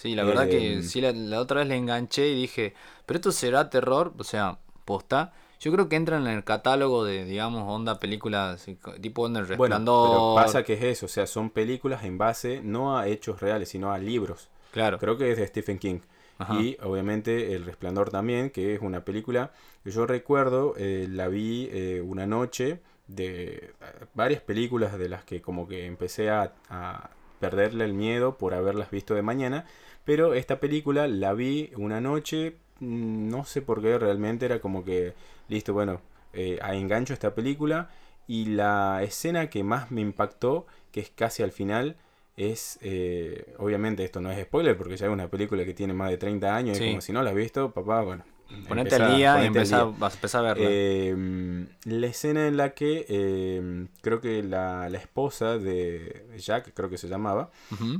Sí, 0.00 0.14
la 0.14 0.22
verdad 0.22 0.48
que 0.48 0.78
Eh, 0.78 0.82
sí, 0.82 1.00
la, 1.00 1.10
la 1.12 1.40
otra 1.40 1.58
vez 1.60 1.68
le 1.68 1.76
enganché 1.76 2.28
y 2.28 2.34
dije, 2.40 2.74
pero 3.04 3.16
esto 3.18 3.32
será 3.32 3.68
terror, 3.68 4.12
o 4.16 4.24
sea, 4.24 4.58
posta. 4.84 5.32
Yo 5.60 5.72
creo 5.72 5.88
que 5.88 5.96
entra 5.96 6.18
en 6.18 6.26
el 6.28 6.44
catálogo 6.44 7.04
de, 7.04 7.24
digamos, 7.24 7.64
onda 7.66 7.98
películas 7.98 8.64
co- 8.80 8.92
tipo 8.94 9.26
el 9.26 9.34
Bueno, 9.34 9.48
resplandor. 9.48 10.10
pero 10.10 10.34
pasa 10.34 10.62
que 10.62 10.74
es 10.74 10.82
eso, 10.84 11.06
o 11.06 11.08
sea, 11.08 11.26
son 11.26 11.50
películas 11.50 12.04
en 12.04 12.16
base 12.16 12.60
no 12.62 12.96
a 12.96 13.08
hechos 13.08 13.40
reales, 13.40 13.68
sino 13.70 13.92
a 13.92 13.98
libros. 13.98 14.48
Claro. 14.70 14.98
Creo 14.98 15.16
que 15.18 15.32
es 15.32 15.38
de 15.38 15.46
Stephen 15.48 15.78
King. 15.78 15.98
Ajá. 16.38 16.54
Y 16.54 16.76
obviamente 16.82 17.54
El 17.56 17.64
Resplandor 17.64 18.10
también, 18.10 18.50
que 18.50 18.74
es 18.74 18.80
una 18.80 19.04
película 19.04 19.50
que 19.82 19.90
yo 19.90 20.06
recuerdo, 20.06 20.74
eh, 20.76 21.08
la 21.10 21.26
vi 21.28 21.68
eh, 21.72 22.00
una 22.06 22.26
noche 22.26 22.80
de 23.08 23.48
eh, 23.56 23.72
varias 24.14 24.42
películas 24.42 24.96
de 24.98 25.08
las 25.08 25.24
que 25.24 25.42
como 25.42 25.66
que 25.66 25.86
empecé 25.86 26.30
a, 26.30 26.52
a 26.70 27.10
perderle 27.40 27.84
el 27.84 27.94
miedo 27.94 28.36
por 28.38 28.54
haberlas 28.54 28.90
visto 28.90 29.14
de 29.14 29.22
mañana. 29.22 29.64
Pero 30.08 30.32
esta 30.32 30.58
película 30.58 31.06
la 31.06 31.34
vi 31.34 31.70
una 31.76 32.00
noche, 32.00 32.54
mm, 32.80 33.28
no 33.28 33.44
sé 33.44 33.60
por 33.60 33.82
qué 33.82 33.98
realmente 33.98 34.46
era 34.46 34.58
como 34.58 34.82
que, 34.82 35.12
listo, 35.48 35.74
bueno, 35.74 36.00
eh, 36.32 36.58
a 36.62 36.74
engancho 36.74 37.12
esta 37.12 37.34
película. 37.34 37.90
Y 38.26 38.46
la 38.46 39.02
escena 39.02 39.50
que 39.50 39.62
más 39.62 39.90
me 39.90 40.00
impactó, 40.00 40.66
que 40.92 41.00
es 41.00 41.10
casi 41.10 41.42
al 41.42 41.52
final, 41.52 41.96
es, 42.38 42.78
eh, 42.80 43.54
obviamente 43.58 44.02
esto 44.02 44.22
no 44.22 44.30
es 44.30 44.42
spoiler 44.42 44.78
porque 44.78 44.96
ya 44.96 45.08
es 45.08 45.12
una 45.12 45.28
película 45.28 45.62
que 45.66 45.74
tiene 45.74 45.92
más 45.92 46.08
de 46.08 46.16
30 46.16 46.56
años, 46.56 46.78
Sí. 46.78 46.84
es 46.84 46.88
como 46.90 47.00
si 47.02 47.12
no 47.12 47.22
la 47.22 47.28
has 47.28 47.36
visto, 47.36 47.70
papá, 47.72 48.00
bueno. 48.00 48.24
Ponete 48.66 48.94
al 48.96 49.16
día 49.16 49.44
y 49.44 49.48
vas 49.50 49.72
a 49.72 50.14
empezar 50.14 50.46
a 50.46 50.54
verla. 50.54 50.68
Eh, 50.70 51.66
la 51.84 52.06
escena 52.06 52.46
en 52.46 52.56
la 52.56 52.70
que 52.70 53.06
eh, 53.08 53.86
creo 54.00 54.20
que 54.20 54.42
la, 54.42 54.88
la 54.88 54.98
esposa 54.98 55.58
de 55.58 56.26
Jack, 56.38 56.72
creo 56.74 56.88
que 56.88 56.98
se 56.98 57.08
llamaba, 57.08 57.50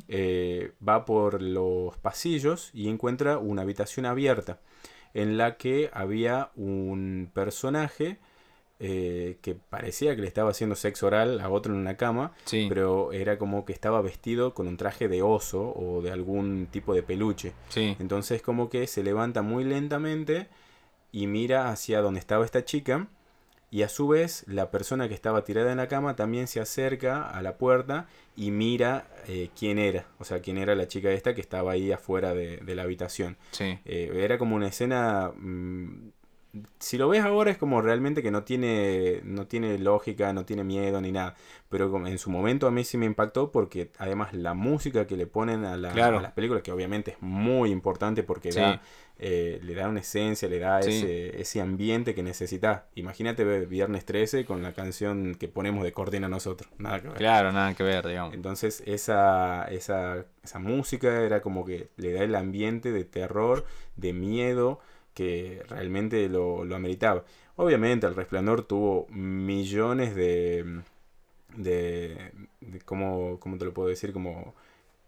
eh, 0.08 0.72
va 0.86 1.04
por 1.04 1.42
los 1.42 1.96
pasillos 1.98 2.70
y 2.72 2.88
encuentra 2.88 3.38
una 3.38 3.62
habitación 3.62 4.06
abierta 4.06 4.58
en 5.14 5.36
la 5.38 5.56
que 5.56 5.90
había 5.92 6.50
un 6.56 7.30
personaje 7.32 8.18
eh, 8.80 9.38
que 9.42 9.54
parecía 9.56 10.14
que 10.14 10.22
le 10.22 10.28
estaba 10.28 10.50
haciendo 10.50 10.76
sexo 10.76 11.08
oral 11.08 11.40
a 11.40 11.48
otro 11.50 11.74
en 11.74 11.80
una 11.80 11.96
cama, 11.96 12.32
Sí. 12.44 12.66
pero 12.68 13.12
era 13.12 13.36
como 13.38 13.64
que 13.64 13.72
estaba 13.72 14.00
vestido 14.02 14.54
con 14.54 14.68
un 14.68 14.76
traje 14.76 15.08
de 15.08 15.20
oso 15.22 15.72
o 15.74 16.00
de 16.02 16.12
algún 16.12 16.66
tipo 16.70 16.94
de 16.94 17.02
peluche. 17.02 17.52
Sí. 17.70 17.96
Entonces 17.98 18.40
como 18.42 18.68
que 18.70 18.86
se 18.86 19.02
levanta 19.02 19.42
muy 19.42 19.64
lentamente 19.64 20.46
y 21.10 21.26
mira 21.26 21.70
hacia 21.70 22.00
donde 22.00 22.20
estaba 22.20 22.44
esta 22.44 22.64
chica 22.64 23.08
y 23.70 23.82
a 23.82 23.88
su 23.90 24.08
vez 24.08 24.44
la 24.46 24.70
persona 24.70 25.08
que 25.08 25.14
estaba 25.14 25.44
tirada 25.44 25.70
en 25.72 25.76
la 25.78 25.88
cama 25.88 26.16
también 26.16 26.46
se 26.46 26.58
acerca 26.60 27.28
a 27.28 27.42
la 27.42 27.58
puerta 27.58 28.06
y 28.36 28.50
mira 28.50 29.08
eh, 29.26 29.50
quién 29.58 29.78
era, 29.78 30.06
o 30.18 30.24
sea, 30.24 30.40
quién 30.40 30.56
era 30.56 30.74
la 30.74 30.86
chica 30.88 31.10
esta 31.10 31.34
que 31.34 31.40
estaba 31.42 31.72
ahí 31.72 31.92
afuera 31.92 32.32
de, 32.32 32.58
de 32.58 32.74
la 32.74 32.84
habitación. 32.84 33.36
Sí. 33.50 33.78
Eh, 33.84 34.10
era 34.14 34.38
como 34.38 34.54
una 34.56 34.68
escena... 34.68 35.32
mm, 35.36 36.12
si 36.78 36.98
lo 36.98 37.08
ves 37.08 37.22
ahora 37.24 37.50
es 37.50 37.58
como 37.58 37.80
realmente 37.82 38.22
que 38.22 38.30
no 38.30 38.44
tiene, 38.44 39.20
no 39.24 39.46
tiene 39.46 39.78
lógica, 39.78 40.32
no 40.32 40.44
tiene 40.44 40.64
miedo 40.64 41.00
ni 41.00 41.12
nada. 41.12 41.34
Pero 41.68 42.06
en 42.06 42.18
su 42.18 42.30
momento 42.30 42.66
a 42.66 42.70
mí 42.70 42.84
sí 42.84 42.96
me 42.96 43.06
impactó 43.06 43.50
porque 43.52 43.90
además 43.98 44.32
la 44.32 44.54
música 44.54 45.06
que 45.06 45.16
le 45.16 45.26
ponen 45.26 45.64
a, 45.64 45.76
la- 45.76 45.92
Claro. 45.92 46.18
a 46.18 46.22
las 46.22 46.32
películas, 46.32 46.62
que 46.62 46.72
obviamente 46.72 47.12
es 47.12 47.16
muy 47.20 47.70
importante 47.70 48.22
porque 48.22 48.52
Sí. 48.52 48.60
da, 48.60 48.80
eh, 49.18 49.58
le 49.62 49.74
da 49.74 49.88
una 49.88 50.00
esencia, 50.00 50.48
le 50.48 50.58
da 50.60 50.80
Sí. 50.82 50.90
ese, 50.90 51.40
ese 51.40 51.60
ambiente 51.60 52.14
que 52.14 52.22
necesitas. 52.22 52.82
Imagínate 52.94 53.44
Viernes 53.66 54.04
13 54.04 54.44
con 54.44 54.62
la 54.62 54.72
canción 54.72 55.34
que 55.34 55.48
ponemos 55.48 55.82
de 55.84 55.92
Coordina 55.92 56.28
nosotros. 56.28 56.70
Nada 56.78 57.00
que 57.02 57.08
ver. 57.08 57.16
Claro, 57.18 57.52
nada 57.52 57.74
que 57.74 57.82
ver, 57.82 58.06
digamos. 58.06 58.32
Entonces 58.34 58.82
esa, 58.86 59.64
esa, 59.70 60.24
esa 60.44 60.58
música 60.58 61.22
era 61.22 61.42
como 61.42 61.64
que 61.64 61.88
le 61.96 62.12
da 62.12 62.22
el 62.22 62.34
ambiente 62.34 62.92
de 62.92 63.04
terror, 63.04 63.64
de 63.96 64.12
miedo, 64.12 64.78
que 65.18 65.62
realmente 65.68 66.28
lo, 66.28 66.64
lo 66.64 66.76
ameritaba. 66.76 67.24
Obviamente 67.56 68.06
el 68.06 68.14
resplandor 68.14 68.62
tuvo 68.62 69.06
millones 69.10 70.14
de... 70.14 70.80
de, 71.56 72.30
de 72.60 72.78
¿cómo, 72.84 73.38
cómo 73.40 73.58
te 73.58 73.64
lo 73.64 73.74
puedo 73.74 73.88
decir? 73.88 74.12
Como 74.12 74.54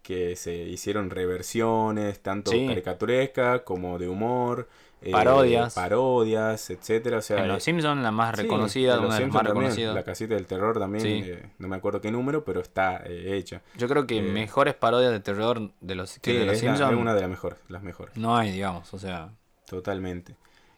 que 0.01 0.35
se 0.35 0.53
hicieron 0.55 1.09
reversiones, 1.11 2.19
tanto 2.21 2.51
Sí. 2.51 2.65
caricaturescas 2.67 3.61
como 3.61 3.99
de 3.99 4.09
humor. 4.09 4.67
eh, 5.03 5.11
Parodias. 5.11 5.73
parodias, 5.73 6.69
etcétera. 6.69 7.17
O 7.17 7.21
sea, 7.21 7.41
en 7.41 7.47
Los 7.47 7.63
Simpsons, 7.63 8.03
la 8.03 8.11
más 8.11 8.35
reconocida, 8.37 8.99
una 8.99 9.15
de 9.15 9.21
las 9.21 9.33
más 9.33 9.43
reconocidas. 9.47 9.95
La 9.95 10.03
casita 10.03 10.35
del 10.35 10.45
terror 10.45 10.77
también, 10.77 11.03
Sí. 11.03 11.23
eh, 11.31 11.43
no 11.57 11.67
me 11.67 11.75
acuerdo 11.75 12.01
qué 12.01 12.11
número, 12.11 12.43
pero 12.43 12.59
está 12.61 13.01
eh, 13.05 13.35
hecha. 13.37 13.61
Yo 13.77 13.87
creo 13.87 14.05
que 14.05 14.17
Eh, 14.19 14.21
mejores 14.21 14.73
parodias 14.75 15.11
de 15.11 15.19
terror 15.19 15.71
de 15.81 15.95
los, 15.95 16.19
que 16.19 16.33
de 16.33 16.45
los 16.45 16.55
es, 16.57 16.63
la- 16.63 16.69
Simpsons 16.75 16.91
es 16.93 16.97
una 16.99 17.15
de 17.15 17.21
las 17.21 17.29
mejores, 17.31 17.57
las 17.69 17.81
mejores, 17.81 18.15
no 18.17 18.35
hay, 18.37 18.51
digamos. 18.51 18.93
O 18.93 18.99
sea, 18.99 19.29
totalmente. 19.71 20.35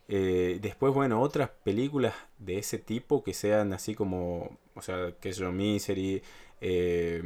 Eh, 0.07 0.59
después, 0.61 0.93
bueno, 0.93 1.19
otras 1.21 1.49
películas 1.63 2.13
de 2.37 2.59
ese 2.59 2.77
tipo 2.77 3.23
que 3.23 3.33
sean 3.33 3.73
así 3.73 3.95
como, 3.95 4.57
o 4.75 4.81
sea, 4.81 5.13
que 5.19 5.31
yo, 5.31 5.51
Misery, 5.51 6.21
eh, 6.61 7.23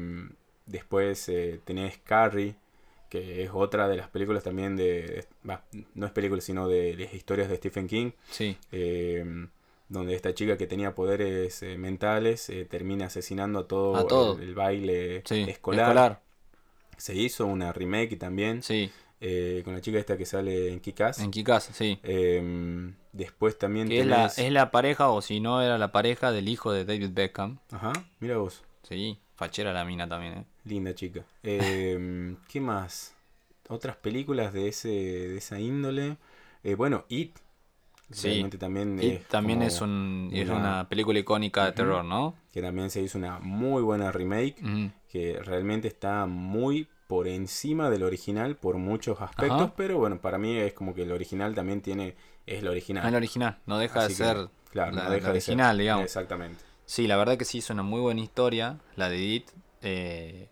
después 0.65 1.27
eh, 1.29 1.59
tenés 1.65 1.97
Carrie, 1.97 2.55
que 3.09 3.43
es 3.43 3.49
otra 3.53 3.87
de 3.89 3.97
las 3.97 4.07
películas 4.09 4.43
también 4.43 4.75
de, 4.77 5.25
va, 5.47 5.63
no 5.93 6.05
es 6.05 6.11
película, 6.11 6.41
sino 6.41 6.67
de 6.67 6.95
las 6.95 7.13
historias 7.13 7.49
de 7.49 7.57
Stephen 7.57 7.87
King, 7.87 8.11
sí. 8.29 8.57
eh, 8.71 9.25
donde 9.89 10.15
esta 10.15 10.33
chica 10.33 10.57
que 10.57 10.67
tenía 10.67 10.95
poderes 10.95 11.63
mentales 11.77 12.51
termina 12.69 13.05
asesinando 13.07 13.59
a 13.59 13.67
todo, 13.67 13.95
A 13.97 14.07
todo. 14.07 14.37
El, 14.37 14.43
el 14.49 14.55
baile 14.55 15.21
Sí. 15.25 15.45
escolar. 15.47 15.85
escolar. 15.87 16.21
Se 16.97 17.13
hizo 17.15 17.45
una 17.45 17.71
remake 17.73 18.17
también 18.17 18.63
Sí. 18.63 18.91
Eh, 19.19 19.61
con 19.63 19.73
la 19.73 19.81
chica 19.81 19.97
esta 19.99 20.17
que 20.17 20.25
sale 20.25 20.71
en 20.71 20.79
Kikas. 20.79 21.19
En 21.19 21.31
Kikas, 21.31 21.69
sí. 21.73 21.99
después 23.11 23.57
también 23.57 23.87
Que 23.87 24.01
es 24.01 24.05
la, 24.05 24.27
tenés- 24.27 24.45
es 24.45 24.51
la 24.51 24.71
pareja, 24.71 25.09
o 25.09 25.21
si 25.21 25.39
no, 25.39 25.61
era 25.61 25.77
la 25.77 25.91
pareja 25.91 26.31
del 26.31 26.47
hijo 26.49 26.71
de 26.71 26.85
David 26.85 27.11
Beckham. 27.13 27.59
Ajá, 27.71 27.93
mira 28.19 28.37
vos, 28.37 28.63
Sí, 28.83 29.17
fachera 29.35 29.73
la 29.73 29.83
mina 29.85 30.07
también, 30.07 30.33
¿eh? 30.33 30.45
linda 30.65 30.93
chica. 30.95 31.21
Em, 31.43 32.37
¿Qué 32.47 32.61
más? 32.61 33.15
Otras 33.69 33.97
películas 33.97 34.53
de 34.53 34.67
ese 34.69 34.87
de 34.89 35.37
esa 35.37 35.59
índole. 35.59 36.17
Eh, 36.63 36.75
bueno, 36.75 37.05
It. 37.09 37.37
Sí. 38.09 38.45
También 38.57 38.97
Y 39.01 39.07
es 39.09 39.27
también 39.27 39.61
es, 39.61 39.81
un, 39.81 40.29
es 40.31 40.47
una- 40.47 40.57
una 40.57 40.89
película 40.89 41.19
icónica 41.19 41.65
de 41.65 41.73
terror, 41.73 42.05
¿no? 42.05 42.35
que 42.53 42.61
también 42.61 42.89
se 42.89 43.01
hizo 43.01 43.17
una 43.17 43.39
muy 43.39 43.81
buena 43.83 44.11
remake. 44.13 44.63
Que 45.09 45.39
realmente 45.43 45.89
está 45.89 46.25
muy 46.25 46.87
por 47.07 47.27
encima 47.27 47.89
del 47.89 48.03
original 48.03 48.55
por 48.57 48.75
muchos 48.77 49.21
aspectos, 49.21 49.61
Ajá. 49.61 49.73
pero 49.75 49.97
bueno, 49.97 50.19
para 50.19 50.37
mí 50.37 50.57
es 50.57 50.73
como 50.73 50.93
que 50.93 51.03
el 51.03 51.11
original 51.11 51.55
también 51.55 51.81
tiene, 51.81 52.15
es 52.45 52.59
el 52.59 52.67
original. 52.67 53.05
Es 53.05 53.11
la 53.11 53.17
original, 53.17 53.59
no 53.65 53.77
deja 53.77 53.99
Así 54.01 54.13
de 54.13 54.17
que, 54.17 54.23
ser 54.23 54.49
claro, 54.71 54.91
la, 54.91 55.03
no 55.05 55.09
deja 55.11 55.27
la 55.27 55.33
de 55.33 55.41
ser. 55.41 55.51
original, 55.53 55.77
digamos. 55.77 56.03
Exactamente. 56.05 56.63
Sí, 56.85 57.07
la 57.07 57.17
verdad 57.17 57.37
que 57.37 57.45
sí, 57.45 57.59
es 57.59 57.69
una 57.69 57.83
muy 57.83 58.01
buena 58.01 58.21
historia, 58.21 58.77
la 58.95 59.09
de 59.09 59.17
Edith. 59.17 59.49
Eh, 59.81 60.49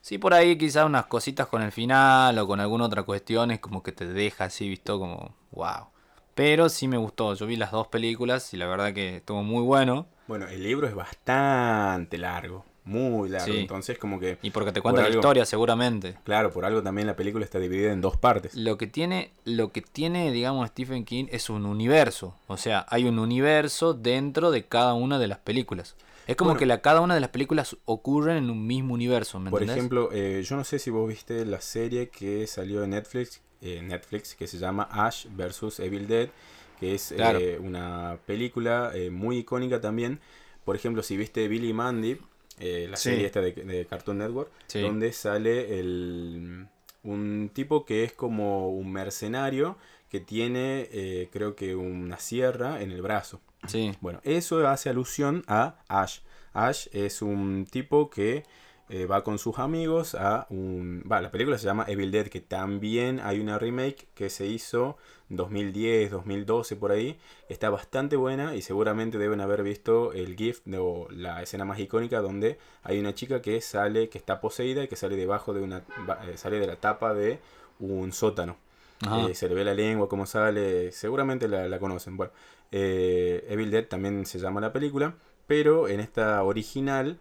sí, 0.00 0.18
por 0.18 0.32
ahí 0.34 0.56
quizás 0.56 0.86
unas 0.86 1.06
cositas 1.06 1.46
con 1.48 1.62
el 1.62 1.72
final 1.72 2.38
o 2.38 2.46
con 2.46 2.60
alguna 2.60 2.84
otra 2.86 3.02
cuestión 3.02 3.50
es 3.50 3.60
como 3.60 3.82
que 3.82 3.92
te 3.92 4.06
deja 4.06 4.44
así, 4.44 4.68
visto 4.68 4.98
como, 4.98 5.34
wow. 5.52 5.88
Pero 6.34 6.68
sí 6.68 6.88
me 6.88 6.96
gustó, 6.96 7.34
yo 7.34 7.46
vi 7.46 7.56
las 7.56 7.70
dos 7.70 7.88
películas 7.88 8.52
y 8.54 8.56
la 8.56 8.66
verdad 8.66 8.92
que 8.92 9.16
estuvo 9.16 9.42
muy 9.42 9.62
bueno. 9.62 10.06
Bueno, 10.26 10.48
el 10.48 10.62
libro 10.62 10.86
es 10.88 10.94
bastante 10.94 12.18
largo, 12.18 12.64
muy 12.84 13.28
largo, 13.30 13.52
Sí. 13.52 13.60
entonces 13.60 13.98
como 13.98 14.20
que, 14.20 14.38
Y 14.42 14.50
porque 14.50 14.70
te 14.72 14.80
cuenta 14.82 15.00
la 15.00 15.06
algo- 15.08 15.20
historia 15.20 15.46
seguramente. 15.46 16.16
claro, 16.24 16.50
por 16.52 16.64
algo 16.64 16.82
también 16.82 17.06
la 17.06 17.16
película 17.16 17.44
está 17.44 17.58
dividida 17.58 17.92
en 17.92 18.00
dos 18.00 18.16
partes. 18.16 18.54
Lo 18.54 18.76
que 18.76 18.86
tiene, 18.86 19.30
lo 19.44 19.72
que 19.72 19.80
tiene, 19.80 20.30
digamos, 20.32 20.68
Stephen 20.68 21.04
King 21.04 21.26
es 21.30 21.48
un 21.50 21.64
universo. 21.66 22.36
O 22.46 22.56
sea, 22.56 22.84
hay 22.90 23.04
un 23.06 23.18
universo 23.18 23.94
dentro 23.94 24.50
de 24.50 24.64
cada 24.66 24.94
una 24.94 25.18
de 25.18 25.26
las 25.28 25.38
películas. 25.38 25.96
Es 26.26 26.36
como 26.36 26.48
Bueno. 26.50 26.58
que 26.58 26.66
la, 26.66 26.80
cada 26.80 27.00
una 27.00 27.14
de 27.14 27.20
las 27.20 27.30
películas 27.30 27.76
ocurren 27.84 28.36
en 28.38 28.50
un 28.50 28.66
mismo 28.66 28.94
universo, 28.94 29.38
¿me 29.40 29.50
Por 29.50 29.60
entendés? 29.62 29.76
ejemplo, 29.78 30.10
eh, 30.12 30.42
yo 30.42 30.56
no 30.56 30.64
sé 30.64 30.78
si 30.78 30.90
vos 30.90 31.06
viste 31.08 31.44
la 31.44 31.60
serie 31.60 32.08
que 32.08 32.46
salió 32.46 32.82
en 32.84 32.90
Netflix, 32.90 33.42
eh, 33.60 33.80
Netflix 33.82 34.34
que 34.34 34.46
se 34.46 34.58
llama 34.58 34.88
Ash 34.90 35.26
vs. 35.34 35.80
Evil 35.80 36.06
Dead, 36.06 36.28
que 36.80 36.94
es 36.94 37.12
Claro. 37.16 37.38
eh, 37.40 37.58
una 37.62 38.18
película 38.26 38.90
eh, 38.94 39.10
muy 39.10 39.38
icónica 39.38 39.80
también. 39.80 40.20
Por 40.64 40.76
ejemplo, 40.76 41.02
si 41.02 41.16
viste 41.18 41.46
Billy 41.46 41.72
Mandy, 41.74 42.18
eh, 42.58 42.86
la 42.90 42.96
Sí. 42.96 43.10
serie 43.10 43.26
esta 43.26 43.40
de, 43.40 43.52
de 43.52 43.86
Cartoon 43.86 44.18
Network, 44.18 44.50
Sí. 44.66 44.80
donde 44.80 45.12
sale 45.12 45.78
el, 45.80 46.66
un 47.02 47.50
tipo 47.52 47.84
que 47.84 48.04
es 48.04 48.12
como 48.12 48.70
un 48.70 48.92
mercenario 48.92 49.76
que 50.08 50.20
tiene, 50.20 50.88
eh, 50.92 51.28
creo 51.32 51.56
que 51.56 51.74
una 51.74 52.18
sierra 52.18 52.80
en 52.82 52.92
el 52.92 53.02
brazo. 53.02 53.40
Sí. 53.66 53.92
Bueno, 54.00 54.20
eso 54.24 54.66
hace 54.68 54.90
alusión 54.90 55.42
a 55.48 55.76
Ash. 55.88 56.20
Ash 56.52 56.86
es 56.92 57.20
un 57.22 57.66
tipo 57.68 58.10
que 58.10 58.44
eh, 58.90 59.06
va 59.06 59.24
con 59.24 59.38
sus 59.38 59.58
amigos 59.58 60.14
a 60.14 60.46
un... 60.50 61.02
Va, 61.10 61.20
la 61.22 61.30
película 61.30 61.56
se 61.58 61.64
llama 61.64 61.86
Evil 61.88 62.10
Dead, 62.10 62.26
que 62.28 62.40
también 62.42 63.18
hay 63.18 63.40
una 63.40 63.58
remake 63.58 64.06
que 64.14 64.28
se 64.28 64.46
hizo 64.46 64.98
2010, 65.28 66.10
2012 66.10 66.76
por 66.76 66.92
ahí. 66.92 67.18
Está 67.48 67.70
bastante 67.70 68.16
buena 68.16 68.54
y 68.54 68.62
seguramente 68.62 69.18
deben 69.18 69.40
haber 69.40 69.62
visto 69.62 70.12
el 70.12 70.36
GIF 70.36 70.60
o 70.78 71.08
la 71.10 71.42
escena 71.42 71.64
más 71.64 71.78
icónica 71.78 72.20
donde 72.20 72.58
hay 72.82 72.98
una 72.98 73.14
chica 73.14 73.42
que 73.42 73.60
sale, 73.60 74.08
que 74.08 74.18
está 74.18 74.40
poseída 74.40 74.84
y 74.84 74.88
que 74.88 74.96
sale 74.96 75.16
debajo 75.16 75.52
de 75.54 75.62
una... 75.62 75.84
eh, 76.28 76.36
sale 76.36 76.58
de 76.60 76.66
la 76.66 76.76
tapa 76.76 77.14
de 77.14 77.38
un 77.80 78.12
sótano. 78.12 78.56
Eh, 79.28 79.34
se 79.34 79.48
le 79.48 79.54
ve 79.54 79.64
la 79.64 79.74
lengua, 79.74 80.08
cómo 80.08 80.24
sale. 80.24 80.90
Seguramente 80.92 81.48
la, 81.48 81.68
la 81.68 81.78
conocen. 81.78 82.16
Bueno, 82.16 82.32
eh, 82.72 83.44
Evil 83.48 83.70
Dead 83.70 83.86
también 83.86 84.24
se 84.24 84.38
llama 84.38 84.60
la 84.60 84.72
película. 84.72 85.14
Pero 85.46 85.88
en 85.88 86.00
esta 86.00 86.42
original 86.42 87.18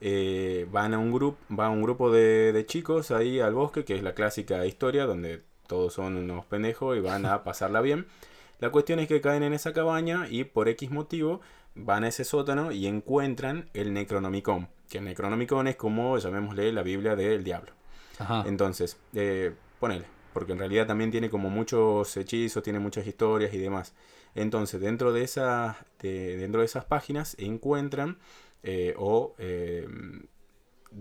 eh, 0.00 0.66
van 0.70 0.94
a 0.94 0.98
un 0.98 1.12
grupo, 1.12 1.36
va 1.54 1.68
un 1.68 1.82
grupo 1.82 2.10
de, 2.10 2.52
de 2.52 2.64
chicos 2.66 3.10
ahí 3.10 3.40
al 3.40 3.52
bosque, 3.54 3.84
que 3.84 3.94
es 3.96 4.02
la 4.02 4.14
clásica 4.14 4.64
historia 4.64 5.04
donde 5.04 5.42
todos 5.66 5.92
son 5.94 6.16
unos 6.16 6.44
pendejos 6.46 6.96
y 6.96 7.00
van 7.00 7.26
a 7.26 7.44
pasarla 7.44 7.80
bien. 7.80 8.06
La 8.58 8.70
cuestión 8.70 8.98
es 9.00 9.08
que 9.08 9.20
caen 9.20 9.42
en 9.42 9.52
esa 9.52 9.72
cabaña 9.72 10.26
y 10.30 10.44
por 10.44 10.68
X 10.68 10.90
motivo 10.90 11.40
van 11.74 12.04
a 12.04 12.08
ese 12.08 12.24
sótano 12.24 12.72
y 12.72 12.86
encuentran 12.86 13.68
el 13.74 13.92
Necronomicon. 13.92 14.68
Que 14.88 14.98
el 14.98 15.04
Necronomicon 15.04 15.66
es 15.68 15.76
como, 15.76 16.16
llamémosle, 16.16 16.72
la 16.72 16.82
Biblia 16.82 17.16
del 17.16 17.44
diablo. 17.44 17.72
Ajá. 18.18 18.44
Entonces, 18.46 18.98
eh, 19.14 19.52
ponele, 19.78 20.06
porque 20.32 20.52
en 20.52 20.58
realidad 20.58 20.86
también 20.86 21.10
tiene 21.10 21.28
como 21.28 21.50
muchos 21.50 22.16
hechizos, 22.16 22.62
tiene 22.62 22.78
muchas 22.78 23.06
historias 23.06 23.52
y 23.52 23.58
demás. 23.58 23.94
Entonces, 24.34 24.80
dentro 24.80 25.12
de 25.12 25.22
esas, 25.22 25.76
de- 26.00 26.36
dentro 26.38 26.60
de 26.60 26.66
esas 26.66 26.84
páginas 26.86 27.36
encuentran 27.38 28.16
eh, 28.62 28.94
o 28.96 29.34
eh, 29.38 29.86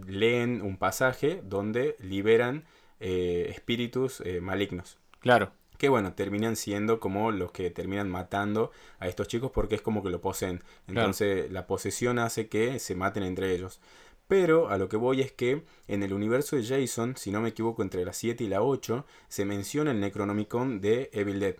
leen 0.07 0.61
un 0.61 0.77
pasaje 0.77 1.41
donde 1.43 1.95
liberan 1.99 2.65
eh, 2.99 3.47
espíritus 3.49 4.21
eh, 4.21 4.41
malignos. 4.41 4.97
Claro. 5.19 5.51
Que 5.77 5.89
bueno, 5.89 6.13
terminan 6.13 6.55
siendo 6.55 6.99
como 6.99 7.31
los 7.31 7.51
que 7.51 7.69
terminan 7.69 8.09
matando 8.09 8.71
a 8.99 9.07
estos 9.07 9.27
chicos 9.27 9.51
porque 9.51 9.75
es 9.75 9.81
como 9.81 10.03
que 10.03 10.09
lo 10.09 10.21
poseen. 10.21 10.63
Entonces 10.87 11.51
la 11.51 11.67
posesión 11.67 12.17
hace 12.19 12.47
que 12.47 12.79
se 12.79 12.95
maten 12.95 13.23
entre 13.23 13.53
ellos. 13.53 13.81
Pero 14.27 14.69
a 14.69 14.77
lo 14.77 14.89
que 14.89 14.97
voy 14.97 15.21
es 15.21 15.31
que 15.31 15.63
en 15.87 16.01
el 16.01 16.13
universo 16.13 16.55
de 16.55 16.63
Jason, 16.63 17.15
si 17.15 17.31
no 17.31 17.41
me 17.41 17.49
equivoco, 17.49 17.83
entre 17.83 18.05
la 18.05 18.13
7 18.13 18.43
y 18.43 18.47
la 18.47 18.61
8, 18.61 19.05
se 19.27 19.45
menciona 19.45 19.91
el 19.91 19.99
Necronomicon 19.99 20.81
de 20.81 21.09
Evil 21.13 21.39
Dead. 21.39 21.55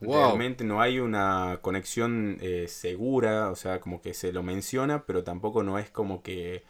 Wow. 0.00 0.14
Realmente 0.14 0.64
no 0.64 0.80
hay 0.80 0.98
una 0.98 1.60
conexión 1.62 2.38
eh, 2.40 2.66
segura, 2.68 3.50
o 3.50 3.56
sea, 3.56 3.80
como 3.80 4.02
que 4.02 4.14
se 4.14 4.32
lo 4.32 4.42
menciona, 4.42 5.04
pero 5.06 5.24
tampoco 5.24 5.62
no 5.62 5.78
es 5.78 5.88
como 5.90 6.22
que, 6.22 6.64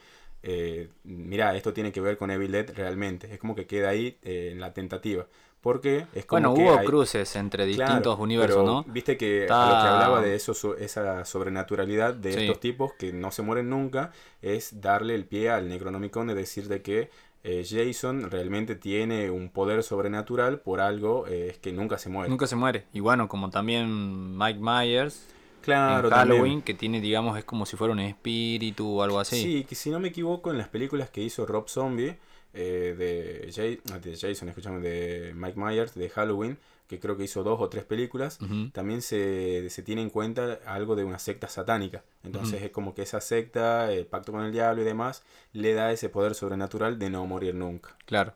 eh, 0.47 0.89
mira, 1.05 1.55
esto 1.57 1.73
tiene 1.73 1.91
que 1.93 2.01
ver 2.01 2.17
con 2.17 2.31
Evil 2.31 2.53
Dead 2.53 2.71
realmente. 2.75 3.33
Es 3.33 3.39
como 3.41 3.55
que 3.55 3.67
queda 3.67 3.89
ahí 3.91 4.17
eh, 4.23 4.51
en 4.53 4.61
la 4.61 4.73
tentativa. 4.73 5.27
Porque 5.61 6.07
es 6.15 6.27
como 6.27 6.41
Bueno, 6.51 6.55
que 6.55 6.61
hubo 6.63 6.79
hay- 6.79 6.87
cruces 6.87 7.35
entre 7.35 7.65
Claro, 7.75 7.95
distintos 7.95 8.21
universos, 8.21 8.57
pero 8.63 8.67
¿no? 8.67 8.85
Viste 8.87 9.17
que 9.17 9.41
lo 9.41 9.47
que 9.81 9.89
hablaba 9.89 10.21
de 10.21 10.37
eso, 10.37 10.55
so- 10.55 10.77
esa 10.77 11.25
sobrenaturalidad 11.25 12.15
de 12.15 12.33
Sí. 12.33 12.41
estos 12.43 12.61
tipos 12.61 12.93
que 12.93 13.13
no 13.13 13.33
se 13.33 13.43
mueren 13.43 13.69
nunca, 13.71 14.13
es 14.43 14.81
darle 14.81 15.17
el 15.17 15.25
pie 15.25 15.51
al 15.51 15.69
Necronomicon 15.69 16.29
de 16.29 16.35
decir 16.35 16.69
de 16.69 16.83
que 16.83 17.11
eh, 17.49 17.65
Jason 17.69 18.29
realmente 18.31 18.75
tiene 18.77 19.31
un 19.31 19.51
poder 19.51 19.83
sobrenatural 19.85 20.59
por 20.61 20.81
algo 20.81 21.27
eh, 21.29 21.57
que 21.61 21.73
nunca 21.73 21.97
se 21.99 22.09
muere. 22.11 22.29
Nunca 22.29 22.47
se 22.49 22.57
muere. 22.57 22.87
Y 22.93 22.99
bueno, 23.01 23.29
como 23.29 23.51
también 23.51 24.37
Mike 24.37 24.59
Myers 24.61 25.27
claro, 25.67 26.09
en 26.09 26.15
también. 26.15 26.39
Halloween, 26.41 26.63
que 26.63 26.73
tiene, 26.75 27.01
digamos, 27.01 27.37
es 27.39 27.45
como 27.45 27.67
si 27.67 27.77
fuera 27.77 27.93
un 27.93 28.01
espíritu 28.01 28.89
o 28.99 29.03
algo 29.03 29.21
así. 29.21 29.43
Sí, 29.43 29.65
que 29.69 29.75
si 29.75 29.91
no 29.91 30.01
me 30.01 30.09
equivoco, 30.09 30.51
en 30.51 30.59
las 30.59 30.69
películas 30.69 31.11
que 31.11 31.23
hizo 31.23 31.45
Rob 31.47 31.69
Zombie, 31.69 32.17
eh, 32.55 32.95
de, 32.97 33.53
Ja- 33.53 33.95
ah, 33.95 33.99
de 33.99 34.17
Jason, 34.17 34.49
escuchame, 34.49 34.81
de 34.81 35.35
Mike 35.35 35.59
Myers, 35.61 35.95
de 35.95 36.09
Halloween, 36.09 36.57
que 36.89 36.99
creo 37.01 37.17
que 37.17 37.25
hizo 37.25 37.43
dos 37.43 37.61
o 37.61 37.69
tres 37.69 37.85
películas, 37.85 38.39
también 38.73 39.03
se, 39.03 39.69
se 39.71 39.83
tiene 39.83 40.03
en 40.03 40.11
cuenta 40.11 40.61
algo 40.67 40.95
de 40.95 41.03
una 41.05 41.19
secta 41.19 41.49
satánica. 41.49 42.05
Entonces 42.23 42.63
es 42.63 42.71
como 42.71 42.95
que 42.95 43.03
esa 43.03 43.21
secta, 43.21 43.93
el 43.93 44.07
pacto 44.07 44.31
con 44.33 44.43
el 44.45 44.53
diablo 44.53 44.83
y 44.83 44.85
demás, 44.85 45.23
le 45.53 45.75
da 45.75 45.91
ese 45.93 46.09
poder 46.09 46.35
sobrenatural 46.37 46.99
de 46.99 47.11
no 47.11 47.27
morir 47.27 47.55
nunca. 47.57 47.97
Claro. 48.07 48.35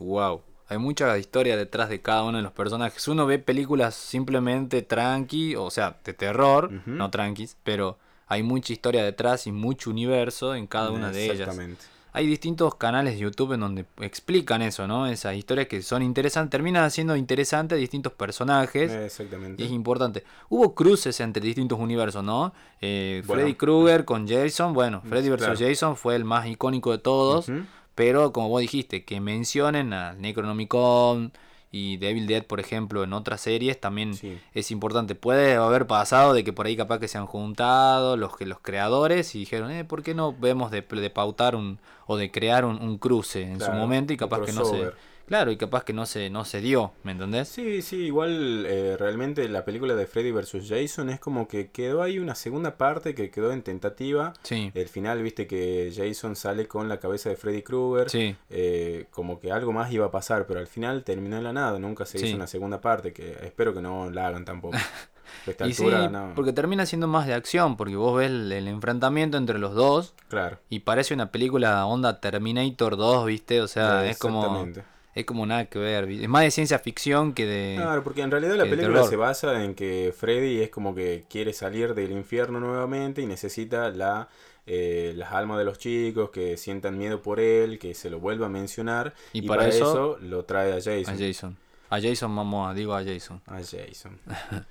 Wow. 0.00 0.42
Hay 0.68 0.78
mucha 0.78 1.16
historia 1.18 1.56
detrás 1.56 1.88
de 1.88 2.00
cada 2.00 2.22
uno 2.24 2.38
de 2.38 2.42
los 2.42 2.52
personajes. 2.52 3.06
Uno 3.08 3.26
ve 3.26 3.38
películas 3.38 3.94
simplemente 3.94 4.82
tranqui, 4.82 5.54
o 5.56 5.70
sea, 5.70 5.98
de 6.04 6.14
terror, 6.14 6.70
no 6.86 7.10
tranquis, 7.10 7.56
pero 7.62 7.98
hay 8.26 8.42
mucha 8.42 8.72
historia 8.72 9.04
detrás 9.04 9.46
y 9.46 9.52
mucho 9.52 9.90
universo 9.90 10.54
en 10.54 10.66
cada 10.66 10.90
una 10.90 11.10
de 11.10 11.24
ellas. 11.24 11.40
Exactamente. 11.40 11.84
Hay 12.14 12.26
distintos 12.26 12.74
canales 12.74 13.14
de 13.14 13.20
YouTube 13.20 13.52
en 13.54 13.60
donde 13.60 13.86
explican 14.00 14.60
eso, 14.60 14.86
¿no? 14.86 15.06
Esas 15.06 15.34
historias 15.34 15.66
que 15.66 15.80
son 15.80 16.02
interesantes, 16.02 16.50
terminan 16.50 16.90
siendo 16.90 17.16
interesantes 17.16 17.78
distintos 17.78 18.12
personajes. 18.12 18.92
Exactamente. 18.92 19.62
Y 19.62 19.66
es 19.66 19.72
importante. 19.72 20.22
Hubo 20.50 20.74
cruces 20.74 21.18
entre 21.20 21.42
distintos 21.42 21.78
universos, 21.78 22.22
¿no? 22.22 22.52
Eh, 22.82 23.22
Bueno. 23.26 23.42
Freddy 23.42 23.54
Krueger 23.54 24.04
con 24.04 24.28
Jason. 24.28 24.74
Bueno, 24.74 25.00
Freddy 25.08 25.30
vs. 25.30 25.36
claro. 25.38 25.54
Jason 25.58 25.96
fue 25.96 26.14
el 26.16 26.24
más 26.24 26.46
icónico 26.46 26.92
de 26.92 26.98
todos. 26.98 27.46
Pero 27.94 28.32
como 28.32 28.48
vos 28.48 28.60
dijiste, 28.60 29.04
que 29.04 29.20
mencionen 29.20 29.92
al 29.92 30.20
Necronomicon 30.20 31.32
y 31.70 31.96
Devil 31.96 32.26
Dead, 32.26 32.44
por 32.44 32.60
ejemplo, 32.60 33.02
en 33.02 33.12
otras 33.14 33.40
series 33.40 33.80
también 33.80 34.14
Sí. 34.14 34.38
es 34.54 34.70
importante. 34.70 35.14
Puede 35.14 35.54
haber 35.56 35.86
pasado 35.86 36.34
de 36.34 36.44
que 36.44 36.52
por 36.52 36.66
ahí 36.66 36.76
capaz 36.76 36.98
que 36.98 37.08
se 37.08 37.16
han 37.18 37.26
juntado 37.26 38.16
los, 38.16 38.36
que 38.36 38.44
los 38.46 38.58
creadores 38.60 39.34
y 39.34 39.40
dijeron, 39.40 39.70
eh, 39.70 39.84
¿por 39.84 40.02
qué 40.02 40.14
no 40.14 40.34
vemos 40.34 40.70
de, 40.70 40.82
de 40.82 41.10
pautar 41.10 41.56
un 41.56 41.78
o 42.06 42.16
de 42.16 42.30
crear 42.30 42.64
un, 42.64 42.82
un 42.82 42.98
cruce 42.98 43.42
en 43.42 43.60
su 43.60 43.70
momento 43.72 44.12
y 44.12 44.16
capaz 44.16 44.42
que 44.44 44.52
no 44.52 44.64
se... 44.64 44.92
Claro, 45.32 45.50
y 45.50 45.56
capaz 45.56 45.82
que 45.84 45.94
no 45.94 46.04
se, 46.04 46.28
no 46.28 46.44
se 46.44 46.60
dio, 46.60 46.92
¿me 47.04 47.12
entendés? 47.12 47.48
Sí, 47.48 47.80
sí, 47.80 47.96
igual 48.04 48.66
eh, 48.68 48.98
realmente 48.98 49.48
la 49.48 49.64
película 49.64 49.94
de 49.94 50.06
Freddy 50.06 50.30
vs. 50.30 50.68
Jason 50.68 51.08
es 51.08 51.18
como 51.20 51.48
que 51.48 51.70
quedó 51.70 52.02
ahí 52.02 52.18
una 52.18 52.34
segunda 52.34 52.76
parte 52.76 53.14
que 53.14 53.30
quedó 53.30 53.50
en 53.50 53.62
tentativa. 53.62 54.34
Sí, 54.42 54.70
El 54.74 54.88
final, 54.90 55.22
viste 55.22 55.46
que 55.46 55.90
Jason 55.96 56.36
sale 56.36 56.68
con 56.68 56.90
la 56.90 56.98
cabeza 57.00 57.30
de 57.30 57.36
Freddy 57.36 57.62
Krueger. 57.62 58.10
sí. 58.10 58.36
eh, 58.50 59.06
como 59.10 59.40
que 59.40 59.50
algo 59.52 59.72
más 59.72 59.90
iba 59.90 60.04
a 60.04 60.10
pasar, 60.10 60.46
pero 60.46 60.60
al 60.60 60.66
final 60.66 61.02
terminó 61.02 61.38
en 61.38 61.44
la 61.44 61.54
nada. 61.54 61.78
Nunca 61.78 62.04
se 62.04 62.18
Sí. 62.18 62.26
hizo 62.26 62.36
una 62.36 62.46
segunda 62.46 62.82
parte, 62.82 63.14
que 63.14 63.30
espero 63.42 63.72
que 63.72 63.80
no 63.80 64.10
la 64.10 64.26
hagan 64.26 64.44
tampoco. 64.44 64.76
Esta 65.46 65.66
Y 65.66 65.72
sí, 65.72 65.82
altura, 65.84 66.10
no. 66.10 66.34
porque 66.34 66.52
termina 66.52 66.84
siendo 66.84 67.08
más 67.08 67.26
de 67.26 67.32
acción, 67.32 67.78
porque 67.78 67.96
vos 67.96 68.18
ves 68.18 68.26
el, 68.28 68.52
el 68.52 68.68
enfrentamiento 68.68 69.38
entre 69.38 69.58
los 69.58 69.74
dos 69.74 70.12
Claro. 70.28 70.58
y 70.68 70.80
parece 70.80 71.14
una 71.14 71.32
película 71.32 71.86
onda 71.86 72.20
Terminator 72.20 72.98
2, 72.98 73.24
¿viste? 73.24 73.62
O 73.62 73.66
sea, 73.66 74.04
es 74.10 74.18
como 74.18 74.40
Exactamente. 74.42 74.91
Es 75.14 75.24
como 75.26 75.44
nada 75.46 75.66
que 75.66 75.78
ver, 75.78 76.08
es 76.10 76.28
más 76.28 76.42
de 76.42 76.50
ciencia 76.50 76.78
ficción 76.78 77.32
que 77.34 77.46
de 77.46 77.74
Claro, 77.76 78.02
porque 78.02 78.22
en 78.22 78.30
realidad 78.30 78.54
la 78.56 78.64
película 78.64 78.94
terror. 78.94 79.10
se 79.10 79.16
basa 79.16 79.62
en 79.64 79.74
que 79.74 80.14
Freddy 80.16 80.60
es 80.62 80.70
como 80.70 80.94
que 80.94 81.24
quiere 81.28 81.52
salir 81.52 81.94
del 81.94 82.12
infierno 82.12 82.60
nuevamente 82.60 83.20
y 83.22 83.26
necesita 83.26 83.90
la, 83.90 84.28
eh, 84.66 85.12
las 85.16 85.32
almas 85.32 85.58
de 85.58 85.64
los 85.64 85.78
chicos 85.78 86.30
que 86.30 86.56
sientan 86.56 86.96
miedo 86.96 87.20
por 87.20 87.40
él, 87.40 87.78
que 87.78 87.94
se 87.94 88.08
lo 88.10 88.20
vuelva 88.20 88.46
a 88.46 88.48
mencionar. 88.48 89.12
Y 89.32 89.40
Y, 89.40 89.42
para 89.42 89.62
para, 89.62 89.68
eso- 89.74 90.16
eso, 90.16 90.18
lo 90.22 90.44
trae 90.44 90.72
a 90.72 90.76
a 90.76 90.80
Jason. 90.80 91.18
Jason. 91.18 91.56
A 91.90 92.00
Jason 92.00 92.30
Momoa, 92.30 92.72
digo 92.72 92.94
a 92.94 93.04
Jason. 93.04 93.42
A 93.46 93.56
Jason. 93.58 94.18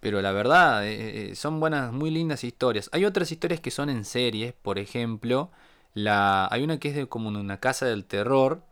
Pero 0.00 0.20
la 0.22 0.32
verdad, 0.32 0.86
eh, 0.86 1.30
eh, 1.30 1.34
son 1.34 1.60
buenas, 1.60 1.92
muy 1.92 2.10
lindas 2.10 2.44
historias. 2.44 2.88
Hay 2.92 3.04
otras 3.04 3.30
historias 3.30 3.60
que 3.60 3.70
son 3.70 3.90
en 3.90 4.04
series, 4.04 4.52
por 4.52 4.78
ejemplo, 4.78 5.50
la 5.94 6.48
hay 6.50 6.62
una 6.64 6.78
que 6.78 6.88
es 6.88 6.94
de 6.94 7.06
como 7.06 7.28
una 7.28 7.58
casa 7.60 7.86
del 7.86 8.04
terror 8.04 8.62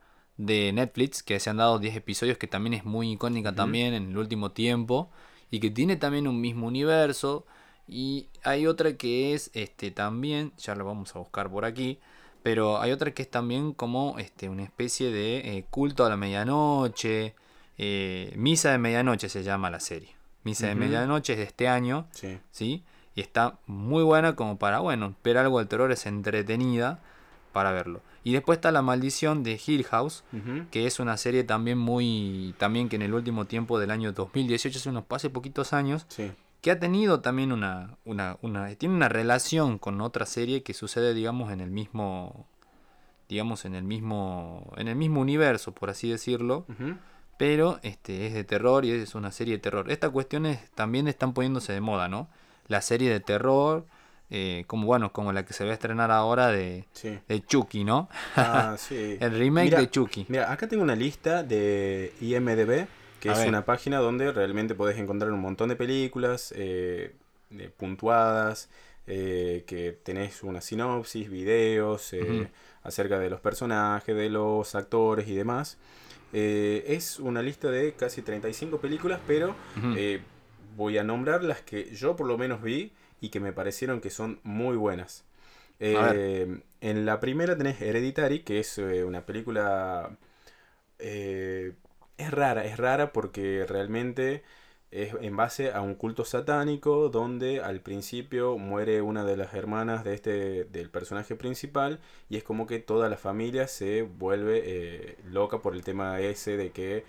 de 0.46 0.72
Netflix, 0.72 1.22
que 1.22 1.38
se 1.38 1.50
han 1.50 1.58
dado 1.58 1.78
10 1.78 1.96
episodios, 1.96 2.38
que 2.38 2.46
también 2.46 2.74
es 2.74 2.84
muy 2.84 3.12
icónica 3.12 3.54
también 3.54 3.94
en 3.94 4.10
el 4.10 4.16
último 4.18 4.52
tiempo, 4.52 5.10
y 5.50 5.60
que 5.60 5.70
tiene 5.70 5.96
también 5.96 6.26
un 6.26 6.40
mismo 6.40 6.66
universo. 6.66 7.44
Y 7.86 8.28
hay 8.44 8.66
otra 8.66 8.96
que 8.96 9.34
es 9.34 9.50
este 9.54 9.90
también, 9.90 10.52
ya 10.56 10.74
lo 10.74 10.84
vamos 10.84 11.14
a 11.14 11.18
buscar 11.18 11.50
por 11.50 11.64
aquí, 11.64 11.98
pero 12.42 12.80
hay 12.80 12.92
otra 12.92 13.12
que 13.12 13.22
es 13.22 13.30
también 13.30 13.72
como 13.74 14.18
este, 14.18 14.48
una 14.48 14.62
especie 14.62 15.10
de 15.10 15.58
eh, 15.58 15.64
culto 15.70 16.04
a 16.06 16.08
la 16.08 16.16
medianoche, 16.16 17.34
eh, 17.76 18.32
Misa 18.36 18.70
de 18.72 18.78
Medianoche 18.78 19.28
se 19.28 19.42
llama 19.42 19.70
la 19.70 19.80
serie. 19.80 20.14
Misa 20.44 20.68
de. 20.68 20.74
Medianoche 20.74 21.32
es 21.34 21.38
de 21.38 21.44
este 21.44 21.68
año, 21.68 22.06
Sí. 22.12 22.38
¿sí? 22.50 22.82
Y 23.14 23.20
está 23.20 23.58
muy 23.66 24.02
buena 24.04 24.36
como 24.36 24.58
para, 24.58 24.78
bueno, 24.80 25.14
ver 25.24 25.36
algo 25.36 25.58
del 25.58 25.68
terror 25.68 25.90
es 25.92 26.06
entretenida 26.06 27.00
para 27.52 27.72
verlo. 27.72 28.00
Y 28.22 28.32
después 28.32 28.58
está 28.58 28.70
La 28.70 28.82
Maldición 28.82 29.42
de 29.42 29.58
Hill 29.64 29.84
House, 29.84 30.24
que 30.70 30.86
es 30.86 31.00
una 31.00 31.16
serie 31.16 31.42
también 31.44 31.78
muy, 31.78 32.54
también 32.58 32.88
que 32.88 32.96
en 32.96 33.02
el 33.02 33.14
último 33.14 33.46
tiempo 33.46 33.78
del 33.78 33.90
año 33.90 34.12
2018, 34.12 34.78
hace 34.78 34.88
unos 34.90 35.04
hace 35.10 35.30
poquitos 35.30 35.72
años, 35.72 36.04
Sí. 36.08 36.30
que 36.60 36.70
ha 36.70 36.78
tenido 36.78 37.20
también 37.20 37.50
una, 37.52 37.96
una, 38.04 38.36
una, 38.42 38.74
tiene 38.74 38.94
una 38.94 39.08
relación 39.08 39.78
con 39.78 40.00
otra 40.02 40.26
serie 40.26 40.62
que 40.62 40.74
sucede, 40.74 41.14
digamos, 41.14 41.50
en 41.50 41.62
el 41.62 41.70
mismo, 41.70 42.46
digamos, 43.28 43.64
en 43.64 43.74
el 43.74 43.84
mismo, 43.84 44.70
en 44.76 44.88
el 44.88 44.96
mismo 44.96 45.20
universo, 45.22 45.72
por 45.72 45.88
así 45.88 46.10
decirlo. 46.10 46.66
Pero 47.38 47.78
este, 47.82 48.26
es 48.26 48.34
de 48.34 48.44
terror 48.44 48.84
y 48.84 48.90
es 48.90 49.14
una 49.14 49.32
serie 49.32 49.54
de 49.54 49.60
terror. 49.60 49.90
Estas 49.90 50.10
cuestiones 50.10 50.70
también 50.72 51.08
están 51.08 51.32
poniéndose 51.32 51.72
de 51.72 51.80
moda, 51.80 52.06
¿no? 52.08 52.28
La 52.68 52.82
serie 52.82 53.08
de 53.10 53.20
terror, 53.20 53.86
eh, 54.30 54.64
como 54.66 54.86
bueno, 54.86 55.12
como 55.12 55.32
la 55.32 55.44
que 55.44 55.52
se 55.52 55.64
va 55.64 55.70
a 55.70 55.74
estrenar 55.74 56.10
ahora 56.10 56.48
de, 56.48 56.84
Sí. 56.92 57.18
de 57.28 57.40
Chucky, 57.44 57.84
¿no? 57.84 58.08
Ah, 58.36 58.76
sí. 58.78 59.16
El 59.20 59.36
remake 59.38 59.64
Mira, 59.66 59.80
de 59.80 59.90
Chucky. 59.90 60.26
Mira, 60.28 60.52
acá 60.52 60.68
tengo 60.68 60.82
una 60.82 60.94
lista 60.96 61.42
de 61.42 62.12
IMDB, 62.20 62.86
que 63.20 63.28
A 63.28 63.32
es 63.32 63.38
ver. 63.40 63.48
una 63.48 63.64
página 63.64 63.98
donde 63.98 64.30
realmente 64.32 64.74
podés 64.74 64.98
encontrar 64.98 65.30
un 65.32 65.40
montón 65.40 65.68
de 65.68 65.76
películas 65.76 66.54
eh, 66.56 67.14
puntuadas, 67.76 68.68
eh, 69.06 69.64
que 69.66 69.92
tenés 70.02 70.42
una 70.42 70.60
sinopsis, 70.60 71.28
videos 71.30 72.12
eh, 72.12 72.48
acerca 72.82 73.18
de 73.18 73.28
los 73.30 73.40
personajes, 73.40 74.14
de 74.14 74.28
los 74.30 74.74
actores 74.74 75.26
y 75.28 75.34
demás. 75.34 75.78
Es 76.32 77.18
una 77.18 77.42
lista 77.42 77.70
de 77.72 77.94
casi 77.94 78.22
35 78.22 78.78
películas, 78.78 79.18
pero 79.26 79.54
voy 80.76 80.96
a 80.98 81.02
nombrar 81.04 81.42
las 81.42 81.60
que 81.60 81.92
yo 81.94 82.14
por 82.14 82.26
lo 82.28 82.38
menos 82.38 82.62
vi 82.62 82.92
y 83.20 83.30
que 83.30 83.40
me 83.40 83.52
parecieron 83.52 84.00
que 84.00 84.10
son 84.10 84.40
muy 84.42 84.76
buenas. 84.76 85.24
Eh, 85.78 86.60
en 86.80 87.06
la 87.06 87.20
primera 87.20 87.56
tenés 87.56 87.80
Hereditary, 87.80 88.40
que 88.44 88.60
es 88.60 88.78
eh, 88.78 89.04
una 89.04 89.26
película... 89.26 90.16
eh, 90.98 91.74
es 92.18 92.30
rara, 92.30 92.64
es 92.66 92.76
rara 92.78 93.12
porque 93.12 93.64
realmente 93.68 94.42
es 94.90 95.14
en 95.20 95.36
base 95.36 95.72
a 95.72 95.80
un 95.82 95.94
culto 95.94 96.24
satánico 96.24 97.08
donde 97.10 97.60
al 97.62 97.80
principio 97.80 98.58
muere 98.58 99.02
una 99.02 99.24
de 99.24 99.36
las 99.36 99.54
hermanas 99.54 100.04
de 100.04 100.14
este 100.14 100.64
del 100.64 100.90
personaje 100.90 101.36
principal 101.36 102.00
y 102.28 102.36
es 102.36 102.42
como 102.44 102.66
que 102.66 102.80
toda 102.80 103.08
la 103.08 103.16
familia 103.16 103.68
se 103.68 104.02
vuelve 104.02 105.16
loca 105.30 105.60
por 105.60 105.74
el 105.74 105.84
tema 105.84 106.20
ese 106.20 106.56
de 106.56 106.70
que 106.72 107.04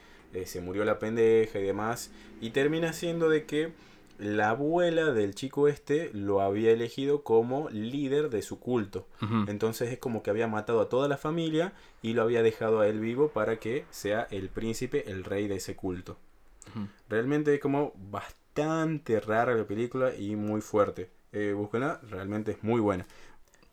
se 0.45 0.61
murió 0.61 0.85
la 0.85 0.99
pendeja 0.99 1.59
y 1.59 1.63
demás 1.63 2.11
y 2.39 2.51
termina 2.51 2.93
siendo 2.93 3.29
de 3.29 3.45
que 3.45 3.73
la 4.21 4.51
abuela 4.51 5.11
del 5.11 5.33
chico 5.33 5.67
este 5.67 6.11
lo 6.13 6.41
había 6.41 6.71
elegido 6.71 7.23
como 7.23 7.69
líder 7.69 8.29
de 8.29 8.43
su 8.43 8.59
culto. 8.59 9.07
Entonces 9.47 9.91
es 9.91 9.97
como 9.97 10.21
que 10.21 10.29
había 10.29 10.47
matado 10.47 10.79
a 10.79 10.89
toda 10.89 11.07
la 11.07 11.17
familia 11.17 11.73
y 12.03 12.13
lo 12.13 12.21
había 12.21 12.43
dejado 12.43 12.81
a 12.81 12.87
él 12.87 12.99
vivo 12.99 13.29
para 13.29 13.57
que 13.57 13.85
sea 13.89 14.27
el 14.29 14.49
príncipe, 14.49 15.09
el 15.09 15.23
rey 15.23 15.47
de 15.47 15.55
ese 15.55 15.75
culto. 15.75 16.17
Realmente 17.09 17.55
es 17.55 17.59
como 17.59 17.93
bastante 17.95 19.19
rara 19.19 19.55
la 19.55 19.65
película 19.65 20.13
y 20.15 20.35
muy 20.35 20.61
fuerte. 20.61 21.09
Eh, 21.31 21.53
búsquenla, 21.55 21.99
realmente 22.09 22.51
es 22.51 22.63
muy 22.63 22.79
buena. 22.79 23.07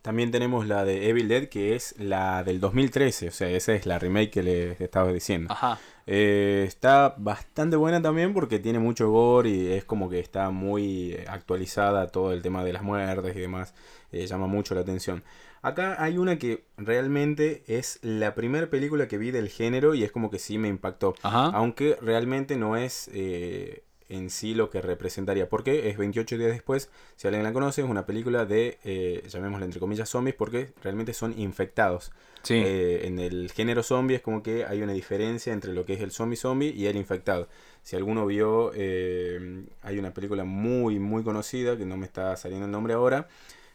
También 0.09 0.31
tenemos 0.31 0.67
la 0.67 0.87
de 0.87 1.11
Evil 1.11 1.29
Dead, 1.29 1.49
que 1.51 1.75
es 1.75 1.95
la 1.99 2.43
del 2.43 2.61
2013. 2.61 3.29
O 3.29 3.31
sea, 3.31 3.51
esa 3.51 3.75
es 3.75 3.85
la 3.85 3.99
remake 3.99 4.31
que 4.31 4.43
les 4.43 4.81
estaba 4.81 5.13
diciendo. 5.13 5.53
Ajá. 5.53 5.79
Eh, 6.07 6.65
está 6.67 7.15
bastante 7.19 7.77
buena 7.77 8.01
también 8.01 8.33
porque 8.33 8.59
tiene 8.59 8.79
mucho 8.79 9.11
gore 9.11 9.51
y 9.51 9.67
es 9.73 9.85
como 9.85 10.09
que 10.09 10.19
está 10.19 10.49
muy 10.49 11.13
eh, 11.13 11.27
actualizada 11.29 12.07
todo 12.07 12.33
el 12.33 12.41
tema 12.41 12.65
de 12.65 12.73
las 12.73 12.83
muertes 12.83 13.37
y 13.37 13.41
demás. 13.41 13.75
Eh, 14.11 14.27
llama 14.27 14.47
mucho 14.47 14.75
la 14.75 14.81
atención. 14.81 15.23
Acá 15.61 16.03
hay 16.03 16.17
una 16.17 16.39
que 16.39 16.65
realmente 16.79 17.65
es 17.67 17.99
la 18.01 18.35
primera 18.35 18.71
película 18.71 19.09
que 19.09 19.19
vi 19.19 19.31
del 19.31 19.51
género 19.51 19.95
y 19.95 20.05
es 20.05 20.11
como 20.11 20.31
que 20.31 20.39
sí 20.39 20.57
me 20.57 20.69
impactó. 20.69 21.17
Ajá. 21.21 21.51
Aunque 21.53 21.99
realmente 22.01 22.57
no 22.57 22.79
es 22.79 23.11
eh, 23.13 23.83
en 24.09 24.31
sí 24.31 24.55
lo 24.55 24.71
que 24.71 24.81
representaría. 24.81 25.49
Porque 25.49 25.89
es 25.91 25.99
28 25.99 26.39
días 26.39 26.51
después. 26.51 26.91
Si 27.17 27.27
alguien 27.27 27.45
la 27.45 27.53
conoce, 27.53 27.83
es 27.83 27.89
una 27.89 28.07
película 28.07 28.45
de, 28.45 28.79
eh, 28.85 29.23
llamémosla 29.29 29.67
entre 29.67 29.81
comillas, 29.81 30.09
zombies 30.09 30.35
porque 30.37 30.73
realmente 30.83 31.13
son 31.13 31.39
infectados. 31.39 32.13
Sí. 32.43 32.55
Eh, 32.55 33.07
en 33.07 33.19
el 33.19 33.51
género 33.51 33.83
zombie 33.83 34.17
es 34.17 34.23
como 34.23 34.43
que 34.43 34.65
hay 34.65 34.83
una 34.83 34.93
diferencia 34.93 35.53
entre 35.53 35.73
lo 35.73 35.85
que 35.85 35.95
es 35.95 36.01
el 36.01 36.13
zombie 36.13 36.37
zombie 36.37 36.71
y 36.71 36.87
el 36.87 36.97
infectado. 36.97 37.49
Si 37.83 37.97
alguno 37.97 38.27
vio, 38.27 38.73
eh, 38.75 39.65
hay 39.83 39.99
una 39.99 40.13
película 40.13 40.45
muy, 40.45 40.99
muy 40.99 41.23
conocida, 41.23 41.77
que 41.77 41.85
no 41.85 41.97
me 41.97 42.07
está 42.07 42.37
saliendo 42.37 42.67
el 42.67 42.73
nombre 42.73 42.95
ahora, 42.95 43.29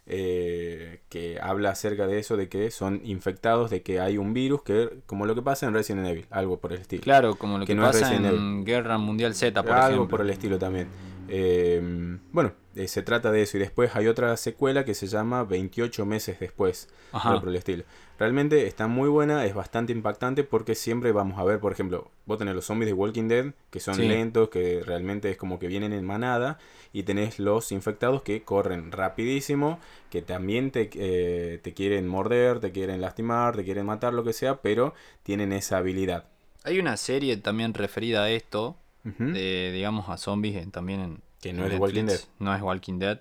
eh, 0.05 1.01
que 1.09 1.39
habla 1.41 1.69
acerca 1.69 2.07
de 2.07 2.19
eso, 2.19 2.35
de 2.35 2.49
que 2.49 2.71
son 2.71 3.01
infectados, 3.03 3.69
de 3.69 3.81
que 3.81 3.99
hay 3.99 4.17
un 4.17 4.33
virus, 4.33 4.61
que 4.63 4.89
como 5.05 5.25
lo 5.25 5.35
que 5.35 5.41
pasa 5.41 5.65
en 5.65 5.73
Resident 5.73 6.07
Evil, 6.07 6.25
algo 6.29 6.59
por 6.59 6.73
el 6.73 6.81
estilo. 6.81 7.01
claro, 7.01 7.35
como 7.35 7.57
lo 7.57 7.65
que 7.65 7.73
que, 7.73 7.75
no 7.75 7.89
es 7.89 7.99
pasa 7.99 8.13
en 8.13 8.65
Guerra 8.65 8.97
Mundial 8.97 9.33
Z, 9.33 9.61
por 9.63 9.71
algo 9.71 9.85
ejemplo. 9.85 10.07
por 10.09 10.21
el 10.21 10.29
estilo 10.29 10.59
también. 10.59 10.87
Eh, 11.29 12.17
bueno, 12.31 12.53
eh, 12.75 12.87
se 12.87 13.01
trata 13.03 13.31
de 13.31 13.41
eso. 13.43 13.57
Y 13.57 13.59
después 13.59 13.95
hay 13.95 14.07
otra 14.07 14.35
secuela 14.37 14.85
que 14.85 14.93
se 14.93 15.07
llama 15.07 15.43
28 15.43 16.05
meses 16.05 16.39
después. 16.39 16.89
Ajá. 17.11 17.29
algo 17.29 17.41
por 17.41 17.49
el 17.49 17.57
estilo. 17.57 17.83
Realmente 18.17 18.65
está 18.65 18.87
muy 18.87 19.07
buena, 19.07 19.45
es 19.45 19.53
bastante 19.53 19.91
impactante 19.93 20.43
porque 20.43 20.73
siempre 20.73 21.11
vamos 21.11 21.37
a 21.37 21.43
ver, 21.43 21.59
por 21.59 21.71
ejemplo, 21.71 22.09
vos 22.25 22.39
tenés 22.39 22.55
los 22.55 22.65
zombies 22.65 22.87
de 22.87 22.93
Walking 22.93 23.27
Dead, 23.27 23.53
que 23.69 23.79
son 23.79 23.95
Sí. 23.95 24.07
lentos, 24.07 24.49
que 24.49 24.81
realmente 24.83 25.29
es 25.29 25.37
como 25.37 25.59
que 25.59 25.67
vienen 25.67 25.93
en 25.93 26.05
manada, 26.05 26.57
y 26.91 27.03
tenés 27.03 27.37
los 27.37 27.71
infectados 27.71 28.23
que 28.23 28.41
corren 28.41 28.91
rapidísimo, 28.91 29.79
que 30.09 30.23
también 30.23 30.71
te, 30.71 30.89
eh, 30.95 31.59
te 31.61 31.73
quieren 31.75 32.07
morder, 32.07 32.59
te 32.59 32.71
quieren 32.71 32.99
lastimar, 33.01 33.55
te 33.55 33.63
quieren 33.63 33.85
matar, 33.85 34.13
lo 34.13 34.23
que 34.23 34.33
sea, 34.33 34.61
pero 34.61 34.95
tienen 35.21 35.53
esa 35.53 35.77
habilidad. 35.77 36.25
Hay 36.63 36.79
una 36.79 36.97
serie 36.97 37.37
también 37.37 37.73
referida 37.75 38.23
a 38.23 38.29
esto, 38.31 38.75
De, 39.03 39.71
digamos, 39.73 40.07
a 40.09 40.17
zombies 40.17 40.55
en- 40.57 40.71
también 40.71 40.99
en. 41.01 41.21
Que 41.41 41.51
no 41.53 41.65
en 41.65 41.73
es 41.73 41.79
Walking 41.79 42.05
Dead. 42.05 42.19
No 42.39 42.55
es 42.55 42.61
Walking 42.61 42.99
Dead. 42.99 43.19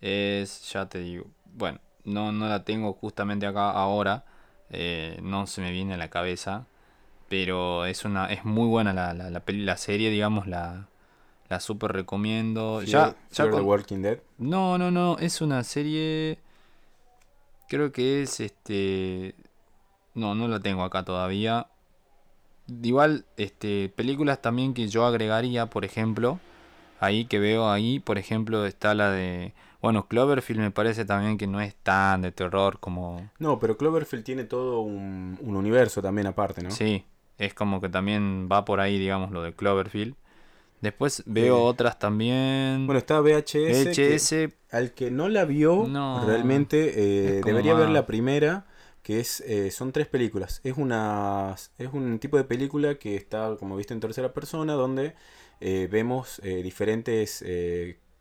Es, 0.00 0.70
ya 0.72 0.86
te 0.88 0.98
digo. 0.98 1.26
Bueno, 1.54 1.78
no, 2.04 2.32
no 2.32 2.48
la 2.48 2.64
tengo 2.64 2.92
justamente 2.94 3.46
acá 3.46 3.70
ahora. 3.70 4.24
eh, 4.70 5.18
no 5.22 5.46
se 5.46 5.60
me 5.60 5.70
viene 5.70 5.94
a 5.94 5.96
la 5.96 6.08
cabeza. 6.10 6.66
Pero 7.28 7.84
es 7.86 8.04
una 8.04 8.26
es 8.32 8.44
muy 8.44 8.66
buena 8.68 8.92
la, 8.92 9.14
la, 9.14 9.30
la, 9.30 9.40
peli- 9.40 9.64
la 9.64 9.76
serie, 9.76 10.10
digamos, 10.10 10.46
la, 10.46 10.88
la 11.48 11.60
super 11.60 11.92
recomiendo. 11.92 12.80
Fear- 12.80 12.86
ya, 12.86 13.06
ya 13.08 13.16
Fear 13.30 13.46
the 13.50 13.56
con- 13.58 13.64
Walking 13.66 14.02
Dead. 14.02 14.18
No, 14.38 14.78
no, 14.78 14.90
no, 14.90 15.16
es 15.18 15.40
una 15.40 15.62
serie. 15.64 16.38
Creo 17.68 17.92
que 17.92 18.22
es 18.22 18.40
este. 18.40 19.34
No, 20.14 20.34
no 20.34 20.48
la 20.48 20.60
tengo 20.60 20.82
acá 20.84 21.04
todavía. 21.04 21.66
Igual, 22.82 23.24
este, 23.36 23.90
películas 23.94 24.40
también 24.40 24.72
que 24.74 24.88
yo 24.88 25.04
agregaría, 25.04 25.66
por 25.66 25.84
ejemplo, 25.84 26.38
ahí 27.00 27.26
que 27.26 27.38
veo 27.38 27.70
ahí, 27.70 28.00
por 28.00 28.18
ejemplo, 28.18 28.66
está 28.66 28.94
la 28.94 29.10
de. 29.10 29.52
Bueno, 29.82 30.08
Cloverfield 30.08 30.60
me 30.60 30.70
parece 30.70 31.04
también 31.04 31.36
que 31.36 31.46
no 31.46 31.60
es 31.60 31.74
tan 31.74 32.22
de 32.22 32.32
terror 32.32 32.78
como. 32.80 33.28
No, 33.38 33.58
pero 33.58 33.76
Cloverfield 33.76 34.24
tiene 34.24 34.44
todo 34.44 34.80
un, 34.80 35.38
un 35.42 35.56
universo 35.56 36.00
también 36.00 36.26
aparte, 36.26 36.62
¿no? 36.62 36.70
Sí, 36.70 37.04
es 37.36 37.52
como 37.52 37.80
que 37.82 37.90
también 37.90 38.48
va 38.50 38.64
por 38.64 38.80
ahí, 38.80 38.98
digamos, 38.98 39.30
lo 39.30 39.42
de 39.42 39.52
Cloverfield. 39.52 40.14
Después 40.80 41.22
veo 41.26 41.62
otras 41.64 41.98
también. 41.98 42.86
Bueno, 42.86 42.98
está 42.98 43.20
VHS. 43.20 43.90
que- 43.94 44.16
VHS, 44.16 44.54
al 44.70 44.92
que 44.92 45.10
no 45.10 45.28
la 45.28 45.44
vio, 45.44 45.86
No, 45.88 46.24
realmente 46.26 46.92
eh, 47.38 47.42
debería 47.44 47.74
ver 47.74 47.88
la 47.90 48.06
primera, 48.06 48.66
que 49.04 49.20
es 49.20 49.40
eh, 49.42 49.70
son 49.70 49.92
tres 49.92 50.08
películas. 50.08 50.60
Es 50.64 50.76
una 50.76 51.54
es 51.78 51.90
un 51.92 52.18
tipo 52.18 52.36
de 52.38 52.44
película 52.44 52.96
que 52.96 53.14
está 53.16 53.54
como 53.60 53.76
visto 53.76 53.94
en 53.94 54.00
tercera 54.00 54.32
persona, 54.32 54.72
donde 54.72 55.14
eh, 55.60 55.88
vemos 55.90 56.40
eh, 56.42 56.62
diferentes 56.64 57.44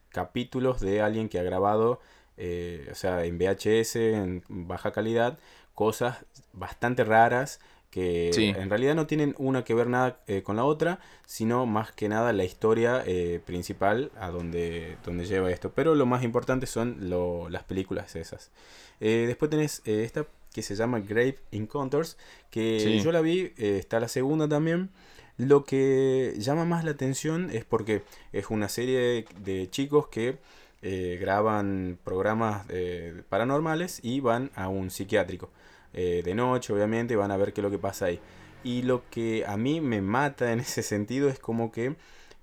capítulos 0.09 0.79
de 0.81 1.01
alguien 1.01 1.29
que 1.29 1.39
ha 1.39 1.43
grabado, 1.43 1.99
o 2.37 2.95
sea, 2.95 3.25
en 3.25 3.37
VHS, 3.39 3.95
en 4.13 4.43
baja 4.47 4.91
calidad, 4.91 5.39
cosas 5.73 6.25
bastante 6.53 7.03
raras 7.03 7.59
que 7.89 8.31
Sí. 8.33 8.49
en 8.55 8.69
realidad 8.69 8.95
no 8.95 9.05
tienen 9.07 9.35
una 9.37 9.63
que 9.63 9.73
ver 9.75 9.87
nada 9.87 10.19
con 10.43 10.55
la 10.55 10.65
otra, 10.65 10.99
sino 11.27 11.65
más 11.65 11.91
que 11.91 12.09
nada 12.09 12.33
la 12.33 12.43
historia 12.43 13.03
principal 13.45 14.11
a 14.19 14.29
donde, 14.31 14.97
donde 15.05 15.25
lleva 15.25 15.49
esto. 15.51 15.71
Pero 15.73 15.95
lo 15.95 16.05
más 16.05 16.23
importante 16.23 16.65
son 16.67 17.09
lo- 17.09 17.49
las 17.49 17.63
películas 17.63 18.15
esas. 18.15 18.51
Después 18.99 19.49
tenés 19.49 19.81
esta 19.85 20.25
que 20.53 20.61
se 20.61 20.75
llama 20.75 20.99
Grave 20.99 21.39
Encounters, 21.51 22.17
que 22.49 22.79
Sí. 22.79 22.99
yo 23.01 23.11
la 23.11 23.21
vi, 23.21 23.51
eh, 23.57 23.77
está 23.79 23.99
la 23.99 24.07
segunda 24.07 24.47
también. 24.47 24.91
Lo 25.37 25.65
que 25.65 26.35
llama 26.37 26.63
más 26.63 26.85
la 26.85 26.91
atención 26.91 27.49
es 27.51 27.65
porque 27.65 28.03
es 28.31 28.49
una 28.51 28.69
serie 28.69 29.25
de, 29.39 29.69
chicos 29.69 30.07
que 30.07 30.37
eh, 30.83 31.17
graban 31.19 31.97
programas 32.03 32.65
eh, 32.69 33.23
paranormales 33.29 33.99
y 34.03 34.19
van 34.19 34.51
a 34.55 34.69
un 34.69 34.89
psiquiátrico. 34.91 35.49
de 35.93 36.33
noche, 36.33 36.73
obviamente, 36.73 37.13
y 37.13 37.17
van 37.17 37.29
a 37.29 37.37
ver 37.37 37.53
qué 37.53 37.61
es 37.61 37.63
lo 37.63 37.69
que 37.69 37.77
pasa 37.77 38.05
ahí. 38.05 38.19
Y 38.63 38.81
lo 38.81 39.07
que 39.11 39.43
a 39.45 39.57
mí 39.57 39.79
me 39.79 40.01
mata 40.01 40.51
en 40.51 40.59
ese 40.59 40.81
sentido 40.81 41.29
es 41.29 41.37
como 41.37 41.71
que 41.71 41.95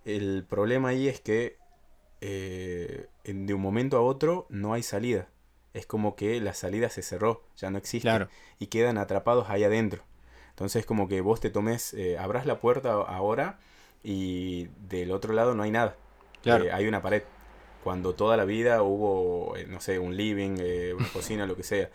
el 0.05 0.45
problema 0.49 0.91
ahí 0.91 1.09
es 1.09 1.21
que 1.21 1.57
de 2.21 3.55
un 3.55 3.61
momento 3.61 3.97
a 3.97 4.03
otro 4.03 4.47
no 4.51 4.73
hay 4.73 4.85
salida. 4.85 5.30
Es 5.75 5.87
como 5.87 6.17
que 6.17 6.41
la 6.41 6.53
salida 6.55 6.89
se 6.89 7.03
cerró, 7.03 7.43
ya 7.57 7.71
no 7.71 7.79
existe. 7.79 8.09
Claro. 8.09 8.29
Y 8.59 8.67
quedan 8.67 8.99
atrapados 8.99 9.51
ahí 9.51 9.63
adentro. 9.65 10.03
Entonces 10.51 10.85
como 10.85 11.09
que 11.09 11.21
vos 11.21 11.41
te 11.41 11.51
tomes, 11.51 11.95
eh, 11.95 12.19
abras 12.19 12.45
la 12.47 12.59
puerta 12.61 12.93
ahora 12.93 13.59
y 14.03 14.67
del 14.89 15.11
otro 15.13 15.33
lado 15.33 15.55
no 15.55 15.63
hay 15.63 15.71
nada. 15.71 15.97
Claro. 16.43 16.65
Eh, 16.65 16.73
hay 16.73 16.87
una 16.87 17.03
pared. 17.03 17.23
Cuando 17.85 18.15
toda 18.15 18.37
la 18.37 18.45
vida 18.45 18.83
hubo, 18.83 19.57
eh, 19.57 19.67
no 19.67 19.81
sé, 19.81 19.99
un 19.99 20.17
living, 20.17 20.57
eh, 20.61 20.93
una 20.95 21.09
cocina, 21.13 21.47
lo 21.47 21.57
que 21.57 21.63
sea. 21.63 21.91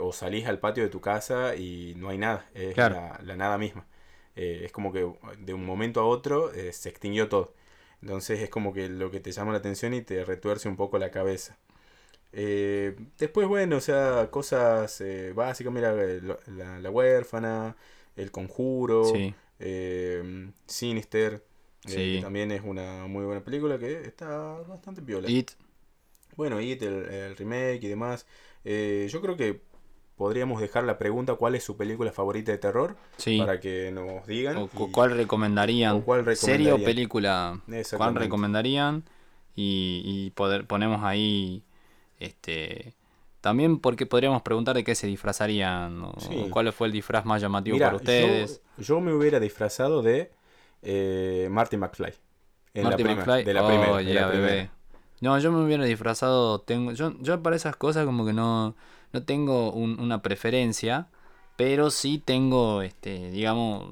o 0.00 0.12
salís 0.12 0.46
al 0.46 0.58
patio 0.58 0.82
de 0.82 0.90
tu 0.90 1.00
casa 1.00 1.54
y 1.56 1.94
no 1.96 2.08
hay 2.08 2.18
nada, 2.18 2.46
es 2.54 2.74
Claro. 2.74 2.96
la, 2.96 3.20
la 3.22 3.36
nada 3.36 3.58
misma. 3.58 3.86
Es 4.34 4.72
como 4.72 4.92
que 4.92 5.08
de 5.38 5.54
un 5.54 5.64
momento 5.64 6.00
a 6.00 6.04
otro 6.06 6.50
se 6.72 6.88
extinguió 6.88 7.28
todo. 7.28 7.54
Entonces 8.02 8.40
es 8.40 8.50
como 8.50 8.72
que 8.74 8.88
lo 8.88 9.10
que 9.10 9.20
te 9.20 9.30
llama 9.32 9.52
la 9.52 9.58
atención 9.58 9.94
y 9.94 10.02
te 10.02 10.24
retuerce 10.24 10.68
un 10.68 10.76
poco 10.76 10.98
la 10.98 11.10
cabeza. 11.10 11.56
Eh, 12.36 12.96
después, 13.18 13.46
bueno, 13.46 13.76
o 13.76 13.80
sea, 13.80 14.28
cosas 14.30 15.00
eh, 15.00 15.32
básicas, 15.34 15.72
mira, 15.72 15.94
eh, 15.96 16.20
la, 16.56 16.80
la 16.80 16.90
huérfana, 16.90 17.76
el 18.16 18.30
conjuro, 18.32 19.04
Sí. 19.04 19.32
eh, 19.60 20.50
Sinister, 20.66 21.44
Sí. 21.86 21.94
que 22.16 22.20
también 22.22 22.50
es 22.50 22.62
una 22.64 23.06
muy 23.06 23.24
buena 23.24 23.42
película 23.44 23.78
que 23.78 24.02
está 24.02 24.26
bastante 24.66 25.00
piola. 25.02 25.30
It, 25.30 25.52
Bueno, 26.36 26.60
It, 26.60 26.82
el, 26.82 27.04
el 27.04 27.36
remake 27.36 27.84
y 27.84 27.88
demás. 27.88 28.26
Eh, 28.64 29.06
yo 29.10 29.20
creo 29.20 29.36
que 29.36 29.60
podríamos 30.16 30.60
dejar 30.60 30.84
la 30.84 30.98
pregunta 30.98 31.34
cuál 31.34 31.54
es 31.54 31.62
su 31.62 31.76
película 31.76 32.10
favorita 32.12 32.50
de 32.50 32.58
terror 32.58 32.96
sí. 33.16 33.38
para 33.38 33.60
que 33.60 33.92
nos 33.92 34.26
digan. 34.26 34.56
O 34.56 34.66
cu- 34.68 34.88
y- 34.88 34.92
¿Cuál 34.92 35.16
recomendarían? 35.16 35.96
o 35.96 36.04
cuál 36.04 36.36
¿Serie 36.36 36.72
o 36.72 36.78
película? 36.82 37.60
¿Cuál 37.96 38.14
recomendarían? 38.16 39.04
Y, 39.54 40.02
y 40.04 40.30
poder, 40.30 40.66
ponemos 40.66 41.04
ahí. 41.04 41.62
Este 42.18 42.94
También 43.40 43.78
porque 43.78 44.06
podríamos 44.06 44.40
preguntar 44.42 44.74
de 44.74 44.84
qué 44.84 44.94
se 44.94 45.06
disfrazarían. 45.06 46.02
O 46.02 46.14
Sí. 46.18 46.46
cuál 46.50 46.72
fue 46.72 46.86
el 46.86 46.92
disfraz 46.94 47.24
más 47.26 47.42
llamativo 47.42 47.74
Mira, 47.76 47.86
para 47.88 47.96
ustedes. 47.96 48.62
Yo, 48.78 48.84
yo 48.84 49.00
me 49.00 49.12
hubiera 49.12 49.38
disfrazado 49.38 50.00
de 50.00 50.30
eh, 50.82 51.48
Marty 51.50 51.76
McFly. 51.76 52.12
En 52.74 52.84
Marty 52.84 53.02
la 53.02 53.08
prima- 53.10 53.24
McFly. 53.24 53.44
De 53.44 53.54
la 53.54 53.62
Oh, 53.64 53.66
primera. 53.68 53.96
de 53.98 54.02
la 54.04 54.12
yeah, 54.12 54.28
primera. 54.30 54.50
bebé. 54.52 54.70
No, 55.20 55.38
yo 55.38 55.52
me 55.52 55.62
hubiera 55.64 55.84
disfrazado. 55.84 56.60
Tengo, 56.60 56.92
yo, 56.92 57.12
yo 57.20 57.42
para 57.42 57.56
esas 57.56 57.76
cosas 57.76 58.04
como 58.06 58.24
que 58.26 58.32
no, 58.32 58.74
no 59.12 59.22
tengo 59.24 59.72
un- 59.72 60.00
una 60.00 60.22
preferencia. 60.22 61.08
Pero 61.56 61.90
sí 61.90 62.18
tengo, 62.24 62.82
este, 62.82 63.30
digamos, 63.30 63.88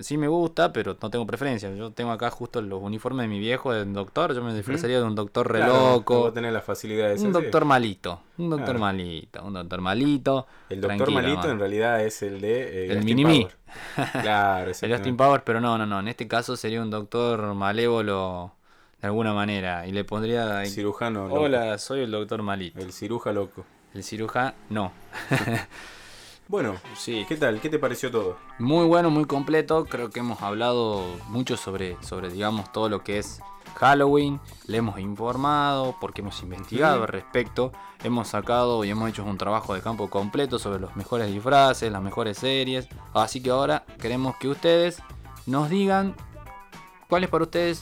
sí 0.00 0.16
me 0.16 0.28
gusta, 0.28 0.72
pero 0.72 0.96
no 1.02 1.10
tengo 1.10 1.26
preferencia. 1.26 1.74
Yo 1.74 1.90
tengo 1.90 2.12
acá 2.12 2.30
justo 2.30 2.62
los 2.62 2.80
uniformes 2.80 3.24
de 3.24 3.28
mi 3.28 3.40
viejo, 3.40 3.72
de 3.72 3.84
doctor. 3.84 4.32
Yo 4.32 4.44
me 4.44 4.54
disfrazaría 4.54 4.98
de 4.98 5.04
un 5.04 5.16
doctor 5.16 5.50
re 5.50 5.58
Claro, 5.58 5.90
loco. 5.94 6.32
tenés 6.32 6.52
la 6.52 6.60
facilidad 6.60 7.08
de 7.08 7.14
Un 7.14 7.18
ser, 7.18 7.26
sí. 7.26 7.32
doctor 7.32 7.64
malito. 7.64 8.20
Un 8.38 8.50
doctor 8.50 8.64
Claro. 8.66 8.78
malito. 8.78 9.44
Un 9.44 9.52
doctor 9.54 9.80
malito. 9.80 10.46
El 10.68 10.80
doctor 10.80 11.10
malito 11.10 11.38
man. 11.38 11.50
en 11.50 11.58
realidad 11.58 12.04
es 12.04 12.22
el 12.22 12.40
de 12.40 12.86
eh, 12.86 12.92
El. 12.92 13.22
Power. 13.24 13.56
Claro, 14.22 14.70
El. 14.80 14.92
Austin 14.92 15.16
Powers, 15.16 15.42
pero 15.44 15.60
no, 15.60 15.76
no, 15.76 15.86
no. 15.86 15.98
En 15.98 16.06
este 16.06 16.28
caso 16.28 16.56
sería 16.56 16.80
un 16.80 16.90
doctor 16.90 17.54
malévolo 17.54 18.52
de 19.00 19.08
alguna 19.08 19.34
manera. 19.34 19.84
Y 19.84 19.90
le 19.90 20.04
pondría. 20.04 20.62
El 20.62 20.68
cirujano 20.70 21.24
loco. 21.26 21.40
Hola, 21.40 21.76
soy 21.78 22.02
el 22.02 22.10
doctor 22.12 22.40
malito. 22.42 22.78
El 22.78 22.92
ciruja 22.92 23.32
loco. 23.32 23.64
El 23.94 24.04
cirujano, 24.04 24.54
no. 24.68 24.92
Bueno, 26.50 26.74
Sí. 26.96 27.24
¿qué 27.28 27.36
tal? 27.36 27.60
¿Qué 27.60 27.68
te 27.68 27.78
pareció 27.78 28.10
todo? 28.10 28.36
Muy 28.58 28.84
bueno, 28.84 29.08
muy 29.08 29.24
completo. 29.24 29.84
Creo 29.84 30.10
que 30.10 30.18
hemos 30.18 30.42
hablado 30.42 31.04
mucho 31.28 31.56
sobre, 31.56 31.96
sobre 32.02 32.28
digamos, 32.28 32.72
todo 32.72 32.88
lo 32.88 33.04
que 33.04 33.18
es 33.18 33.40
Halloween. 33.76 34.40
Le 34.66 34.78
hemos 34.78 34.98
informado 34.98 35.94
porque 36.00 36.22
hemos 36.22 36.42
investigado 36.42 37.02
al 37.02 37.08
respecto. 37.08 37.70
Hemos 38.02 38.26
sacado 38.26 38.84
y 38.84 38.90
hemos 38.90 39.08
hecho 39.08 39.22
un 39.22 39.38
trabajo 39.38 39.74
de 39.74 39.80
campo 39.80 40.10
completo 40.10 40.58
sobre 40.58 40.80
los 40.80 40.96
mejores 40.96 41.32
disfraces, 41.32 41.92
las 41.92 42.02
mejores 42.02 42.38
series. 42.38 42.88
Así 43.14 43.40
que 43.40 43.50
ahora 43.50 43.84
queremos 44.00 44.34
que 44.38 44.48
ustedes 44.48 45.00
nos 45.46 45.70
digan 45.70 46.16
cuáles 47.08 47.30
para 47.30 47.44
ustedes 47.44 47.80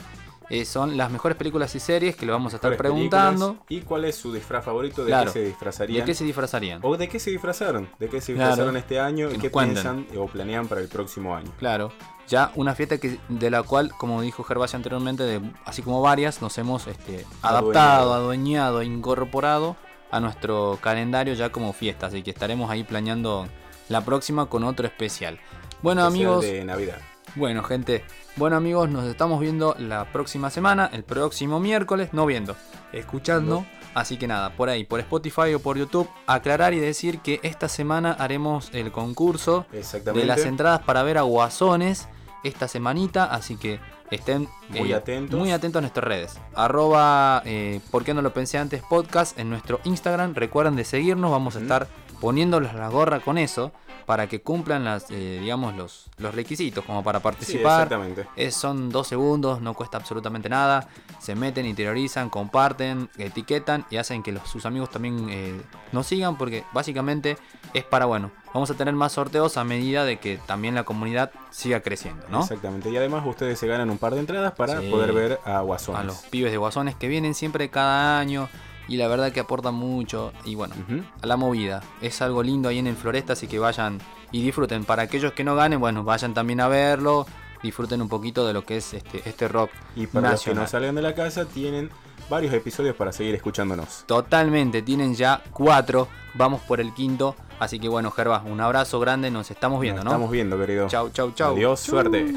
eh, 0.51 0.65
son 0.65 0.97
las 0.97 1.11
mejores 1.11 1.37
películas 1.37 1.75
y 1.75 1.81
series 1.81 2.17
que 2.17 2.25
le 2.27 2.33
vamos 2.33 2.53
a 2.53 2.57
estar 2.57 2.77
preguntando. 2.77 3.59
¿Y 3.69 3.81
cuál 3.83 4.05
es 4.07 4.17
su 4.17 4.33
disfraz 4.33 4.65
favorito? 4.65 5.03
¿De 5.05 5.09
Claro. 5.09 5.33
qué 5.33 5.39
se 5.41 5.45
disfrazarían? 5.47 6.01
¿De 6.01 6.05
qué 6.07 6.15
se 6.15 6.25
disfrazarían? 6.25 6.81
¿O 6.83 6.97
de 6.97 7.09
qué 7.09 7.19
se 7.21 7.31
disfrazaron? 7.31 7.89
¿De 7.99 8.09
qué 8.09 8.21
se 8.21 8.33
Claro. 8.35 8.49
disfrazaron 8.51 8.77
este 8.77 8.99
año? 9.01 9.31
¿Y 9.31 9.39
qué 9.39 9.51
cuenten. 9.51 9.75
piensan 10.07 10.19
o 10.19 10.27
planean 10.27 10.67
para 10.69 10.81
el 10.81 10.89
próximo 10.89 11.35
año? 11.37 11.51
Claro, 11.59 11.93
ya 12.27 12.51
una 12.55 12.75
fiesta 12.75 12.99
que, 12.99 13.19
de 13.29 13.51
la 13.51 13.63
cual, 13.63 13.93
como 13.99 14.23
dijo 14.23 14.43
Gervasio 14.43 14.77
anteriormente, 14.77 15.23
de, 15.23 15.41
así 15.65 15.83
como 15.83 16.01
varias, 16.03 16.41
nos 16.43 16.57
hemos 16.59 16.87
este, 16.87 17.25
adaptado, 17.43 18.15
adueñado, 18.15 18.83
incorporado 18.83 19.77
a 20.11 20.21
nuestro 20.21 20.79
calendario 20.81 21.35
ya 21.35 21.51
como 21.51 21.73
fiesta. 21.73 22.07
Así 22.07 22.23
que 22.23 22.31
estaremos 22.31 22.71
ahí 22.71 22.85
planeando 22.85 23.47
la 23.89 24.03
próxima 24.05 24.47
con 24.47 24.65
otro 24.65 24.87
especial. 24.87 25.39
Bueno 25.83 26.03
Especial 26.07 26.27
amigos, 26.29 26.45
De 26.45 26.65
Navidad. 26.65 26.99
bueno 27.37 27.63
gente, 27.63 28.05
bueno 28.39 28.57
amigos, 28.57 28.89
nos 28.89 29.05
estamos 29.07 29.41
viendo 29.41 29.75
la 29.81 30.05
próxima 30.13 30.49
semana, 30.49 30.89
el 30.93 31.03
próximo 31.03 31.59
miércoles, 31.59 32.11
no 32.13 32.25
viendo, 32.25 32.55
escuchando. 32.93 33.67
Así 33.95 34.17
que 34.17 34.29
nada, 34.29 34.51
por 34.51 34.69
ahí, 34.69 34.85
por 34.85 35.01
Spotify 35.01 35.55
o 35.55 35.61
por 35.61 35.77
YouTube, 35.77 36.09
aclarar 36.27 36.73
y 36.73 36.79
decir 36.79 37.19
que 37.19 37.41
esta 37.43 37.69
semana 37.69 38.13
haremos 38.13 38.71
el 38.73 38.93
concurso 38.93 39.67
de 39.73 40.25
las 40.25 40.45
entradas 40.45 40.83
para 40.83 41.03
ver 41.03 41.19
a 41.19 41.23
Guasones 41.23 42.09
esta 42.45 42.69
semanita, 42.69 43.25
así 43.25 43.57
que 43.57 43.81
estén 44.13 44.49
Muy 44.69 44.93
atentos. 44.93 45.37
muy 45.39 45.51
atentos 45.51 45.81
a 45.81 45.83
nuestras 45.83 46.05
redes. 46.05 46.39
Arroba, 46.55 47.43
eh, 47.45 47.81
¿por 47.91 48.05
qué 48.05 48.15
no 48.15 48.23
lo 48.23 48.33
pensé 48.33 48.59
antes? 48.59 48.83
Podcast 48.83 49.37
en 49.37 49.51
nuestro 49.51 49.81
Instagram. 49.83 50.35
Recuerden 50.35 50.77
de 50.77 50.85
seguirnos, 50.85 51.33
vamos 51.33 51.57
a 51.57 51.61
estar 51.61 51.89
poniéndoles 52.21 52.73
la 52.75 52.89
gorra 52.89 53.19
con 53.19 53.37
eso 53.37 53.73
para 54.09 54.27
que 54.27 54.41
cumplan 54.41 54.85
las, 54.87 55.11
eh, 55.11 55.37
digamos, 55.39 55.77
los, 55.77 56.07
los 56.17 56.35
requisitos 56.35 56.83
como 56.83 57.05
para 57.05 57.19
Sí, 57.19 57.23
participar. 57.25 57.83
exactamente. 57.83 58.27
Es- 58.37 58.55
son 58.55 58.89
dos 58.89 59.07
segundos, 59.07 59.61
no 59.61 59.75
cuesta 59.75 59.99
absolutamente 59.99 60.49
nada. 60.49 60.89
Se 61.21 61.35
meten, 61.35 61.67
interiorizan, 61.67 62.31
comparten, 62.31 63.11
etiquetan 63.19 63.85
y 63.91 63.99
hacen 63.99 64.23
que 64.23 64.33
los- 64.33 64.49
sus 64.49 64.65
amigos 64.65 64.89
también 64.91 65.27
eh, 65.29 65.61
nos 65.93 66.07
sigan 66.07 66.39
porque 66.39 66.65
básicamente 66.73 67.37
es 67.75 67.85
para, 67.85 68.07
bueno, 68.07 68.31
vamos 68.55 68.71
a 68.71 68.75
tener 68.79 68.95
más 68.95 69.13
sorteos 69.13 69.59
a 69.59 69.65
medida 69.65 70.07
de 70.07 70.19
que 70.19 70.39
también 70.39 70.75
la 70.75 70.85
comunidad 70.85 71.31
siga 71.51 71.81
creciendo, 71.83 72.25
¿no? 72.31 72.41
Exactamente. 72.41 72.89
Y 72.89 72.97
además 72.97 73.25
ustedes 73.27 73.59
se 73.59 73.67
ganan 73.67 73.91
un 73.91 73.99
par 73.99 74.15
de 74.15 74.21
entradas 74.21 74.53
para 74.53 74.81
Sí. 74.81 74.89
poder 74.91 75.13
ver 75.13 75.39
a 75.45 75.61
Guasones. 75.61 76.01
A 76.01 76.05
los 76.05 76.17
pibes 76.31 76.51
de 76.51 76.57
guasones 76.57 76.95
que 76.95 77.09
vienen 77.09 77.35
siempre 77.35 77.69
cada 77.69 78.19
año 78.19 78.49
y 78.89 78.97
la 78.97 79.07
verdad 79.07 79.31
que 79.31 79.41
aportan 79.41 79.75
mucho 79.75 80.33
y 80.45 80.55
bueno, 80.55 80.75
a 81.23 81.27
la 81.27 81.37
movida. 81.37 81.83
Es 82.01 82.21
algo 82.23 82.43
lindo 82.43 82.69
ahí 82.69 82.79
en 82.79 82.87
el 82.87 82.97
Floresta, 82.97 83.35
así 83.35 83.47
que 83.47 83.59
vayan 83.59 83.99
y 84.33 84.43
disfruten. 84.43 84.85
Para 84.85 85.03
aquellos 85.03 85.33
que 85.33 85.45
no 85.45 85.55
ganen, 85.55 85.79
bueno, 85.79 86.03
vayan 86.05 86.35
también 86.35 86.61
a 86.61 86.69
verlo. 86.69 87.27
Disfruten 87.63 88.01
un 88.01 88.09
poquito 88.09 88.47
de 88.47 88.53
lo 88.53 88.65
que 88.65 88.77
es 88.77 88.95
este, 88.95 89.29
este 89.29 89.49
rock 89.49 89.71
Y 89.97 90.07
para 90.07 90.31
los 90.31 90.43
que 90.45 90.55
no 90.55 90.67
salgan 90.67 90.95
de 90.95 91.03
la 91.03 91.15
casa, 91.15 91.45
tienen 91.45 91.91
varios 92.31 92.55
episodios 92.55 92.95
para 92.97 93.13
seguir 93.13 93.35
escuchándonos. 93.35 94.05
Totalmente, 94.07 94.83
tienen 94.83 95.15
ya 95.15 95.43
cuatro. 95.53 96.09
Vamos 96.35 96.63
por 96.63 96.81
el 96.81 96.95
quinto. 96.95 97.37
Así 97.59 97.81
que 97.81 97.89
bueno, 97.89 98.13
Gervas, 98.13 98.43
un 98.47 98.61
abrazo 98.61 99.01
grande. 99.01 99.31
Nos 99.31 99.51
estamos 99.51 99.81
viendo, 99.81 100.05
Nos 100.05 100.05
¿no? 100.05 100.11
Estamos 100.13 100.31
viendo, 100.31 100.57
querido. 100.59 100.89
Chau, 100.89 101.11
chau, 101.11 101.33
chau. 101.33 101.57
Adiós, 101.57 101.81
suerte. 101.81 102.33